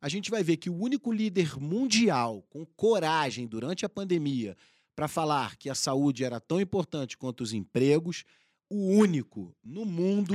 a 0.00 0.08
gente 0.08 0.30
vai 0.30 0.42
ver 0.42 0.56
que 0.56 0.70
o 0.70 0.76
único 0.76 1.12
líder 1.12 1.60
mundial 1.60 2.42
com 2.48 2.64
coragem 2.64 3.46
durante 3.46 3.84
a 3.84 3.88
pandemia 3.88 4.56
para 4.96 5.06
falar 5.06 5.56
que 5.56 5.68
a 5.68 5.74
saúde 5.74 6.24
era 6.24 6.40
tão 6.40 6.60
importante 6.60 7.16
quanto 7.16 7.42
os 7.42 7.52
empregos, 7.52 8.24
o 8.70 8.88
único 8.96 9.54
no 9.62 9.84
mundo 9.84 10.34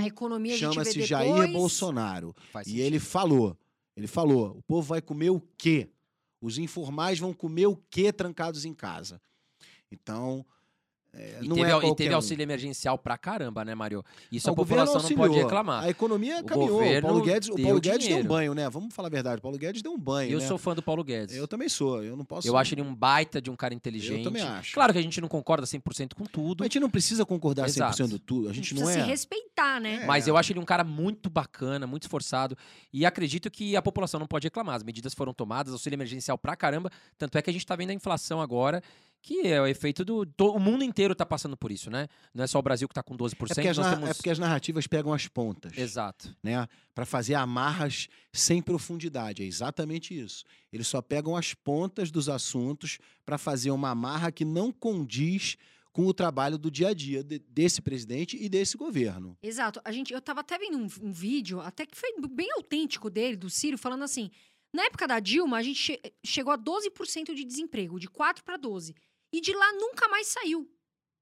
chama-se. 0.57 1.01
Jair 1.01 1.51
Bolsonaro. 1.51 2.35
E 2.67 2.79
ele 2.81 2.99
falou, 2.99 3.57
ele 3.95 4.07
falou, 4.07 4.57
o 4.57 4.63
povo 4.63 4.87
vai 4.87 5.01
comer 5.01 5.31
o 5.31 5.41
quê? 5.57 5.89
Os 6.43 6.57
informais 6.57 7.19
vão 7.19 7.33
comer 7.33 7.67
o 7.67 7.77
quê 7.89 8.11
trancados 8.11 8.65
em 8.65 8.73
casa? 8.73 9.21
Então, 9.89 10.45
é, 11.15 11.39
E 11.41 11.47
não 11.47 11.55
teve, 11.55 11.69
é 11.71 11.77
e 11.91 11.95
teve 11.95 12.11
um. 12.13 12.15
auxílio 12.15 12.41
emergencial 12.43 12.97
pra 12.97 13.17
caramba, 13.17 13.63
né, 13.63 13.75
Mário? 13.75 14.03
Isso 14.31 14.49
O 14.49 14.53
a 14.53 14.55
população 14.55 15.01
não 15.01 15.09
pode 15.15 15.35
reclamar. 15.35 15.83
A 15.83 15.89
economia 15.89 16.39
O 16.41 16.43
caminhou. 16.43 16.69
governo 16.79 17.07
o 17.07 17.11
Paulo 17.11 17.25
Guedes, 17.25 17.49
o 17.49 17.55
deu 17.55 17.65
Paulo 17.65 17.79
Guedes 17.81 18.07
deu 18.07 18.17
um 18.17 18.23
banho, 18.23 18.53
né? 18.53 18.69
Vamos 18.69 18.93
falar 18.93 19.07
a 19.07 19.11
verdade. 19.11 19.37
O 19.39 19.41
Paulo 19.41 19.57
Guedes 19.57 19.81
deu 19.81 19.91
um 19.91 19.99
banho, 19.99 20.31
Eu 20.31 20.39
né? 20.39 20.47
sou 20.47 20.57
fã 20.57 20.73
do 20.73 20.81
Paulo 20.81 21.03
Guedes. 21.03 21.35
Eu 21.35 21.47
também 21.47 21.69
sou. 21.69 22.03
Eu 22.03 22.17
não 22.17 22.25
posso. 22.25 22.47
Eu 22.47 22.57
acho 22.57 22.73
ele 22.73 22.81
um 22.81 22.95
baita 22.95 23.41
de 23.41 23.51
um 23.51 23.55
cara 23.55 23.73
inteligente. 23.73 24.19
Eu 24.19 24.23
também 24.23 24.41
acho. 24.41 24.73
Claro 24.73 24.91
que 24.91 24.99
a 24.99 25.01
gente 25.03 25.21
não 25.21 25.27
concorda 25.27 25.65
100% 25.67 26.13
com 26.15 26.25
tudo, 26.25 26.63
A 26.63 26.65
gente 26.65 26.79
não 26.79 26.89
precisa 26.89 27.25
concordar 27.25 27.65
100% 27.67 27.67
Exato. 27.67 28.07
de 28.07 28.19
tudo. 28.19 28.47
A 28.47 28.51
A 28.51 28.53
gente 28.53 28.63
gente 28.69 28.75
não 28.75 28.81
precisa 28.83 29.01
é. 29.01 29.03
se 29.05 29.09
respeitar, 29.11 29.79
né? 29.79 29.99
É. 30.03 30.05
mas 30.05 30.27
eu 30.27 30.35
acho 30.35 30.51
ele 30.51 30.59
um 30.59 30.65
cara 30.65 30.83
muito 30.83 31.29
bacana, 31.29 31.85
muito 31.85 32.03
esforçado. 32.03 32.57
E 32.91 33.05
acredito 33.05 33.51
que 33.51 33.75
a 33.75 33.81
população 33.81 34.19
não 34.19 34.27
pode 34.27 34.47
reclamar. 34.47 34.75
As 34.75 34.83
medidas 34.83 35.13
foram 35.13 35.33
tomadas, 35.33 35.73
auxílio 35.73 35.95
emergencial 35.95 36.37
pra 36.37 36.55
caramba. 36.55 36.89
Tanto 37.17 37.37
é 37.37 37.41
que 37.41 37.49
a 37.49 37.53
gente 37.53 37.65
tá 37.65 37.75
vendo 37.75 37.91
a 37.91 37.93
inflação 37.93 38.41
agora, 38.41 38.81
que 39.23 39.47
é 39.47 39.59
o 39.61 39.65
efeito 39.65 40.03
do. 40.03 40.25
to- 40.25 40.51
o 40.53 40.59
mundo 40.59 40.83
inteiro 40.83 41.15
tá 41.15 41.25
passando 41.25 41.55
por 41.55 41.71
isso, 41.71 41.89
né? 41.89 42.07
Não 42.33 42.43
é 42.43 42.47
só 42.47 42.59
o 42.59 42.61
Brasil 42.61 42.87
que 42.89 42.93
tá 42.93 43.01
com 43.01 43.15
12%. 43.15 43.33
É 43.33 43.35
porque, 43.55 43.67
as 43.69 43.77
temos... 43.77 44.09
é 44.09 44.13
porque 44.13 44.29
as 44.29 44.37
narrativas 44.37 44.85
pegam 44.85 45.13
as 45.13 45.27
pontas, 45.29 45.77
Exato. 45.77 46.35
né? 46.43 46.67
Para 46.93 47.05
fazer 47.05 47.33
amarras 47.35 48.09
sem 48.33 48.61
profundidade. 48.61 49.41
É 49.41 49.45
exatamente 49.45 50.13
isso. 50.13 50.43
Eles 50.73 50.87
só 50.87 51.01
pegam 51.01 51.35
as 51.37 51.53
pontas 51.53 52.11
dos 52.11 52.27
assuntos 52.27 52.99
para 53.25 53.37
fazer 53.37 53.71
uma 53.71 53.91
amarra 53.91 54.29
que 54.31 54.43
não 54.43 54.71
condiz 54.71 55.55
com 55.93 56.05
o 56.07 56.13
trabalho 56.13 56.57
do 56.57 56.69
dia 56.69 56.89
a 56.89 56.93
dia 56.93 57.23
de- 57.23 57.39
desse 57.39 57.81
presidente 57.81 58.35
e 58.35 58.49
desse 58.49 58.75
governo. 58.75 59.37
Exato. 59.41 59.79
A 59.85 59.91
gente, 59.93 60.11
eu 60.11 60.19
tava 60.19 60.41
até 60.41 60.57
vendo 60.57 60.77
um, 60.77 60.87
um 61.01 61.11
vídeo, 61.13 61.61
até 61.61 61.85
que 61.85 61.95
foi 61.95 62.09
bem 62.29 62.51
autêntico 62.57 63.09
dele, 63.09 63.37
do 63.37 63.49
Ciro, 63.49 63.77
falando 63.77 64.03
assim: 64.03 64.29
na 64.73 64.83
época 64.85 65.07
da 65.07 65.19
Dilma, 65.19 65.57
a 65.57 65.61
gente 65.63 65.77
che- 65.79 66.01
chegou 66.25 66.51
a 66.51 66.57
12% 66.57 67.33
de 67.33 67.45
desemprego, 67.45 67.99
de 67.99 68.07
4 68.09 68.43
para 68.43 68.57
12. 68.57 68.93
E 69.33 69.41
de 69.41 69.51
lá 69.53 69.73
nunca 69.73 70.07
mais 70.07 70.27
saiu. 70.27 70.71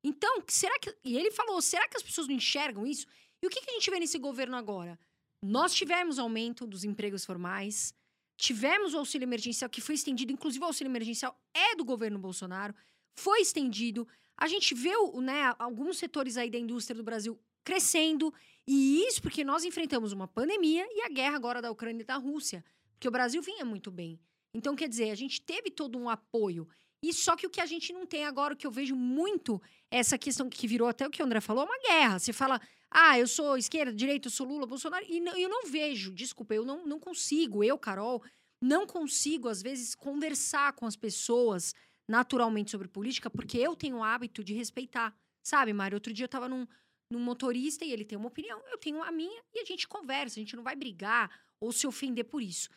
Então, 0.04 0.44
será 0.48 0.78
que. 0.80 0.94
E 1.04 1.18
ele 1.18 1.32
falou: 1.32 1.62
será 1.62 1.88
que 1.88 1.96
as 1.96 2.04
pessoas 2.04 2.28
não 2.28 2.36
enxergam 2.36 2.86
isso? 2.86 3.08
E 3.42 3.48
o 3.48 3.50
que, 3.50 3.62
que 3.62 3.72
a 3.72 3.74
gente 3.74 3.90
vê 3.90 4.00
nesse 4.00 4.18
governo 4.20 4.58
agora? 4.58 5.00
Nós 5.44 5.74
tivemos 5.74 6.20
aumento 6.20 6.68
dos 6.68 6.84
empregos 6.84 7.26
formais, 7.26 7.94
tivemos 8.38 8.94
o 8.94 8.98
auxílio 8.98 9.26
emergencial, 9.26 9.70
que 9.70 9.82
foi 9.82 9.96
estendido, 9.96 10.32
inclusive 10.32 10.64
o 10.64 10.68
auxílio 10.68 10.92
emergencial 10.92 11.40
é 11.54 11.76
do 11.76 11.84
governo 11.84 12.20
Bolsonaro, 12.20 12.76
foi 13.16 13.42
estendido. 13.42 14.08
A 14.38 14.48
gente 14.48 14.76
o- 14.98 15.22
né, 15.22 15.56
alguns 15.58 15.98
setores 15.98 16.38
aí 16.38 16.50
da 16.50 16.58
indústria 16.58 16.96
do 16.96 17.04
Brasil 17.04 17.40
crescendo, 17.64 18.34
e 18.68 19.04
isso 19.08 19.22
porque 19.22 19.44
nós 19.44 19.64
enfrentamos 19.64 20.12
uma 20.12 20.28
pandemia 20.28 20.88
e 20.92 21.02
a 21.02 21.10
guerra 21.10 21.36
agora 21.36 21.62
da 21.62 21.72
Ucrânia 21.72 22.02
e 22.02 22.06
da 22.06 22.18
Rússia, 22.18 22.64
porque 22.94 23.08
o 23.08 23.12
Brasil 23.12 23.42
vinha 23.42 23.66
muito 23.66 23.90
bem. 23.90 24.20
Então, 24.54 24.76
quer 24.76 24.90
dizer, 24.90 25.12
a 25.12 25.16
gente 25.16 25.42
teve 25.42 25.72
todo 25.72 25.98
um 25.98 26.10
apoio. 26.10 26.68
E 27.04 27.14
só 27.14 27.36
que 27.36 27.48
o 27.48 27.50
que 27.50 27.60
a 27.60 27.66
gente 27.66 27.92
não 27.92 28.06
tem 28.06 28.26
agora, 28.26 28.54
o 28.54 28.58
que 28.58 28.68
eu 28.68 28.72
vejo 28.72 28.96
muito, 28.96 29.62
é 29.90 29.98
essa 29.98 30.18
questão 30.18 30.50
que 30.50 30.68
virou 30.68 30.88
até 30.88 31.06
o 31.06 31.10
que 31.10 31.22
o 31.22 31.26
André 31.26 31.42
falou, 31.42 31.66
uma 31.66 31.80
guerra. 31.80 32.20
Você 32.20 32.32
fala, 32.32 32.62
ah, 32.92 33.18
eu 33.18 33.28
sou 33.28 33.58
esquerda, 33.58 33.94
direita, 33.94 34.28
eu 34.28 34.32
sou 34.32 34.46
Lula, 34.48 34.68
Bolsonaro. 34.68 35.06
E 35.08 35.20
não- 35.20 35.36
eu 35.38 35.50
não 35.50 35.66
vejo, 35.66 36.14
desculpa, 36.14 36.54
eu 36.54 36.64
não, 36.64 36.86
não 36.86 37.00
consigo, 37.00 37.64
eu, 37.64 37.78
Carol, 37.78 38.24
não 38.62 38.86
consigo, 38.86 39.48
às 39.50 39.62
vezes, 39.62 39.96
conversar 39.96 40.74
com 40.74 40.86
as 40.86 40.96
pessoas 40.96 41.74
naturalmente 42.08 42.70
sobre 42.70 42.88
política, 42.88 43.30
porque 43.30 43.58
eu 43.58 43.76
tenho 43.76 43.98
o 43.98 44.04
hábito 44.04 44.44
de 44.44 44.54
respeitar. 44.54 45.16
Sabe, 45.42 45.74
Mário? 45.74 45.96
Outro 45.96 46.14
dia 46.14 46.26
eu 46.26 46.30
tava 46.30 46.48
num, 46.48 46.68
num 47.10 47.20
motorista 47.20 47.84
e 47.84 47.92
ele 47.92 48.06
tem 48.06 48.18
uma 48.18 48.28
opinião, 48.28 48.62
eu 48.70 48.78
tenho 48.78 49.02
a 49.02 49.12
minha, 49.12 49.42
e 49.54 49.60
a 49.60 49.66
gente 49.66 49.88
conversa, 49.88 50.40
a 50.40 50.42
gente 50.44 50.56
não 50.56 50.62
vai 50.62 50.76
brigar 50.76 51.32
ou 51.60 51.72
se 51.72 51.88
ofender 51.88 52.26
por 52.26 52.42
isso. 52.42 52.70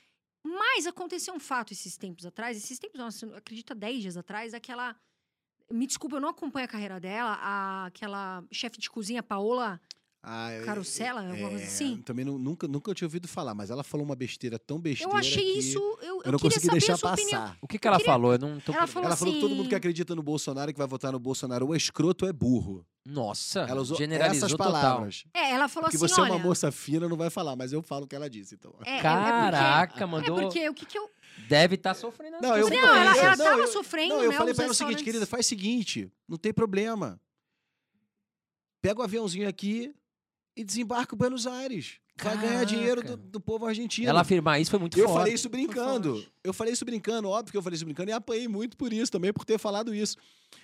Mas 0.44 0.86
aconteceu 0.86 1.32
um 1.34 1.40
fato 1.40 1.72
esses 1.72 1.96
tempos 1.96 2.26
atrás, 2.26 2.56
esses 2.56 2.78
tempos, 2.78 2.98
nossa, 3.00 3.26
acredito 3.36 3.72
há 3.72 3.74
10 3.74 4.02
dias 4.02 4.16
atrás, 4.16 4.52
aquela. 4.52 4.94
Me 5.70 5.86
desculpa, 5.86 6.16
eu 6.16 6.20
não 6.20 6.28
acompanho 6.28 6.66
a 6.66 6.68
carreira 6.68 7.00
dela, 7.00 7.38
a- 7.40 7.86
aquela 7.86 8.44
chefe 8.52 8.78
de 8.78 8.90
cozinha, 8.90 9.22
Paola 9.22 9.80
Ah, 10.22 10.52
eu- 10.52 10.64
Carosella, 10.66 11.20
alguma 11.26 11.48
coisa 11.48 11.64
é, 11.64 11.66
assim. 11.66 11.96
Também 12.02 12.24
não- 12.24 12.38
nunca, 12.38 12.68
nunca 12.68 12.94
tinha 12.94 13.06
ouvido 13.06 13.26
falar, 13.26 13.54
mas 13.54 13.70
ela 13.70 13.82
falou 13.82 14.04
uma 14.04 14.14
besteira 14.14 14.58
tão 14.58 14.78
besteira. 14.78 15.10
Eu 15.12 15.16
achei 15.16 15.42
que 15.54 15.58
isso. 15.58 15.78
Eu, 15.78 15.98
eu, 16.02 16.22
Eu 16.26 16.32
não 16.32 16.38
consegui 16.38 16.66
saber 16.66 16.78
deixar 16.78 16.94
a 16.94 16.96
sua 16.98 17.12
opinião. 17.14 17.40
passar. 17.42 17.58
O 17.62 17.66
que, 17.68 17.78
que 17.78 17.88
ela 17.88 17.96
queria- 17.96 18.12
falou? 18.12 18.32
Eu 18.32 18.38
não 18.38 18.60
tô 18.60 18.72
Ela 18.72 18.86
falou 18.86 19.06
Ela 19.06 19.16
falou 19.16 19.34
que 19.34 19.40
todo 19.40 19.50
mundo 19.50 19.60
assim- 19.62 19.68
que 19.70 19.74
acredita 19.74 20.14
no 20.14 20.22
Bolsonaro, 20.22 20.70
que 20.72 20.78
vai 20.78 20.86
votar 20.86 21.10
no 21.12 21.18
Bolsonaro, 21.18 21.66
ou 21.66 21.74
é 21.74 21.78
escroto 21.78 22.26
ou 22.26 22.28
é 22.28 22.32
burro. 22.32 22.86
Nossa, 23.06 23.60
Ela 23.68 23.82
usou 23.82 23.98
generalizou 23.98 24.46
essas 24.46 24.56
total. 24.56 24.72
palavras. 24.72 25.24
É, 25.34 25.50
ela 25.50 25.68
falou 25.68 25.90
Porque 25.90 25.96
assim: 26.02 26.08
você 26.14 26.20
é 26.20 26.22
olha. 26.24 26.32
uma 26.32 26.38
moça 26.38 26.72
fina, 26.72 27.06
não 27.06 27.16
vai 27.18 27.28
falar, 27.28 27.54
mas 27.54 27.70
eu 27.72 27.82
falo 27.82 28.04
o 28.04 28.08
que 28.08 28.16
ela 28.16 28.30
disse, 28.30 28.54
então. 28.54 28.74
é- 28.84 28.92
é- 28.92 28.98
é 28.98 29.02
Caraca, 29.02 29.92
porque, 29.92 30.06
mandou. 30.06 30.38
É 30.38 30.42
porque 30.44 30.68
o 30.70 30.74
que, 30.74 30.86
que 30.86 30.98
eu. 30.98 31.10
Deve 31.46 31.74
estar 31.74 31.92
sofrendo. 31.94 32.36
as 32.36 32.42
Não, 32.42 32.56
eu- 32.56 32.62
consequências. 32.64 32.90
Não, 32.94 33.02
ela, 33.02 33.16
ela 33.18 33.36
Não, 33.36 33.44
tava 33.44 33.60
eu- 33.60 33.66
sofrendo, 33.68 34.14
Não, 34.14 34.22
eu 34.22 34.30
né? 34.30 34.36
falei 34.38 34.54
pra 34.54 34.64
ela 34.64 34.72
o 34.72 34.74
seguinte, 34.74 35.04
querida, 35.04 35.26
faz 35.26 35.44
o 35.44 35.48
seguinte, 35.50 36.10
não 36.26 36.38
tem 36.38 36.52
problema. 36.52 37.20
Pega 38.80 39.00
o 39.00 39.02
aviãozinho 39.02 39.48
aqui 39.48 39.94
e 40.56 40.64
desembarca 40.64 41.14
em 41.14 41.18
Buenos 41.18 41.46
Aires. 41.46 41.98
Vai 42.16 42.36
ganhar 42.36 42.52
Caraca. 42.52 42.66
dinheiro 42.66 43.02
do, 43.02 43.16
do 43.16 43.40
povo 43.40 43.66
argentino. 43.66 44.08
Ela 44.08 44.20
afirmar 44.20 44.60
isso 44.60 44.70
foi 44.70 44.78
muito 44.78 44.98
Eu 44.98 45.06
forte. 45.06 45.18
falei 45.18 45.34
isso 45.34 45.48
brincando. 45.48 46.24
Eu 46.44 46.52
falei 46.52 46.72
isso 46.72 46.84
brincando, 46.84 47.28
óbvio 47.28 47.50
que 47.50 47.56
eu 47.58 47.62
falei 47.62 47.74
isso 47.76 47.84
brincando 47.84 48.10
e 48.10 48.12
apanhei 48.12 48.46
muito 48.46 48.76
por 48.76 48.92
isso 48.92 49.10
também, 49.10 49.32
por 49.32 49.44
ter 49.44 49.58
falado 49.58 49.92
isso. 49.94 50.16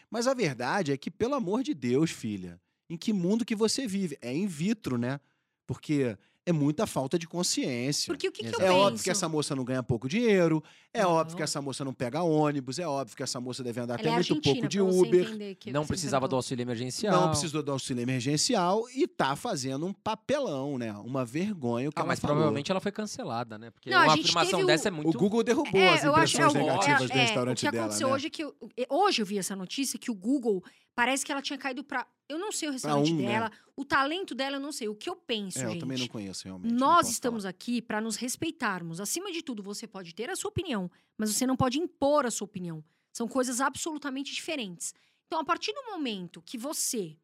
Mas 0.08 0.26
a 0.28 0.34
verdade 0.34 0.92
é 0.92 0.96
que, 0.96 1.10
pelo 1.10 1.34
amor 1.34 1.62
de 1.62 1.74
Deus, 1.74 2.10
filha, 2.10 2.60
em 2.88 2.96
que 2.96 3.12
mundo 3.12 3.44
que 3.44 3.56
você 3.56 3.86
vive? 3.86 4.16
É 4.22 4.32
in 4.32 4.46
vitro, 4.46 4.96
né? 4.96 5.18
Porque 5.66 6.16
é 6.50 6.52
muita 6.52 6.86
falta 6.86 7.18
de 7.18 7.26
consciência. 7.26 8.06
Porque 8.12 8.28
o 8.28 8.32
que, 8.32 8.42
que 8.44 8.54
eu. 8.54 8.60
É 8.60 8.68
penso? 8.68 8.74
óbvio 8.74 9.02
que 9.04 9.10
essa 9.10 9.28
moça 9.28 9.56
não 9.56 9.64
ganha 9.64 9.82
pouco 9.82 10.08
dinheiro, 10.08 10.62
é 10.92 11.02
Não. 11.02 11.10
óbvio 11.12 11.36
que 11.36 11.42
essa 11.42 11.62
moça 11.62 11.84
não 11.84 11.94
pega 11.94 12.22
ônibus, 12.22 12.78
é 12.78 12.86
óbvio 12.86 13.16
que 13.16 13.22
essa 13.22 13.40
moça 13.40 13.62
deve 13.62 13.80
andar 13.80 13.94
Ela 13.94 14.00
até 14.00 14.08
é 14.10 14.12
muito 14.14 14.40
pouco 14.42 14.68
de 14.68 14.80
Uber. 14.80 15.56
Não 15.72 15.82
você 15.82 15.88
precisava 15.88 16.26
do 16.28 16.36
auxílio 16.36 16.62
emergencial. 16.62 17.20
Não 17.20 17.28
precisou 17.30 17.62
do 17.62 17.72
auxílio 17.72 18.02
emergencial 18.02 18.84
e 18.94 19.06
tá 19.06 19.34
fazendo 19.36 19.86
um 19.86 19.92
papelão, 19.92 20.76
né? 20.78 20.92
Uma 21.04 21.24
vergonha 21.24 21.88
o 21.88 21.92
que 21.92 21.98
Ah, 21.98 22.02
ela 22.02 22.08
mas 22.08 22.18
falou. 22.20 22.36
provavelmente 22.36 22.70
ela 22.70 22.80
foi 22.80 22.92
cancelada, 22.92 23.56
né? 23.58 23.70
Porque 23.70 23.88
Não, 23.90 23.98
a 23.98 24.04
uma 24.04 24.14
afirmação 24.14 24.50
teve 24.50 24.62
o- 24.64 24.66
dessa 24.66 24.88
é 24.88 24.90
muito. 24.90 25.16
O 25.16 25.18
Google 25.18 25.42
derrubou 25.42 25.80
as 25.88 26.04
eu 26.04 26.14
acho- 26.14 26.36
impressões 26.36 26.54
é, 26.54 26.58
o- 26.58 26.66
negativas 26.66 27.02
é, 27.10 27.12
do 27.14 27.18
é, 27.18 27.22
restaurante 27.22 27.58
O 27.58 27.60
que 27.66 27.70
dela, 27.70 27.84
aconteceu 27.84 28.08
né? 28.08 28.14
hoje 28.14 28.26
é 28.26 28.30
que. 28.30 28.42
eu- 28.44 28.54
Hoje 28.88 29.22
eu 29.22 29.26
vi 29.26 29.38
essa 29.38 29.54
notícia 29.56 29.98
que 29.98 30.10
o 30.10 30.14
Google 30.14 30.62
parece 30.94 31.24
que 31.24 31.32
ela 31.32 31.42
tinha 31.42 31.58
caído 31.58 31.82
pra. 31.84 32.06
Eu 32.28 32.38
não 32.38 32.52
sei 32.52 32.68
o 32.68 32.72
restaurante 32.72 33.12
um, 33.12 33.16
né? 33.16 33.26
dela, 33.26 33.52
o 33.76 33.84
talento 33.84 34.34
dela 34.34 34.56
eu 34.56 34.60
não 34.60 34.70
sei. 34.70 34.88
O 34.88 34.94
que 34.94 35.10
eu 35.10 35.16
penso, 35.16 35.58
É, 35.58 35.64
eu 35.64 35.70
gente. 35.70 35.80
também 35.80 35.98
não 35.98 36.06
conheço 36.06 36.44
realmente. 36.44 36.72
Nós 36.72 37.08
estamos 37.10 37.42
falar. 37.42 37.50
aqui 37.50 37.82
para 37.82 38.00
nos 38.00 38.16
respeitarmos. 38.16 39.00
Acima 39.00 39.32
de 39.32 39.42
tudo, 39.42 39.62
você 39.62 39.86
pode 39.86 40.14
ter 40.14 40.30
a 40.30 40.36
sua 40.36 40.48
opinião, 40.48 40.90
mas 41.18 41.34
você 41.34 41.46
não 41.46 41.56
pode 41.56 41.78
impor 41.78 42.24
a 42.26 42.30
sua 42.30 42.44
opinião. 42.44 42.84
São 43.12 43.26
coisas 43.26 43.60
absolutamente 43.60 44.32
diferentes. 44.32 44.94
Então, 45.26 45.40
a 45.40 45.44
partir 45.44 45.72
do 45.72 45.82
momento 45.86 46.40
que 46.42 46.56
você 46.56 47.16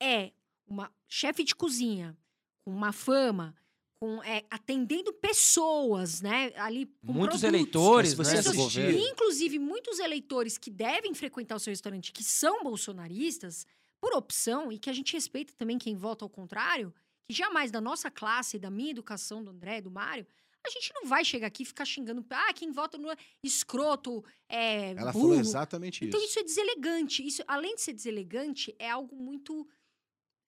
é 0.00 0.32
uma 0.66 0.90
chefe 1.06 1.44
de 1.44 1.54
cozinha 1.54 2.16
com 2.64 2.70
uma 2.70 2.92
fama, 2.92 3.54
com 4.00 4.22
é, 4.22 4.44
atendendo 4.50 5.12
pessoas, 5.12 6.20
né, 6.20 6.52
ali 6.56 6.86
com 7.06 7.12
Muitos 7.12 7.40
produtos, 7.40 7.42
eleitores, 7.44 8.18
né, 8.18 8.92
e, 8.92 9.08
inclusive, 9.10 9.58
muitos 9.58 9.98
eleitores 9.98 10.58
que 10.58 10.70
devem 10.70 11.14
frequentar 11.14 11.56
o 11.56 11.60
seu 11.60 11.70
restaurante, 11.70 12.12
que 12.12 12.22
são 12.24 12.62
bolsonaristas, 12.62 13.66
por 14.00 14.12
opção, 14.14 14.70
e 14.70 14.78
que 14.78 14.90
a 14.90 14.92
gente 14.92 15.12
respeita 15.14 15.54
também 15.56 15.78
quem 15.78 15.96
vota 15.96 16.24
ao 16.24 16.28
contrário, 16.28 16.92
que 17.26 17.34
jamais 17.34 17.70
da 17.70 17.80
nossa 17.80 18.10
classe, 18.10 18.58
da 18.58 18.70
minha 18.70 18.90
educação, 18.90 19.42
do 19.42 19.50
André, 19.50 19.80
do 19.80 19.90
Mário, 19.90 20.26
a 20.66 20.70
gente 20.70 20.92
não 20.94 21.06
vai 21.06 21.24
chegar 21.24 21.46
aqui 21.46 21.62
e 21.62 21.66
ficar 21.66 21.84
xingando, 21.84 22.24
ah, 22.30 22.52
quem 22.54 22.70
vota 22.72 22.96
no 22.98 23.08
escroto, 23.42 24.24
é 24.48 24.92
Ela 24.92 25.12
burro. 25.12 25.28
falou 25.28 25.40
exatamente 25.40 26.04
Então 26.04 26.18
isso. 26.20 26.30
isso 26.30 26.38
é 26.38 26.42
deselegante. 26.42 27.26
Isso, 27.26 27.42
além 27.46 27.74
de 27.74 27.82
ser 27.82 27.92
deselegante, 27.92 28.74
é 28.78 28.90
algo 28.90 29.14
muito 29.14 29.66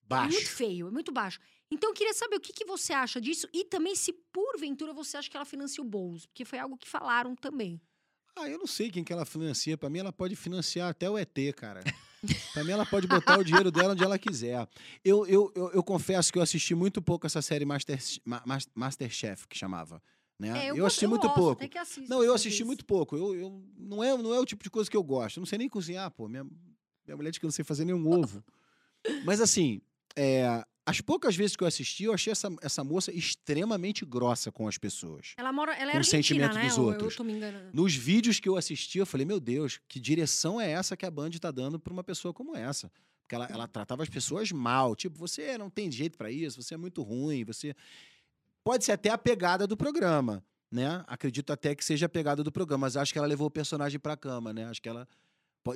Baixo. 0.03 0.33
muito 0.33 0.49
feio, 0.49 0.87
é 0.87 0.91
muito 0.91 1.11
baixo. 1.11 1.39
Então, 1.71 1.89
eu 1.89 1.93
queria 1.93 2.13
saber 2.13 2.35
o 2.37 2.39
que, 2.39 2.53
que 2.53 2.65
você 2.65 2.93
acha 2.93 3.19
disso 3.19 3.47
e 3.53 3.65
também 3.65 3.95
se, 3.95 4.13
porventura, 4.31 4.93
você 4.93 5.17
acha 5.17 5.29
que 5.29 5.35
ela 5.35 5.45
financia 5.45 5.83
o 5.83 5.87
Boulos, 5.87 6.25
porque 6.25 6.45
foi 6.45 6.59
algo 6.59 6.77
que 6.77 6.87
falaram 6.87 7.35
também. 7.35 7.81
Ah, 8.35 8.47
eu 8.49 8.57
não 8.59 8.67
sei 8.67 8.89
quem 8.91 9.03
que 9.03 9.11
ela 9.11 9.25
financia. 9.25 9.77
Pra 9.77 9.89
mim, 9.89 9.99
ela 9.99 10.13
pode 10.13 10.35
financiar 10.35 10.89
até 10.89 11.09
o 11.09 11.17
ET, 11.17 11.35
cara. 11.55 11.81
pra 12.53 12.63
mim, 12.63 12.71
ela 12.71 12.85
pode 12.85 13.07
botar 13.07 13.39
o 13.39 13.43
dinheiro 13.43 13.71
dela 13.71 13.93
onde 13.93 14.03
ela 14.03 14.17
quiser. 14.17 14.67
Eu, 15.03 15.25
eu, 15.25 15.51
eu, 15.55 15.71
eu 15.71 15.83
confesso 15.83 16.31
que 16.31 16.37
eu 16.37 16.43
assisti 16.43 16.75
muito 16.75 17.01
pouco 17.01 17.25
essa 17.25 17.41
série 17.41 17.65
Master, 17.65 17.99
Ma- 18.23 18.43
Mas- 18.45 18.67
Masterchef, 18.75 19.47
que 19.47 19.57
chamava. 19.57 20.01
Né? 20.39 20.49
É, 20.67 20.69
eu 20.69 20.75
gosto- 20.75 20.85
assisti 20.87 21.07
muito 21.07 21.27
gosto, 21.27 21.35
pouco. 21.35 21.63
Não, 22.07 22.23
eu 22.23 22.31
assisti 22.33 22.63
muito 22.63 22.85
pouco. 22.85 23.17
Eu, 23.17 23.35
eu, 23.35 23.63
não, 23.75 24.03
é, 24.03 24.15
não 24.15 24.33
é 24.35 24.39
o 24.39 24.45
tipo 24.45 24.63
de 24.63 24.69
coisa 24.69 24.89
que 24.89 24.95
eu 24.95 25.03
gosto. 25.03 25.37
Eu 25.37 25.41
não 25.41 25.47
sei 25.47 25.57
nem 25.57 25.67
cozinhar, 25.67 26.11
pô. 26.11 26.27
Minha, 26.29 26.43
minha 26.43 27.17
mulher 27.17 27.31
diz 27.31 27.39
que 27.39 27.45
eu 27.45 27.47
não 27.47 27.51
sei 27.53 27.65
fazer 27.65 27.85
nenhum 27.85 28.07
ovo. 28.07 28.43
Mas 29.25 29.41
assim, 29.41 29.81
é, 30.15 30.63
as 30.87 31.01
poucas 31.01 31.35
vezes 31.35 31.57
que 31.57 31.63
eu 31.65 31.67
assisti, 31.67 32.05
eu 32.05 32.13
achei 32.13 32.31
essa, 32.31 32.47
essa 32.61 32.81
moça 32.81 33.11
extremamente 33.11 34.05
grossa 34.05 34.53
com 34.53 34.69
as 34.69 34.77
pessoas. 34.77 35.33
Ela 35.35 35.51
mora, 35.51 35.73
ela 35.73 35.91
é 35.91 35.91
com 35.91 35.97
o 35.97 35.99
argentina, 35.99 36.23
sentimento 36.23 36.53
né? 36.55 36.65
dos 36.65 36.77
Ou 36.77 36.85
outros. 36.85 37.11
Eu 37.11 37.17
tô 37.17 37.23
me 37.25 37.33
enganando. 37.33 37.69
Nos 37.73 37.93
vídeos 37.93 38.39
que 38.39 38.47
eu 38.47 38.55
assisti, 38.55 38.97
eu 38.97 39.05
falei, 39.05 39.25
meu 39.25 39.37
Deus, 39.37 39.81
que 39.85 39.99
direção 39.99 40.61
é 40.61 40.71
essa 40.71 40.95
que 40.95 41.05
a 41.05 41.11
Band 41.11 41.31
tá 41.31 41.51
dando 41.51 41.77
pra 41.77 41.91
uma 41.91 42.05
pessoa 42.05 42.33
como 42.33 42.55
essa? 42.55 42.89
Porque 43.19 43.35
ela, 43.35 43.47
ela 43.51 43.67
tratava 43.67 44.01
as 44.01 44.07
pessoas 44.07 44.49
mal. 44.53 44.95
Tipo, 44.95 45.19
você 45.19 45.57
não 45.57 45.69
tem 45.69 45.91
jeito 45.91 46.17
pra 46.17 46.31
isso, 46.31 46.63
você 46.63 46.75
é 46.75 46.77
muito 46.77 47.03
ruim, 47.03 47.43
você. 47.43 47.75
Pode 48.63 48.85
ser 48.85 48.93
até 48.93 49.09
a 49.09 49.17
pegada 49.17 49.67
do 49.67 49.75
programa, 49.75 50.41
né? 50.71 51.03
Acredito 51.05 51.51
até 51.51 51.75
que 51.75 51.83
seja 51.83 52.05
a 52.05 52.09
pegada 52.09 52.45
do 52.45 52.51
programa, 52.51 52.85
mas 52.87 52.95
acho 52.95 53.11
que 53.11 53.19
ela 53.19 53.27
levou 53.27 53.47
o 53.47 53.51
personagem 53.51 53.99
pra 53.99 54.15
cama, 54.15 54.53
né? 54.53 54.63
Acho 54.69 54.81
que 54.81 54.87
ela. 54.87 55.05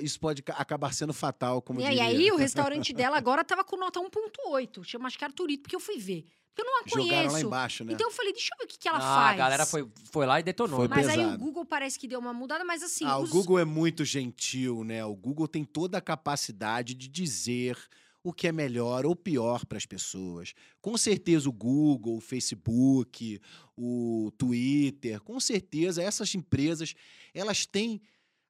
Isso 0.00 0.18
pode 0.20 0.42
ca- 0.42 0.54
acabar 0.54 0.92
sendo 0.94 1.12
fatal, 1.12 1.60
como 1.60 1.80
E, 1.80 1.84
diria. 1.84 2.04
aí, 2.04 2.30
o 2.32 2.36
restaurante 2.36 2.92
dela 2.92 3.16
agora 3.16 3.44
tava 3.44 3.64
com 3.64 3.76
nota 3.76 4.00
1.8. 4.00 4.84
Chama 4.84 5.06
acho 5.08 5.18
que 5.18 5.24
Arturito, 5.24 5.62
porque 5.62 5.76
eu 5.76 5.80
fui 5.80 5.98
ver. 5.98 6.24
Porque 6.54 6.68
eu 6.68 6.70
não 6.70 6.80
a 6.80 6.82
Jogaram 6.86 7.22
lá 7.24 7.28
conheço. 7.30 7.46
embaixo, 7.46 7.84
né? 7.84 7.92
Então 7.94 8.08
eu 8.08 8.12
falei, 8.12 8.32
deixa 8.32 8.50
eu 8.54 8.58
ver 8.58 8.64
o 8.64 8.68
que, 8.68 8.78
que 8.78 8.86
ela 8.88 8.98
Ah, 8.98 9.00
faz. 9.00 9.34
a 9.34 9.36
galera 9.36 9.64
foi, 9.66 9.88
foi 10.12 10.26
lá 10.26 10.38
e 10.38 10.42
detonou. 10.42 10.80
Foi 10.80 10.88
né? 10.88 10.96
Mas 10.96 11.08
aí 11.08 11.18
o 11.18 11.22
pesado. 11.22 11.38
Google 11.38 11.64
parece 11.64 11.98
que 11.98 12.06
deu 12.06 12.18
uma 12.20 12.34
mudada, 12.34 12.62
mas 12.62 12.82
assim. 12.82 13.06
Ah, 13.06 13.18
os- 13.18 13.30
o 13.30 13.32
Google 13.32 13.58
é 13.58 13.64
muito 13.64 14.04
gentil, 14.04 14.84
né? 14.84 15.02
O 15.04 15.14
Google 15.16 15.48
tem 15.48 15.64
toda 15.64 15.96
a 15.96 16.00
capacidade 16.02 16.92
de 16.94 17.08
dizer 17.08 17.78
o 18.22 18.32
que 18.34 18.46
é 18.46 18.52
melhor 18.52 19.06
ou 19.06 19.16
pior 19.16 19.64
para 19.64 19.78
as 19.78 19.86
pessoas. 19.86 20.52
Com 20.80 20.96
certeza 20.98 21.48
o 21.48 21.52
Google, 21.52 22.18
o 22.18 22.20
Facebook, 22.20 23.40
o 23.76 24.30
Twitter, 24.36 25.20
com 25.22 25.40
certeza 25.40 26.02
essas 26.02 26.34
empresas, 26.34 26.94
elas 27.34 27.64
têm 27.66 28.00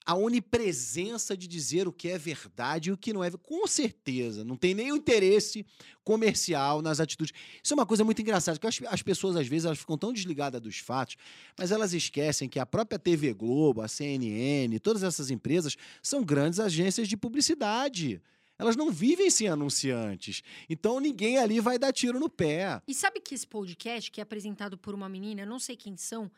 a 0.04 0.14
onipresença 0.14 1.36
de 1.36 1.46
dizer 1.46 1.86
o 1.86 1.92
que 1.92 2.08
é 2.08 2.18
verdade 2.18 2.90
e 2.90 2.92
o 2.92 2.96
que 2.96 3.12
não 3.12 3.22
é. 3.22 3.30
Com 3.30 3.66
certeza, 3.66 4.44
não 4.44 4.56
tem 4.56 4.74
nenhum 4.74 4.96
interesse 4.96 5.64
comercial 6.04 6.82
nas 6.82 7.00
atitudes. 7.00 7.32
Isso 7.62 7.72
é 7.72 7.76
uma 7.76 7.86
coisa 7.86 8.04
muito 8.04 8.20
engraçada, 8.20 8.58
porque 8.58 8.84
as, 8.84 8.92
as 8.92 9.02
pessoas, 9.02 9.36
às 9.36 9.46
vezes, 9.46 9.64
elas 9.64 9.78
ficam 9.78 9.96
tão 9.96 10.12
desligadas 10.12 10.60
dos 10.60 10.78
fatos, 10.78 11.16
mas 11.58 11.70
elas 11.70 11.92
esquecem 11.92 12.48
que 12.48 12.58
a 12.58 12.66
própria 12.66 12.98
TV 12.98 13.32
Globo, 13.32 13.80
a 13.80 13.88
CNN, 13.88 14.78
todas 14.80 15.02
essas 15.02 15.30
empresas 15.30 15.76
são 16.02 16.24
grandes 16.24 16.58
agências 16.58 17.08
de 17.08 17.16
publicidade. 17.16 18.20
Elas 18.58 18.76
não 18.76 18.92
vivem 18.92 19.28
sem 19.30 19.48
anunciantes. 19.48 20.42
Então 20.68 21.00
ninguém 21.00 21.38
ali 21.38 21.58
vai 21.58 21.78
dar 21.78 21.92
tiro 21.92 22.20
no 22.20 22.28
pé. 22.28 22.80
E 22.86 22.94
sabe 22.94 23.20
que 23.20 23.34
esse 23.34 23.46
podcast, 23.46 24.10
que 24.10 24.20
é 24.20 24.22
apresentado 24.22 24.78
por 24.78 24.94
uma 24.94 25.08
menina, 25.08 25.44
não 25.44 25.58
sei 25.58 25.76
quem 25.76 25.96
são, 25.96 26.30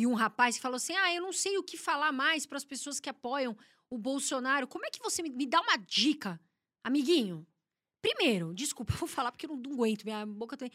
e 0.00 0.06
um 0.06 0.14
rapaz 0.14 0.56
que 0.56 0.62
falou 0.62 0.76
assim: 0.76 0.94
Ah, 0.94 1.14
eu 1.14 1.20
não 1.20 1.32
sei 1.32 1.58
o 1.58 1.62
que 1.62 1.76
falar 1.76 2.10
mais 2.10 2.46
para 2.46 2.56
as 2.56 2.64
pessoas 2.64 2.98
que 2.98 3.10
apoiam 3.10 3.54
o 3.90 3.98
Bolsonaro. 3.98 4.66
Como 4.66 4.86
é 4.86 4.90
que 4.90 4.98
você 4.98 5.22
me, 5.22 5.28
me 5.28 5.46
dá 5.46 5.60
uma 5.60 5.76
dica, 5.76 6.40
amiguinho? 6.82 7.46
Primeiro, 8.00 8.54
desculpa, 8.54 8.92
eu 8.94 8.98
vou 8.98 9.08
falar 9.08 9.30
porque 9.30 9.44
eu 9.44 9.50
não, 9.50 9.56
não 9.56 9.72
aguento, 9.72 10.04
minha 10.04 10.24
boca 10.24 10.56
também. 10.56 10.72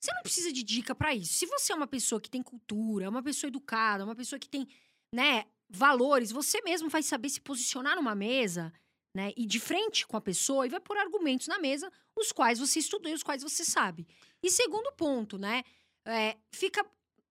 Você 0.00 0.14
não 0.14 0.22
precisa 0.22 0.52
de 0.52 0.62
dica 0.62 0.94
para 0.94 1.12
isso. 1.12 1.34
Se 1.34 1.46
você 1.46 1.72
é 1.72 1.74
uma 1.74 1.88
pessoa 1.88 2.20
que 2.20 2.30
tem 2.30 2.40
cultura, 2.40 3.06
é 3.06 3.08
uma 3.08 3.22
pessoa 3.22 3.48
educada, 3.48 4.04
uma 4.04 4.14
pessoa 4.14 4.38
que 4.38 4.48
tem, 4.48 4.68
né, 5.12 5.44
valores, 5.68 6.30
você 6.30 6.62
mesmo 6.62 6.88
vai 6.88 7.02
saber 7.02 7.28
se 7.30 7.40
posicionar 7.40 7.96
numa 7.96 8.14
mesa, 8.14 8.72
né, 9.12 9.32
e 9.36 9.44
de 9.44 9.58
frente 9.58 10.06
com 10.06 10.16
a 10.16 10.20
pessoa 10.20 10.64
e 10.64 10.70
vai 10.70 10.78
pôr 10.78 10.96
argumentos 10.96 11.48
na 11.48 11.58
mesa, 11.58 11.90
os 12.14 12.30
quais 12.30 12.60
você 12.60 12.78
estudou 12.78 13.10
e 13.10 13.14
os 13.14 13.24
quais 13.24 13.42
você 13.42 13.64
sabe. 13.64 14.06
E 14.40 14.48
segundo 14.48 14.92
ponto, 14.92 15.36
né, 15.36 15.64
é, 16.06 16.36
fica 16.52 16.86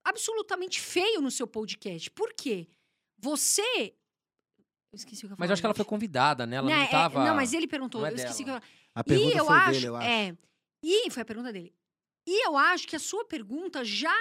absolutamente 0.10 0.80
feio 0.80 1.22
no 1.22 1.30
seu 1.32 1.46
podcast. 1.48 2.10
Por 2.12 2.34
quê? 2.34 2.68
Você 3.20 3.94
esqueci 4.94 5.26
o 5.26 5.28
que 5.28 5.34
eu 5.34 5.36
ia 5.36 5.36
Mas 5.40 5.50
eu 5.50 5.54
acho 5.54 5.62
que 5.62 5.66
ela 5.66 5.74
foi 5.76 5.86
convidada, 5.86 6.46
né? 6.46 6.56
Ela 6.58 6.68
Né, 6.68 6.76
não 6.76 6.84
é, 6.84 6.88
tava. 6.88 7.24
não, 7.26 7.36
mas 7.36 7.54
ele 7.54 7.68
perguntou, 7.68 8.02
não 8.02 8.08
é 8.08 8.12
eu 8.12 8.16
esqueci 8.16 8.42
o 8.44 8.46
que 8.46 8.52
eu. 8.52 8.62
A 8.96 9.04
pergunta 9.04 9.36
e 9.36 9.38
eu 9.38 9.46
foi 9.46 9.56
acho, 9.58 9.72
dele, 9.72 9.86
eu 9.88 9.96
acho. 9.96 10.08
É, 10.08 10.38
e 10.84 11.12
foi 11.12 11.22
a 11.22 11.26
pergunta 11.26 11.54
dele. 11.54 11.74
E 12.28 12.46
eu 12.46 12.58
acho 12.58 12.88
que 12.88 12.96
a 12.96 13.00
sua 13.00 13.24
pergunta 13.26 13.84
já 13.86 14.14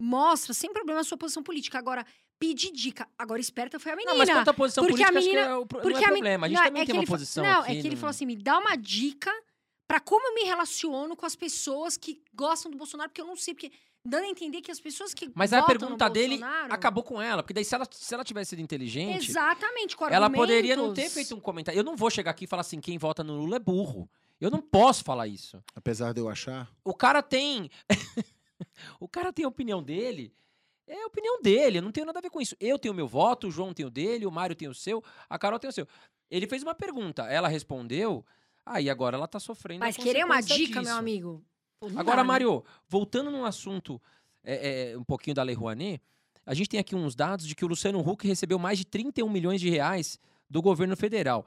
mostra, 0.00 0.52
sem 0.52 0.72
problema, 0.72 1.00
a 1.00 1.04
sua 1.04 1.16
posição 1.16 1.42
política. 1.42 1.78
Agora, 1.78 2.04
pedir 2.38 2.72
dica. 2.72 3.08
Agora, 3.16 3.40
esperta 3.40 3.78
foi 3.78 3.92
a 3.92 3.96
menina. 3.96 4.12
Não, 4.12 4.18
mas 4.18 4.28
quanto 4.30 4.48
à 4.48 4.54
posição 4.54 4.84
porque 4.84 5.02
a 5.02 5.06
política, 5.06 5.18
acho 5.18 5.28
que 5.28 5.34
menina- 5.36 5.54
é 5.54 5.56
o 5.56 5.66
porque 5.66 5.88
não 5.90 5.98
é 5.98 6.04
a 6.04 6.08
problema. 6.08 6.46
A 6.46 6.48
gente 6.48 6.58
não, 6.58 6.64
também 6.66 6.82
é 6.82 6.84
que 6.84 6.90
tem 6.90 6.98
uma 6.98 7.02
ele 7.04 7.10
posição 7.10 7.44
Não, 7.44 7.60
aqui. 7.60 7.70
é 7.70 7.74
que 7.74 7.80
ele 7.80 7.90
não- 7.90 7.96
falou 7.96 8.10
assim, 8.10 8.26
me 8.26 8.36
dá 8.36 8.58
uma 8.58 8.76
dica 8.76 9.30
pra 9.86 10.00
como 10.00 10.26
eu 10.28 10.34
me 10.34 10.42
relaciono 10.44 11.14
com 11.16 11.24
as 11.26 11.36
pessoas 11.36 11.96
que 11.96 12.22
gostam 12.34 12.70
do 12.70 12.76
Bolsonaro, 12.76 13.08
porque 13.10 13.20
eu 13.20 13.26
não 13.26 13.36
sei, 13.36 13.54
porque 13.54 13.70
dando 14.04 14.24
a 14.24 14.28
entender 14.28 14.60
que 14.60 14.70
as 14.70 14.78
pessoas 14.78 15.14
que 15.14 15.30
Mas 15.34 15.52
a 15.52 15.62
pergunta 15.62 16.08
dele 16.10 16.36
Bolsonaro- 16.38 16.72
acabou 16.74 17.02
com 17.02 17.20
ela, 17.20 17.42
porque 17.42 17.54
daí 17.54 17.64
se 17.64 17.74
ela, 17.74 17.86
se 17.90 18.12
ela 18.14 18.22
tivesse 18.24 18.50
sido 18.50 18.60
inteligente, 18.60 19.30
Exatamente, 19.30 19.96
com 19.96 20.06
ela 20.06 20.28
poderia 20.28 20.76
não 20.76 20.92
ter 20.92 21.08
feito 21.08 21.34
um 21.34 21.40
comentário. 21.40 21.78
Eu 21.78 21.84
não 21.84 21.96
vou 21.96 22.10
chegar 22.10 22.30
aqui 22.32 22.44
e 22.44 22.48
falar 22.48 22.60
assim, 22.60 22.80
quem 22.80 22.98
vota 22.98 23.24
no 23.24 23.34
Lula 23.36 23.56
é 23.56 23.60
burro. 23.60 24.08
Eu 24.40 24.50
não 24.50 24.60
posso 24.60 25.02
falar 25.04 25.26
isso. 25.26 25.62
Apesar 25.74 26.12
de 26.12 26.20
eu 26.20 26.28
achar. 26.28 26.68
O 26.84 26.92
cara 26.92 27.22
tem. 27.22 27.70
o 29.00 29.08
cara 29.08 29.32
tem 29.32 29.44
a 29.44 29.48
opinião 29.48 29.82
dele. 29.82 30.34
É 30.86 31.02
a 31.02 31.06
opinião 31.06 31.40
dele, 31.40 31.78
eu 31.78 31.82
não 31.82 31.90
tenho 31.90 32.04
nada 32.04 32.18
a 32.18 32.22
ver 32.22 32.28
com 32.28 32.42
isso. 32.42 32.54
Eu 32.60 32.78
tenho 32.78 32.92
o 32.92 32.96
meu 32.96 33.08
voto, 33.08 33.48
o 33.48 33.50
João 33.50 33.72
tem 33.72 33.86
o 33.86 33.90
dele, 33.90 34.26
o 34.26 34.30
Mário 34.30 34.54
tem 34.54 34.68
o 34.68 34.74
seu, 34.74 35.02
a 35.30 35.38
Carol 35.38 35.58
tem 35.58 35.70
o 35.70 35.72
seu. 35.72 35.88
Ele 36.30 36.46
fez 36.46 36.62
uma 36.62 36.74
pergunta, 36.74 37.22
ela 37.22 37.48
respondeu, 37.48 38.22
aí 38.66 38.90
agora 38.90 39.16
ela 39.16 39.26
tá 39.26 39.40
sofrendo. 39.40 39.82
a 39.82 39.86
Mas 39.86 39.96
querer 39.96 40.24
uma 40.26 40.42
dica, 40.42 40.74
meu 40.74 40.82
disso. 40.82 40.94
amigo. 40.94 41.42
Não 41.80 41.88
Agora, 42.00 42.16
dá, 42.16 42.22
né? 42.22 42.28
Mário, 42.28 42.64
voltando 42.88 43.30
num 43.30 43.44
assunto 43.44 44.00
é, 44.42 44.92
é, 44.92 44.98
um 44.98 45.04
pouquinho 45.04 45.34
da 45.34 45.42
Lei 45.42 45.54
Rouanet, 45.54 46.00
a 46.46 46.54
gente 46.54 46.68
tem 46.68 46.80
aqui 46.80 46.94
uns 46.94 47.14
dados 47.14 47.46
de 47.46 47.54
que 47.54 47.64
o 47.64 47.68
Luciano 47.68 48.00
Huck 48.00 48.26
recebeu 48.26 48.58
mais 48.58 48.78
de 48.78 48.84
31 48.84 49.28
milhões 49.30 49.60
de 49.60 49.70
reais 49.70 50.18
do 50.48 50.60
governo 50.60 50.96
federal. 50.96 51.44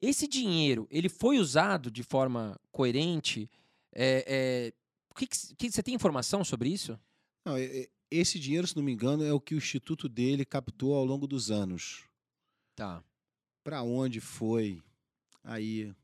Esse 0.00 0.28
dinheiro, 0.28 0.86
ele 0.90 1.08
foi 1.08 1.38
usado 1.38 1.90
de 1.90 2.02
forma 2.02 2.60
coerente? 2.70 3.48
É, 3.92 4.24
é, 4.26 4.72
o 5.10 5.14
que, 5.14 5.26
que, 5.26 5.54
que- 5.56 5.70
você 5.70 5.82
tem 5.82 5.94
informação 5.94 6.44
sobre 6.44 6.68
isso? 6.68 6.98
Não, 7.44 7.54
esse 8.10 8.38
dinheiro, 8.38 8.66
se 8.66 8.76
não 8.76 8.82
me 8.82 8.92
engano, 8.92 9.24
é 9.24 9.32
o 9.32 9.40
que 9.40 9.54
o 9.54 9.58
instituto 9.58 10.08
dele 10.08 10.44
captou 10.44 10.94
ao 10.94 11.04
longo 11.04 11.26
dos 11.26 11.50
anos. 11.50 12.04
Tá. 12.76 13.02
Para 13.62 13.82
onde 13.82 14.20
foi? 14.20 14.82
Aí, 15.42 15.94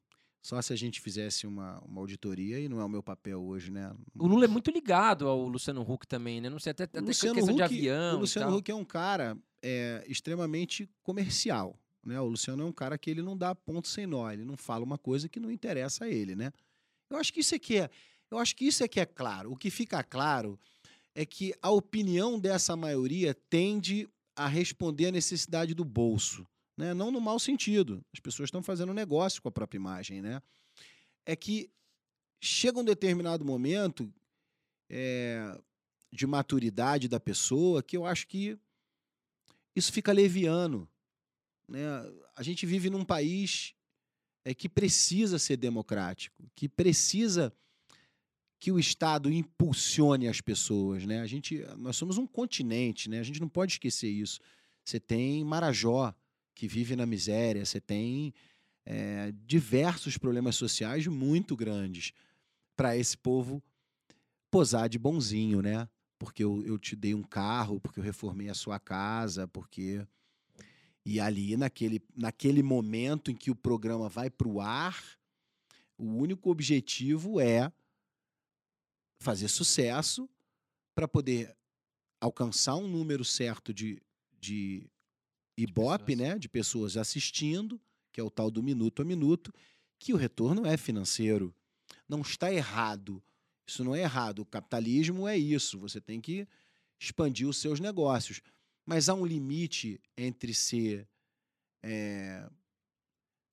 só 0.43 0.61
se 0.62 0.72
a 0.72 0.76
gente 0.76 1.01
fizesse 1.01 1.47
uma, 1.47 1.78
uma 1.80 2.01
auditoria, 2.01 2.59
e 2.59 2.68
não 2.68 2.80
é 2.80 2.84
o 2.84 2.88
meu 2.88 3.03
papel 3.03 3.43
hoje, 3.43 3.70
né? 3.70 3.95
O 4.18 4.26
Lula 4.26 4.47
é 4.47 4.49
muito 4.49 4.70
ligado 4.70 5.28
ao 5.28 5.47
Luciano 5.47 5.82
Huck 5.82 6.07
também, 6.07 6.41
né? 6.41 6.49
Não 6.49 6.59
sei, 6.59 6.70
até, 6.70 6.84
até 6.84 7.01
Luciano 7.01 7.34
questão 7.34 7.55
de 7.55 7.62
Huck- 7.62 7.74
avião. 7.74 8.16
O 8.16 8.20
Luciano. 8.20 8.57
Huck 8.57 8.70
é 8.70 8.74
um 8.74 8.84
cara 8.84 9.36
é, 9.62 10.05
extremamente 10.09 10.88
comercial. 11.03 11.78
Né? 12.03 12.18
O 12.18 12.24
Luciano 12.28 12.62
é 12.62 12.66
um 12.66 12.72
cara 12.72 12.97
que 12.97 13.11
ele 13.11 13.20
não 13.20 13.36
dá 13.36 13.55
ponto 13.55 13.86
sem 13.86 14.07
nó, 14.07 14.30
ele 14.30 14.45
não 14.45 14.57
fala 14.57 14.82
uma 14.84 14.97
coisa 14.97 15.28
que 15.28 15.38
não 15.38 15.51
interessa 15.51 16.05
a 16.07 16.09
ele, 16.09 16.34
né? 16.34 16.51
Eu 17.11 17.18
acho 17.18 17.32
que 17.32 17.41
isso 17.41 17.55
é 17.55 17.59
que 17.59 17.76
é, 17.76 17.91
eu 18.30 18.38
acho 18.38 18.57
que 18.57 18.64
isso 18.64 18.82
é 18.82 18.88
que 18.88 18.99
é 19.01 19.05
claro. 19.05 19.53
O 19.53 19.57
que 19.57 19.68
fica 19.68 20.03
claro 20.03 20.59
é 21.14 21.26
que 21.26 21.53
a 21.61 21.70
opinião 21.70 22.38
dessa 22.38 22.74
maioria 22.74 23.34
tende 23.34 24.09
a 24.34 24.47
responder 24.47 25.09
à 25.09 25.11
necessidade 25.12 25.74
do 25.74 25.84
bolso, 25.84 26.47
né? 26.81 26.95
Não 26.95 27.11
no 27.11 27.20
mau 27.20 27.39
sentido. 27.39 28.05
As 28.12 28.18
pessoas 28.18 28.49
estão 28.49 28.62
fazendo 28.62 28.95
negócio 28.95 29.41
com 29.41 29.49
a 29.49 29.53
própria 29.53 29.78
imagem, 29.78 30.20
né? 30.20 30.43
É 31.24 31.37
que 31.37 31.70
chega 32.41 32.81
um 32.81 32.85
determinado 32.85 33.45
momento 33.45 34.12
é, 34.89 35.61
de 36.11 36.26
maturidade 36.26 37.07
da 37.07 37.20
pessoa 37.20 37.83
que 37.83 37.97
eu 37.97 38.07
acho 38.07 38.26
que 38.26 38.59
isso 39.76 39.93
fica 39.93 40.11
leviano. 40.11 40.89
Né? 41.68 41.85
A 42.35 42.43
gente 42.43 42.66
vive 42.66 42.91
num 42.91 43.05
país 43.05 43.74
é, 44.45 44.55
que 44.55 44.68
precisa 44.68 45.39
ser 45.39 45.57
democrático, 45.57 46.51
que 46.57 46.68
precisa 46.68 47.55
que 48.59 48.72
o 48.72 48.78
Estado 48.78 49.31
impulsione 49.31 50.28
as 50.28 50.41
pessoas. 50.41 51.07
Né? 51.07 51.20
A 51.20 51.26
gente, 51.26 51.64
nós 51.76 51.97
somos 51.97 52.18
um 52.18 52.26
continente, 52.26 53.09
né? 53.09 53.20
a 53.20 53.22
gente 53.22 53.41
não 53.41 53.49
pode 53.49 53.72
esquecer 53.72 54.09
isso. 54.09 54.41
Você 54.85 54.99
tem 54.99 55.45
Marajó, 55.45 56.14
que 56.61 56.69
vive 56.69 56.95
na 56.95 57.07
miséria, 57.07 57.65
você 57.65 57.81
tem 57.81 58.35
é, 58.85 59.33
diversos 59.47 60.19
problemas 60.19 60.57
sociais 60.57 61.07
muito 61.07 61.57
grandes 61.57 62.13
para 62.77 62.95
esse 62.95 63.17
povo 63.17 63.63
posar 64.51 64.87
de 64.87 64.99
bonzinho, 64.99 65.63
né? 65.63 65.89
Porque 66.19 66.45
eu, 66.45 66.63
eu 66.67 66.79
te 66.79 66.95
dei 66.95 67.15
um 67.15 67.23
carro, 67.23 67.81
porque 67.81 67.99
eu 67.99 68.05
reformei 68.05 68.51
a 68.51 68.55
sua 68.55 68.79
casa, 68.79 69.49
porque. 69.49 70.07
E 71.03 71.19
ali, 71.19 71.57
naquele, 71.57 72.03
naquele 72.15 72.63
momento 72.63 73.31
em 73.31 73.35
que 73.35 73.51
o 73.51 73.57
programa 73.57 74.07
vai 74.11 74.29
para 74.29 74.47
o 74.47 74.61
ar, 74.61 75.03
o 75.97 76.05
único 76.05 76.51
objetivo 76.51 77.41
é 77.41 77.73
fazer 79.19 79.49
sucesso 79.49 80.29
para 80.95 81.09
poder 81.09 81.57
alcançar 82.21 82.77
um 82.77 82.87
número 82.87 83.25
certo 83.25 83.73
de, 83.73 83.99
de 84.39 84.91
Ibope, 85.57 86.17
né? 86.17 86.39
De 86.39 86.49
pessoas 86.49 86.97
assistindo, 86.97 87.81
que 88.13 88.21
é 88.21 88.25
o 88.25 88.31
tal 88.31 88.51
do 88.51 88.63
minuto 88.63 89.03
a 89.03 89.05
minuto, 89.05 89.53
que 89.99 90.13
o 90.13 90.17
retorno 90.17 90.67
é 90.67 90.77
financeiro. 90.77 91.55
Não 92.09 92.21
está 92.23 92.53
errado. 92.53 93.23
Isso 93.67 93.85
não 93.85 93.95
é 93.95 94.01
errado. 94.01 94.41
O 94.41 94.47
capitalismo 94.47 95.29
é 95.29 95.37
isso. 95.37 95.79
Você 95.79 96.01
tem 96.01 96.21
que 96.21 96.47
expandir 96.99 97.49
os 97.49 97.59
seus 97.59 97.81
negócios. 97.81 98.41
Mas 98.85 99.09
há 99.09 99.15
um 99.15 99.25
limite 99.25 100.01
entre 100.17 100.55
ser. 100.55 101.07
é, 101.83 102.49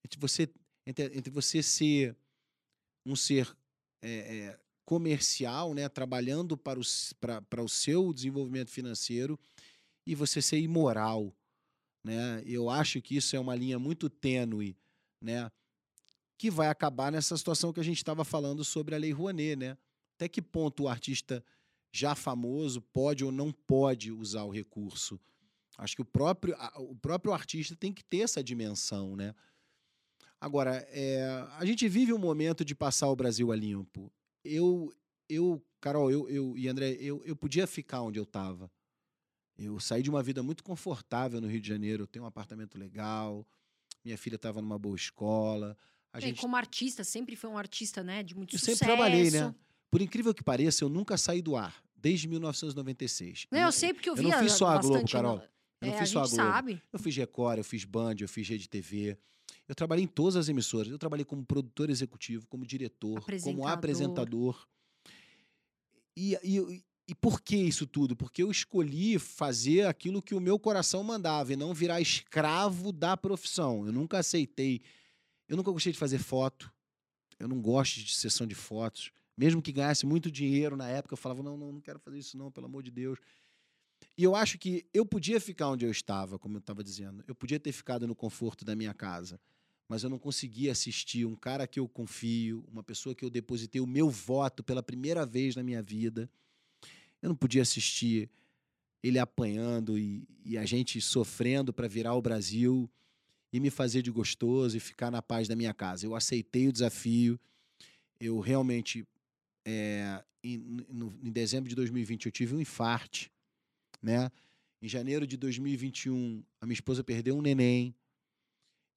entre, 0.04 0.20
você, 0.20 0.50
entre, 0.86 1.06
entre 1.18 1.30
você 1.30 1.62
ser 1.62 2.16
um 3.06 3.16
ser 3.16 3.56
é, 4.02 4.10
é, 4.10 4.60
comercial, 4.86 5.74
né, 5.74 5.88
trabalhando 5.90 6.58
para 6.58 6.80
o, 6.80 6.84
para, 7.20 7.42
para 7.42 7.62
o 7.62 7.70
seu 7.70 8.14
desenvolvimento 8.14 8.72
financeiro, 8.72 9.40
e 10.06 10.16
você 10.16 10.42
ser 10.42 10.60
imoral. 10.60 11.36
Né? 12.08 12.42
Eu 12.46 12.70
acho 12.70 13.02
que 13.02 13.18
isso 13.18 13.36
é 13.36 13.40
uma 13.40 13.54
linha 13.54 13.78
muito 13.78 14.10
tênue, 14.10 14.78
né? 15.22 15.52
que 16.38 16.50
vai 16.52 16.70
acabar 16.70 17.12
nessa 17.12 17.36
situação 17.36 17.74
que 17.74 17.80
a 17.80 17.84
gente 17.84 17.98
estava 17.98 18.24
falando 18.24 18.64
sobre 18.64 18.96
a 18.96 18.98
Lei 18.98 19.12
Rouanet, 19.12 19.56
né? 19.56 19.78
Até 20.16 20.30
que 20.30 20.42
ponto 20.42 20.84
o 20.84 20.88
artista 20.88 21.44
já 21.92 22.16
famoso 22.16 22.82
pode 22.82 23.26
ou 23.26 23.32
não 23.32 23.52
pode 23.52 24.12
usar 24.12 24.44
o 24.44 24.52
recurso? 24.52 25.20
Acho 25.78 25.96
que 25.96 26.02
o 26.02 26.06
próprio, 26.06 26.56
o 26.76 26.96
próprio 26.96 27.34
artista 27.34 27.76
tem 27.76 27.92
que 27.92 28.04
ter 28.04 28.20
essa 28.20 28.44
dimensão, 28.44 29.16
né? 29.16 29.36
Agora, 30.40 30.88
é, 30.92 31.26
a 31.58 31.66
gente 31.66 31.88
vive 31.90 32.14
um 32.14 32.18
momento 32.18 32.64
de 32.64 32.76
passar 32.76 33.10
o 33.10 33.16
Brasil 33.16 33.52
a 33.52 33.56
limpo. 33.56 34.12
Eu, 34.44 34.94
eu 35.28 35.62
Carol, 35.82 36.12
eu, 36.12 36.30
eu 36.30 36.58
e 36.58 36.68
André, 36.68 36.92
eu, 37.00 37.24
eu 37.26 37.36
podia 37.36 37.66
ficar 37.66 38.02
onde 38.02 38.20
eu 38.20 38.24
estava. 38.24 38.72
Eu 39.58 39.80
saí 39.80 40.04
de 40.04 40.10
uma 40.10 40.22
vida 40.22 40.44
muito 40.44 40.64
confortável 40.64 41.42
no 41.42 41.48
Rio 41.48 41.60
de 41.60 41.68
Janeiro, 41.68 42.04
eu 42.04 42.08
tenho 42.08 42.24
um 42.26 42.28
apartamento 42.28 42.78
legal, 42.78 43.46
minha 44.06 44.18
filha 44.18 44.36
estava 44.36 44.62
numa 44.62 44.78
boa 44.78 44.96
escola. 44.96 45.76
A 46.14 46.20
E 46.20 46.22
gente 46.22 46.42
como 46.42 46.56
artista, 46.56 47.04
sempre 47.04 47.36
foi 47.36 47.50
um 47.50 47.58
artista, 47.58 48.04
né? 48.04 48.22
De 48.24 48.36
muito 48.36 48.56
eu 48.56 48.60
sucesso. 48.60 48.78
sempre 48.78 48.96
trabalhei, 48.96 49.32
né? 49.32 49.54
Por 49.90 50.02
incrível 50.02 50.34
que 50.34 50.44
pareça, 50.44 50.84
eu 50.84 50.90
nunca 50.90 51.18
saí 51.18 51.42
do 51.42 51.56
ar, 51.56 51.76
desde 51.96 52.28
1996. 52.28 53.48
Não, 53.52 53.60
eu 53.60 53.72
sei 53.72 53.94
porque 53.94 54.10
eu 54.10 54.14
eu 54.14 54.18
vi 54.24 54.30
não 54.30 54.40
fiz 54.40 54.52
só 54.54 54.68
a 54.68 54.78
Globo, 54.80 55.10
Carol. 55.10 55.42
Eu 55.82 55.88
não 55.88 55.94
é, 55.94 56.00
fiz 56.00 56.10
a 56.10 56.14
só 56.14 56.22
a 56.22 56.26
gente 56.26 56.36
Globo. 56.36 56.52
sabe. 56.52 56.82
Eu 56.94 57.00
fiz 57.00 57.16
Record, 57.18 57.58
eu 57.60 57.64
fiz 57.64 57.84
Band, 57.84 58.16
eu 58.20 58.28
fiz 58.30 58.48
Rede 58.48 58.68
TV. 58.70 59.18
Eu 59.68 59.76
trabalhei 59.76 60.04
em 60.04 60.08
todas 60.08 60.36
as 60.36 60.50
emissoras. 60.50 60.92
Eu 60.92 60.98
trabalhei 61.00 61.26
como 61.26 61.46
produtor 61.46 61.90
executivo, 61.90 62.46
como 62.48 62.66
diretor, 62.66 63.16
como 63.16 63.20
Apresentador. 63.68 63.70
apresentador. 63.70 64.68
E, 66.16 66.36
e, 66.44 66.84
e 67.08 67.16
por 67.16 67.42
que 67.42 67.56
isso 67.56 67.88
tudo? 67.88 68.16
Porque 68.16 68.44
eu 68.44 68.52
escolhi 68.52 69.18
fazer 69.18 69.88
aquilo 69.88 70.22
que 70.22 70.36
o 70.36 70.42
meu 70.42 70.60
coração 70.60 71.02
mandava 71.04 71.54
e 71.54 71.56
não 71.56 71.74
virar 71.74 72.02
escravo 72.02 72.92
da 72.92 73.16
profissão. 73.16 73.86
Eu 73.86 73.94
nunca 73.94 74.20
aceitei. 74.20 74.82
Eu 75.48 75.56
nunca 75.56 75.72
gostei 75.72 75.94
de 75.94 75.98
fazer 75.98 76.18
foto. 76.18 76.70
Eu 77.40 77.48
não 77.48 77.62
gosto 77.62 78.02
de 78.02 78.14
sessão 78.14 78.46
de 78.46 78.56
fotos. 78.56 79.12
Mesmo 79.38 79.62
que 79.62 79.72
ganhasse 79.72 80.06
muito 80.06 80.30
dinheiro 80.30 80.76
na 80.76 80.90
época, 80.90 81.14
eu 81.14 81.18
falava: 81.18 81.42
não, 81.42 81.56
não, 81.56 81.72
não 81.72 81.82
quero 81.82 82.00
fazer 82.00 82.18
isso, 82.18 82.38
não, 82.38 82.52
pelo 82.52 82.66
amor 82.66 82.84
de 82.84 82.92
Deus. 82.92 83.18
E 84.18 84.24
eu 84.24 84.36
acho 84.36 84.58
que 84.58 84.86
eu 84.94 85.06
podia 85.06 85.40
ficar 85.40 85.70
onde 85.70 85.86
eu 85.86 85.92
estava, 85.92 86.38
como 86.38 86.58
eu 86.58 86.60
estava 86.60 86.84
dizendo. 86.84 87.24
Eu 87.26 87.34
podia 87.34 87.60
ter 87.60 87.72
ficado 87.72 88.06
no 88.06 88.16
conforto 88.16 88.66
da 88.66 88.76
minha 88.76 88.94
casa. 88.94 89.40
Mas 89.88 90.04
eu 90.04 90.10
não 90.10 90.20
conseguia 90.20 90.74
assistir 90.74 91.26
um 91.26 91.36
cara 91.36 91.66
que 91.66 91.80
eu 91.80 91.88
confio, 91.88 92.66
uma 92.70 92.84
pessoa 92.84 93.16
que 93.16 93.24
eu 93.24 93.30
depositei 93.30 93.80
o 93.80 93.88
meu 93.88 94.10
voto 94.10 94.62
pela 94.62 94.84
primeira 94.84 95.26
vez 95.26 95.56
na 95.56 95.64
minha 95.64 95.82
vida. 95.82 96.30
Eu 97.28 97.30
não 97.30 97.36
podia 97.36 97.62
assistir 97.62 98.30
ele 99.04 99.20
apanhando 99.20 99.98
e, 99.98 100.28
e 100.46 100.58
a 100.58 100.66
gente 100.66 101.00
sofrendo 101.02 101.74
para 101.74 101.88
virar 101.88 102.14
o 102.16 102.22
Brasil 102.22 102.90
e 103.52 103.60
me 103.60 103.70
fazer 103.70 104.02
de 104.02 104.10
gostoso 104.12 104.76
e 104.78 104.80
ficar 104.80 105.12
na 105.12 105.22
paz 105.22 105.48
da 105.48 105.56
minha 105.56 105.74
casa. 105.74 106.06
Eu 106.06 106.16
aceitei 106.16 106.68
o 106.68 106.72
desafio. 106.72 107.40
Eu 108.20 108.40
realmente, 108.40 109.06
é, 109.66 110.24
em, 110.44 110.58
no- 110.58 111.14
em 111.22 111.32
dezembro 111.32 111.70
de 111.70 111.76
2020, 111.76 112.26
eu 112.26 112.32
tive 112.32 112.56
um 112.56 112.60
infarte 112.62 113.32
né? 114.02 114.32
Em 114.82 114.88
janeiro 114.88 115.26
de 115.26 115.36
2021, 115.38 116.44
a 116.62 116.66
minha 116.66 116.74
esposa 116.76 117.04
perdeu 117.04 117.36
um 117.36 117.42
neném. 117.42 117.96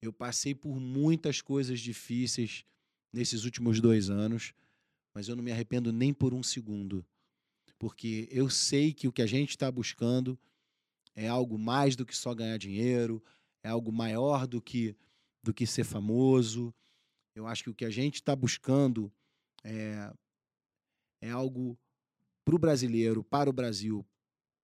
Eu 0.01 0.13
passei 0.13 0.53
por 0.53 0.79
muitas 0.79 1.41
coisas 1.41 1.79
difíceis 1.79 2.63
nesses 3.11 3.43
últimos 3.43 3.81
dois 3.81 4.09
anos, 4.09 4.53
mas 5.13 5.27
eu 5.27 5.35
não 5.35 5.43
me 5.43 5.51
arrependo 5.51 5.91
nem 5.91 6.13
por 6.13 6.33
um 6.33 6.43
segundo, 6.43 7.05
porque 7.81 8.29
eu 8.29 8.47
sei 8.47 8.93
que 8.93 9.07
o 9.07 9.11
que 9.11 9.23
a 9.23 9.25
gente 9.25 9.49
está 9.49 9.71
buscando 9.71 10.37
é 11.15 11.27
algo 11.27 11.57
mais 11.57 11.95
do 11.95 12.05
que 12.05 12.15
só 12.15 12.31
ganhar 12.31 12.55
dinheiro, 12.57 13.23
é 13.63 13.69
algo 13.69 13.91
maior 13.91 14.45
do 14.45 14.61
que, 14.61 14.95
do 15.41 15.51
que 15.51 15.65
ser 15.65 15.83
famoso. 15.83 16.71
Eu 17.33 17.47
acho 17.47 17.63
que 17.63 17.71
o 17.71 17.73
que 17.73 17.83
a 17.83 17.89
gente 17.89 18.17
está 18.17 18.35
buscando 18.35 19.11
é, 19.63 20.13
é 21.21 21.31
algo 21.31 21.75
para 22.45 22.53
o 22.53 22.59
brasileiro, 22.59 23.23
para 23.23 23.49
o 23.49 23.53
Brasil, 23.53 24.05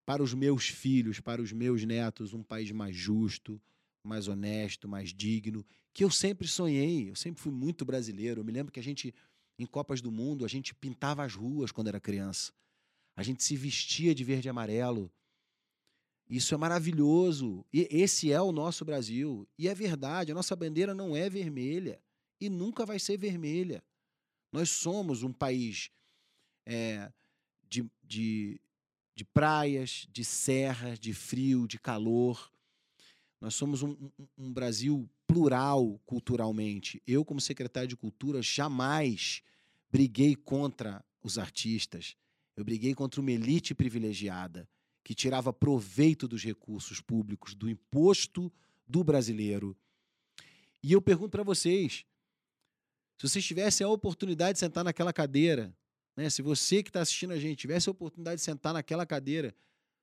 para 0.06 0.22
os 0.22 0.36
meus 0.36 0.68
filhos, 0.68 1.20
para 1.20 1.42
os 1.42 1.52
meus 1.52 1.84
netos, 1.84 2.36
um 2.36 2.44
país 2.44 2.70
mais 2.70 2.96
justo, 2.96 3.60
mais 4.04 4.28
honesto, 4.28 4.88
mais 4.88 5.12
digno, 5.12 5.66
que 5.92 6.04
eu 6.04 6.12
sempre 6.12 6.48
sonhei. 6.48 7.10
Eu 7.10 7.16
sempre 7.16 7.42
fui 7.42 7.52
muito 7.52 7.84
brasileiro. 7.84 8.42
Eu 8.42 8.46
me 8.46 8.52
lembro 8.52 8.72
que 8.72 8.80
a 8.80 8.84
gente, 8.84 9.12
em 9.58 9.66
Copas 9.66 10.02
do 10.02 10.12
Mundo, 10.12 10.46
a 10.46 10.48
gente 10.48 10.76
pintava 10.76 11.24
as 11.24 11.34
ruas 11.34 11.72
quando 11.72 11.88
era 11.88 12.00
criança. 12.00 12.54
A 13.18 13.24
gente 13.24 13.44
se 13.44 13.58
vestia 13.58 14.14
de 14.14 14.24
verde 14.24 14.48
e 14.48 14.50
amarelo. 14.50 15.12
Isso 16.30 16.54
é 16.54 16.58
maravilhoso. 16.58 17.66
E 17.74 17.88
esse 17.90 18.32
é 18.32 18.40
o 18.40 18.52
nosso 18.52 18.86
Brasil. 18.86 19.48
E 19.58 19.68
é 19.68 19.74
verdade, 19.74 20.32
a 20.32 20.36
nossa 20.36 20.56
bandeira 20.56 20.94
não 20.94 21.16
é 21.16 21.28
vermelha 21.28 22.00
e 22.40 22.48
nunca 22.48 22.86
vai 22.86 23.00
ser 23.00 23.18
vermelha. 23.18 23.84
Nós 24.52 24.70
somos 24.70 25.24
um 25.24 25.34
país 25.34 25.90
é, 26.64 27.12
de, 27.68 27.90
de, 28.04 28.62
de 29.16 29.26
praias, 29.26 30.08
de 30.12 30.24
serras, 30.24 31.00
de 31.00 31.12
frio, 31.12 31.68
de 31.68 31.80
calor. 31.80 32.52
Nós 33.42 33.56
somos 33.56 33.82
um, 33.82 33.90
um, 33.92 34.28
um, 34.38 34.54
Brasil 34.54 35.10
plural 35.26 36.00
culturalmente. 36.06 37.02
Eu, 37.08 37.26
como 37.26 37.42
secretário 37.42 37.90
de 37.90 37.98
Cultura, 37.98 38.44
jamais 38.44 39.42
briguei 39.92 40.36
contra 40.36 41.04
os 41.24 41.40
artistas. 41.40 42.16
Eu 42.58 42.66
briguei 42.66 42.96
contra 42.96 43.22
uma 43.22 43.32
elite 43.32 43.76
privilegiada 43.76 44.68
que 45.04 45.14
tirava 45.14 45.54
proveito 45.54 46.28
dos 46.28 46.44
recursos 46.44 47.00
públicos, 47.00 47.54
do 47.54 47.70
imposto 47.70 48.52
do 48.86 49.04
brasileiro. 49.04 49.78
E 50.82 50.92
eu 50.92 51.02
pergunto 51.02 51.30
para 51.30 51.44
vocês: 51.44 52.04
se 53.16 53.30
vocês 53.30 53.46
tivessem 53.46 53.86
a 53.86 53.90
oportunidade 53.90 54.54
de 54.54 54.60
sentar 54.60 54.84
naquela 54.84 55.14
cadeira, 55.14 55.72
né, 56.16 56.32
se 56.32 56.42
você 56.42 56.82
que 56.82 56.90
está 56.90 57.00
assistindo 57.00 57.32
a 57.32 57.40
gente 57.40 57.60
tivesse 57.60 57.90
a 57.90 57.92
oportunidade 57.92 58.38
de 58.38 58.46
sentar 58.46 58.74
naquela 58.74 59.06
cadeira, 59.06 59.56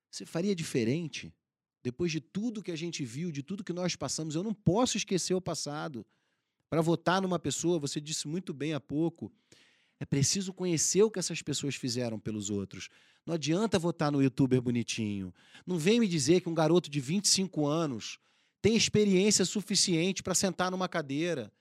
você 0.09 0.25
faria 0.25 0.55
diferente? 0.55 1.35
Depois 1.83 2.13
de 2.13 2.21
tudo 2.21 2.63
que 2.63 2.71
a 2.71 2.77
gente 2.77 3.05
viu, 3.05 3.33
de 3.33 3.43
tudo 3.43 3.65
que 3.65 3.73
nós 3.73 3.97
passamos, 3.97 4.37
eu 4.37 4.45
não 4.45 4.55
posso 4.55 4.97
esquecer 4.97 5.35
o 5.35 5.41
passado. 5.41 6.07
Para 6.71 6.81
votar 6.81 7.21
numa 7.21 7.39
pessoa, 7.39 7.79
você 7.79 8.01
disse 8.01 8.27
muito 8.27 8.55
bem 8.55 8.73
há 8.73 8.81
pouco, 8.81 9.31
é 10.01 10.05
preciso 10.05 10.53
conhecer 10.53 11.03
o 11.03 11.11
que 11.11 11.19
essas 11.19 11.41
pessoas 11.43 11.75
fizeram 11.75 12.19
pelos 12.19 12.51
outros. 12.51 12.89
Não 13.25 13.35
adianta 13.35 13.79
votar 13.79 14.11
no 14.13 14.23
youtuber 14.23 14.61
bonitinho. 14.61 15.33
Não 15.67 15.79
vem 15.79 16.01
me 16.01 16.09
dizer 16.09 16.41
que 16.41 16.49
um 16.49 16.55
garoto 16.55 16.91
de 16.91 17.01
25 17.01 17.67
anos 17.67 18.19
tem 18.61 18.77
experiência 18.77 19.45
suficiente 19.45 20.23
para 20.23 20.35
sentar 20.35 20.71
numa 20.71 20.89
cadeira 20.89 21.53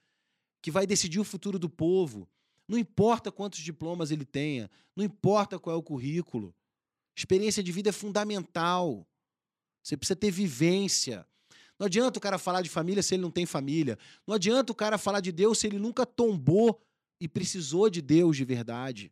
que 0.60 0.70
vai 0.70 0.86
decidir 0.86 1.20
o 1.20 1.24
futuro 1.24 1.58
do 1.58 1.68
povo. 1.68 2.28
Não 2.66 2.78
importa 2.78 3.30
quantos 3.30 3.60
diplomas 3.60 4.10
ele 4.10 4.24
tenha, 4.24 4.70
não 4.96 5.04
importa 5.04 5.58
qual 5.58 5.76
é 5.76 5.78
o 5.78 5.82
currículo. 5.82 6.54
Experiência 7.16 7.62
de 7.62 7.70
vida 7.70 7.90
é 7.90 7.92
fundamental. 7.92 9.06
Você 9.82 9.96
precisa 9.96 10.16
ter 10.16 10.30
vivência. 10.30 11.26
Não 11.78 11.86
adianta 11.86 12.18
o 12.18 12.22
cara 12.22 12.38
falar 12.38 12.62
de 12.62 12.70
família 12.70 13.02
se 13.02 13.14
ele 13.14 13.22
não 13.22 13.30
tem 13.30 13.46
família. 13.46 13.98
Não 14.26 14.34
adianta 14.34 14.72
o 14.72 14.74
cara 14.74 14.96
falar 14.96 15.20
de 15.20 15.30
Deus 15.30 15.58
se 15.58 15.66
ele 15.66 15.78
nunca 15.78 16.06
tombou 16.06 16.80
e 17.24 17.28
precisou 17.28 17.88
de 17.88 18.02
Deus 18.02 18.36
de 18.36 18.44
verdade. 18.44 19.10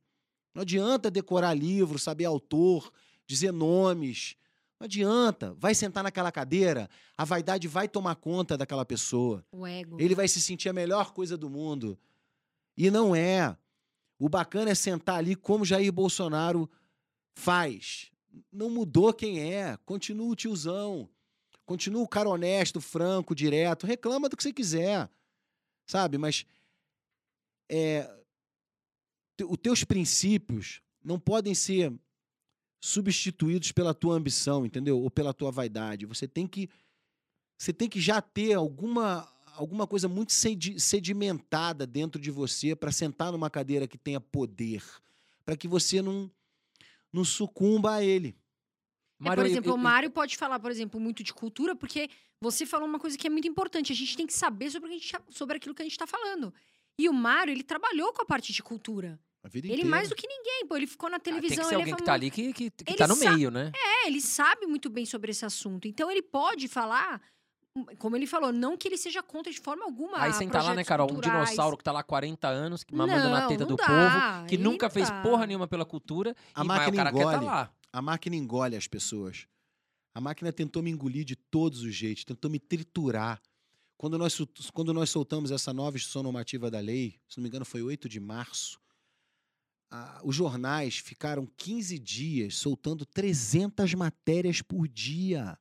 Não 0.55 0.60
adianta 0.60 1.10
decorar 1.10 1.55
livro, 1.55 1.98
saber 1.98 2.26
autor, 2.26 2.93
dizer 3.26 3.51
nomes. 3.52 4.36
Não 4.78 4.84
adianta. 4.84 5.55
Vai 5.55 5.74
sentar 5.74 6.05
naquela 6.05 6.30
cadeira, 6.30 6.90
a 7.16 7.24
vaidade 7.24 7.66
vai 7.66 7.89
tomar 7.89 8.16
conta 8.16 8.55
daquela 8.59 8.84
pessoa. 8.84 9.43
O 9.51 9.66
ego. 9.66 9.98
Ele 9.98 10.14
vai 10.14 10.28
se 10.28 10.43
sentir 10.43 10.68
a 10.68 10.74
melhor 10.74 11.14
coisa 11.14 11.39
do 11.39 11.48
mundo. 11.48 11.98
E 12.76 12.90
não 12.90 13.16
é. 13.16 13.56
O 14.18 14.28
bacana 14.28 14.70
é 14.70 14.74
sentar 14.74 15.16
ali 15.16 15.34
como 15.34 15.64
Jair 15.64 15.90
Bolsonaro 15.90 16.70
faz. 17.34 18.10
Não 18.52 18.68
mudou 18.68 19.10
quem 19.14 19.55
é. 19.55 19.78
Continua 19.86 20.28
o 20.28 20.36
tiozão. 20.36 21.09
Continua 21.64 22.02
o 22.02 22.09
cara 22.09 22.28
honesto, 22.28 22.78
franco, 22.78 23.34
direto. 23.34 23.86
Reclama 23.86 24.28
do 24.28 24.36
que 24.36 24.43
você 24.43 24.52
quiser. 24.52 25.09
Sabe? 25.86 26.18
Mas 26.18 26.44
é, 27.72 28.06
os 29.48 29.56
teus 29.56 29.82
princípios 29.82 30.82
não 31.02 31.18
podem 31.18 31.54
ser 31.54 31.90
substituídos 32.78 33.72
pela 33.72 33.94
tua 33.94 34.14
ambição, 34.14 34.66
entendeu? 34.66 35.00
Ou 35.00 35.10
pela 35.10 35.32
tua 35.32 35.50
vaidade. 35.50 36.04
Você 36.04 36.28
tem 36.28 36.46
que 36.46 36.68
você 37.56 37.72
tem 37.72 37.88
que 37.88 38.00
já 38.00 38.20
ter 38.20 38.52
alguma 38.52 39.26
alguma 39.54 39.86
coisa 39.86 40.08
muito 40.08 40.32
sedimentada 40.32 41.86
dentro 41.86 42.20
de 42.20 42.30
você 42.30 42.74
para 42.74 42.92
sentar 42.92 43.32
numa 43.32 43.48
cadeira 43.48 43.86
que 43.86 43.96
tenha 43.96 44.20
poder, 44.20 44.82
para 45.44 45.56
que 45.56 45.66
você 45.66 46.02
não 46.02 46.30
não 47.10 47.24
sucumba 47.24 47.94
a 47.94 48.04
ele. 48.04 48.36
É, 49.24 49.34
por 49.34 49.46
exemplo, 49.46 49.70
eu, 49.70 49.74
eu, 49.74 49.78
o 49.78 49.82
Mário 49.82 50.10
pode 50.10 50.36
falar, 50.36 50.58
por 50.58 50.70
exemplo, 50.70 50.98
muito 50.98 51.22
de 51.22 51.32
cultura, 51.32 51.76
porque 51.76 52.10
você 52.40 52.66
falou 52.66 52.88
uma 52.88 52.98
coisa 52.98 53.16
que 53.16 53.26
é 53.26 53.30
muito 53.30 53.46
importante. 53.46 53.92
A 53.92 53.96
gente 53.96 54.16
tem 54.16 54.26
que 54.26 54.32
saber 54.32 54.70
sobre, 54.70 54.90
a 54.90 54.92
gente, 54.92 55.16
sobre 55.30 55.56
aquilo 55.56 55.74
que 55.74 55.82
a 55.82 55.84
gente 55.84 55.92
está 55.92 56.06
falando. 56.06 56.52
E 56.98 57.09
o 57.09 57.12
Mário, 57.12 57.52
ele 57.52 57.62
trabalhou 57.62 58.12
com 58.12 58.23
a 58.23 58.24
parte 58.24 58.52
de 58.52 58.62
cultura. 58.62 59.19
ele 59.52 59.69
inteira. 59.69 59.89
mais 59.89 60.09
do 60.09 60.14
que 60.14 60.27
ninguém, 60.27 60.66
pô. 60.66 60.77
Ele 60.77 60.86
ficou 60.86 61.10
na 61.10 61.19
televisão. 61.19 61.55
Ah, 61.55 61.56
tem 61.56 61.64
que 61.64 61.69
ser 61.69 61.74
alguém 61.74 61.94
é 61.94 61.97
que 61.97 62.02
tá 62.05 62.12
ali 62.12 62.31
que, 62.31 62.52
que, 62.52 62.70
que 62.70 62.94
tá 62.94 63.09
no 63.09 63.16
meio, 63.16 63.51
né? 63.51 63.73
É, 63.74 64.06
ele 64.06 64.20
sabe 64.20 64.66
muito 64.66 64.89
bem 64.90 65.05
sobre 65.06 65.31
esse 65.31 65.44
assunto. 65.44 65.89
Então 65.89 66.10
ele 66.10 66.23
pode 66.23 66.69
falar, 66.69 67.20
como 67.98 68.16
ele 68.16 68.27
falou, 68.27 68.52
não 68.52 68.77
que 68.77 68.86
ele 68.86 68.98
seja 68.98 69.23
contra 69.23 69.51
de 69.51 69.59
forma 69.59 69.85
alguma. 69.85 70.20
Aí 70.20 70.32
senta 70.32 70.62
lá, 70.62 70.74
né, 70.74 70.85
Carol? 70.85 71.09
Culturais. 71.09 71.35
Um 71.35 71.44
dinossauro 71.44 71.77
que 71.77 71.85
tá 71.85 71.93
lá 71.93 72.01
há 72.01 72.05
40 72.05 72.48
anos, 72.48 72.85
mamando 72.93 73.24
não, 73.24 73.31
na 73.31 73.47
teta 73.47 73.64
do 73.64 73.77
dá, 73.77 73.86
povo, 73.86 74.47
que 74.47 74.59
nunca 74.59 74.90
fez 74.90 75.09
dá. 75.09 75.23
porra 75.23 75.47
nenhuma 75.47 75.66
pela 75.66 75.85
cultura. 75.85 76.36
A 76.55 76.62
e 76.62 76.66
máquina 76.66 76.93
o 76.93 76.97
cara 76.97 77.10
engole. 77.10 77.24
quer 77.27 77.32
tá 77.32 77.40
lá. 77.40 77.70
A 77.93 78.02
máquina 78.02 78.36
engole 78.36 78.77
as 78.77 78.86
pessoas. 78.86 79.47
A 80.14 80.20
máquina 80.20 80.52
tentou 80.52 80.82
me 80.82 80.90
engolir 80.90 81.24
de 81.24 81.35
todos 81.35 81.82
os 81.82 81.94
jeitos, 81.94 82.24
tentou 82.24 82.51
me 82.51 82.59
triturar. 82.59 83.40
Quando 84.02 84.18
nós, 84.18 84.36
quando 84.72 84.92
nós 84.92 85.10
soltamos 85.10 85.52
essa 85.52 85.72
nova 85.72 85.96
instituição 85.96 86.24
normativa 86.24 86.68
da 86.68 86.80
lei, 86.80 87.20
se 87.28 87.38
não 87.38 87.42
me 87.42 87.48
engano 87.48 87.64
foi 87.64 87.82
8 87.82 88.08
de 88.08 88.18
março, 88.18 88.80
os 90.24 90.34
jornais 90.34 90.96
ficaram 90.96 91.46
15 91.56 92.00
dias 92.00 92.56
soltando 92.56 93.06
300 93.06 93.94
matérias 93.94 94.60
por 94.60 94.88
dia. 94.88 95.56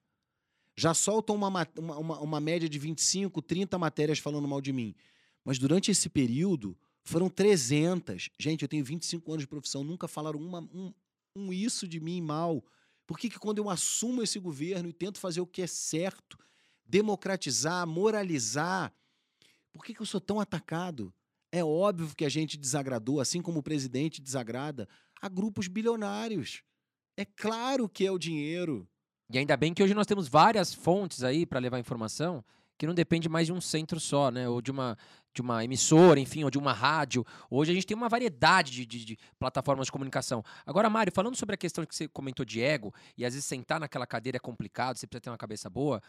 Já 0.76 0.96
soltam 0.96 1.36
uma, 1.36 1.68
uma, 1.78 2.20
uma, 2.20 2.40
média 2.40 2.68
de 2.68 2.80
25, 2.80 3.44
30 3.44 3.78
matérias 3.78 4.18
falando 4.18 4.48
mal 4.48 4.60
de 4.60 4.74
mim. 4.74 4.96
Mas 5.46 5.60
durante 5.60 5.92
esse 5.92 6.10
período 6.10 6.76
foram 7.04 7.30
300. 7.30 8.32
Gente, 8.40 8.64
eu 8.64 8.68
tenho 8.68 8.84
25 8.84 9.32
anos 9.32 9.44
de 9.44 9.48
profissão, 9.48 9.84
nunca 9.84 10.08
falaram 10.08 10.40
uma, 10.40 10.62
um, 10.74 10.92
um 11.36 11.54
isso 11.54 11.88
de 11.88 12.00
mim 12.00 12.20
mal. 12.20 12.66
Por 13.06 13.20
que, 13.20 13.30
que 13.30 13.38
quando 13.38 13.60
eu 13.60 13.70
assumo 13.70 14.24
esse 14.24 14.40
governo 14.40 14.90
e 14.90 14.94
tento 14.94 15.20
fazer 15.20 15.42
o 15.42 15.46
que 15.46 15.62
é 15.62 15.68
certo, 15.68 16.40
democratizar, 16.92 17.88
moralizar, 17.88 18.94
por 19.72 19.86
que, 19.86 19.94
que 19.94 20.02
eu 20.02 20.06
sou 20.06 20.20
tão 20.20 20.42
atacado? 20.42 21.14
É 21.50 21.64
óbvio 21.64 22.14
que 22.14 22.26
a 22.26 22.30
gente 22.30 22.58
desagradou, 22.58 23.22
assim 23.22 23.42
como 23.42 23.60
o 23.60 23.64
presidente 23.64 24.22
desagrada, 24.22 24.90
a 25.22 25.30
grupos 25.30 25.70
bilionários. 25.70 26.64
É 27.16 27.24
claro 27.24 27.88
que 27.88 28.06
é 28.06 28.12
o 28.12 28.20
dinheiro. 28.20 28.86
E 29.32 29.38
ainda 29.38 29.56
bem 29.56 29.74
que 29.74 29.82
hoje 29.82 29.94
nós 29.94 30.06
temos 30.06 30.28
várias 30.28 30.74
fontes 30.74 31.24
aí 31.24 31.46
para 31.46 31.60
levar 31.60 31.80
informação 31.80 32.44
que 32.78 32.88
não 32.88 32.96
depende 32.96 33.30
mais 33.30 33.46
de 33.46 33.54
um 33.54 33.62
centro 33.62 34.00
só, 34.00 34.32
né? 34.32 34.50
Ou 34.50 34.60
de 34.60 34.72
uma, 34.72 34.98
de 35.34 35.42
uma 35.42 35.64
emissora, 35.64 36.20
enfim, 36.20 36.44
ou 36.44 36.50
de 36.50 36.58
uma 36.58 36.74
rádio. 36.74 37.24
Hoje 37.48 37.72
a 37.72 37.76
gente 37.76 37.86
tem 37.86 37.96
uma 37.96 38.10
variedade 38.10 38.72
de, 38.72 38.86
de, 38.88 39.06
de, 39.06 39.18
plataformas 39.38 39.86
de 39.86 39.92
comunicação. 39.92 40.44
Agora, 40.66 40.90
Mário, 40.90 41.14
falando 41.14 41.36
sobre 41.36 41.54
a 41.54 41.58
questão 41.58 41.86
que 41.86 41.96
você 41.96 42.08
comentou 42.08 42.44
de 42.44 42.60
ego, 42.60 42.92
e 43.16 43.24
às 43.24 43.36
vezes 43.36 43.46
sentar 43.46 43.80
naquela 43.80 44.08
cadeira 44.08 44.38
é 44.38 44.40
complicado, 44.40 44.98
você 44.98 45.06
precisa 45.06 45.22
ter 45.22 45.30
uma 45.30 45.38
cabeça 45.38 45.70
boa. 45.70 46.02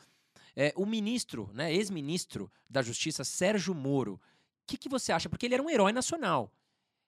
É, 0.54 0.72
o 0.76 0.84
ministro, 0.84 1.50
né, 1.52 1.72
ex-ministro 1.72 2.50
da 2.68 2.82
Justiça, 2.82 3.24
Sérgio 3.24 3.74
Moro, 3.74 4.14
o 4.14 4.20
que, 4.66 4.76
que 4.76 4.88
você 4.88 5.12
acha? 5.12 5.28
Porque 5.28 5.46
ele 5.46 5.54
era 5.54 5.62
um 5.62 5.70
herói 5.70 5.92
nacional. 5.92 6.52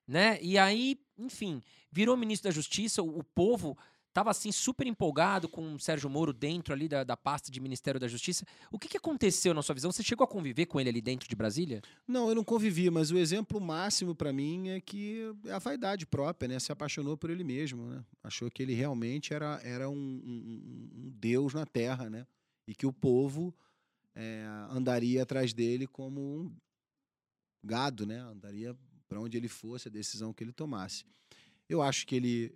Né? 0.07 0.39
E 0.43 0.59
aí, 0.59 0.99
enfim, 1.19 1.63
virou 1.91 2.17
ministro 2.17 2.51
da 2.51 2.55
Justiça, 2.55 3.03
o, 3.03 3.19
o 3.19 3.25
povo 3.25 3.77
Tava 4.15 4.31
assim 4.31 4.53
super 4.53 4.87
empolgado 4.87 5.49
com 5.49 5.75
o 5.75 5.81
Sérgio 5.81 6.09
Moro 6.09 6.33
dentro 6.33 6.73
ali 6.73 6.87
da, 6.87 7.03
da 7.03 7.17
pasta 7.17 7.51
de 7.51 7.59
Ministério 7.59 7.99
da 7.99 8.07
Justiça. 8.07 8.47
O 8.71 8.79
que, 8.79 8.89
que 8.89 8.97
aconteceu 8.97 9.53
na 9.53 9.61
sua 9.61 9.75
visão? 9.75 9.91
Você 9.91 10.05
chegou 10.05 10.23
a 10.23 10.29
conviver 10.29 10.67
com 10.67 10.79
ele 10.79 10.89
ali 10.89 11.01
dentro 11.03 11.29
de 11.29 11.35
Brasília? 11.35 11.83
Não, 12.07 12.29
eu 12.29 12.35
não 12.37 12.45
convivi, 12.45 12.89
mas 12.91 13.11
o 13.11 13.19
exemplo 13.19 13.61
máximo 13.61 14.15
para 14.15 14.33
mim 14.33 14.69
é 14.69 14.81
que 14.81 15.35
é 15.47 15.51
a 15.51 15.59
vaidade 15.59 16.07
própria, 16.07 16.47
né? 16.47 16.61
Se 16.61 16.71
apaixonou 16.71 17.17
por 17.17 17.29
ele 17.29 17.43
mesmo, 17.43 17.87
né? 17.87 18.05
Achou 18.23 18.49
que 18.49 18.63
ele 18.63 18.73
realmente 18.73 19.35
era, 19.35 19.61
era 19.65 19.91
um, 19.91 19.97
um, 19.97 20.91
um 20.97 21.13
deus 21.17 21.53
na 21.53 21.67
terra, 21.67 22.09
né? 22.09 22.25
E 22.67 22.75
que 22.75 22.87
o 22.87 22.93
povo 22.93 23.55
é, 24.15 24.45
andaria 24.71 25.23
atrás 25.23 25.53
dele 25.53 25.87
como 25.87 26.21
um 26.21 26.57
gado, 27.63 28.07
né? 28.07 28.19
Andaria 28.21 28.77
para 29.09 29.21
onde 29.21 29.37
ele 29.37 29.49
fosse, 29.49 29.89
a 29.89 29.91
decisão 29.91 30.33
que 30.33 30.43
ele 30.43 30.53
tomasse. 30.53 31.05
Eu 31.69 31.83
acho 31.83 32.07
que 32.07 32.15
ele, 32.15 32.55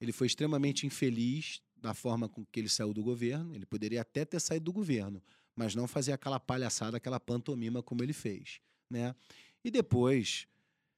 ele 0.00 0.12
foi 0.12 0.26
extremamente 0.26 0.86
infeliz 0.86 1.62
da 1.76 1.94
forma 1.94 2.28
com 2.28 2.44
que 2.46 2.60
ele 2.60 2.68
saiu 2.68 2.92
do 2.92 3.02
governo. 3.02 3.54
Ele 3.54 3.66
poderia 3.66 4.00
até 4.00 4.24
ter 4.24 4.40
saído 4.40 4.66
do 4.66 4.72
governo, 4.72 5.22
mas 5.54 5.74
não 5.74 5.86
fazer 5.86 6.12
aquela 6.12 6.40
palhaçada, 6.40 6.96
aquela 6.96 7.20
pantomima 7.20 7.82
como 7.82 8.02
ele 8.02 8.12
fez, 8.12 8.60
né? 8.90 9.14
E 9.62 9.70
depois 9.70 10.46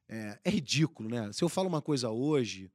é, 0.08 0.38
é 0.44 0.50
ridículo, 0.50 1.08
né? 1.08 1.32
Se 1.32 1.42
eu 1.42 1.48
falo 1.48 1.68
uma 1.68 1.82
coisa 1.82 2.10
hoje, 2.10 2.70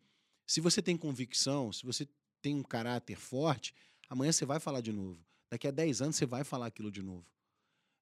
se 0.46 0.60
você 0.60 0.82
tem 0.82 0.98
convicção, 0.98 1.72
se 1.72 1.86
você 1.86 2.08
tem 2.42 2.56
um 2.56 2.64
caráter 2.64 3.16
forte, 3.16 3.74
amanhã 4.10 4.32
você 4.32 4.46
vai 4.46 4.60
falar 4.60 4.82
de 4.82 4.92
novo. 4.92 5.24
Daqui 5.52 5.68
a 5.68 5.72
10 5.72 6.02
anos 6.02 6.16
você 6.16 6.26
vai 6.26 6.46
falar 6.46 6.68
aquilo 6.68 6.90
de 6.90 7.04
novo. 7.04 7.26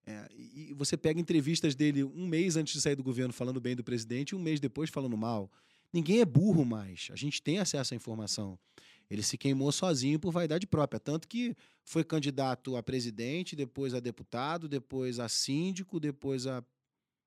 É, 0.05 0.27
e 0.31 0.73
você 0.75 0.95
pega 0.95 1.19
entrevistas 1.19 1.75
dele 1.75 2.03
um 2.03 2.27
mês 2.27 2.55
antes 2.55 2.73
de 2.73 2.81
sair 2.81 2.95
do 2.95 3.03
governo 3.03 3.33
falando 3.33 3.59
bem 3.59 3.75
do 3.75 3.83
presidente 3.83 4.31
e 4.31 4.35
um 4.35 4.39
mês 4.39 4.59
depois 4.59 4.89
falando 4.89 5.17
mal. 5.17 5.51
Ninguém 5.91 6.21
é 6.21 6.25
burro 6.25 6.63
mais. 6.63 7.09
A 7.11 7.15
gente 7.15 7.41
tem 7.41 7.57
acesso 7.57 7.93
à 7.93 7.97
informação. 7.97 8.57
Ele 9.09 9.23
se 9.23 9.37
queimou 9.37 9.71
sozinho 9.71 10.19
por 10.19 10.31
vaidade 10.31 10.67
própria. 10.67 10.99
Tanto 10.99 11.27
que 11.27 11.55
foi 11.83 12.03
candidato 12.03 12.77
a 12.77 12.83
presidente, 12.83 13.55
depois 13.55 13.95
a 13.95 13.99
deputado, 13.99 14.69
depois 14.69 15.19
a 15.19 15.27
síndico, 15.27 15.99
depois 15.99 16.45
a 16.45 16.63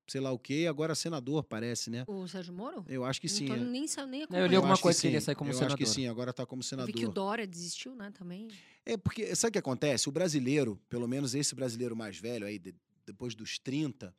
sei 0.07 0.19
lá 0.21 0.31
o 0.31 0.39
quê, 0.39 0.65
agora 0.69 0.93
senador, 0.95 1.43
parece, 1.43 1.89
né? 1.89 2.03
O 2.07 2.27
Sérgio 2.27 2.53
Moro? 2.53 2.85
Eu 2.87 3.03
acho 3.05 3.19
que 3.21 3.29
sim. 3.29 3.45
É. 3.51 3.55
nem, 3.57 3.85
nem 4.07 4.27
Eu 4.31 4.47
li 4.47 4.55
alguma 4.55 4.77
coisa 4.77 4.97
que 4.97 5.01
sim. 5.01 5.07
ele 5.07 5.17
ia 5.17 5.21
sair 5.21 5.35
como 5.35 5.49
eu 5.49 5.53
senador. 5.53 5.75
acho 5.75 5.77
que 5.77 5.85
sim, 5.85 6.07
agora 6.07 6.31
está 6.31 6.45
como 6.45 6.59
Eu 6.59 6.63
senador. 6.63 6.87
vi 6.87 6.93
que 6.99 7.05
o 7.05 7.09
Dória 7.11 7.47
desistiu, 7.47 7.95
né, 7.95 8.11
também. 8.11 8.47
É 8.85 8.97
porque, 8.97 9.33
sabe 9.35 9.49
o 9.49 9.51
que 9.53 9.59
acontece? 9.59 10.09
O 10.09 10.11
brasileiro, 10.11 10.79
pelo 10.89 11.07
menos 11.07 11.33
esse 11.35 11.55
brasileiro 11.55 11.95
mais 11.95 12.17
velho 12.17 12.45
aí, 12.45 12.59
de- 12.59 12.75
depois 13.05 13.33
dos 13.35 13.57
30, 13.59 14.13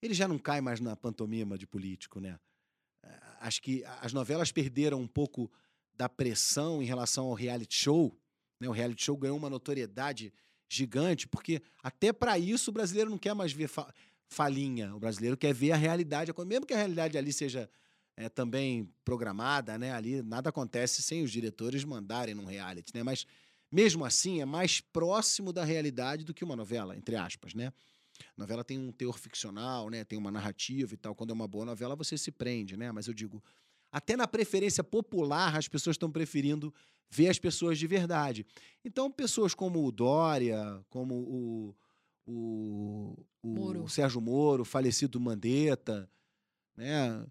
ele 0.00 0.14
já 0.14 0.26
não 0.26 0.38
cai 0.38 0.60
mais 0.60 0.80
na 0.80 0.96
pantomima 0.96 1.56
de 1.56 1.66
político, 1.66 2.18
né? 2.20 2.38
Ah, 3.02 3.38
Acho 3.42 3.62
que 3.62 3.84
as 4.00 4.12
novelas 4.12 4.50
perderam 4.52 5.00
um 5.00 5.06
pouco 5.08 5.50
da 5.94 6.08
pressão 6.08 6.82
em 6.82 6.84
relação 6.86 7.26
ao 7.26 7.34
reality 7.34 7.74
show. 7.76 8.16
Né? 8.60 8.68
O 8.68 8.72
reality 8.72 9.04
show 9.04 9.16
ganhou 9.16 9.36
uma 9.36 9.50
notoriedade 9.50 10.32
gigante, 10.68 11.28
porque 11.28 11.60
até 11.82 12.12
para 12.12 12.38
isso 12.38 12.70
o 12.70 12.72
brasileiro 12.72 13.10
não 13.10 13.18
quer 13.18 13.34
mais 13.34 13.52
ver 13.52 13.68
fa- 13.68 13.92
falinha. 14.32 14.94
O 14.94 14.98
brasileiro 14.98 15.36
quer 15.36 15.54
ver 15.54 15.72
a 15.72 15.76
realidade. 15.76 16.32
Mesmo 16.46 16.66
que 16.66 16.74
a 16.74 16.78
realidade 16.78 17.16
ali 17.16 17.32
seja 17.32 17.70
é, 18.16 18.28
também 18.28 18.90
programada, 19.04 19.78
né? 19.78 19.92
Ali 19.92 20.22
nada 20.22 20.48
acontece 20.48 21.02
sem 21.02 21.22
os 21.22 21.30
diretores 21.30 21.84
mandarem 21.84 22.34
num 22.34 22.44
reality, 22.44 22.92
né? 22.94 23.02
Mas 23.02 23.26
mesmo 23.70 24.04
assim 24.04 24.40
é 24.40 24.44
mais 24.44 24.80
próximo 24.80 25.52
da 25.52 25.64
realidade 25.64 26.24
do 26.24 26.34
que 26.34 26.44
uma 26.44 26.56
novela, 26.56 26.96
entre 26.96 27.16
aspas, 27.16 27.54
né? 27.54 27.72
A 28.36 28.40
novela 28.40 28.62
tem 28.62 28.78
um 28.78 28.92
teor 28.92 29.18
ficcional, 29.18 29.88
né? 29.88 30.04
Tem 30.04 30.18
uma 30.18 30.30
narrativa 30.30 30.92
e 30.94 30.96
tal. 30.96 31.14
Quando 31.14 31.30
é 31.30 31.32
uma 31.32 31.48
boa 31.48 31.64
novela, 31.64 31.96
você 31.96 32.18
se 32.18 32.30
prende, 32.30 32.76
né? 32.76 32.92
Mas 32.92 33.06
eu 33.06 33.14
digo, 33.14 33.42
até 33.90 34.16
na 34.16 34.26
preferência 34.26 34.84
popular, 34.84 35.56
as 35.56 35.68
pessoas 35.68 35.94
estão 35.94 36.10
preferindo 36.10 36.72
ver 37.10 37.28
as 37.28 37.38
pessoas 37.38 37.78
de 37.78 37.86
verdade. 37.86 38.46
Então, 38.84 39.10
pessoas 39.10 39.54
como 39.54 39.84
o 39.86 39.92
Dória, 39.92 40.82
como 40.88 41.14
o, 41.14 41.76
o, 42.26 43.16
o 43.42 43.48
Moro. 43.48 43.88
Sérgio 43.88 44.20
Moro, 44.20 44.64
falecido 44.64 45.20
Mandetta, 45.20 46.08
né? 46.76 47.24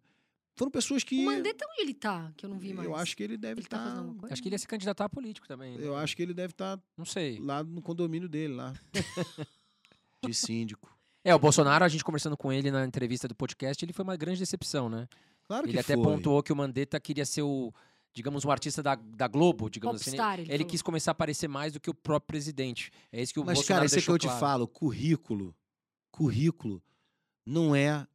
Foram 0.56 0.70
pessoas 0.72 1.04
que. 1.04 1.22
O 1.22 1.26
Mandetta, 1.26 1.66
onde 1.72 1.82
ele 1.82 1.94
tá? 1.94 2.32
Que 2.36 2.46
eu 2.46 2.50
não 2.50 2.60
vi 2.60 2.74
mais. 2.74 2.88
Eu 2.88 2.96
acho 2.96 3.16
que 3.16 3.24
ele 3.24 3.38
deve 3.38 3.62
tá 3.64 3.78
estar. 3.78 3.98
alguma 3.98 4.16
coisa? 4.16 4.34
Acho 4.34 4.42
que 4.42 4.48
ele 4.50 4.56
ia 4.56 4.60
se 4.60 4.68
candidatar 4.68 5.06
a 5.06 5.10
político 5.10 5.48
também. 5.48 5.78
né? 5.78 5.86
eu 5.86 5.96
acho 5.96 6.16
que 6.16 6.22
ele 6.22 6.34
deve 6.34 6.52
estar 6.52 6.80
Não 6.98 7.06
sei. 7.06 7.40
lá 7.40 7.64
no 7.64 7.82
condomínio 7.82 8.28
dele, 8.30 8.54
lá. 8.54 8.74
de 10.24 10.34
síndico. 10.34 10.96
É, 11.24 11.34
o 11.34 11.40
Bolsonaro, 11.40 11.86
a 11.86 11.88
gente 11.88 12.04
conversando 12.04 12.36
com 12.36 12.52
ele 12.52 12.70
na 12.72 12.86
entrevista 12.86 13.28
do 13.28 13.36
podcast, 13.36 13.84
ele 13.84 13.94
foi 13.94 14.04
uma 14.04 14.16
grande 14.16 14.40
decepção, 14.40 14.90
né? 14.90 15.08
Claro 15.46 15.66
que 15.66 15.72
Ele 15.72 15.80
até 15.80 15.96
foi. 15.96 16.04
pontuou 16.04 16.42
que 16.42 16.54
o 16.54 16.56
Mandetta 16.56 17.00
queria 17.00 17.26
ser 17.26 17.42
o, 17.42 17.74
digamos, 18.14 18.44
um 18.46 18.52
artista 18.52 18.84
da, 18.84 18.96
da 18.96 19.28
Globo, 19.28 19.70
digamos 19.70 20.02
assim. 20.02 20.12
Popstar, 20.12 20.40
ele 20.40 20.50
Ele 20.50 20.58
falou. 20.60 20.70
quis 20.70 20.82
começar 20.82 21.12
a 21.12 21.14
aparecer 21.14 21.48
mais 21.48 21.74
do 21.74 21.80
que 21.80 21.90
o 21.90 21.94
próprio 21.94 22.28
presidente. 22.28 22.92
É 23.12 23.22
isso 23.22 23.34
que 23.34 23.40
o 23.40 23.46
Mas, 23.46 23.56
Bolsonaro 23.60 23.80
cara, 23.80 23.86
isso 23.86 24.00
é 24.00 24.02
que 24.02 24.10
eu 24.10 24.18
te 24.18 24.28
claro. 24.28 24.40
falo: 24.40 24.68
currículo. 24.68 25.56
Currículo 26.12 26.84
não 27.46 27.76
é 27.76 28.06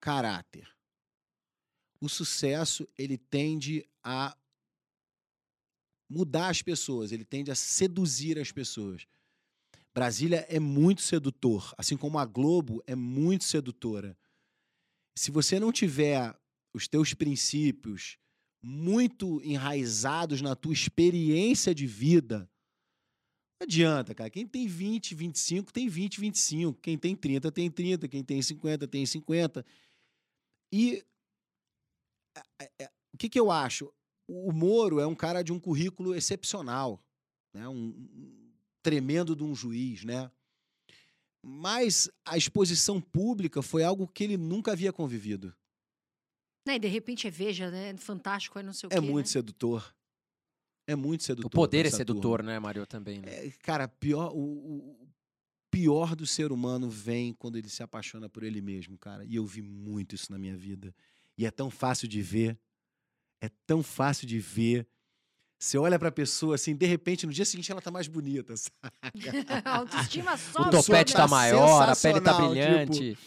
caráter. 0.00 0.68
O 2.00 2.08
sucesso, 2.08 2.86
ele 2.96 3.16
tende 3.18 3.84
a 4.04 4.36
mudar 6.08 6.48
as 6.48 6.62
pessoas, 6.62 7.10
ele 7.10 7.24
tende 7.24 7.50
a 7.50 7.54
seduzir 7.54 8.38
as 8.38 8.52
pessoas. 8.52 9.06
Brasília 9.92 10.46
é 10.48 10.60
muito 10.60 11.02
sedutor, 11.02 11.74
assim 11.76 11.96
como 11.96 12.18
a 12.18 12.24
Globo 12.24 12.82
é 12.86 12.94
muito 12.94 13.44
sedutora. 13.44 14.16
Se 15.16 15.30
você 15.30 15.58
não 15.58 15.72
tiver 15.72 16.38
os 16.72 16.86
teus 16.86 17.14
princípios 17.14 18.16
muito 18.62 19.40
enraizados 19.42 20.42
na 20.42 20.56
tua 20.56 20.72
experiência 20.72 21.74
de 21.74 21.86
vida, 21.86 22.50
não 23.60 23.64
adianta, 23.64 24.14
cara. 24.14 24.30
Quem 24.30 24.46
tem 24.46 24.68
20, 24.68 25.16
25, 25.16 25.72
tem 25.72 25.88
20, 25.88 26.20
25. 26.20 26.80
Quem 26.80 26.96
tem 26.96 27.16
30, 27.16 27.50
tem 27.50 27.68
30. 27.68 28.06
Quem 28.06 28.22
tem 28.22 28.40
50, 28.40 28.86
tem 28.86 29.04
50. 29.04 29.66
E 30.72 31.04
o 33.12 33.18
que, 33.18 33.28
que 33.28 33.40
eu 33.40 33.50
acho? 33.50 33.92
O 34.28 34.52
Moro 34.52 35.00
é 35.00 35.06
um 35.06 35.14
cara 35.14 35.42
de 35.42 35.52
um 35.52 35.58
currículo 35.58 36.14
excepcional, 36.14 37.02
né? 37.52 37.66
um 37.66 38.52
tremendo 38.80 39.34
de 39.34 39.42
um 39.42 39.54
juiz, 39.54 40.04
né? 40.04 40.30
Mas 41.44 42.08
a 42.24 42.36
exposição 42.36 43.00
pública 43.00 43.60
foi 43.60 43.82
algo 43.82 44.06
que 44.06 44.22
ele 44.22 44.36
nunca 44.36 44.72
havia 44.72 44.92
convivido. 44.92 45.54
Né, 46.66 46.76
e 46.76 46.78
de 46.78 46.88
repente 46.88 47.26
é 47.26 47.30
Veja, 47.30 47.70
né? 47.70 47.96
Fantástico, 47.96 48.58
é 48.58 48.62
não 48.62 48.72
sei 48.72 48.88
o 48.88 48.92
É 48.92 49.00
quê. 49.00 49.06
muito 49.06 49.26
né? 49.26 49.32
sedutor. 49.32 49.94
É 50.86 50.96
muito 50.96 51.22
sedutor. 51.24 51.46
O 51.46 51.50
poder 51.50 51.86
é 51.86 51.90
sedutor, 51.90 52.38
turma. 52.38 52.50
né, 52.52 52.58
Mário, 52.58 52.86
também, 52.86 53.20
né? 53.20 53.46
É, 53.46 53.50
cara, 53.62 53.86
pior, 53.86 54.32
o, 54.34 54.38
o 55.02 55.08
pior 55.70 56.16
do 56.16 56.26
ser 56.26 56.50
humano 56.50 56.88
vem 56.88 57.34
quando 57.34 57.56
ele 57.56 57.68
se 57.68 57.82
apaixona 57.82 58.28
por 58.28 58.42
ele 58.42 58.60
mesmo, 58.60 58.96
cara. 58.96 59.24
E 59.24 59.36
eu 59.36 59.44
vi 59.44 59.60
muito 59.60 60.14
isso 60.14 60.32
na 60.32 60.38
minha 60.38 60.56
vida. 60.56 60.94
E 61.36 61.44
é 61.44 61.50
tão 61.50 61.70
fácil 61.70 62.08
de 62.08 62.22
ver. 62.22 62.58
É 63.40 63.50
tão 63.66 63.82
fácil 63.82 64.26
de 64.26 64.38
ver. 64.40 64.86
Você 65.58 65.76
olha 65.76 65.98
pra 65.98 66.10
pessoa 66.10 66.54
assim, 66.54 66.74
de 66.74 66.86
repente, 66.86 67.26
no 67.26 67.32
dia 67.32 67.44
seguinte 67.44 67.70
ela 67.70 67.82
tá 67.82 67.90
mais 67.90 68.06
bonita, 68.08 68.54
sabe? 68.56 68.72
A 69.64 69.76
autoestima 69.76 70.36
só. 70.36 70.62
O 70.62 70.70
topete 70.70 71.12
tá 71.12 71.20
tá 71.20 71.28
maior, 71.28 71.88
a 71.88 71.96
pele 71.96 72.20
tá 72.20 72.32
brilhante. 72.32 73.18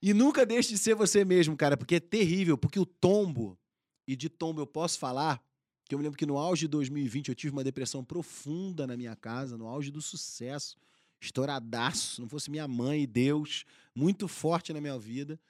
E 0.00 0.14
nunca 0.14 0.46
deixe 0.46 0.70
de 0.70 0.78
ser 0.78 0.94
você 0.94 1.24
mesmo, 1.24 1.56
cara, 1.56 1.76
porque 1.76 1.96
é 1.96 2.00
terrível, 2.00 2.56
porque 2.56 2.78
o 2.78 2.86
tombo, 2.86 3.58
e 4.06 4.14
de 4.14 4.28
tombo 4.28 4.60
eu 4.60 4.66
posso 4.66 4.98
falar, 4.98 5.42
que 5.84 5.94
eu 5.94 5.98
me 5.98 6.04
lembro 6.04 6.18
que 6.18 6.26
no 6.26 6.38
auge 6.38 6.62
de 6.62 6.68
2020 6.68 7.28
eu 7.28 7.34
tive 7.34 7.52
uma 7.52 7.64
depressão 7.64 8.04
profunda 8.04 8.86
na 8.86 8.96
minha 8.96 9.16
casa, 9.16 9.56
no 9.56 9.66
auge 9.66 9.90
do 9.90 10.00
sucesso, 10.00 10.76
estouradaço, 11.20 12.16
se 12.16 12.20
não 12.20 12.28
fosse 12.28 12.50
minha 12.50 12.68
mãe 12.68 13.02
e 13.02 13.06
Deus, 13.06 13.64
muito 13.94 14.28
forte 14.28 14.72
na 14.72 14.80
minha 14.80 14.98
vida. 14.98 15.40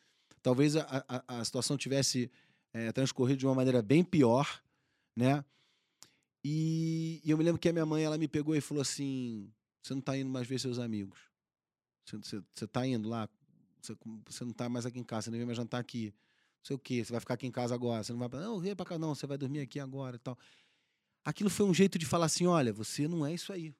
Talvez 0.43 0.77
a, 0.77 1.05
a, 1.09 1.41
a 1.41 1.45
situação 1.45 1.77
tivesse 1.77 2.31
eh, 2.73 2.93
transcorrido 2.93 3.41
de 3.41 3.47
uma 3.47 3.55
maneira 3.55 3.83
bem 3.83 4.03
pior, 4.03 4.63
né? 5.15 5.45
E, 6.43 7.21
e 7.25 7.31
eu 7.31 7.37
me 7.37 7.45
lembro 7.45 7.61
que 7.61 7.69
a 7.69 7.73
minha 7.73 7.85
mãe, 7.85 8.05
ela 8.05 8.17
me 8.17 8.29
pegou 8.29 8.55
e 8.55 8.61
falou 8.61 8.81
assim, 8.81 9.53
você 9.83 9.93
não 9.93 10.01
tá 10.01 10.17
indo 10.17 10.31
mais 10.31 10.47
ver 10.47 10.59
seus 10.61 10.79
amigos. 10.79 11.19
Você, 12.07 12.17
você, 12.17 12.43
você 12.55 12.67
tá 12.67 12.87
indo 12.87 13.09
lá, 13.09 13.29
você, 13.89 13.99
você 14.27 14.45
não 14.45 14.53
tá 14.53 14.69
mais 14.69 14.87
aqui 14.87 14.99
em 14.99 15.05
casa, 15.05 15.25
você 15.25 15.31
não 15.31 15.39
vem 15.39 15.47
mais 15.47 15.57
jantar 15.57 15.81
aqui. 15.81 16.07
Não 16.07 16.65
sei 16.65 16.77
o 16.77 16.79
quê, 16.79 17.05
você 17.05 17.13
vai 17.13 17.21
ficar 17.21 17.35
aqui 17.35 17.47
em 17.47 17.51
casa 17.51 17.75
agora. 17.75 18.03
Você 18.03 18.13
não 18.13 18.19
vai 18.19 18.29
pra. 18.29 18.41
Não, 18.41 18.59
vem 18.59 18.75
pra 18.75 18.85
cá, 18.85 18.99
não, 18.99 19.15
você 19.15 19.27
vai 19.27 19.39
dormir 19.39 19.61
aqui 19.61 19.81
agora 19.81 20.17
e 20.17 20.19
tal. 20.19 20.39
Aquilo 21.25 21.51
foi 21.51 21.67
um 21.67 21.75
jeito 21.75 21.99
de 21.99 22.07
falar 22.07 22.27
assim: 22.27 22.47
olha, 22.47 22.73
você 22.73 23.07
não 23.09 23.27
é 23.27 23.33
isso 23.33 23.53
aí. 23.53 23.75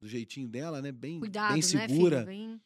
Do 0.00 0.08
jeitinho 0.08 0.48
dela, 0.48 0.80
né? 0.80 0.92
Bem, 0.92 1.18
Cuidado, 1.18 1.52
bem 1.52 1.62
né, 1.62 1.62
segura. 1.62 2.18
filho? 2.18 2.26
Bem... 2.26 2.60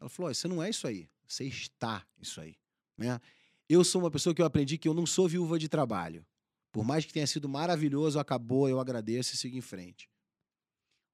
Ela 0.00 0.10
falou: 0.10 0.30
"Ó, 0.30 0.34
você 0.34 0.48
não 0.48 0.62
é 0.62 0.68
isso 0.68 0.86
aí. 0.86 1.08
Você 1.26 1.44
está 1.44 2.04
isso 2.20 2.40
aí. 2.40 2.56
Né? 2.98 3.20
Eu 3.68 3.84
sou 3.84 4.02
uma 4.02 4.10
pessoa 4.10 4.34
que 4.34 4.42
eu 4.42 4.46
aprendi 4.46 4.76
que 4.76 4.88
eu 4.88 4.94
não 4.94 5.06
sou 5.06 5.28
viúva 5.28 5.58
de 5.58 5.68
trabalho. 5.68 6.26
Por 6.72 6.84
mais 6.84 7.04
que 7.04 7.12
tenha 7.12 7.26
sido 7.26 7.48
maravilhoso, 7.48 8.18
acabou, 8.18 8.68
eu 8.68 8.80
agradeço 8.80 9.34
e 9.34 9.36
sigo 9.36 9.56
em 9.56 9.60
frente. 9.60 10.08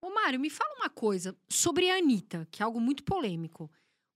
Ô, 0.01 0.11
Mário, 0.11 0.39
me 0.39 0.49
fala 0.49 0.75
uma 0.77 0.89
coisa 0.89 1.37
sobre 1.49 1.91
a 1.91 1.97
Anitta, 1.97 2.47
que 2.51 2.63
é 2.63 2.65
algo 2.65 2.81
muito 2.81 3.03
polêmico. 3.03 3.71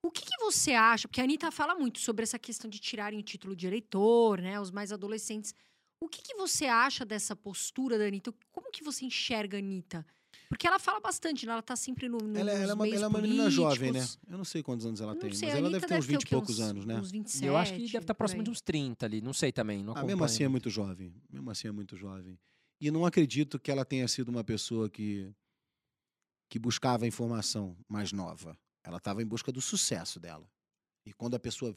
O 0.04 0.10
que, 0.10 0.22
que 0.22 0.36
você 0.40 0.72
acha? 0.72 1.06
Porque 1.06 1.20
a 1.20 1.24
Anitta 1.24 1.50
fala 1.52 1.74
muito 1.76 2.00
sobre 2.00 2.24
essa 2.24 2.38
questão 2.38 2.68
de 2.68 2.80
tirarem 2.80 3.18
o 3.20 3.22
título 3.22 3.54
de 3.54 3.66
eleitor, 3.66 4.40
né? 4.40 4.60
Os 4.60 4.70
mais 4.70 4.90
adolescentes. 4.92 5.54
O 6.00 6.08
que, 6.08 6.20
que 6.20 6.34
você 6.34 6.66
acha 6.66 7.04
dessa 7.04 7.36
postura 7.36 7.96
da 7.96 8.04
Anitta? 8.04 8.34
Como 8.50 8.70
que 8.72 8.82
você 8.82 9.04
enxerga 9.04 9.56
a 9.56 9.60
Anitta? 9.60 10.04
Porque 10.48 10.66
ela 10.66 10.78
fala 10.80 10.98
bastante, 10.98 11.46
né? 11.46 11.52
Ela 11.52 11.62
tá 11.62 11.76
sempre 11.76 12.08
no, 12.08 12.18
nos 12.18 12.36
Ela, 12.36 12.50
ela 12.50 12.72
é 12.72 12.74
uma, 12.74 12.88
ela 12.88 13.04
é 13.04 13.08
uma 13.08 13.20
menina 13.20 13.48
jovem, 13.48 13.92
né? 13.92 14.04
Eu 14.28 14.36
não 14.36 14.44
sei 14.44 14.62
quantos 14.62 14.84
anos 14.84 15.00
ela 15.00 15.14
Não 15.14 15.20
tem, 15.20 15.32
sei, 15.32 15.48
mas 15.48 15.54
a 15.54 15.58
ela 15.58 15.68
Anitta 15.68 15.86
deve 15.86 15.94
ter 15.94 15.98
uns 15.98 16.06
20 16.06 16.22
o 16.22 16.26
e 16.26 16.30
poucos 16.30 16.58
Uns- 16.58 16.68
anos, 16.68 16.84
né? 16.84 16.98
Uns 16.98 17.10
27, 17.12 17.44
E 17.44 17.46
eu 17.46 17.56
acho 17.56 17.72
que 17.74 17.82
deve 17.82 17.98
estar 17.98 18.14
por 18.14 18.18
próximo 18.18 18.42
de 18.42 18.50
uns 18.50 18.60
30 18.60 19.06
ali, 19.06 19.20
não 19.20 19.32
sei 19.32 19.52
também. 19.52 19.84
Não 19.84 19.94
Ah, 19.96 20.02
mesmo 20.02 20.24
assim 20.24 20.42
é 20.42 20.48
muito 20.48 20.68
jovem. 20.68 21.14
Mesmo 21.30 21.48
assim 21.48 21.68
é 21.68 21.72
muito 21.72 21.96
jovem. 21.96 22.36
E 22.80 22.90
não 22.90 23.06
acredito 23.06 23.60
que 23.60 23.70
ela 23.70 23.84
tenha 23.84 24.08
sido 24.08 24.30
uma 24.30 24.42
pessoa 24.42 24.90
que 24.90 25.32
que 26.48 26.58
buscava 26.58 27.06
informação 27.06 27.76
mais 27.88 28.12
nova. 28.12 28.58
Ela 28.84 28.98
estava 28.98 29.22
em 29.22 29.26
busca 29.26 29.52
do 29.52 29.60
sucesso 29.60 30.18
dela. 30.18 30.48
E 31.04 31.12
quando 31.12 31.34
a 31.34 31.40
pessoa 31.40 31.74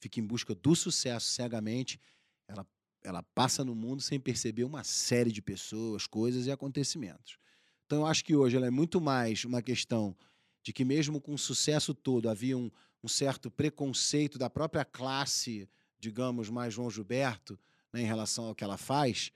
fica 0.00 0.20
em 0.20 0.26
busca 0.26 0.54
do 0.54 0.74
sucesso 0.74 1.28
cegamente, 1.28 2.00
ela, 2.46 2.66
ela 3.02 3.22
passa 3.22 3.64
no 3.64 3.74
mundo 3.74 4.02
sem 4.02 4.20
perceber 4.20 4.64
uma 4.64 4.84
série 4.84 5.32
de 5.32 5.40
pessoas, 5.40 6.06
coisas 6.06 6.46
e 6.46 6.50
acontecimentos. 6.50 7.38
Então 7.86 8.00
eu 8.00 8.06
acho 8.06 8.24
que 8.24 8.34
hoje 8.34 8.56
ela 8.56 8.66
é 8.66 8.70
muito 8.70 9.00
mais 9.00 9.44
uma 9.44 9.62
questão 9.62 10.16
de 10.62 10.72
que 10.72 10.84
mesmo 10.84 11.20
com 11.20 11.34
o 11.34 11.38
sucesso 11.38 11.94
todo 11.94 12.28
havia 12.28 12.56
um, 12.56 12.70
um 13.02 13.08
certo 13.08 13.50
preconceito 13.50 14.38
da 14.38 14.48
própria 14.48 14.84
classe, 14.84 15.68
digamos, 15.98 16.48
mais 16.48 16.72
João 16.72 16.90
Gilberto, 16.90 17.58
né, 17.92 18.00
em 18.02 18.06
relação 18.06 18.46
ao 18.46 18.54
que 18.54 18.64
ela 18.64 18.78
faz, 18.78 19.30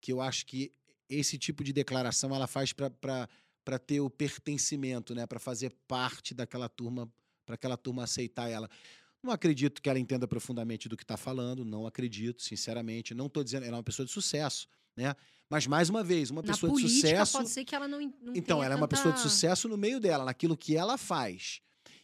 que 0.00 0.12
eu 0.12 0.20
acho 0.20 0.46
que 0.46 0.72
esse 1.08 1.38
tipo 1.38 1.62
de 1.62 1.72
declaração 1.72 2.34
ela 2.34 2.46
faz 2.46 2.72
para 2.72 3.28
ter 3.76 3.98
o 4.00 4.08
pertencimento, 4.08 5.16
né, 5.16 5.26
para 5.26 5.40
fazer 5.40 5.74
parte 5.88 6.32
daquela 6.32 6.68
turma, 6.68 7.12
para 7.44 7.56
aquela 7.56 7.76
turma 7.76 8.04
aceitar 8.04 8.48
ela. 8.48 8.70
Não 9.20 9.32
acredito 9.32 9.82
que 9.82 9.90
ela 9.90 9.98
entenda 9.98 10.28
profundamente 10.28 10.88
do 10.88 10.96
que 10.96 11.02
está 11.02 11.16
falando, 11.16 11.64
não 11.64 11.88
acredito, 11.88 12.40
sinceramente. 12.40 13.14
Não 13.14 13.26
estou 13.26 13.42
dizendo, 13.42 13.64
ela 13.64 13.76
é 13.76 13.78
uma 13.78 13.82
pessoa 13.82 14.06
de 14.06 14.12
sucesso, 14.12 14.68
né? 14.96 15.16
Mas, 15.50 15.66
mais 15.66 15.88
uma 15.88 16.04
vez, 16.04 16.30
uma 16.30 16.42
Na 16.42 16.52
pessoa 16.52 16.70
política, 16.70 16.94
de 16.94 17.00
sucesso. 17.00 17.32
pode 17.32 17.48
ser 17.48 17.64
que 17.64 17.74
ela 17.74 17.88
não, 17.88 18.00
não 18.22 18.34
Então, 18.36 18.62
ela 18.62 18.74
é 18.74 18.76
uma 18.76 18.86
pessoa 18.86 19.12
de 19.12 19.20
sucesso 19.20 19.66
no 19.66 19.76
meio 19.76 19.98
dela, 19.98 20.24
naquilo 20.24 20.56
que 20.56 20.76
ela 20.76 20.96
faz. 20.96 21.60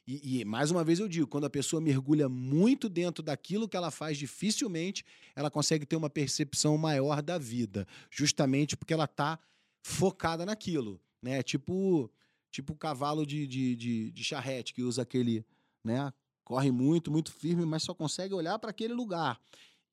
E, 0.07 0.41
e, 0.41 0.45
mais 0.45 0.71
uma 0.71 0.85
vez 0.85 0.99
eu 0.99 1.09
digo, 1.09 1.27
quando 1.27 1.45
a 1.45 1.51
pessoa 1.51 1.81
mergulha 1.81 2.29
muito 2.29 2.89
dentro 2.89 3.23
daquilo 3.23 3.69
que 3.69 3.77
ela 3.77 3.91
faz, 3.91 4.19
dificilmente 4.19 5.05
ela 5.35 5.51
consegue 5.51 5.87
ter 5.87 5.97
uma 5.97 6.11
percepção 6.11 6.77
maior 6.77 7.23
da 7.23 7.39
vida, 7.39 7.87
justamente 8.11 8.77
porque 8.77 8.93
ela 8.93 9.05
está 9.05 9.39
focada 9.83 10.45
naquilo, 10.45 11.01
né? 11.25 11.43
Tipo, 11.43 12.11
tipo 12.51 12.77
cavalo 12.77 13.25
de, 13.25 13.47
de, 13.47 13.75
de, 13.75 14.11
de 14.13 14.25
charrete 14.25 14.75
que 14.75 14.83
usa 14.83 15.03
aquele, 15.03 15.45
né? 15.83 16.13
Corre 16.45 16.71
muito, 16.71 17.11
muito 17.11 17.33
firme, 17.33 17.65
mas 17.65 17.83
só 17.83 17.95
consegue 17.95 18.35
olhar 18.35 18.59
para 18.59 18.71
aquele 18.71 18.93
lugar. 18.93 19.41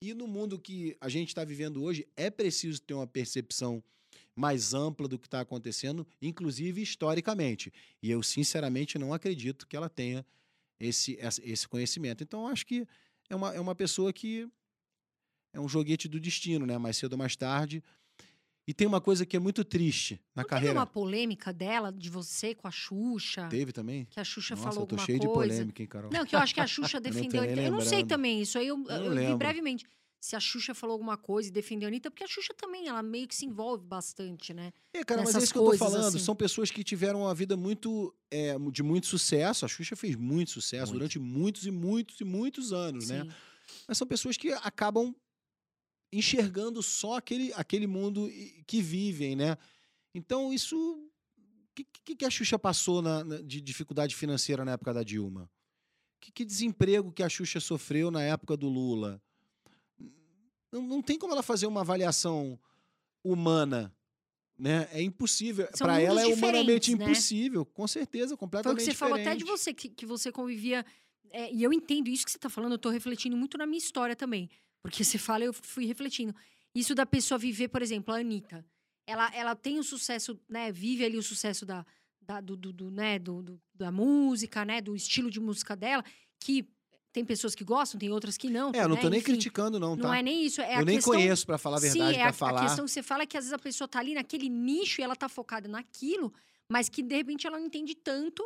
E 0.02 0.14
no 0.14 0.28
mundo 0.28 0.60
que 0.60 0.98
a 1.00 1.08
gente 1.08 1.30
está 1.30 1.46
vivendo 1.46 1.82
hoje, 1.82 2.06
é 2.18 2.30
preciso 2.30 2.82
ter 2.82 2.94
uma 2.94 3.08
percepção 3.08 3.82
mais 4.36 4.74
ampla 4.74 5.08
do 5.08 5.18
que 5.18 5.28
está 5.28 5.40
acontecendo, 5.40 6.06
inclusive 6.22 6.82
historicamente. 6.82 7.72
E 8.04 8.12
eu, 8.12 8.22
sinceramente, 8.22 9.00
não 9.00 9.14
acredito 9.14 9.66
que 9.66 9.78
ela 9.78 9.88
tenha 9.88 10.26
esse, 10.80 11.18
esse 11.44 11.68
conhecimento. 11.68 12.24
Então, 12.24 12.48
acho 12.48 12.66
que 12.66 12.86
é 13.30 13.36
uma, 13.36 13.54
é 13.54 13.60
uma 13.60 13.76
pessoa 13.76 14.12
que 14.12 14.50
é 15.54 15.60
um 15.60 15.70
joguete 15.70 16.10
do 16.10 16.20
destino, 16.20 16.66
né? 16.66 16.78
Mais 16.78 16.98
cedo 16.98 17.14
ou 17.14 17.20
mais 17.20 17.36
tarde. 17.38 17.82
E 18.72 18.74
tem 18.74 18.88
uma 18.88 19.02
coisa 19.02 19.26
que 19.26 19.36
é 19.36 19.40
muito 19.40 19.66
triste 19.66 20.14
na 20.34 20.44
Não 20.44 20.48
teve 20.48 20.50
carreira. 20.50 20.80
uma 20.80 20.86
polêmica 20.88 21.52
dela, 21.52 21.92
de 21.92 22.10
você 22.10 22.56
com 22.56 22.70
a 22.70 22.72
Xuxa? 22.72 23.50
Teve 23.50 23.74
também? 23.74 24.08
Que 24.10 24.18
a 24.18 24.24
Xuxa 24.24 24.56
Nossa, 24.56 24.64
falou 24.70 24.84
eu 24.84 24.88
tô 24.88 24.96
alguma 24.96 25.06
cheio 25.06 25.20
de 25.20 25.28
coisa. 25.28 25.54
polêmica, 25.54 25.82
hein, 25.82 25.88
Carol? 25.90 26.10
Não, 26.10 26.26
que 26.26 26.34
eu 26.34 26.40
acho 26.40 26.54
que 26.54 26.62
a 26.62 26.66
Xuxa 26.68 26.98
defendeu 27.02 27.42
Anitta. 27.44 27.62
Eu 27.64 27.72
não 27.74 27.82
sei 27.82 28.06
também, 28.06 28.42
isso 28.42 28.58
aí 28.58 28.68
eu, 28.68 28.78
não 28.78 29.14
eu 29.14 29.28
vi 29.32 29.36
brevemente. 29.36 29.86
Se 30.22 30.38
a 30.38 30.40
Xuxa 30.40 30.74
falou 30.74 30.94
alguma 30.94 31.18
coisa 31.18 31.50
e 31.50 31.52
defendeu 31.52 31.88
a 31.88 31.90
Anitta, 31.90 32.10
porque 32.10 32.24
a 32.24 32.28
Xuxa 32.28 32.54
também, 32.54 32.88
ela 32.88 33.04
meio 33.04 33.28
que 33.28 33.36
se 33.36 33.46
envolve 33.46 33.84
bastante, 33.86 34.54
né? 34.54 34.72
É, 34.94 35.04
cara, 35.04 35.22
mas 35.22 35.36
é 35.36 35.40
isso 35.40 35.52
que 35.52 35.60
eu 35.60 35.66
tô 35.66 35.78
falando. 35.78 36.06
assim. 36.06 36.20
São 36.20 36.34
pessoas 36.34 36.72
que 36.72 36.82
tiveram 36.82 37.24
uma 37.24 37.36
vida 37.36 37.58
muito 37.58 38.16
é, 38.32 38.56
de 38.72 38.84
muito 38.84 39.06
sucesso. 39.06 39.66
A 39.66 39.68
Xuxa 39.68 39.98
fez 39.98 40.16
muito 40.16 40.52
sucesso 40.52 40.94
Muito. 40.94 41.00
durante 41.00 41.20
muitos 41.20 41.66
e 41.66 41.72
muitos 41.72 42.22
e 42.22 42.24
muitos 42.24 42.72
anos, 42.72 43.10
né? 43.10 43.24
Sim. 43.24 43.32
Mas 43.86 43.98
são 43.98 44.08
pessoas 44.08 44.38
que 44.38 44.54
acabam 44.54 45.14
enxergando 46.12 46.82
só 46.84 47.16
aquele, 47.18 47.54
aquele 47.54 47.88
mundo 47.88 48.30
que 48.68 48.82
vivem, 48.82 49.36
né? 49.36 49.58
Então, 50.14 50.54
isso. 50.54 50.78
O 50.78 51.74
que, 52.04 52.16
que, 52.16 52.26
a 52.26 52.30
Xuxa 52.30 52.60
passou 52.60 53.02
na, 53.02 53.24
na- 53.24 53.42
de 53.42 53.62
dificuldade 53.62 54.16
financeira 54.16 54.66
na 54.66 54.74
época 54.74 54.94
da 54.94 55.04
Dilma? 55.04 55.50
Que, 56.20 56.32
que 56.32 56.44
desemprego 56.46 57.12
que 57.12 57.24
a 57.24 57.30
Xuxa 57.30 57.60
sofreu 57.60 58.12
na 58.12 58.22
época 58.22 58.58
do 58.58 58.68
Lula? 58.68 59.22
Não, 60.72 60.82
não 60.82 61.02
tem 61.02 61.18
como 61.18 61.34
ela 61.34 61.42
fazer 61.44 61.66
uma 61.66 61.82
avaliação 61.82 62.60
humana. 63.24 63.94
Né? 64.58 64.88
É 64.92 65.02
impossível. 65.02 65.68
Para 65.78 66.00
ela 66.00 66.22
é 66.22 66.28
humanamente 66.28 66.96
né? 66.96 67.06
impossível. 67.06 67.66
Com 67.66 67.88
certeza, 67.88 68.30
Foi 68.30 68.36
o 68.36 68.38
completamente 68.38 68.80
que 68.80 68.86
você 68.92 68.94
falou 68.94 69.16
até 69.16 69.32
de 69.32 69.38
diferente. 69.40 69.60
você, 69.60 69.74
que, 69.74 69.90
que 69.90 70.06
você 70.06 70.32
convivia. 70.32 70.86
é, 71.32 71.52
e 71.52 71.64
eu 71.64 71.74
entendo 71.74 72.10
isso 72.10 72.26
que 72.26 72.32
você 72.32 72.38
tá 72.38 72.50
falando, 72.50 72.74
eu 72.74 72.78
tô 72.78 72.90
refletindo 72.90 73.36
muito 73.36 73.58
na 73.58 73.66
minha 73.66 73.80
história 73.80 74.16
também. 74.16 74.50
Porque 74.82 75.04
você 75.04 75.18
fala, 75.18 75.44
eu 75.44 75.54
fui 75.54 75.86
refletindo. 75.86 76.36
Isso 76.74 76.96
da 76.96 77.06
pessoa 77.06 77.38
viver, 77.38 77.68
por 77.68 77.82
exemplo, 77.82 78.14
a 78.14 78.18
Anitta. 78.18 78.66
Ela, 79.06 79.30
ela 79.36 79.56
tem 79.56 79.78
o 79.80 79.84
sucesso, 79.84 80.40
né? 80.48 80.72
Vive 80.72 81.04
ali 81.04 81.18
o 81.18 81.24
sucesso 81.24 81.66
da, 81.66 81.86
da, 82.22 82.40
do, 82.40 82.56
do, 82.56 82.72
do, 82.72 82.92
né, 82.92 83.20
do, 83.20 83.42
do- 83.42 83.62
da 83.74 83.92
música, 83.92 84.64
né? 84.64 84.80
Do 84.82 84.96
estilo 84.96 85.30
de 85.30 85.40
música 85.40 85.76
dela, 85.76 86.04
que 86.40 86.66
tem 87.12 87.26
pessoas 87.26 87.54
que 87.54 87.64
gostam, 87.64 88.00
tem 88.00 88.10
outras 88.10 88.38
que 88.38 88.50
não. 88.50 88.72
É, 88.74 88.84
eu 88.84 88.88
não 88.88 88.96
né, 88.96 89.02
tô 89.02 89.10
nem 89.10 89.20
enfim. 89.20 89.32
criticando, 89.34 89.80
não, 89.80 89.98
tá? 89.98 90.04
Não 90.08 90.14
é 90.14 90.24
nem 90.24 90.46
isso, 90.46 90.62
é 90.62 90.76
a 90.76 90.80
eu 90.80 90.86
nem 90.86 90.96
questão... 90.96 91.14
conheço, 91.14 91.46
para 91.46 91.58
falar 91.58 91.78
a 91.78 91.80
verdade, 91.82 92.14
Sim, 92.14 92.20
é 92.20 92.22
pra 92.22 92.30
a, 92.30 92.34
falar. 92.34 92.62
a 92.62 92.64
questão 92.64 92.86
que 92.86 92.92
você 92.92 93.04
fala 93.04 93.24
é 93.24 93.26
que 93.26 93.38
às 93.38 93.44
vezes 93.44 93.54
a 93.54 93.60
pessoa 93.60 93.88
tá 93.88 94.00
ali 94.00 94.14
naquele 94.14 94.48
nicho 94.48 95.02
e 95.02 95.04
ela 95.04 95.16
tá 95.16 95.28
focada 95.28 95.68
naquilo, 95.68 96.34
mas 96.70 96.88
que 96.88 97.04
de 97.04 97.16
repente 97.16 97.46
ela 97.46 97.60
não 97.60 97.66
entende 97.66 97.96
tanto 97.96 98.42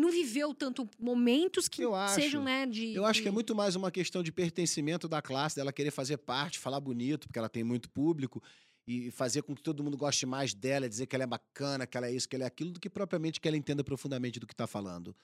não 0.00 0.10
viveu 0.10 0.54
tanto 0.54 0.88
momentos 0.98 1.68
que 1.68 1.82
Eu 1.82 1.94
acho. 1.94 2.14
sejam, 2.16 2.42
né, 2.42 2.66
de... 2.66 2.94
Eu 2.94 3.04
acho 3.04 3.22
que 3.22 3.28
é 3.28 3.30
muito 3.30 3.54
mais 3.54 3.76
uma 3.76 3.90
questão 3.90 4.22
de 4.22 4.32
pertencimento 4.32 5.06
da 5.06 5.20
classe, 5.22 5.56
dela 5.56 5.72
querer 5.72 5.90
fazer 5.90 6.16
parte, 6.16 6.58
falar 6.58 6.80
bonito, 6.80 7.26
porque 7.28 7.38
ela 7.38 7.48
tem 7.48 7.62
muito 7.62 7.88
público, 7.90 8.42
e 8.86 9.10
fazer 9.12 9.42
com 9.42 9.54
que 9.54 9.62
todo 9.62 9.84
mundo 9.84 9.96
goste 9.96 10.26
mais 10.26 10.52
dela, 10.54 10.88
dizer 10.88 11.06
que 11.06 11.14
ela 11.14 11.22
é 11.24 11.26
bacana, 11.26 11.86
que 11.86 11.96
ela 11.96 12.08
é 12.08 12.12
isso, 12.12 12.28
que 12.28 12.34
ela 12.34 12.44
é 12.44 12.46
aquilo, 12.48 12.72
do 12.72 12.80
que 12.80 12.90
propriamente 12.90 13.40
que 13.40 13.46
ela 13.46 13.56
entenda 13.56 13.84
profundamente 13.84 14.40
do 14.40 14.46
que 14.46 14.54
está 14.54 14.66
falando. 14.66 15.14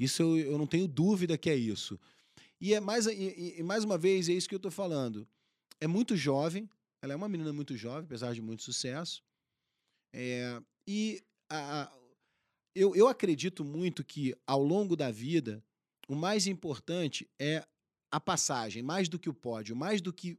Isso 0.00 0.22
eu, 0.22 0.36
eu 0.38 0.58
não 0.58 0.66
tenho 0.66 0.88
dúvida 0.88 1.38
que 1.38 1.48
é 1.48 1.54
isso. 1.54 2.00
E 2.60 2.74
é 2.74 2.80
mais, 2.80 3.06
e- 3.06 3.54
e 3.58 3.62
mais 3.62 3.84
uma 3.84 3.96
vez, 3.96 4.28
é 4.28 4.32
isso 4.32 4.48
que 4.48 4.54
eu 4.54 4.58
estou 4.58 4.70
falando. 4.72 5.28
É 5.80 5.86
muito 5.86 6.16
jovem, 6.16 6.68
ela 7.02 7.12
é 7.12 7.16
uma 7.16 7.28
menina 7.28 7.52
muito 7.52 7.76
jovem, 7.76 8.04
apesar 8.04 8.32
de 8.34 8.40
muito 8.42 8.62
sucesso. 8.64 9.22
É, 10.12 10.60
e 10.86 11.22
a- 11.48 11.82
a- 11.82 11.92
eu, 12.74 12.94
eu 12.94 13.08
acredito 13.08 13.64
muito 13.64 14.04
que, 14.04 14.36
ao 14.46 14.62
longo 14.62 14.96
da 14.96 15.10
vida, 15.10 15.62
o 16.08 16.14
mais 16.14 16.46
importante 16.46 17.28
é 17.38 17.64
a 18.10 18.20
passagem, 18.20 18.82
mais 18.82 19.08
do 19.08 19.18
que 19.18 19.28
o 19.28 19.34
pódio, 19.34 19.76
mais 19.76 20.00
do 20.00 20.12
que 20.12 20.38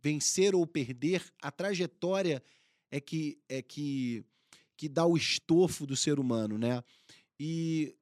vencer 0.00 0.54
ou 0.54 0.66
perder, 0.66 1.24
a 1.40 1.50
trajetória 1.50 2.42
é 2.90 3.00
que 3.00 3.38
é 3.48 3.62
que 3.62 4.24
que 4.76 4.88
dá 4.88 5.06
o 5.06 5.16
estofo 5.16 5.86
do 5.86 5.96
ser 5.96 6.18
humano, 6.18 6.58
né? 6.58 6.82
E 7.38 7.96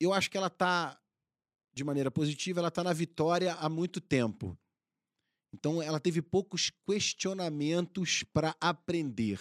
eu 0.00 0.12
acho 0.12 0.30
que 0.30 0.38
ela 0.38 0.48
tá 0.48 0.98
de 1.72 1.84
maneira 1.84 2.10
positiva, 2.10 2.60
ela 2.60 2.70
tá 2.70 2.82
na 2.82 2.92
vitória 2.92 3.54
há 3.54 3.68
muito 3.68 4.00
tempo. 4.00 4.58
Então 5.52 5.82
ela 5.82 6.00
teve 6.00 6.20
poucos 6.20 6.72
questionamentos 6.86 8.22
para 8.32 8.56
aprender. 8.60 9.40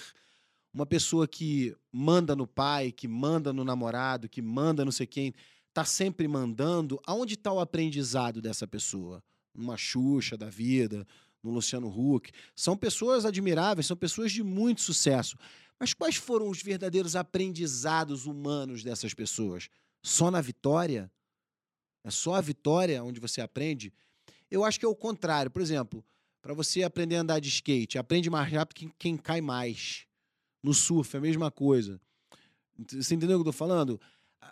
Uma 0.78 0.86
pessoa 0.86 1.28
que 1.28 1.76
manda 1.92 2.36
no 2.36 2.46
pai, 2.46 2.92
que 2.92 3.08
manda 3.08 3.52
no 3.52 3.64
namorado, 3.64 4.30
que 4.30 4.44
manda 4.44 4.86
não 4.86 4.92
sei 4.92 5.08
quem, 5.08 5.34
tá 5.74 5.84
sempre 5.84 6.28
mandando, 6.28 7.02
aonde 7.04 7.34
está 7.34 7.52
o 7.52 7.60
aprendizado 7.60 8.40
dessa 8.40 8.68
pessoa? 8.68 9.24
Numa 9.56 9.76
Xuxa 9.76 10.38
da 10.38 10.52
vida, 10.52 11.04
no 11.42 11.50
Luciano 11.50 11.88
Huck. 11.88 12.30
São 12.56 12.78
pessoas 12.78 13.26
admiráveis, 13.26 13.88
são 13.88 13.98
pessoas 13.98 14.32
de 14.32 14.44
muito 14.44 14.82
sucesso. 14.82 15.36
Mas 15.80 15.96
quais 15.96 16.16
foram 16.16 16.48
os 16.48 16.62
verdadeiros 16.62 17.16
aprendizados 17.16 18.28
humanos 18.28 18.84
dessas 18.84 19.16
pessoas? 19.16 19.70
Só 20.04 20.30
na 20.30 20.42
vitória? 20.42 21.12
É 22.04 22.12
só 22.12 22.36
a 22.36 22.42
vitória 22.42 23.04
onde 23.04 23.20
você 23.20 23.42
aprende? 23.42 23.92
Eu 24.52 24.64
acho 24.64 24.80
que 24.80 24.86
é 24.86 24.88
o 24.88 24.96
contrário. 24.96 25.50
Por 25.50 25.64
exemplo, 25.64 26.06
para 26.40 26.54
você 26.54 26.84
aprender 26.84 27.16
a 27.16 27.22
andar 27.22 27.40
de 27.40 27.50
skate, 27.50 27.98
aprende 27.98 28.30
mais 28.30 28.54
rápido 28.54 28.76
quem, 28.78 28.94
quem 29.00 29.18
cai 29.18 29.42
mais. 29.42 30.07
No 30.68 30.74
surf, 30.74 31.16
é 31.16 31.20
a 31.20 31.22
mesma 31.22 31.50
coisa. 31.50 32.00
Você 32.92 33.16
entendeu 33.16 33.38
o 33.38 33.42
que 33.42 33.48
eu 33.48 33.54
tô 33.54 33.58
falando? 33.58 34.00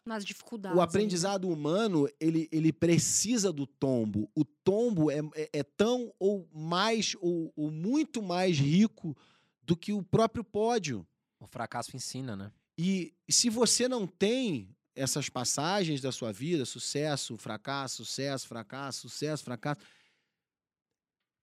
nas 0.05 0.25
dificuldades. 0.25 0.77
O 0.77 0.81
ali, 0.81 0.87
né? 0.87 0.89
aprendizado 0.89 1.49
humano, 1.49 2.07
ele, 2.19 2.47
ele 2.51 2.71
precisa 2.71 3.51
do 3.51 3.65
tombo. 3.65 4.29
O 4.35 4.45
tombo 4.45 5.09
é, 5.09 5.19
é, 5.35 5.49
é 5.53 5.63
tão 5.63 6.13
ou 6.19 6.47
mais, 6.53 7.15
ou, 7.21 7.51
ou 7.55 7.71
muito 7.71 8.21
mais 8.21 8.57
rico 8.57 9.15
do 9.63 9.75
que 9.75 9.93
o 9.93 10.03
próprio 10.03 10.43
pódio. 10.43 11.05
O 11.39 11.47
fracasso 11.47 11.95
ensina, 11.95 12.35
né? 12.35 12.51
E 12.77 13.13
se 13.29 13.49
você 13.49 13.87
não 13.87 14.05
tem 14.05 14.69
essas 14.95 15.27
passagens 15.27 16.01
da 16.01 16.11
sua 16.11 16.31
vida, 16.31 16.65
sucesso, 16.65 17.37
fracasso, 17.37 18.05
sucesso, 18.05 18.47
fracasso, 18.47 19.09
sucesso, 19.09 19.43
fracasso. 19.43 19.81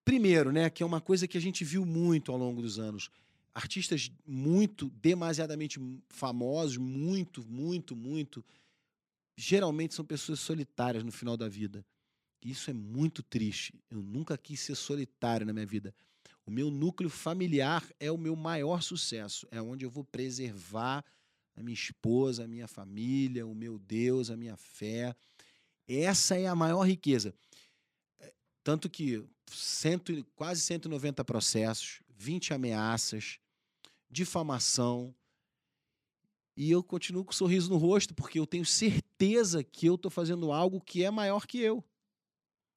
Primeiro, 0.04 0.50
né, 0.50 0.68
que 0.70 0.82
é 0.82 0.86
uma 0.86 1.00
coisa 1.00 1.28
que 1.28 1.38
a 1.38 1.40
gente 1.40 1.64
viu 1.64 1.84
muito 1.84 2.32
ao 2.32 2.38
longo 2.38 2.60
dos 2.60 2.78
anos. 2.78 3.10
Artistas 3.54 4.10
muito, 4.26 4.88
demasiadamente 4.90 5.78
famosos, 6.08 6.76
muito, 6.78 7.44
muito, 7.46 7.94
muito, 7.94 8.44
geralmente 9.36 9.94
são 9.94 10.04
pessoas 10.04 10.40
solitárias 10.40 11.04
no 11.04 11.12
final 11.12 11.36
da 11.36 11.48
vida. 11.48 11.84
Isso 12.42 12.70
é 12.70 12.74
muito 12.74 13.22
triste. 13.22 13.74
Eu 13.90 14.02
nunca 14.02 14.36
quis 14.36 14.60
ser 14.60 14.74
solitário 14.74 15.46
na 15.46 15.52
minha 15.52 15.66
vida. 15.66 15.94
O 16.44 16.50
meu 16.50 16.70
núcleo 16.70 17.08
familiar 17.08 17.84
é 18.00 18.10
o 18.10 18.18
meu 18.18 18.34
maior 18.34 18.82
sucesso. 18.82 19.46
É 19.50 19.62
onde 19.62 19.84
eu 19.84 19.90
vou 19.90 20.04
preservar 20.04 21.04
a 21.54 21.62
minha 21.62 21.74
esposa, 21.74 22.44
a 22.44 22.48
minha 22.48 22.66
família, 22.66 23.46
o 23.46 23.54
meu 23.54 23.78
Deus, 23.78 24.30
a 24.30 24.36
minha 24.36 24.56
fé. 24.56 25.14
Essa 25.86 26.36
é 26.36 26.46
a 26.46 26.54
maior 26.54 26.82
riqueza. 26.82 27.34
É, 28.18 28.32
Tanto 28.64 28.90
que 28.90 29.24
cento, 29.46 30.24
quase 30.34 30.62
190 30.62 31.24
processos, 31.24 32.00
20 32.16 32.54
ameaças, 32.54 33.38
difamação. 34.12 35.14
E 36.54 36.70
eu 36.70 36.82
continuo 36.82 37.24
com 37.24 37.30
um 37.30 37.34
sorriso 37.34 37.70
no 37.70 37.78
rosto, 37.78 38.14
porque 38.14 38.38
eu 38.38 38.46
tenho 38.46 38.64
certeza 38.64 39.64
que 39.64 39.86
eu 39.86 39.94
estou 39.94 40.10
fazendo 40.10 40.52
algo 40.52 40.80
que 40.80 41.02
é 41.02 41.10
maior 41.10 41.46
que 41.46 41.58
eu. 41.58 41.82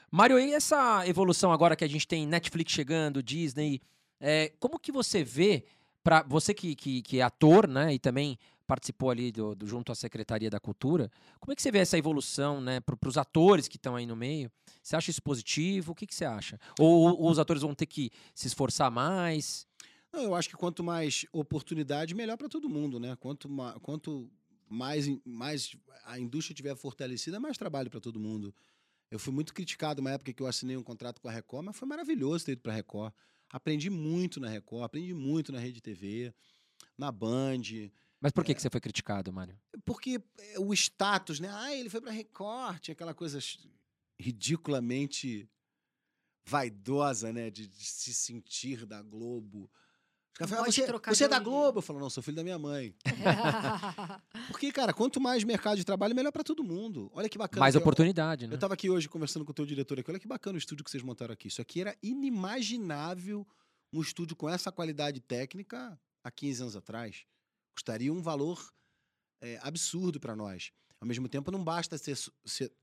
Mário, 0.10 0.40
e 0.40 0.53
essa 0.53 1.06
evolução 1.06 1.52
agora 1.52 1.76
que 1.76 1.84
a 1.84 1.90
gente 1.90 2.07
tem 2.07 2.26
Netflix 2.26 2.72
chegando, 2.72 3.22
Disney, 3.22 3.82
é, 4.20 4.53
como 4.62 4.80
que 4.80 4.94
você 4.94 5.26
vê, 5.26 5.66
para 6.02 6.24
você 6.24 6.53
que, 6.53 6.74
que, 6.74 7.02
que 7.02 7.20
é 7.20 7.22
ator, 7.22 7.68
né, 7.68 7.94
e 7.94 7.99
também 7.99 8.40
participou 8.66 9.10
ali 9.10 9.32
do, 9.32 9.53
do- 9.53 9.68
junto 9.68 9.91
à 9.91 9.95
Secretaria 9.95 10.49
da 10.49 10.60
Cultura, 10.60 11.12
como 11.40 11.52
é 11.52 11.56
que 11.56 11.62
você 11.62 11.70
vê 11.72 11.80
essa 11.80 11.98
evolução, 11.98 12.62
né, 12.62 12.80
para 12.80 12.98
os 13.10 13.18
atores 13.18 13.68
que 13.68 13.76
estão 13.76 13.95
aí 13.95 14.06
no 14.06 14.16
meio? 14.16 14.49
Você 14.82 14.95
acha 14.95 15.12
isso 15.12 15.22
positivo? 15.22 15.91
O 15.91 15.95
que, 15.95 16.07
que 16.07 16.16
você 16.16 16.24
acha? 16.24 16.57
Ou, 16.80 17.20
ou 17.20 17.30
os 17.30 17.38
atores 17.40 17.62
vão 17.62 17.76
ter 17.76 17.86
que 17.88 18.10
se 18.34 18.48
esforçar 18.48 18.90
mais? 18.90 19.68
Não, 20.16 20.24
eu 20.24 20.34
acho 20.36 20.48
que 20.48 20.56
quanto 20.56 20.82
mais 20.82 21.26
oportunidade, 21.34 22.16
melhor 22.16 22.38
para 22.38 22.48
todo 22.48 22.70
mundo, 22.70 23.00
né? 23.02 23.18
Quanto, 23.18 23.50
ma- 23.50 23.78
quanto 23.82 24.32
mais, 24.70 25.08
mais 25.26 25.76
a 26.06 26.18
indústria 26.18 26.56
tiver 26.56 26.74
fortalecida, 26.78 27.38
mais 27.38 27.58
trabalho 27.58 27.90
para 27.90 28.00
todo 28.00 28.18
mundo. 28.18 28.56
Eu 29.12 29.20
fui 29.20 29.34
muito 29.34 29.54
criticado 29.54 30.02
na 30.02 30.12
época 30.12 30.32
que 30.32 30.42
eu 30.42 30.48
assinei 30.48 30.78
um 30.78 30.84
contrato 30.84 31.20
com 31.20 31.28
a 31.28 31.32
Record, 31.32 31.66
mas 31.66 31.76
foi 31.78 31.86
maravilhoso 31.86 32.46
ter 32.46 32.54
ido 32.54 32.62
para 32.62 32.72
a 32.72 32.76
Record. 32.76 33.14
Aprendi 33.50 33.90
muito 33.90 34.40
na 34.40 34.48
Record, 34.48 34.84
aprendi 34.86 35.14
muito 35.14 35.52
na 35.52 35.60
Rede 35.60 35.82
TV, 35.82 36.34
na 36.98 37.12
Band. 37.12 37.62
Mas 38.22 38.32
por 38.32 38.46
que, 38.46 38.56
que 38.56 38.62
você 38.62 38.70
foi 38.70 38.80
criticado, 38.80 39.34
Mário? 39.34 39.60
Porque 39.84 40.22
é, 40.38 40.60
o 40.60 40.74
status, 40.74 41.42
né? 41.42 41.50
Ah, 41.52 41.76
ele 41.76 41.90
foi 41.90 42.00
pra 42.00 42.12
Record, 42.12 42.80
tinha 42.80 42.94
aquela 42.94 43.14
coisa 43.14 43.38
ridiculamente 44.18 45.48
vaidosa, 46.46 47.34
né? 47.34 47.50
De, 47.50 47.68
de 47.68 47.86
se 47.86 48.14
sentir 48.14 48.86
da 48.86 49.02
Globo. 49.02 49.70
Os 50.36 50.38
caras 50.38 50.49
falam, 50.49 50.66
"Ah, 50.66 50.72
você, 50.72 50.82
você 51.16 51.24
é 51.24 51.28
da 51.30 51.38
origem." 51.38 51.44
Globo? 51.53 51.78
Eu 51.80 51.82
falo, 51.82 51.98
não, 51.99 52.10
sou 52.10 52.22
filho 52.22 52.36
da 52.36 52.44
minha 52.44 52.60
mãe. 52.60 52.94
Porque, 54.52 54.70
cara, 54.72 54.94
quanto 54.94 55.20
mais 55.22 55.44
mercado 55.45 55.78
de 55.78 55.86
trabalho, 55.86 56.14
melhor 56.14 56.32
pra 56.32 56.44
todo 56.44 56.62
mundo. 56.64 57.10
Olha 57.14 57.30
que 57.30 57.38
bacana. 57.38 57.62
Mais 57.62 57.74
que 57.74 57.78
eu- 57.78 57.82
oportunidade, 57.82 58.45
né? 58.45 58.53
eu 58.53 58.60
tava 58.60 58.74
aqui 58.74 58.90
hoje 58.90 59.07
conversando 59.07 59.45
com 59.45 59.52
o 59.52 59.53
teu 59.53 59.66
diretor 59.66 59.98
aqui. 59.99 60.12
Olha 60.12 60.20
que 60.20 60.28
bacana 60.28 60.56
o 60.56 60.60
estúdio 60.60 60.84
que 60.84 60.91
vocês 60.91 61.02
montaram 61.03 61.34
aqui. 61.34 61.48
Isso 61.48 61.62
aqui 61.62 61.80
era 61.80 61.95
inimaginável 62.03 63.48
um 63.94 64.02
estúdio 64.02 64.36
com 64.36 64.49
essa 64.49 64.72
qualidade 64.72 65.22
técnica 65.22 65.98
há 66.22 66.30
15 66.30 66.62
anos 66.64 66.76
atrás. 66.76 67.26
Custaria 67.74 68.12
um 68.12 68.22
valor 68.22 68.74
é, 69.41 69.57
absurdo 69.62 70.20
para 70.20 70.36
nós. 70.36 70.72
Ao 70.99 71.07
mesmo 71.07 71.30
tempo, 71.30 71.49
não 71.52 71.64
basta 71.64 71.98
ter, 71.98 72.18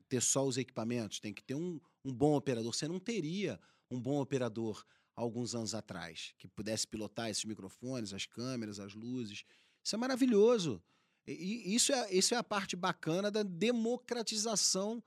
ter 0.08 0.22
só 0.22 0.46
os 0.46 0.56
equipamentos, 0.56 1.20
tem 1.20 1.34
que 1.34 1.42
ter 1.42 1.54
um, 1.54 1.78
um 2.04 2.12
bom 2.14 2.34
operador. 2.34 2.72
Você 2.74 2.88
não 2.88 2.98
teria 2.98 3.60
um 3.90 4.00
bom 4.00 4.20
operador 4.20 4.84
alguns 5.14 5.54
anos 5.54 5.74
atrás, 5.74 6.34
que 6.38 6.48
pudesse 6.48 6.86
pilotar 6.86 7.28
esses 7.28 7.44
microfones, 7.44 8.12
as 8.12 8.26
câmeras, 8.26 8.80
as 8.80 8.94
luzes. 8.94 9.44
Isso 9.82 9.94
é 9.94 9.98
maravilhoso. 9.98 10.82
E, 11.26 11.74
isso, 11.74 11.92
é, 11.92 12.12
isso 12.12 12.34
é 12.34 12.36
a 12.36 12.42
parte 12.44 12.74
bacana 12.74 13.30
da 13.30 13.42
democratização 13.42 15.02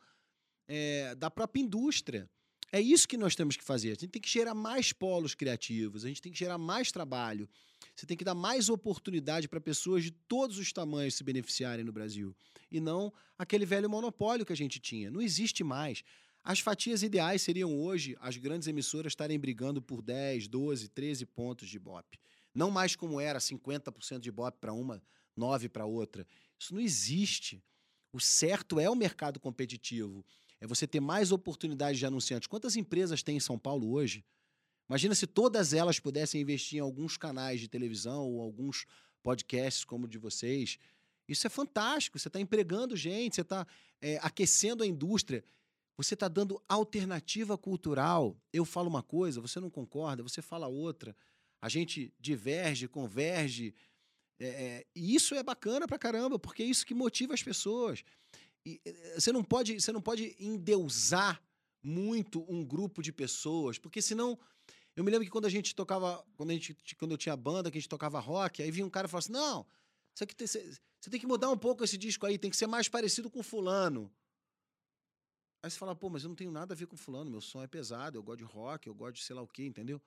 é, 0.67 1.15
da 1.15 1.29
própria 1.29 1.61
indústria. 1.61 2.29
É 2.71 2.81
isso 2.81 3.07
que 3.07 3.17
nós 3.17 3.35
temos 3.35 3.55
que 3.55 3.63
fazer. 3.63 3.89
A 3.89 3.93
gente 3.93 4.07
tem 4.07 4.21
que 4.21 4.29
gerar 4.29 4.53
mais 4.53 4.91
polos 4.91 5.35
criativos, 5.35 6.03
a 6.03 6.07
gente 6.07 6.21
tem 6.21 6.31
que 6.31 6.37
gerar 6.37 6.57
mais 6.57 6.91
trabalho. 6.91 7.47
Você 7.95 8.05
tem 8.05 8.17
que 8.17 8.23
dar 8.23 8.35
mais 8.35 8.67
oportunidade 8.69 9.47
para 9.47 9.61
pessoas 9.61 10.03
de 10.03 10.11
todos 10.11 10.57
os 10.57 10.73
tamanhos 10.73 11.15
se 11.15 11.23
beneficiarem 11.23 11.85
no 11.85 11.93
Brasil. 11.93 12.35
E 12.69 12.81
não 12.81 13.13
aquele 13.37 13.65
velho 13.65 13.89
monopólio 13.89 14.45
que 14.45 14.51
a 14.51 14.57
gente 14.57 14.79
tinha. 14.79 15.09
Não 15.09 15.21
existe 15.21 15.63
mais. 15.63 16.03
As 16.45 16.59
fatias 16.59 17.01
ideais 17.01 17.41
seriam 17.41 17.81
hoje 17.81 18.15
as 18.21 18.37
grandes 18.37 18.67
emissoras 18.67 19.13
estarem 19.13 19.39
brigando 19.39 19.81
por 19.81 19.99
10, 19.99 20.47
12, 20.47 20.89
13 20.89 21.25
pontos 21.25 21.67
de 21.67 21.77
Ibope. 21.77 22.19
Não 22.53 22.69
mais 22.69 22.95
como 22.95 23.19
era 23.19 23.39
50% 23.39 24.19
de 24.19 24.29
Ibope 24.29 24.59
para 24.61 24.71
uma, 24.71 25.01
9 25.35 25.67
para 25.69 25.87
outra. 25.87 26.23
Isso 26.59 26.75
não 26.75 26.79
existe. 26.79 27.63
O 28.13 28.19
certo 28.19 28.79
é 28.79 28.87
o 28.87 28.93
mercado 28.93 29.39
competitivo. 29.39 30.23
É 30.61 30.67
você 30.67 30.85
ter 30.85 30.99
mais 30.99 31.31
oportunidades 31.31 31.97
de 31.97 32.05
anunciantes. 32.05 32.47
Quantas 32.47 32.75
empresas 32.75 33.23
tem 33.23 33.37
em 33.37 33.39
São 33.39 33.57
Paulo 33.57 33.91
hoje? 33.91 34.23
Imagina 34.87 35.15
se 35.15 35.25
todas 35.25 35.73
elas 35.73 35.99
pudessem 35.99 36.41
investir 36.41 36.77
em 36.77 36.81
alguns 36.81 37.17
canais 37.17 37.59
de 37.59 37.67
televisão 37.67 38.23
ou 38.29 38.39
alguns 38.39 38.85
podcasts 39.23 39.83
como 39.83 40.05
o 40.05 40.07
de 40.07 40.19
vocês. 40.19 40.77
Isso 41.27 41.47
é 41.47 41.49
fantástico. 41.49 42.19
Você 42.19 42.27
está 42.27 42.39
empregando 42.39 42.95
gente, 42.95 43.33
você 43.33 43.41
está 43.41 43.65
aquecendo 44.21 44.83
a 44.83 44.87
indústria. 44.87 45.43
Você 45.97 46.13
está 46.13 46.27
dando 46.27 46.61
alternativa 46.67 47.57
cultural. 47.57 48.37
Eu 48.51 48.65
falo 48.65 48.89
uma 48.89 49.03
coisa, 49.03 49.39
você 49.39 49.59
não 49.59 49.69
concorda, 49.69 50.23
você 50.23 50.41
fala 50.41 50.67
outra. 50.67 51.15
A 51.61 51.69
gente 51.69 52.13
diverge, 52.19 52.87
converge. 52.87 53.73
É, 54.39 54.47
é, 54.47 54.85
e 54.93 55.15
isso 55.15 55.33
é 55.33 55.41
bacana 55.41 55.87
pra 55.87 55.97
caramba, 55.97 56.37
porque 56.37 56.63
é 56.63 56.65
isso 56.65 56.85
que 56.85 56.93
motiva 56.93 57.33
as 57.33 57.41
pessoas. 57.41 58.03
E, 58.65 58.81
é, 58.85 59.19
você, 59.19 59.31
não 59.31 59.43
pode, 59.43 59.79
você 59.79 59.91
não 59.91 60.01
pode 60.01 60.35
endeusar 60.39 61.41
muito 61.81 62.45
um 62.49 62.65
grupo 62.65 63.01
de 63.01 63.11
pessoas, 63.11 63.77
porque 63.77 64.01
senão. 64.01 64.37
Eu 64.95 65.03
me 65.03 65.11
lembro 65.11 65.25
que 65.25 65.31
quando 65.31 65.45
a 65.45 65.49
gente 65.49 65.75
tocava, 65.75 66.25
quando, 66.37 66.51
a 66.51 66.53
gente, 66.53 66.73
quando 66.97 67.11
eu 67.11 67.17
tinha 67.17 67.35
banda, 67.35 67.69
que 67.69 67.77
a 67.77 67.81
gente 67.81 67.89
tocava 67.89 68.17
rock, 68.17 68.63
aí 68.63 68.71
vinha 68.71 68.85
um 68.85 68.89
cara 68.89 69.07
e 69.07 69.09
falava 69.09 69.25
assim: 69.25 69.33
não, 69.33 69.65
aqui 70.21 70.33
tem, 70.33 70.47
você, 70.47 70.73
você 71.01 71.09
tem 71.09 71.19
que 71.19 71.27
mudar 71.27 71.49
um 71.51 71.57
pouco 71.57 71.83
esse 71.83 71.97
disco 71.97 72.25
aí, 72.25 72.37
tem 72.37 72.49
que 72.49 72.55
ser 72.55 72.67
mais 72.67 72.87
parecido 72.87 73.29
com 73.29 73.43
fulano. 73.43 74.09
Aí 75.65 75.71
você 75.71 75.79
fala, 75.79 75.95
pô, 75.95 76.11
mas 76.11 76.21
eu 76.21 76.29
não 76.29 76.35
tenho 76.35 76.51
nada 76.51 76.75
a 76.75 76.77
ver 76.77 76.85
com 76.85 76.95
fulano, 76.95 77.31
meu 77.31 77.41
som 77.41 77.59
é 77.59 77.65
pesado, 77.65 78.19
eu 78.19 78.21
gosto 78.21 78.37
de 78.37 78.43
rock, 78.43 78.85
eu 78.85 78.93
gosto 78.93 79.15
de 79.15 79.23
sei 79.23 79.35
lá 79.35 79.41
o 79.41 79.47
quê, 79.47 79.65
entendeu? 79.65 79.99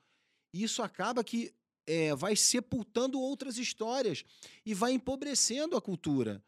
E 0.54 0.62
isso 0.62 0.84
acaba 0.84 1.24
que 1.24 1.52
é, 1.84 2.14
vai 2.14 2.36
sepultando 2.36 3.20
outras 3.20 3.58
histórias 3.58 4.24
e 4.64 4.72
vai 4.72 4.92
empobrecendo 4.92 5.76
a 5.76 5.82
cultura. 5.82 6.40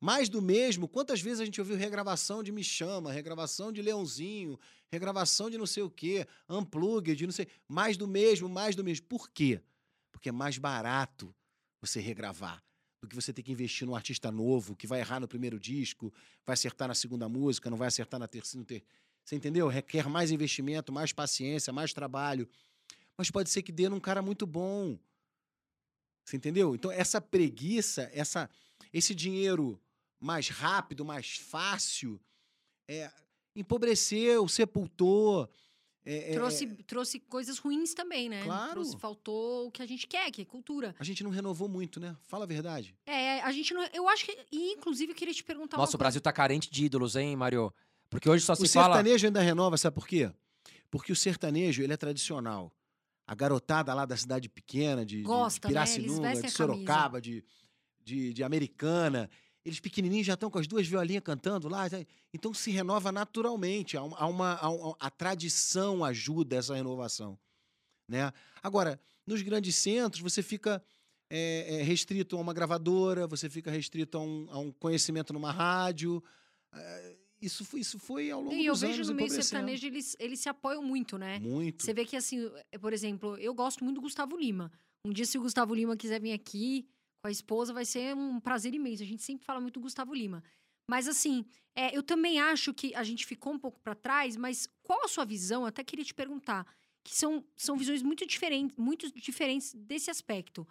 Mais 0.00 0.28
do 0.28 0.42
mesmo, 0.42 0.88
quantas 0.88 1.20
vezes 1.20 1.38
a 1.38 1.44
gente 1.44 1.60
ouviu 1.60 1.76
regravação 1.76 2.42
de 2.42 2.50
Me 2.50 2.64
Chama, 2.64 3.12
regravação 3.12 3.70
de 3.70 3.80
Leãozinho, 3.82 4.58
regravação 4.90 5.48
de 5.48 5.56
não 5.56 5.66
sei 5.66 5.84
o 5.84 5.90
quê, 5.90 6.26
unplugged, 6.48 7.14
de 7.14 7.26
não 7.26 7.32
sei. 7.32 7.46
Mais 7.68 7.96
do 7.96 8.08
mesmo, 8.08 8.48
mais 8.48 8.74
do 8.74 8.82
mesmo. 8.82 9.06
Por 9.06 9.30
quê? 9.30 9.62
Porque 10.10 10.28
é 10.28 10.32
mais 10.32 10.58
barato 10.58 11.32
você 11.80 12.00
regravar 12.00 12.60
do 13.00 13.08
que 13.08 13.14
você 13.14 13.32
ter 13.32 13.42
que 13.42 13.50
investir 13.50 13.86
num 13.86 13.94
artista 13.94 14.30
novo, 14.30 14.76
que 14.76 14.86
vai 14.86 15.00
errar 15.00 15.20
no 15.20 15.26
primeiro 15.26 15.58
disco, 15.58 16.12
vai 16.44 16.54
acertar 16.54 16.86
na 16.86 16.94
segunda 16.94 17.28
música, 17.28 17.70
não 17.70 17.78
vai 17.78 17.88
acertar 17.88 18.20
na 18.20 18.28
terceira. 18.28 18.64
Ter... 18.66 18.84
Você 19.24 19.36
entendeu? 19.36 19.68
Requer 19.68 20.08
mais 20.08 20.30
investimento, 20.30 20.92
mais 20.92 21.12
paciência, 21.12 21.72
mais 21.72 21.94
trabalho. 21.94 22.48
Mas 23.16 23.30
pode 23.30 23.48
ser 23.48 23.62
que 23.62 23.72
dê 23.72 23.88
num 23.88 24.00
cara 24.00 24.20
muito 24.20 24.46
bom. 24.46 24.98
Você 26.24 26.36
entendeu? 26.36 26.74
Então, 26.74 26.92
essa 26.92 27.20
preguiça, 27.20 28.10
essa, 28.12 28.48
esse 28.92 29.14
dinheiro 29.14 29.80
mais 30.20 30.48
rápido, 30.48 31.04
mais 31.04 31.36
fácil, 31.36 32.20
é, 32.86 33.10
empobreceu, 33.56 34.46
sepultou. 34.46 35.48
É, 36.12 36.32
trouxe, 36.32 36.64
é, 36.64 36.82
trouxe 36.86 37.20
coisas 37.20 37.58
ruins 37.58 37.94
também, 37.94 38.28
né? 38.28 38.42
Claro. 38.42 38.72
Trouxe, 38.72 38.98
faltou 38.98 39.68
o 39.68 39.70
que 39.70 39.80
a 39.82 39.86
gente 39.86 40.06
quer, 40.06 40.30
que 40.30 40.42
é 40.42 40.44
cultura. 40.44 40.94
a 40.98 41.04
gente 41.04 41.22
não 41.22 41.30
renovou 41.30 41.68
muito, 41.68 42.00
né? 42.00 42.16
Fala 42.22 42.44
a 42.44 42.46
verdade. 42.48 42.96
É, 43.06 43.40
a 43.42 43.52
gente 43.52 43.72
não. 43.72 43.82
Eu 43.92 44.08
acho 44.08 44.24
que. 44.24 44.36
E, 44.50 44.72
inclusive, 44.72 45.12
eu 45.12 45.16
queria 45.16 45.32
te 45.32 45.44
perguntar 45.44 45.76
Nossa, 45.76 45.92
uma 45.92 45.96
o 45.96 45.98
Brasil 45.98 46.20
tá 46.20 46.32
carente 46.32 46.70
de 46.70 46.84
ídolos, 46.84 47.14
hein, 47.16 47.36
Mário? 47.36 47.72
Porque 48.08 48.28
hoje 48.28 48.44
só 48.44 48.54
se 48.54 48.64
o 48.64 48.68
fala. 48.68 48.96
sertanejo 48.96 49.26
ainda 49.26 49.40
renova, 49.40 49.76
sabe 49.76 49.94
por 49.94 50.06
quê? 50.06 50.32
Porque 50.90 51.12
o 51.12 51.16
sertanejo 51.16 51.82
ele 51.82 51.92
é 51.92 51.96
tradicional. 51.96 52.72
A 53.24 53.34
garotada 53.34 53.94
lá 53.94 54.04
da 54.04 54.16
cidade 54.16 54.48
pequena, 54.48 55.06
de, 55.06 55.18
de- 55.18 55.22
Gosta, 55.22 55.68
de 55.68 55.74
né? 55.74 55.84
De 55.84 55.90
a 55.90 55.94
camisa. 56.34 56.48
Sorocaba, 56.48 57.20
de, 57.20 57.44
de, 58.02 58.32
de 58.32 58.42
Americana, 58.42 59.30
eles 59.64 59.80
pequenininhos 59.80 60.26
já 60.26 60.34
estão 60.34 60.50
com 60.50 60.58
as 60.58 60.66
duas 60.66 60.86
violinhas 60.86 61.22
cantando 61.22 61.68
lá. 61.68 61.84
Então 62.32 62.52
se 62.54 62.70
renova 62.70 63.12
naturalmente. 63.12 63.96
Há, 63.96 64.02
um- 64.04 64.14
há 64.16 64.26
uma, 64.26 64.54
há 64.54 64.70
um- 64.70 64.94
a 64.98 65.10
tradição 65.10 66.04
ajuda 66.04 66.56
essa 66.56 66.74
renovação. 66.74 67.38
Né? 68.08 68.32
Agora, 68.62 69.00
nos 69.26 69.42
grandes 69.42 69.76
centros, 69.76 70.22
você 70.22 70.42
fica 70.42 70.82
é, 71.32 71.76
é, 71.76 71.82
restrito 71.82 72.36
a 72.36 72.40
uma 72.40 72.52
gravadora, 72.52 73.24
você 73.24 73.48
fica 73.48 73.70
restrito 73.70 74.18
a 74.18 74.20
um, 74.20 74.46
a 74.50 74.58
um 74.58 74.72
conhecimento 74.72 75.32
numa 75.32 75.52
rádio. 75.52 76.20
É, 76.74 77.16
isso, 77.40 77.64
foi, 77.64 77.80
isso 77.80 78.00
foi 78.00 78.30
ao 78.32 78.40
longo 78.40 78.52
E 78.52 78.66
eu 78.66 78.72
dos 78.72 78.80
vejo 78.80 78.94
anos 78.94 79.08
no 79.10 79.14
meio 79.14 79.30
sertanejo, 79.30 79.86
eles, 79.86 80.16
eles 80.18 80.40
se 80.40 80.48
apoiam 80.48 80.82
muito, 80.82 81.16
né? 81.16 81.38
Muito. 81.38 81.84
Você 81.84 81.94
vê 81.94 82.04
que, 82.04 82.16
assim, 82.16 82.50
eh, 82.72 82.78
por 82.78 82.92
exemplo, 82.92 83.36
eu 83.38 83.54
gosto 83.54 83.84
muito 83.84 83.94
do 83.96 84.00
Gustavo 84.00 84.36
Lima. 84.36 84.72
Um 85.06 85.12
dia, 85.12 85.24
se 85.24 85.38
o 85.38 85.40
Gustavo 85.42 85.72
Lima 85.72 85.96
quiser 85.96 86.20
vir 86.20 86.32
aqui 86.32 86.84
com 87.20 87.28
a 87.28 87.30
esposa, 87.30 87.72
vai 87.72 87.84
ser 87.84 88.14
um 88.14 88.40
prazer 88.40 88.74
imenso. 88.74 89.02
A 89.02 89.06
gente 89.06 89.22
sempre 89.22 89.44
fala 89.44 89.60
muito 89.60 89.74
do 89.74 89.80
Gustavo 89.80 90.14
Lima. 90.14 90.42
Mas, 90.88 91.06
assim, 91.06 91.44
é, 91.74 91.96
eu 91.96 92.02
também 92.02 92.40
acho 92.40 92.74
que 92.74 92.94
a 92.94 93.04
gente 93.04 93.26
ficou 93.26 93.52
um 93.52 93.58
pouco 93.58 93.78
para 93.80 93.94
trás, 93.94 94.36
mas 94.36 94.68
qual 94.82 95.04
a 95.04 95.08
sua 95.08 95.24
visão? 95.24 95.62
Eu 95.62 95.68
até 95.68 95.84
queria 95.84 96.04
te 96.04 96.14
perguntar. 96.14 96.66
Que 97.02 97.14
são, 97.14 97.44
são 97.56 97.76
visões 97.76 98.02
muito 98.02 98.26
diferentes, 98.26 98.76
muito 98.76 99.10
diferentes 99.12 99.72
desse 99.74 100.10
aspecto. 100.10 100.66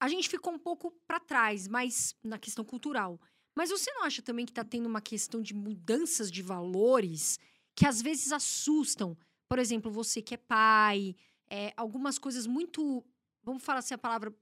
a 0.00 0.08
gente 0.08 0.28
ficou 0.28 0.52
um 0.52 0.58
pouco 0.58 0.90
para 1.06 1.20
trás, 1.20 1.68
mas 1.68 2.14
na 2.22 2.38
questão 2.38 2.64
cultural. 2.64 3.20
Mas 3.54 3.70
você 3.70 3.92
não 3.92 4.04
acha 4.04 4.22
também 4.22 4.46
que 4.46 4.52
está 4.52 4.64
tendo 4.64 4.86
uma 4.86 5.00
questão 5.00 5.42
de 5.42 5.52
mudanças 5.52 6.30
de 6.30 6.42
valores 6.42 7.38
que 7.76 7.86
às 7.86 8.00
vezes 8.00 8.32
assustam? 8.32 9.16
Por 9.48 9.58
exemplo, 9.58 9.90
você 9.90 10.22
que 10.22 10.34
é 10.34 10.36
pai, 10.38 11.14
é, 11.50 11.72
algumas 11.76 12.18
coisas 12.18 12.46
muito. 12.46 13.04
Vamos 13.42 13.62
falar 13.62 13.80
assim 13.80 13.94
a 13.94 13.98
palavra 13.98 14.34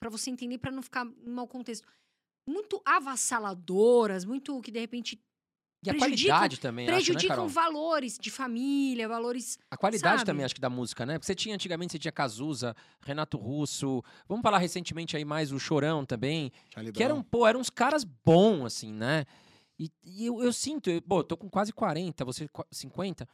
para 0.00 0.10
você 0.10 0.30
entender, 0.30 0.58
para 0.58 0.70
não 0.70 0.82
ficar 0.82 1.06
em 1.06 1.30
mau 1.30 1.46
contexto. 1.46 1.86
Muito 2.48 2.80
avassaladoras, 2.84 4.24
muito 4.24 4.60
que 4.60 4.70
de 4.70 4.80
repente 4.80 5.20
E 5.84 5.90
a 5.90 5.94
Prejudicam- 5.94 6.28
qualidade 6.36 6.60
também, 6.60 6.84
acho, 6.86 6.92
né, 6.92 6.96
prejudicam 6.96 7.36
Carol? 7.36 7.48
valores 7.48 8.18
de 8.18 8.30
família, 8.30 9.06
valores. 9.08 9.58
A 9.70 9.76
qualidade 9.76 10.18
sabe? 10.18 10.26
também, 10.26 10.44
acho 10.44 10.54
que 10.54 10.60
da 10.60 10.70
música, 10.70 11.04
né? 11.06 11.14
Porque 11.14 11.26
você 11.26 11.34
tinha 11.34 11.54
antigamente, 11.54 11.92
você 11.92 11.98
tinha 11.98 12.10
Cazuza, 12.12 12.74
Renato 13.02 13.36
Russo. 13.36 14.02
Vamos 14.28 14.42
falar 14.42 14.58
recentemente 14.58 15.16
aí 15.16 15.24
mais 15.24 15.52
o 15.52 15.58
Chorão 15.60 16.04
também. 16.04 16.50
Charlie 16.72 16.92
Que 16.92 17.02
eram, 17.02 17.22
pô, 17.22 17.46
eram 17.46 17.60
uns 17.60 17.70
caras 17.70 18.04
bons, 18.04 18.64
assim, 18.64 18.92
né? 18.92 19.24
E, 19.78 19.90
e 20.02 20.26
eu, 20.26 20.42
eu 20.42 20.52
sinto, 20.52 20.88
eu, 20.90 21.02
pô, 21.02 21.18
eu 21.20 21.24
tô 21.24 21.36
com 21.36 21.48
quase 21.50 21.72
40, 21.72 22.24
você 22.24 22.48
qua- 22.48 22.66
50. 22.72 23.28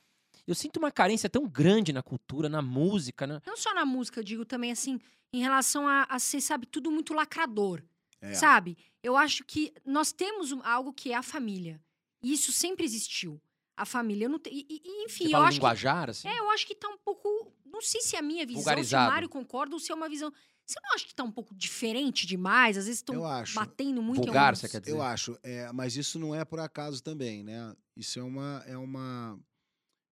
Eu 0.46 0.54
sinto 0.54 0.76
uma 0.78 0.90
carência 0.90 1.28
tão 1.30 1.46
grande 1.46 1.92
na 1.92 2.02
cultura, 2.02 2.48
na 2.48 2.60
música, 2.62 3.26
né? 3.26 3.40
Não 3.46 3.56
só 3.56 3.72
na 3.74 3.84
música, 3.84 4.20
eu 4.20 4.24
digo 4.24 4.44
também 4.44 4.72
assim, 4.72 4.98
em 5.32 5.40
relação 5.40 5.86
a, 5.86 6.02
a 6.08 6.18
ser, 6.18 6.40
sabe, 6.40 6.66
tudo 6.66 6.90
muito 6.90 7.14
lacrador. 7.14 7.82
É. 8.20 8.34
Sabe? 8.34 8.76
Eu 9.02 9.16
acho 9.16 9.44
que 9.44 9.72
nós 9.84 10.12
temos 10.12 10.52
um- 10.52 10.62
algo 10.64 10.92
que 10.92 11.10
é 11.12 11.16
a 11.16 11.22
família. 11.22 11.80
E 12.22 12.32
isso 12.32 12.52
sempre 12.52 12.84
existiu. 12.84 13.40
A 13.76 13.84
família. 13.84 14.26
Eu 14.26 14.30
não 14.30 14.38
te- 14.38 14.50
e, 14.52 14.66
e- 14.68 15.04
enfim, 15.04 15.24
Você 15.24 15.28
eu 15.28 15.30
fala 15.32 15.44
acho 15.48 15.52
que 15.58 15.60
linguajar, 15.60 16.10
assim. 16.10 16.28
É, 16.28 16.38
eu 16.38 16.50
acho 16.50 16.66
que 16.66 16.74
tá 16.74 16.88
um 16.88 16.98
pouco. 16.98 17.52
Não 17.64 17.80
sei 17.80 18.00
se 18.00 18.14
é 18.14 18.18
a 18.18 18.22
minha 18.22 18.46
visão, 18.46 18.84
se 18.84 18.94
o. 18.94 18.98
Mário 18.98 19.28
concorda 19.28 19.74
ou 19.74 19.80
se 19.80 19.90
é 19.90 19.94
uma 19.94 20.08
visão. 20.08 20.32
Você 20.64 20.78
não 20.80 20.94
acha 20.94 21.04
que 21.06 21.14
tá 21.14 21.24
um 21.24 21.32
pouco 21.32 21.52
diferente 21.54 22.24
demais? 22.26 22.76
Às 22.78 22.84
vezes 22.84 23.00
estão 23.00 23.16
Eu 23.16 23.26
acho. 23.26 23.54
batendo 23.56 24.00
muito 24.00 24.20
em 24.20 24.24
Vulgar, 24.26 24.44
alguns- 24.50 24.60
você 24.60 24.68
quer 24.68 24.80
dizer? 24.80 24.92
Eu 24.92 25.02
acho, 25.02 25.36
é, 25.42 25.72
mas 25.72 25.96
isso 25.96 26.18
não 26.18 26.32
é 26.34 26.44
por 26.44 26.60
acaso 26.60 27.02
também, 27.02 27.42
né? 27.42 27.74
Isso 27.96 28.20
é 28.20 28.22
uma 28.22 28.62
é 28.66 28.76
uma 28.76 29.36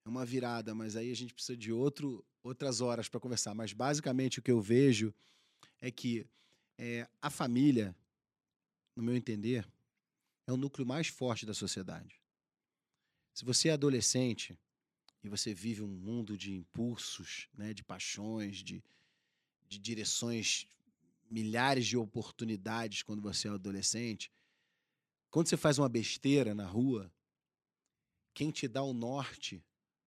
é 0.05 0.09
uma 0.09 0.24
virada, 0.24 0.74
mas 0.74 0.97
aí 0.97 1.10
a 1.10 1.16
gente 1.16 1.35
precisa 1.35 1.56
de 1.56 1.72
outro 1.72 2.24
outras 2.43 2.81
horas 2.81 3.09
para 3.09 3.20
conversar. 3.20 3.55
Mas 3.55 3.72
basicamente 3.72 4.39
o 4.39 4.43
que 4.43 4.51
eu 4.51 4.60
vejo 4.60 5.14
é 5.81 5.90
que 5.90 6.27
é, 6.78 7.09
a 7.20 7.31
família, 7.31 7.94
no 8.97 9.02
meu 9.02 9.14
entender, 9.14 9.66
é 10.47 10.52
o 10.52 10.56
núcleo 10.56 10.86
mais 10.86 11.09
forte 11.09 11.44
da 11.44 11.55
sociedade. 11.55 12.20
Se 13.35 13.44
você 13.44 13.68
é 13.68 13.72
adolescente 13.72 14.59
e 15.22 15.28
você 15.28 15.55
vive 15.55 15.82
um 15.82 15.89
mundo 15.89 16.36
de 16.36 16.52
impulsos, 16.52 17.48
né, 17.55 17.74
de 17.74 17.85
paixões, 17.85 18.59
de, 18.59 18.82
de 19.68 19.78
direções, 19.78 20.66
milhares 21.31 21.86
de 21.86 21.97
oportunidades 21.97 23.02
quando 23.02 23.22
você 23.22 23.48
é 23.48 23.51
adolescente, 23.51 24.32
quando 25.31 25.48
você 25.48 25.56
faz 25.56 25.78
uma 25.78 25.89
besteira 25.89 26.55
na 26.55 26.66
rua, 26.66 27.12
quem 28.35 28.51
te 28.51 28.66
dá 28.66 28.82
o 28.82 28.93
norte 28.93 29.62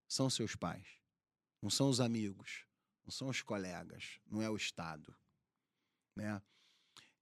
são 0.08 0.28
seus 0.30 0.54
pais, 0.54 0.86
não 1.62 1.70
são 1.70 1.88
os 1.88 2.00
amigos, 2.00 2.66
não 3.04 3.10
são 3.10 3.28
os 3.28 3.42
colegas, 3.42 4.18
não 4.26 4.40
é 4.40 4.48
o 4.48 4.56
Estado, 4.56 5.14
né? 6.16 6.40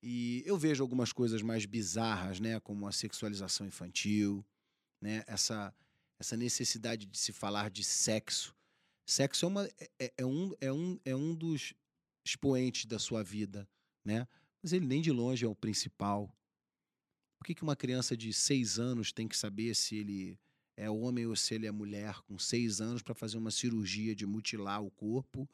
E 0.03 0.43
eu 0.45 0.59
vejo 0.59 0.83
algumas 0.83 1.13
coisas 1.13 1.43
mais 1.43 1.65
bizarras, 1.65 2.41
né, 2.41 2.59
como 2.59 2.89
a 2.89 2.93
sexualização 2.93 3.67
infantil, 3.67 4.45
né, 5.01 5.23
essa 5.29 5.73
essa 6.23 6.37
necessidade 6.37 7.05
de 7.05 7.19
se 7.19 7.33
falar 7.33 7.69
de 7.69 7.83
sexo. 7.83 8.55
Sexo 9.05 9.45
é, 9.45 9.49
uma, 9.49 9.69
é, 9.99 10.15
é 10.19 10.25
um, 10.25 10.55
é, 10.61 10.73
um, 10.73 11.01
é 11.05 11.17
um 11.17 11.35
dos 11.35 11.75
expoentes 12.25 12.87
da 12.87 12.97
sua 12.97 13.25
vida, 13.25 13.69
né? 14.05 14.29
Mas 14.63 14.73
ele 14.73 14.87
nem 14.87 15.03
de 15.03 15.11
longe 15.11 15.45
é 15.45 15.49
o 15.49 15.55
principal. 15.55 16.33
Por 17.39 17.47
que, 17.47 17.57
que 17.57 17.65
uma 17.65 17.75
criança 17.75 18.17
de 18.17 18.33
seis 18.33 18.79
anos 18.79 19.13
tem 19.13 19.27
que 19.27 19.37
saber 19.37 19.75
se 19.75 19.97
ele 19.97 20.39
é 20.83 20.91
homem 20.91 21.27
ou 21.27 21.37
se 21.37 21.55
ele 21.55 21.67
é 21.67 21.71
mulher 21.71 22.21
com 22.23 22.39
seis 22.39 22.81
anos 22.81 23.03
para 23.03 23.15
fazer 23.15 23.39
uma 23.39 23.51
cirurgia 23.51 24.15
de 24.15 24.27
mutilar 24.27 24.83
o 24.83 24.91
corpo 24.91 25.49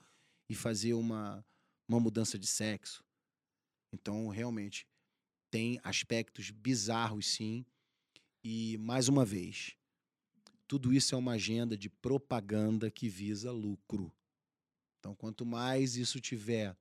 e 0.49 0.55
fazer 0.55 0.95
uma, 0.95 1.45
uma 1.87 2.01
mudança 2.01 2.39
de 2.39 2.47
sexo? 2.47 3.05
Então, 3.93 4.29
realmente, 4.29 4.87
tem 5.51 5.79
aspectos 5.85 6.51
bizarros, 6.51 7.27
sim. 7.27 7.65
E, 8.43 8.79
mais 8.79 9.09
uma 9.09 9.25
vez, 9.25 9.77
tudo 10.67 10.93
isso 10.93 11.15
é 11.15 11.19
uma 11.19 11.33
agenda 11.33 11.77
de 11.77 11.91
propaganda 11.91 12.91
que 12.91 13.09
visa 13.09 13.53
lucro. 13.53 14.13
Então, 14.99 15.15
quanto 15.15 15.45
mais 15.45 15.97
isso 15.97 16.21
tiver 16.21 16.77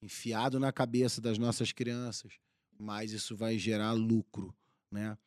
enfiado 0.00 0.58
na 0.58 0.72
cabeça 0.72 1.20
das 1.20 1.36
nossas 1.36 1.72
crianças, 1.72 2.38
mais 2.78 3.12
isso 3.12 3.36
vai 3.36 3.58
gerar 3.58 3.92
lucro, 3.92 4.56
né? 4.90 5.18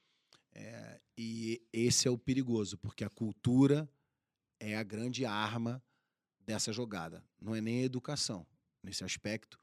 É, 0.53 0.99
e 1.17 1.61
esse 1.71 2.07
é 2.07 2.11
o 2.11 2.17
perigoso, 2.17 2.77
porque 2.77 3.03
a 3.03 3.09
cultura 3.09 3.89
é 4.59 4.75
a 4.77 4.83
grande 4.83 5.25
arma 5.25 5.83
dessa 6.39 6.71
jogada. 6.71 7.23
Não 7.41 7.55
é 7.55 7.61
nem 7.61 7.81
a 7.81 7.85
educação. 7.85 8.45
Nesse 8.83 9.03
aspecto, 9.03 9.59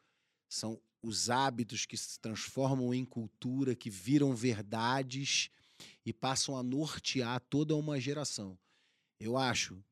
são 0.49 0.81
os 1.03 1.31
hábitos 1.31 1.87
que 1.87 1.97
se 1.97 2.19
transformam 2.19 2.93
em 2.93 3.05
cultura, 3.05 3.75
que 3.75 3.91
viram 3.91 4.35
verdades 4.35 5.51
e 6.05 6.13
passam 6.13 6.57
a 6.57 6.63
nortear 6.63 7.41
toda 7.41 7.77
uma 7.77 8.01
geração. 8.01 8.59
Eu 9.19 9.37
acho 9.37 9.83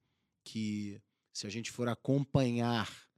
que 0.44 1.00
se 1.32 1.46
a 1.46 1.50
gente 1.50 1.70
for 1.70 1.88
acompanhar 1.88 3.08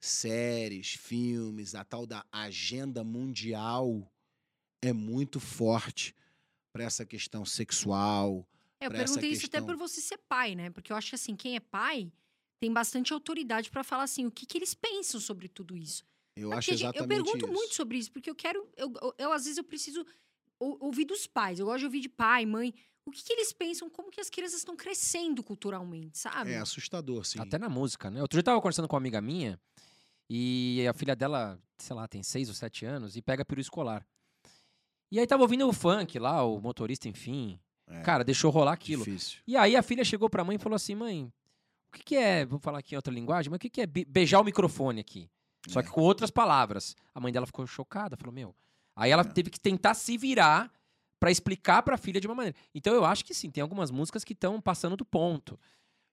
séries, 0.00 0.92
filmes, 0.92 1.74
a 1.74 1.84
tal 1.84 2.06
da 2.06 2.24
agenda 2.30 3.04
mundial 3.04 4.10
é 4.82 4.92
muito 4.92 5.40
forte 5.40 6.14
para 6.76 6.84
essa 6.84 7.04
questão 7.06 7.44
sexual. 7.44 8.46
É, 8.80 8.86
eu 8.86 8.90
perguntei 8.90 9.30
isso 9.30 9.46
até 9.46 9.58
questão. 9.58 9.66
por 9.66 9.76
você 9.76 10.00
ser 10.00 10.18
pai, 10.28 10.54
né? 10.54 10.70
Porque 10.70 10.92
eu 10.92 10.96
acho 10.96 11.08
que 11.10 11.14
assim, 11.14 11.34
quem 11.34 11.56
é 11.56 11.60
pai 11.60 12.12
tem 12.60 12.72
bastante 12.72 13.12
autoridade 13.12 13.70
pra 13.70 13.82
falar 13.84 14.02
assim, 14.04 14.26
o 14.26 14.30
que, 14.30 14.46
que 14.46 14.56
eles 14.58 14.74
pensam 14.74 15.20
sobre 15.20 15.48
tudo 15.48 15.76
isso. 15.76 16.04
Eu 16.36 16.52
É 16.52 16.56
acho 16.56 16.70
exatamente 16.72 16.98
Eu 17.02 17.08
pergunto 17.24 17.44
isso. 17.46 17.52
muito 17.54 17.74
sobre 17.74 17.98
isso, 17.98 18.12
porque 18.12 18.28
eu 18.28 18.34
quero. 18.34 18.68
Eu, 18.76 18.92
eu- 19.02 19.14
eu, 19.18 19.32
às 19.32 19.44
vezes 19.44 19.56
eu 19.58 19.64
preciso 19.64 20.04
ou- 20.58 20.76
ouvir 20.80 21.04
dos 21.06 21.26
pais. 21.26 21.58
Eu 21.58 21.66
gosto 21.66 21.78
de 21.80 21.84
ouvir 21.86 22.00
de 22.00 22.08
pai, 22.08 22.44
mãe. 22.44 22.74
O 23.06 23.10
que, 23.10 23.22
que 23.22 23.32
eles 23.32 23.52
pensam, 23.52 23.88
como 23.88 24.10
que 24.10 24.20
as 24.20 24.28
crianças 24.28 24.58
estão 24.58 24.74
crescendo 24.76 25.42
culturalmente, 25.42 26.18
sabe? 26.18 26.50
É 26.50 26.58
assustador, 26.58 27.24
sim. 27.24 27.38
Até 27.38 27.56
na 27.58 27.68
música, 27.68 28.10
né? 28.10 28.20
Outro 28.20 28.34
dia 28.36 28.40
eu 28.40 28.44
tava 28.44 28.60
conversando 28.60 28.88
com 28.88 28.96
uma 28.96 29.00
amiga 29.00 29.20
minha 29.20 29.58
e 30.28 30.84
a 30.88 30.92
filha 30.92 31.14
dela, 31.14 31.58
sei 31.78 31.94
lá, 31.94 32.08
tem 32.08 32.22
seis 32.22 32.48
ou 32.48 32.54
sete 32.54 32.84
anos 32.84 33.16
e 33.16 33.22
pega 33.22 33.44
peru 33.44 33.60
escolar. 33.60 34.04
E 35.10 35.18
aí 35.20 35.26
tava 35.26 35.42
ouvindo 35.42 35.66
o 35.68 35.72
funk 35.72 36.18
lá, 36.18 36.42
o 36.44 36.60
motorista, 36.60 37.08
enfim. 37.08 37.58
É, 37.88 38.00
Cara, 38.02 38.24
deixou 38.24 38.50
rolar 38.50 38.72
aquilo. 38.72 39.04
difícil. 39.04 39.38
E 39.46 39.56
aí 39.56 39.76
a 39.76 39.82
filha 39.82 40.04
chegou 40.04 40.28
pra 40.28 40.42
mãe 40.44 40.56
e 40.56 40.58
falou 40.58 40.74
assim: 40.76 40.94
mãe, 40.94 41.32
o 41.88 41.92
que, 41.96 42.02
que 42.02 42.16
é. 42.16 42.44
Vou 42.44 42.58
falar 42.58 42.78
aqui 42.80 42.94
em 42.94 42.96
outra 42.96 43.12
linguagem, 43.14 43.48
mas 43.50 43.56
o 43.56 43.60
que, 43.60 43.70
que 43.70 43.80
é 43.80 43.86
be- 43.86 44.04
beijar 44.04 44.40
o 44.40 44.44
microfone 44.44 45.00
aqui? 45.00 45.30
Só 45.68 45.80
É. 45.80 45.82
que 45.82 45.90
com 45.90 46.00
outras 46.00 46.30
palavras. 46.30 46.96
A 47.14 47.20
mãe 47.20 47.32
dela 47.32 47.46
ficou 47.46 47.66
chocada, 47.66 48.16
falou: 48.16 48.32
meu. 48.32 48.54
Aí 48.96 49.10
ela 49.10 49.22
É. 49.22 49.24
teve 49.24 49.50
que 49.50 49.60
tentar 49.60 49.94
se 49.94 50.16
virar 50.18 50.72
pra 51.20 51.30
explicar 51.30 51.82
pra 51.82 51.96
filha 51.96 52.20
de 52.20 52.26
uma 52.26 52.34
maneira. 52.34 52.56
Então 52.74 52.92
eu 52.94 53.04
acho 53.04 53.24
que 53.24 53.32
sim, 53.32 53.50
tem 53.50 53.62
algumas 53.62 53.90
músicas 53.90 54.24
que 54.24 54.32
estão 54.32 54.60
passando 54.60 54.96
do 54.96 55.04
ponto. 55.04 55.58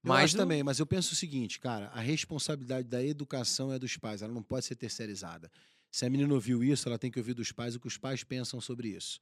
Eu 0.04 0.10
Mas 0.10 0.26
acho 0.26 0.36
o- 0.36 0.38
também, 0.38 0.62
mas 0.64 0.80
eu 0.80 0.86
penso 0.86 1.14
o 1.14 1.16
seguinte, 1.16 1.60
cara, 1.60 1.88
a 1.94 2.00
responsabilidade 2.02 2.88
da 2.88 3.02
educação 3.04 3.72
é 3.72 3.80
dos 3.80 3.96
pais, 3.98 4.22
ela 4.22 4.34
não 4.34 4.44
pode 4.44 4.66
ser 4.66 4.76
terceirizada. 4.76 5.50
Se 5.94 6.06
a 6.06 6.10
menina 6.10 6.34
ouviu 6.34 6.64
isso, 6.64 6.90
ela 6.90 6.98
tem 6.98 7.12
que 7.12 7.20
ouvir 7.20 7.36
dos 7.36 7.52
pais 7.52 7.76
o 7.76 7.80
que 7.80 7.86
os 7.88 7.98
pais 7.98 8.24
pensam 8.24 8.60
sobre 8.60 8.90
isso. 8.90 9.22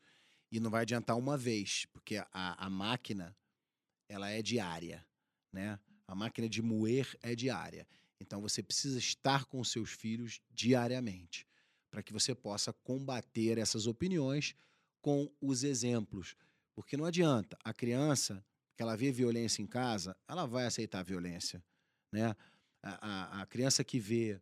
E 0.49 0.57
não 0.57 0.71
vai 0.71 0.83
adiantar 0.83 1.17
uma 1.17 1.37
vez, 1.37 1.85
porque 1.91 2.15
a, 2.17 2.65
a 2.65 2.69
máquina, 2.69 3.35
ela 4.07 4.29
é 4.29 4.41
diária, 4.41 5.05
né? 5.51 5.77
A 6.07 6.15
máquina 6.15 6.47
de 6.47 6.61
moer 6.61 7.17
é 7.21 7.35
diária. 7.35 7.85
Então 8.21 8.39
você 8.41 8.63
precisa 8.63 8.97
estar 8.97 9.43
com 9.45 9.61
seus 9.65 9.91
filhos 9.91 10.39
diariamente, 10.49 11.45
para 11.89 12.01
que 12.01 12.13
você 12.13 12.33
possa 12.33 12.71
combater 12.71 13.57
essas 13.57 13.85
opiniões 13.85 14.55
com 15.01 15.29
os 15.41 15.65
exemplos. 15.65 16.35
Porque 16.73 16.95
não 16.95 17.03
adianta, 17.05 17.57
a 17.65 17.73
criança 17.73 18.45
que 18.77 18.81
ela 18.83 18.95
vê 18.95 19.11
violência 19.11 19.61
em 19.61 19.67
casa, 19.67 20.15
ela 20.25 20.45
vai 20.45 20.65
aceitar 20.65 20.99
a 20.99 21.03
violência, 21.03 21.61
né? 22.13 22.33
A, 22.81 23.39
a- 23.39 23.41
a 23.41 23.45
criança 23.45 23.83
que 23.83 23.99
vê 23.99 24.41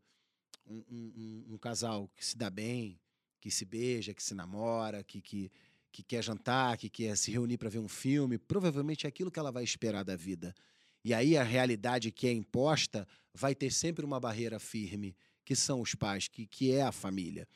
um, 0.70 1.46
um- 1.54 1.58
casal 1.58 2.10
que 2.16 2.26
se 2.26 2.38
dá 2.38 2.50
bem, 2.50 3.00
que 3.40 3.52
se 3.52 3.66
beija, 3.66 4.14
que 4.14 4.24
se 4.24 4.34
namora, 4.34 5.04
que, 5.04 5.22
que, 5.22 5.52
que 5.92 6.04
quer 6.04 6.24
jantar, 6.24 6.78
que 6.78 6.90
quer 6.90 7.18
se 7.18 7.32
reunir 7.32 7.58
para 7.58 7.70
ver 7.70 7.80
um 7.80 7.88
filme, 7.88 8.38
provavelmente 8.38 9.06
é 9.06 9.10
aquilo 9.10 9.32
que 9.32 9.40
ela 9.40 9.52
vai 9.52 9.64
esperar 9.64 10.04
da 10.04 10.16
vida. 10.16 10.56
E 11.04 11.14
aí 11.14 11.38
a 11.38 11.44
realidade 11.44 12.12
que 12.12 12.28
é 12.28 12.32
imposta 12.32 13.08
vai 13.34 13.56
ter 13.56 13.72
sempre 13.72 14.06
uma 14.06 14.20
barreira 14.20 14.60
firme, 14.60 15.16
que 15.46 15.56
são 15.56 15.82
os 15.82 15.96
pais, 15.96 16.28
que, 16.28 16.46
que 16.46 16.72
é 16.72 16.82
a 16.82 16.92
família. 16.92 17.48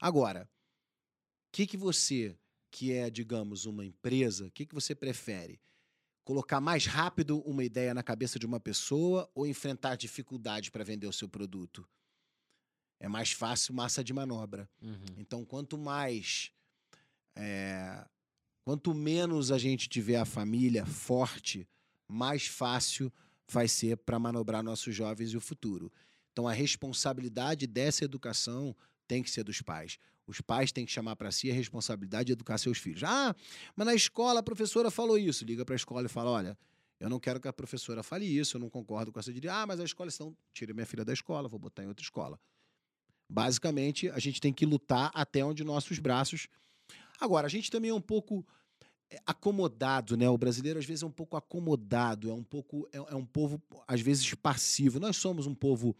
Agora, 0.00 0.48
o 1.48 1.52
que, 1.52 1.66
que 1.66 1.76
você, 1.76 2.36
que 2.70 2.92
é, 2.92 3.08
digamos, 3.10 3.64
uma 3.66 3.84
empresa, 3.84 4.46
o 4.46 4.50
que, 4.50 4.66
que 4.66 4.74
você 4.74 4.94
prefere? 4.94 5.60
Colocar 6.24 6.60
mais 6.60 6.86
rápido 6.86 7.40
uma 7.42 7.64
ideia 7.64 7.94
na 7.94 8.02
cabeça 8.02 8.38
de 8.38 8.46
uma 8.46 8.60
pessoa 8.60 9.30
ou 9.34 9.46
enfrentar 9.46 9.96
dificuldade 9.96 10.70
para 10.70 10.84
vender 10.84 11.06
o 11.06 11.12
seu 11.12 11.28
produto? 11.28 11.86
É 12.98 13.08
mais 13.08 13.32
fácil 13.32 13.74
massa 13.74 14.02
de 14.02 14.12
manobra. 14.12 14.68
Uhum. 14.80 15.04
Então, 15.18 15.44
quanto 15.44 15.76
mais. 15.76 16.50
é, 17.34 18.04
quanto 18.64 18.94
menos 18.94 19.52
a 19.52 19.58
gente 19.58 19.88
tiver 19.88 20.16
a 20.16 20.24
família 20.24 20.84
forte, 20.86 21.68
mais 22.08 22.46
fácil 22.46 23.12
vai 23.48 23.68
ser 23.68 23.96
para 23.96 24.18
manobrar 24.18 24.62
nossos 24.62 24.94
jovens 24.94 25.32
e 25.32 25.36
o 25.36 25.40
futuro. 25.40 25.92
Então, 26.32 26.48
a 26.48 26.52
responsabilidade 26.52 27.66
dessa 27.66 28.04
educação 28.04 28.74
tem 29.06 29.22
que 29.22 29.30
ser 29.30 29.44
dos 29.44 29.62
pais. 29.62 29.98
Os 30.26 30.40
pais 30.40 30.72
têm 30.72 30.84
que 30.84 30.90
chamar 30.90 31.14
para 31.14 31.30
si 31.30 31.50
a 31.50 31.54
responsabilidade 31.54 32.26
de 32.26 32.32
educar 32.32 32.58
seus 32.58 32.78
filhos. 32.78 33.04
Ah, 33.04 33.34
mas 33.76 33.86
na 33.86 33.94
escola 33.94 34.40
a 34.40 34.42
professora 34.42 34.90
falou 34.90 35.16
isso. 35.16 35.44
Liga 35.44 35.64
para 35.64 35.74
a 35.74 35.76
escola 35.76 36.06
e 36.06 36.08
fala: 36.08 36.30
olha, 36.30 36.58
eu 36.98 37.08
não 37.08 37.20
quero 37.20 37.40
que 37.40 37.46
a 37.46 37.52
professora 37.52 38.02
fale 38.02 38.24
isso, 38.24 38.56
eu 38.56 38.60
não 38.60 38.68
concordo 38.68 39.12
com 39.12 39.20
essa 39.20 39.32
direita. 39.32 39.54
Ah, 39.54 39.66
mas 39.66 39.78
a 39.78 39.84
escola 39.84 40.08
estão. 40.08 40.36
Tira 40.52 40.74
minha 40.74 40.86
filha 40.86 41.04
da 41.04 41.12
escola, 41.12 41.48
vou 41.48 41.60
botar 41.60 41.84
em 41.84 41.86
outra 41.86 42.02
escola. 42.02 42.40
Basicamente, 43.28 44.08
a 44.10 44.18
gente 44.18 44.40
tem 44.40 44.52
que 44.52 44.64
lutar 44.64 45.10
até 45.14 45.44
onde 45.44 45.64
nossos 45.64 45.98
braços. 45.98 46.48
Agora, 47.20 47.46
a 47.46 47.50
gente 47.50 47.70
também 47.70 47.90
é 47.90 47.94
um 47.94 48.00
pouco 48.00 48.46
é, 49.10 49.20
acomodado, 49.26 50.16
né? 50.16 50.28
O 50.28 50.38
brasileiro 50.38 50.78
às 50.78 50.84
vezes 50.84 51.02
é 51.02 51.06
um 51.06 51.10
pouco 51.12 51.36
acomodado, 51.36 52.30
é 52.30 52.34
um 52.34 52.44
pouco 52.44 52.88
é, 52.92 52.98
é 52.98 53.14
um 53.14 53.24
povo 53.24 53.62
às 53.86 54.00
vezes 54.00 54.32
passivo. 54.34 55.00
Nós 55.00 55.16
somos 55.16 55.46
um 55.46 55.54
povo 55.54 55.96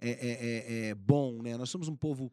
é, 0.00 0.88
é, 0.88 0.94
bom, 0.94 1.42
né? 1.42 1.56
Nós 1.56 1.70
somos 1.70 1.88
um 1.88 1.96
povo 1.96 2.32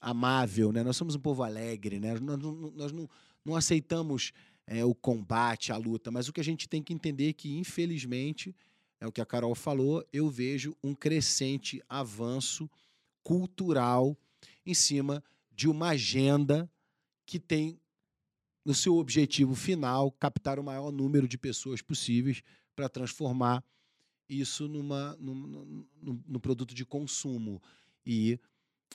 amável, 0.00 0.72
né? 0.72 0.82
Nós 0.82 0.96
somos 0.96 1.14
um 1.14 1.20
povo 1.20 1.42
alegre, 1.42 2.00
né? 2.00 2.18
Nós, 2.18 2.38
não- 2.38 2.70
nós 2.72 2.92
não, 2.92 3.08
não 3.44 3.56
aceitamos 3.56 4.32
o 4.86 4.94
combate, 4.94 5.72
a 5.72 5.76
luta, 5.76 6.10
mas 6.10 6.28
o 6.28 6.32
que 6.32 6.40
a 6.40 6.44
gente 6.44 6.68
tem 6.68 6.82
que 6.82 6.94
entender 6.94 7.28
é 7.28 7.32
que, 7.32 7.58
infelizmente, 7.58 8.54
é 9.00 9.06
o 9.06 9.12
que 9.12 9.20
a 9.20 9.26
Carol 9.26 9.54
falou, 9.54 10.06
eu 10.12 10.30
vejo 10.30 10.74
um 10.82 10.94
crescente 10.94 11.82
avanço 11.88 12.70
cultural 13.22 14.16
em 14.64 14.74
cima 14.74 15.22
de 15.50 15.68
uma 15.68 15.88
agenda 15.90 16.70
que 17.26 17.38
tem 17.38 17.80
no 18.64 18.74
seu 18.74 18.96
objetivo 18.96 19.54
final 19.54 20.10
captar 20.12 20.58
o 20.58 20.64
maior 20.64 20.90
número 20.92 21.26
de 21.26 21.36
pessoas 21.36 21.82
possíveis 21.82 22.42
para 22.76 22.88
transformar 22.88 23.64
isso 24.28 24.68
numa, 24.68 25.16
num, 25.18 25.34
num- 25.34 26.22
num- 26.26 26.40
produto 26.40 26.74
de 26.74 26.84
consumo. 26.86 27.60
E 28.06 28.38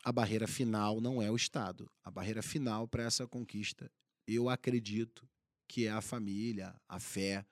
a 0.03 0.11
barreira 0.11 0.47
final 0.47 0.99
não 1.01 1.21
é 1.21 1.29
o 1.29 1.35
Estado. 1.35 1.89
A 2.03 2.09
barreira 2.09 2.41
final 2.41 2.87
para 2.87 3.03
essa 3.03 3.27
conquista, 3.27 3.91
eu 4.25 4.49
acredito 4.49 5.27
que 5.67 5.85
é 5.85 5.91
a 5.91 6.01
família, 6.01 6.73
a 6.87 6.99
fé, 6.99 7.45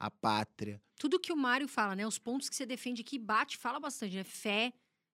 a 0.00 0.10
pátria. 0.10 0.80
Tudo 0.98 1.20
que 1.20 1.32
o 1.32 1.36
Mário 1.36 1.68
fala, 1.68 1.94
né? 1.94 2.06
Os 2.06 2.18
pontos 2.18 2.48
que 2.48 2.56
você 2.56 2.64
defende 2.64 3.02
aqui, 3.02 3.18
bate, 3.18 3.56
fala 3.56 3.78
bastante, 3.78 4.16
né? 4.16 4.24
Fé, 4.24 4.72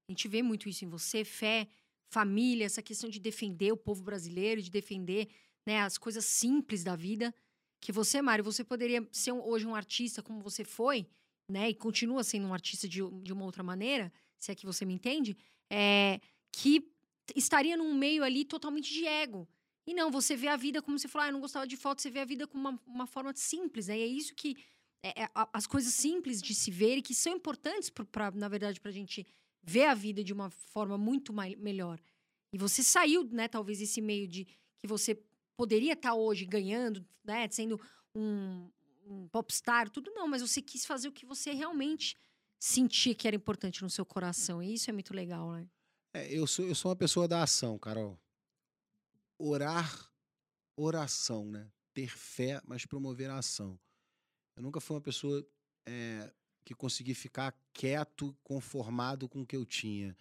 a 0.08 0.12
gente 0.12 0.28
vê 0.28 0.42
muito 0.42 0.68
isso 0.68 0.84
em 0.84 0.88
você, 0.88 1.24
fé, 1.24 1.68
família, 2.10 2.64
essa 2.66 2.82
questão 2.82 3.08
de 3.08 3.18
defender 3.18 3.72
o 3.72 3.76
povo 3.76 4.02
brasileiro, 4.02 4.62
de 4.62 4.70
defender 4.70 5.28
né, 5.66 5.80
as 5.80 5.98
coisas 5.98 6.24
simples 6.24 6.84
da 6.84 6.94
vida. 6.94 7.34
Que 7.80 7.92
você, 7.92 8.22
Mário, 8.22 8.44
você 8.44 8.64
poderia 8.64 9.06
ser 9.12 9.32
hoje 9.32 9.66
um 9.66 9.74
artista 9.74 10.22
como 10.22 10.40
você 10.40 10.64
foi, 10.64 11.06
né? 11.50 11.70
E 11.70 11.74
continua 11.74 12.24
sendo 12.24 12.46
um 12.46 12.54
artista 12.54 12.88
de, 12.88 13.00
de 13.22 13.32
uma 13.32 13.44
outra 13.44 13.62
maneira, 13.62 14.12
se 14.38 14.50
é 14.52 14.54
que 14.54 14.64
você 14.64 14.84
me 14.84 14.94
entende, 14.94 15.36
é, 15.70 16.20
que 16.52 16.90
estaria 17.34 17.76
num 17.76 17.94
meio 17.94 18.22
ali 18.24 18.44
totalmente 18.44 18.92
de 18.92 19.06
ego. 19.06 19.48
E 19.86 19.92
não, 19.92 20.10
você 20.10 20.34
vê 20.34 20.48
a 20.48 20.56
vida 20.56 20.80
como 20.80 20.98
você 20.98 21.08
falou, 21.08 21.24
ah, 21.24 21.28
eu 21.28 21.32
não 21.32 21.40
gostava 21.40 21.66
de 21.66 21.76
foto, 21.76 22.00
você 22.00 22.10
vê 22.10 22.20
a 22.20 22.24
vida 22.24 22.46
com 22.46 22.56
uma, 22.56 22.80
uma 22.86 23.06
forma 23.06 23.34
simples, 23.34 23.88
né? 23.88 23.98
E 23.98 24.02
é 24.02 24.06
isso 24.06 24.34
que 24.34 24.56
é, 25.02 25.24
é, 25.24 25.30
as 25.52 25.66
coisas 25.66 25.92
simples 25.92 26.40
de 26.40 26.54
se 26.54 26.70
ver 26.70 26.96
e 26.96 27.02
que 27.02 27.14
são 27.14 27.34
importantes, 27.34 27.90
pro- 27.90 28.06
pra, 28.06 28.30
na 28.30 28.48
verdade, 28.48 28.80
para 28.80 28.90
a 28.90 28.94
gente 28.94 29.26
ver 29.66 29.86
a 29.86 29.94
vida 29.94 30.22
de 30.22 30.32
uma 30.32 30.50
forma 30.50 30.96
muito 30.98 31.32
mai- 31.32 31.56
melhor. 31.56 32.00
E 32.52 32.58
você 32.58 32.82
saiu, 32.82 33.24
né, 33.24 33.48
talvez, 33.48 33.80
esse 33.80 34.00
meio 34.00 34.28
de 34.28 34.44
que 34.44 34.86
você 34.86 35.20
poderia 35.56 35.94
estar 35.94 36.14
hoje 36.14 36.44
ganhando, 36.44 37.04
né, 37.24 37.48
sendo 37.50 37.80
um, 38.14 38.70
um 39.06 39.28
popstar, 39.28 39.90
tudo 39.90 40.10
não, 40.12 40.28
mas 40.28 40.42
você 40.42 40.60
quis 40.62 40.84
fazer 40.84 41.08
o 41.08 41.12
que 41.12 41.26
você 41.26 41.52
realmente 41.52 42.16
sentia 42.60 43.14
que 43.14 43.26
era 43.26 43.36
importante 43.36 43.82
no 43.82 43.90
seu 43.90 44.04
coração. 44.04 44.62
E 44.62 44.74
isso 44.74 44.88
é 44.88 44.92
muito 44.92 45.12
legal, 45.14 45.52
né? 45.52 45.68
É, 46.14 46.32
eu, 46.32 46.46
sou, 46.46 46.64
eu 46.64 46.74
sou 46.74 46.90
uma 46.90 46.96
pessoa 46.96 47.26
da 47.26 47.42
ação, 47.42 47.78
Carol. 47.78 48.18
Orar, 49.38 50.10
oração, 50.76 51.44
né? 51.50 51.70
Ter 51.92 52.08
fé, 52.08 52.60
mas 52.64 52.86
promover 52.86 53.30
a 53.30 53.38
ação. 53.38 53.78
Eu 54.56 54.62
nunca 54.62 54.80
fui 54.80 54.94
uma 54.94 55.02
pessoa 55.02 55.44
é, 55.86 56.32
que 56.64 56.74
consegui 56.74 57.14
ficar 57.14 57.54
quieto, 57.72 58.34
conformado 58.42 59.28
com 59.28 59.42
o 59.42 59.46
que 59.46 59.56
eu 59.56 59.64
tinha. 59.64 60.16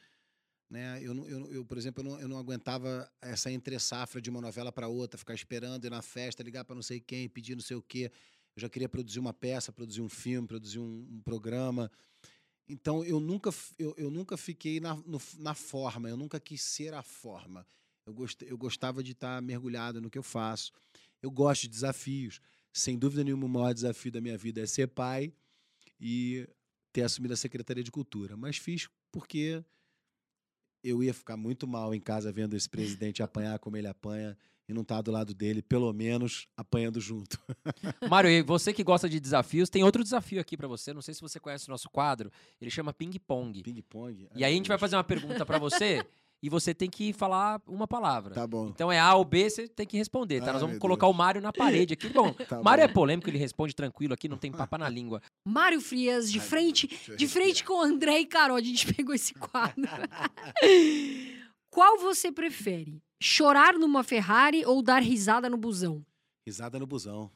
Né? 0.70 1.00
Eu, 1.02 1.14
eu, 1.28 1.52
eu, 1.54 1.66
por 1.66 1.78
exemplo, 1.78 2.04
eu 2.04 2.10
não, 2.10 2.20
eu 2.20 2.28
não 2.28 2.38
aguentava 2.38 3.10
essa 3.22 3.52
entre-safra 3.52 4.22
de 4.22 4.30
uma 4.30 4.42
novela 4.42 4.72
para 4.72 4.88
outra, 4.88 5.18
ficar 5.18 5.34
esperando 5.36 5.86
ir 5.86 5.90
na 5.92 6.02
festa, 6.02 6.44
ligar 6.44 6.66
para 6.66 6.76
não 6.76 6.82
sei 6.82 7.00
quem, 7.00 7.30
pedir 7.30 7.56
não 7.56 7.62
sei 7.62 7.78
o 7.78 7.82
quê. 7.82 8.12
Eu 8.56 8.62
já 8.62 8.70
queria 8.70 8.90
produzir 8.90 9.20
uma 9.20 9.34
peça, 9.34 9.72
produzir 9.72 10.02
um 10.02 10.10
filme, 10.10 10.48
produzir 10.48 10.80
um, 10.80 11.08
um 11.12 11.22
programa. 11.22 11.92
Então, 12.68 13.04
eu 13.04 13.20
nunca, 13.20 13.52
eu, 13.78 13.94
eu 13.98 14.10
nunca 14.10 14.36
fiquei 14.36 14.80
na, 14.80 14.96
no- 14.96 15.22
na 15.38 15.54
forma, 15.54 16.10
eu 16.10 16.18
nunca 16.18 16.40
quis 16.40 16.62
ser 16.62 16.94
a 16.94 17.04
forma. 17.04 17.66
Eu, 18.06 18.14
gost, 18.14 18.42
eu 18.44 18.58
gostava 18.58 19.04
de 19.04 19.12
estar 19.12 19.42
mergulhado 19.42 20.02
no 20.02 20.10
que 20.10 20.18
eu 20.18 20.24
faço. 20.24 20.72
Eu 21.22 21.32
gosto 21.32 21.64
de 21.64 21.70
desafios. 21.70 22.42
Sem 22.74 22.98
dúvida 22.98 23.24
nenhuma, 23.24 23.46
o 23.46 23.50
maior 23.50 23.74
desafio 23.74 24.12
da 24.12 24.20
minha 24.20 24.38
vida 24.38 24.62
é 24.62 24.66
ser 24.66 24.88
pai 24.88 25.32
e 26.06 26.46
ter 26.92 27.04
assumido 27.04 27.34
a 27.34 27.38
Secretaria 27.38 27.82
de 27.82 27.90
Cultura. 27.90 28.36
Mas 28.36 28.58
fiz 28.58 28.90
porque 29.10 29.64
eu 30.84 31.02
ia 31.02 31.14
ficar 31.14 31.38
muito 31.38 31.66
mal 31.66 31.96
em 31.96 32.02
casa 32.02 32.30
vendo 32.30 32.58
esse 32.58 32.70
presidente 32.70 33.24
apanhar 33.24 33.58
como 33.58 33.78
ele 33.78 33.88
apanha 33.88 34.38
e 34.68 34.74
não 34.74 34.82
estar 34.82 35.02
do 35.02 35.12
lado 35.12 35.34
dele, 35.34 35.62
pelo 35.62 35.92
menos 35.94 36.48
apanhando 36.58 37.00
junto. 37.00 37.40
Mário, 38.10 38.30
e 38.30 38.42
você 38.42 38.74
que 38.74 38.84
gosta 38.84 39.08
de 39.08 39.20
desafios, 39.20 39.70
tem 39.70 39.84
outro 39.84 40.04
desafio 40.04 40.42
aqui 40.42 40.58
pra 40.58 40.68
você. 40.68 40.94
Não 40.94 41.02
sei 41.02 41.14
se 41.14 41.22
você 41.22 41.40
conhece 41.40 41.68
o 41.68 41.72
nosso 41.72 41.90
quadro. 41.90 42.30
Ele 42.60 42.70
chama 42.70 42.94
Ping 42.94 43.18
Pong. 43.20 43.64
Ping-pong. 43.64 44.28
E 44.36 44.44
aí 44.44 44.54
a 44.54 44.56
gente 44.56 44.68
vai 44.68 44.78
fazer 44.78 44.98
uma 44.98 45.04
pergunta 45.04 45.46
pra 45.46 45.58
você 45.58 46.06
e 46.44 46.50
você 46.50 46.74
tem 46.74 46.90
que 46.90 47.14
falar 47.14 47.62
uma 47.66 47.88
palavra. 47.88 48.36
Tá 48.36 48.46
bom. 48.46 48.68
Então 48.68 48.92
é 48.92 49.00
A 49.00 49.16
ou 49.16 49.24
B, 49.24 49.50
você 49.50 49.66
tem 49.66 49.88
que 49.88 49.96
responder, 49.98 50.42
tá? 50.42 50.48
Ai, 50.48 50.52
Nós 50.54 50.62
vamos 50.62 50.78
colocar 50.78 51.08
Deus. 51.08 51.16
o 51.16 51.18
Mário 51.18 51.42
na 51.42 51.54
parede 51.54 51.94
aqui. 51.94 52.10
Bom, 52.10 52.34
Tá 52.50 52.62
Mário 52.62 52.84
é 52.84 52.88
bom. 52.88 52.94
polêmico, 52.94 53.30
ele 53.30 53.38
responde 53.38 53.74
tranquilo 53.74 54.14
aqui, 54.14 54.28
não 54.28 54.38
tem 54.38 54.52
papa 54.52 54.78
na 54.78 54.90
língua. 54.90 55.22
Mário 55.48 55.80
Frias, 55.80 56.30
de 56.30 56.40
Ai, 56.40 56.46
frente, 56.46 57.16
de 57.18 57.28
frente 57.30 57.64
com 57.64 57.76
o 57.76 57.82
André 57.82 58.20
e 58.20 58.26
Carol, 58.26 58.58
a 58.58 58.62
gente 58.62 58.94
pegou 58.94 59.16
esse 59.16 59.34
quadro. 59.34 59.82
Qual 61.72 61.98
você 61.98 62.32
prefere? 62.32 63.02
Chorar 63.22 63.74
numa 63.76 64.04
Ferrari 64.04 64.66
ou 64.66 64.82
dar 64.84 65.02
risada 65.02 65.50
no 65.50 65.58
busão? 65.58 66.06
Risada 66.46 66.78
no 66.78 66.86
busão. 66.86 67.32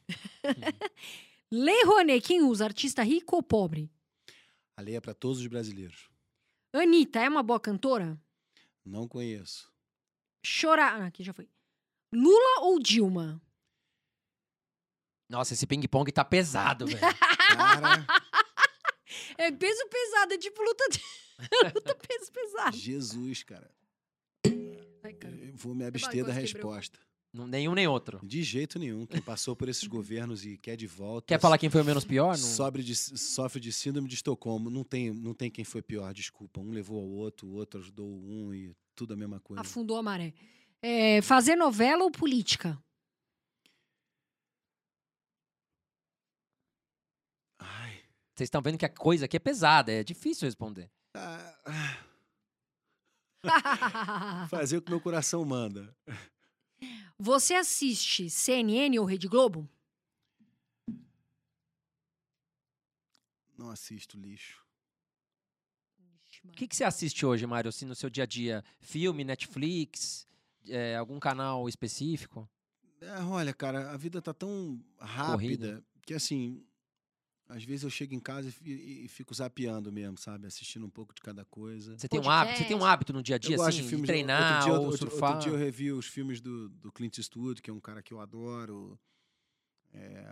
Lei 1.52 1.84
Rouanet, 1.86 2.28
quem 2.28 2.42
usa? 2.44 2.66
Artista 2.66 3.02
rico 3.04 3.38
ou 3.38 3.42
pobre? 3.42 3.90
A 4.78 4.82
lei 4.82 4.96
é 4.98 5.02
para 5.02 5.14
todos 5.14 5.40
os 5.40 5.48
brasileiros. 5.48 6.10
Anitta, 6.76 7.20
é 7.20 7.30
uma 7.30 7.42
boa 7.42 7.60
cantora? 7.60 8.20
Não 8.88 9.08
conheço. 9.08 9.72
Chorar. 10.46 11.02
Ah, 11.02 11.06
aqui 11.08 11.24
já 11.24 11.34
foi. 11.34 11.50
Lula 12.14 12.62
ou 12.62 12.80
Dilma? 12.80 13.42
Nossa, 15.30 15.54
esse 15.54 15.68
ping-pong 15.68 16.10
tá 16.12 16.24
pesado, 16.24 16.88
velho. 16.88 17.00
Cara, 17.00 18.06
É 19.38 19.52
peso 19.52 19.88
pesado, 19.90 20.34
é 20.34 20.38
tipo 20.38 20.62
luta, 20.64 20.84
de... 20.90 21.02
luta 21.76 21.96
peso 21.96 22.32
pesado. 22.32 22.78
Jesus, 22.78 23.44
cara. 23.44 23.70
Ai, 25.04 25.14
cara. 25.14 25.36
Eu 25.36 25.56
vou 25.56 25.76
me 25.76 25.86
abster 25.86 26.26
da 26.26 26.34
resposta. 26.34 27.00
Nenhum 27.46 27.74
nem 27.76 27.86
outro. 27.88 28.20
De 28.24 28.42
jeito 28.42 28.80
nenhum. 28.80 29.06
Quem 29.06 29.22
passou 29.22 29.56
por 29.56 29.68
esses 29.68 29.84
governos 29.86 30.46
e 30.46 30.58
quer 30.58 30.78
de 30.78 30.88
volta. 30.88 31.28
Quer 31.28 31.40
falar 31.40 31.58
quem 31.58 31.70
foi 31.70 31.82
o 31.82 31.86
menos 31.86 32.06
pior? 32.06 32.30
Não- 32.30 32.36
Sobre 32.38 32.82
de- 32.82 32.96
sofre 32.96 33.60
de 33.60 33.72
síndrome 33.74 34.08
de 34.08 34.16
Estocolmo. 34.16 34.70
Não 34.70 34.84
tem, 34.84 35.12
não 35.14 35.34
tem 35.34 35.52
quem 35.52 35.66
foi 35.66 35.82
pior, 35.82 36.14
desculpa. 36.14 36.62
Um 36.62 36.72
levou 36.72 36.98
ao 37.00 37.08
outro, 37.10 37.48
o 37.48 37.54
outro 37.56 37.80
ajudou 37.82 38.08
um 38.08 38.54
e 38.54 38.74
tudo 38.96 39.14
a 39.14 39.18
mesma 39.18 39.40
coisa. 39.42 39.62
Afundou 39.62 39.98
a 39.98 40.02
maré. 40.04 40.34
É, 40.82 41.22
fazer 41.22 41.56
novela 41.56 42.04
ou 42.04 42.10
política? 42.12 42.82
Ai. 47.60 48.04
Vocês 48.36 48.48
estão 48.48 48.62
vendo 48.62 48.78
que 48.78 48.86
a 48.86 48.90
coisa 48.90 49.26
aqui 49.26 49.36
é 49.38 49.40
pesada, 49.40 49.92
é 49.92 50.04
difícil 50.04 50.46
responder. 50.48 50.90
Ah, 51.16 51.58
ah, 51.66 51.98
fazer 54.50 54.78
o 54.78 54.82
que 54.82 54.90
meu 54.90 55.02
coração 55.02 55.44
manda. 55.46 55.96
Você 57.18 57.56
assiste 57.56 58.30
CNN 58.30 59.00
ou 59.00 59.06
Rede 59.06 59.28
Globo? 59.28 59.68
Não 63.58 63.70
assisto 63.72 64.18
lixo. 64.18 64.64
O 66.44 66.52
que, 66.52 66.68
que 66.68 66.76
você 66.76 66.84
assiste 66.84 67.26
hoje, 67.26 67.46
Mário, 67.46 67.70
assim, 67.70 67.86
no 67.86 67.96
seu 67.96 68.10
dia 68.10 68.24
a 68.24 68.28
dia? 68.28 68.64
Filme, 68.80 69.24
Netflix, 69.24 70.28
é, 70.68 70.96
algum 70.96 71.20
canal 71.20 71.68
específico? 71.68 72.50
É, 73.02 73.20
olha, 73.22 73.54
cara, 73.54 73.92
a 73.92 73.98
vida 73.98 74.22
tá 74.22 74.34
tão 74.34 74.84
rápida 75.00 75.84
que 76.04 76.14
assim. 76.14 76.64
Às 77.50 77.64
vezes 77.64 77.84
eu 77.84 77.90
chego 77.90 78.14
em 78.14 78.20
casa 78.20 78.50
e 78.50 78.52
fi- 78.52 79.08
fico 79.08 79.34
zapeando 79.34 79.92
mesmo, 79.92 80.18
sabe? 80.18 80.48
Assistindo 80.48 80.86
um 80.86 80.90
pouco 80.90 81.14
de 81.16 81.22
cada 81.22 81.46
coisa. 81.46 81.98
Você 81.98 82.08
tem 82.08 82.20
um 82.20 82.30
hábito, 82.30 82.58
você 82.60 82.66
tem 82.66 82.76
um 82.78 82.84
hábito 82.86 83.14
no 83.14 83.24
dia 83.24 83.36
a 83.36 83.40
dia, 83.40 83.56
eu 83.56 83.58
gosto 83.58 83.70
assim, 83.70 83.84
de 83.84 83.90
filmes 83.90 84.08
de 84.08 84.14
treinar 84.14 84.50
outro 84.50 84.66
dia, 84.66 84.74
ou 84.74 84.82
outro, 84.86 84.98
surfar? 84.98 85.32
Outro 85.32 85.44
dia 85.50 85.54
eu 85.54 85.58
revi 85.58 85.92
os 85.92 86.06
filmes 86.08 86.42
do, 86.42 86.68
do 86.70 86.92
Clint 86.92 87.18
Eastwood, 87.18 87.62
que 87.62 87.70
é 87.70 87.74
um 87.74 87.80
cara 87.80 88.02
que 88.02 88.14
eu 88.14 88.20
adoro. 88.20 89.00
É, 89.94 90.26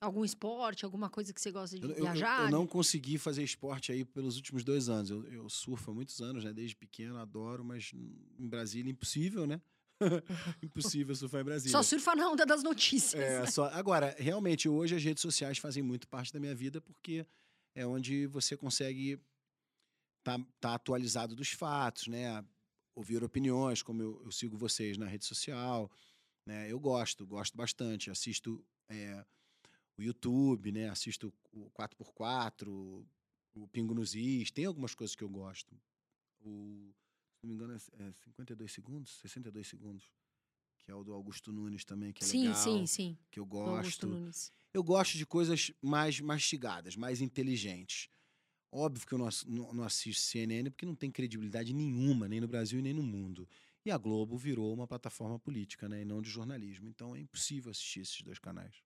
Algum 0.00 0.24
esporte, 0.24 0.84
alguma 0.84 1.08
coisa 1.08 1.32
que 1.32 1.40
você 1.40 1.52
gosta 1.52 1.78
de 1.78 1.82
eu, 1.86 1.90
eu- 1.90 1.96
eu- 1.96 2.02
viajar? 2.02 2.46
eu 2.46 2.50
não 2.50 2.66
consegui 2.66 3.18
fazer 3.18 3.44
esporte 3.44 3.92
aí 3.92 4.04
pelos 4.04 4.34
últimos 4.34 4.64
dois 4.64 4.88
anos. 4.88 5.10
Eu, 5.10 5.24
eu 5.28 5.48
surfo 5.48 5.92
há 5.92 5.94
muitos 5.94 6.20
anos, 6.20 6.42
né? 6.42 6.52
Desde 6.52 6.74
pequeno, 6.74 7.18
adoro, 7.18 7.64
mas 7.64 7.92
em 7.94 8.48
Brasília 8.48 8.90
impossível, 8.90 9.46
né? 9.46 9.60
impossível 10.62 11.14
surfar 11.14 11.40
em 11.40 11.44
Brasília. 11.44 11.72
Só 11.72 11.82
surfa 11.82 12.14
na 12.14 12.30
onda 12.30 12.44
das 12.44 12.62
notícias. 12.62 13.22
É, 13.22 13.46
só... 13.46 13.66
Agora, 13.72 14.14
realmente, 14.18 14.68
hoje 14.68 14.94
as 14.94 15.02
redes 15.02 15.20
sociais 15.20 15.58
fazem 15.58 15.82
muito 15.82 16.08
parte 16.08 16.32
da 16.32 16.40
minha 16.40 16.54
vida 16.54 16.80
porque 16.80 17.26
é 17.74 17.86
onde 17.86 18.26
você 18.26 18.56
consegue 18.56 19.20
estar 20.18 20.38
tá, 20.38 20.46
tá 20.60 20.74
atualizado 20.74 21.34
dos 21.34 21.50
fatos, 21.50 22.06
né? 22.06 22.44
Ouvir 22.94 23.24
opiniões, 23.24 23.82
como 23.82 24.02
eu, 24.02 24.22
eu 24.24 24.32
sigo 24.32 24.56
vocês 24.56 24.98
na 24.98 25.06
rede 25.06 25.24
social. 25.24 25.90
Né? 26.46 26.70
Eu 26.70 26.78
gosto, 26.78 27.26
gosto 27.26 27.56
bastante. 27.56 28.10
Assisto 28.10 28.64
é, 28.88 29.24
o 29.96 30.02
YouTube, 30.02 30.72
né? 30.72 30.88
Assisto 30.88 31.32
o 31.52 31.70
4x4, 31.70 32.68
o 33.54 33.68
Pingo 33.68 33.94
nos 33.94 34.14
Is. 34.14 34.50
Tem 34.50 34.64
algumas 34.64 34.94
coisas 34.94 35.16
que 35.16 35.24
eu 35.24 35.28
gosto. 35.28 35.74
O, 36.40 36.92
não 37.42 37.48
me 37.48 37.54
engano, 37.54 37.72
é, 37.74 37.76
é 38.02 38.12
52 38.24 38.72
segundos, 38.72 39.18
62 39.20 39.66
segundos. 39.66 40.06
Que 40.84 40.90
é 40.90 40.94
o 40.94 41.04
do 41.04 41.12
Augusto 41.12 41.52
Nunes 41.52 41.84
também, 41.84 42.12
que 42.12 42.24
é 42.24 42.26
sim, 42.26 42.48
legal 42.48 42.56
sim, 42.56 42.86
sim. 42.86 43.16
que 43.30 43.38
eu 43.38 43.46
do 43.46 43.56
Augusto 43.58 44.06
gosto. 44.06 44.06
Nunes. 44.08 44.52
Eu 44.74 44.82
gosto 44.82 45.16
de 45.16 45.24
coisas 45.24 45.70
mais 45.80 46.18
mastigadas, 46.20 46.96
mais 46.96 47.20
inteligentes. 47.20 48.08
Óbvio 48.72 49.06
que 49.06 49.12
eu 49.12 49.18
não, 49.18 49.28
não- 49.46 49.72
não 49.74 49.84
assisto 49.84 50.22
CNN 50.22 50.70
porque 50.70 50.84
não 50.86 50.96
tem 50.96 51.10
credibilidade 51.10 51.72
nenhuma, 51.72 52.26
nem 52.26 52.40
no 52.40 52.48
Brasil 52.48 52.80
e 52.80 52.82
nem 52.82 52.92
no 52.92 53.02
mundo. 53.02 53.48
E 53.84 53.90
a 53.92 53.98
Globo 53.98 54.36
virou 54.36 54.72
uma 54.74 54.86
plataforma 54.88 55.38
política, 55.38 55.88
né? 55.88 56.02
E 56.02 56.04
não 56.04 56.20
de 56.22 56.30
jornalismo. 56.30 56.88
Então 56.88 57.14
é 57.14 57.20
impossível 57.20 57.70
assistir 57.70 58.00
esses 58.00 58.20
dois 58.22 58.38
canais. 58.38 58.82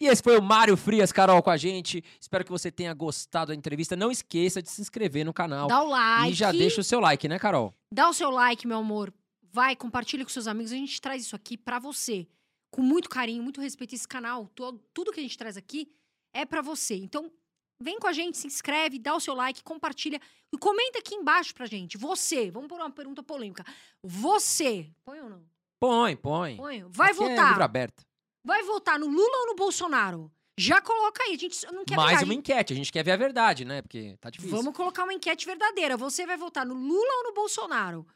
E 0.00 0.06
esse 0.06 0.22
foi 0.22 0.38
o 0.38 0.42
Mário 0.42 0.76
Frias, 0.76 1.12
Carol, 1.12 1.42
com 1.42 1.50
a 1.50 1.56
gente. 1.56 2.04
Espero 2.20 2.44
que 2.44 2.50
você 2.50 2.70
tenha 2.70 2.92
gostado 2.94 3.48
da 3.48 3.54
entrevista. 3.54 3.96
Não 3.96 4.10
esqueça 4.10 4.62
de 4.62 4.70
se 4.70 4.80
inscrever 4.80 5.24
no 5.24 5.32
canal. 5.32 5.66
Dá 5.68 5.82
o 5.82 5.88
like. 5.88 6.30
E 6.30 6.34
já 6.34 6.52
deixa 6.52 6.80
o 6.80 6.84
seu 6.84 7.00
like, 7.00 7.26
né, 7.28 7.38
Carol? 7.38 7.74
Dá 7.92 8.08
o 8.08 8.12
seu 8.12 8.30
like, 8.30 8.66
meu 8.66 8.78
amor. 8.78 9.12
Vai, 9.52 9.74
compartilha 9.74 10.24
com 10.24 10.30
seus 10.30 10.46
amigos. 10.46 10.72
A 10.72 10.76
gente 10.76 11.00
traz 11.00 11.22
isso 11.22 11.34
aqui 11.34 11.56
pra 11.56 11.78
você. 11.78 12.26
Com 12.70 12.82
muito 12.82 13.08
carinho, 13.08 13.42
muito 13.42 13.60
respeito. 13.60 13.94
Esse 13.94 14.06
canal, 14.06 14.48
tudo 14.92 15.10
que 15.12 15.20
a 15.20 15.22
gente 15.22 15.38
traz 15.38 15.56
aqui 15.56 15.90
é 16.34 16.44
pra 16.44 16.60
você. 16.60 16.96
Então, 16.96 17.32
vem 17.80 17.98
com 17.98 18.06
a 18.06 18.12
gente, 18.12 18.36
se 18.36 18.46
inscreve, 18.46 18.98
dá 18.98 19.14
o 19.16 19.20
seu 19.20 19.34
like, 19.34 19.62
compartilha. 19.62 20.20
E 20.52 20.58
comenta 20.58 20.98
aqui 20.98 21.14
embaixo 21.14 21.54
pra 21.54 21.66
gente. 21.66 21.96
Você, 21.96 22.50
vamos 22.50 22.68
por 22.68 22.78
uma 22.78 22.90
pergunta 22.90 23.22
polêmica. 23.22 23.64
Você, 24.02 24.90
põe 25.04 25.20
ou 25.20 25.30
não? 25.30 25.42
Põe, 25.80 26.16
põe. 26.16 26.56
Põe. 26.56 26.84
Vai 26.90 27.12
Aqui 27.12 27.22
É 27.22 27.28
livro 27.28 27.36
votar. 27.44 27.62
aberto. 27.62 28.04
Vai 28.48 28.62
votar 28.62 28.98
no 28.98 29.06
Lula 29.06 29.40
ou 29.40 29.46
no 29.48 29.54
Bolsonaro? 29.54 30.32
Já 30.56 30.80
coloca 30.80 31.22
aí. 31.22 31.34
A 31.34 31.38
gente 31.38 31.66
não 31.66 31.84
quer 31.84 31.96
Mais 31.96 32.22
uma 32.22 32.32
enquete. 32.32 32.72
A 32.72 32.76
gente 32.76 32.90
quer 32.90 33.04
ver 33.04 33.10
a 33.10 33.16
verdade, 33.16 33.62
né? 33.62 33.82
Porque 33.82 34.16
tá 34.18 34.30
difícil. 34.30 34.56
Vamos 34.56 34.74
colocar 34.74 35.04
uma 35.04 35.12
enquete 35.12 35.44
verdadeira. 35.44 35.98
Você 35.98 36.24
vai 36.24 36.38
votar 36.38 36.64
no 36.64 36.72
Lula 36.72 37.12
ou 37.18 37.24
no 37.24 37.34
Bolsonaro? 37.34 38.06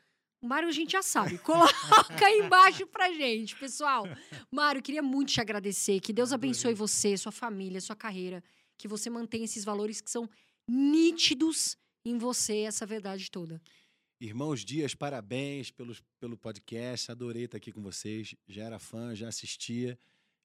O 0.41 0.49
Mário 0.49 0.71
a 0.71 0.73
gente 0.73 0.93
já 0.93 1.03
sabe. 1.03 1.37
Coloca 1.45 2.27
aí 2.27 2.39
embaixo 2.39 2.87
pra 2.87 3.13
gente, 3.13 3.55
pessoal. 3.57 4.05
Mário, 4.51 4.81
queria 4.81 5.03
muito 5.03 5.35
te 5.35 5.41
agradecer. 5.43 6.01
Que 6.01 6.15
Deus 6.15 6.33
abençoe 6.33 6.73
você, 6.73 7.15
sua 7.19 7.31
família, 7.31 7.79
sua 7.79 7.95
carreira. 7.95 8.43
Que 8.79 8.89
você 8.89 9.11
mantenha 9.11 9.45
esses 9.45 9.67
valores 9.67 10.01
que 10.01 10.11
são 10.11 10.27
nítidos 10.67 11.77
em 12.07 12.17
você, 12.17 12.61
essa 12.61 12.87
verdade 12.87 13.31
toda. 13.31 13.61
Irmãos 14.19 14.65
Dias, 14.65 14.95
parabéns 14.95 15.71
pelos, 15.71 16.03
pelo 16.19 16.39
podcast. 16.39 17.13
Adorei 17.13 17.45
estar 17.45 17.59
aqui 17.59 17.71
com 17.71 17.83
vocês. 17.83 18.35
Já 18.49 18.65
era 18.65 18.79
fã, 18.79 19.15
já 19.15 19.29
assistia. 19.29 19.99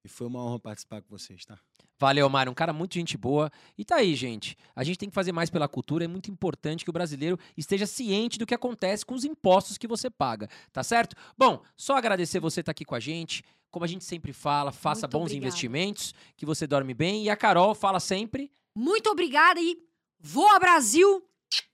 E 0.07 0.09
foi 0.09 0.25
uma 0.25 0.41
honra 0.41 0.57
participar 0.57 1.01
com 1.01 1.09
vocês, 1.09 1.43
tá? 1.43 1.59
Valeu, 1.99 2.29
Mário. 2.29 2.49
Um 2.49 2.55
cara 2.55 2.71
muito 2.71 2.93
gente 2.93 3.17
boa. 3.17 3.51
E 3.77 3.83
tá 3.83 3.97
aí, 3.97 4.15
gente. 4.15 4.55
A 4.73 4.81
gente 4.81 4.97
tem 4.97 5.09
que 5.09 5.13
fazer 5.13 5.33
mais 5.33 5.49
pela 5.49 5.67
cultura. 5.67 6.05
É 6.05 6.07
muito 6.07 6.31
importante 6.31 6.85
que 6.85 6.89
o 6.89 6.93
brasileiro 6.93 7.37
esteja 7.57 7.85
ciente 7.85 8.39
do 8.39 8.45
que 8.45 8.55
acontece 8.55 9.05
com 9.05 9.13
os 9.13 9.25
impostos 9.25 9.77
que 9.77 9.85
você 9.85 10.09
paga. 10.09 10.47
Tá 10.71 10.81
certo? 10.81 11.13
Bom, 11.37 11.61
só 11.75 11.97
agradecer 11.97 12.39
você 12.39 12.61
estar 12.61 12.71
aqui 12.71 12.85
com 12.85 12.95
a 12.95 13.01
gente. 13.01 13.43
Como 13.69 13.83
a 13.83 13.87
gente 13.87 14.05
sempre 14.05 14.31
fala, 14.31 14.71
faça 14.71 15.01
Muito 15.01 15.11
bons 15.11 15.21
obrigada. 15.23 15.45
investimentos, 15.47 16.13
que 16.37 16.45
você 16.45 16.65
dorme 16.65 16.93
bem. 16.93 17.25
E 17.25 17.29
a 17.29 17.35
Carol 17.35 17.75
fala 17.75 17.99
sempre. 17.99 18.49
Muito 18.73 19.09
obrigada 19.09 19.59
e 19.59 19.77
voa 20.21 20.57
Brasil! 20.57 21.21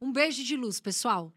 Um 0.02 0.12
beijo 0.12 0.44
de 0.44 0.58
luz, 0.58 0.80
pessoal. 0.80 1.32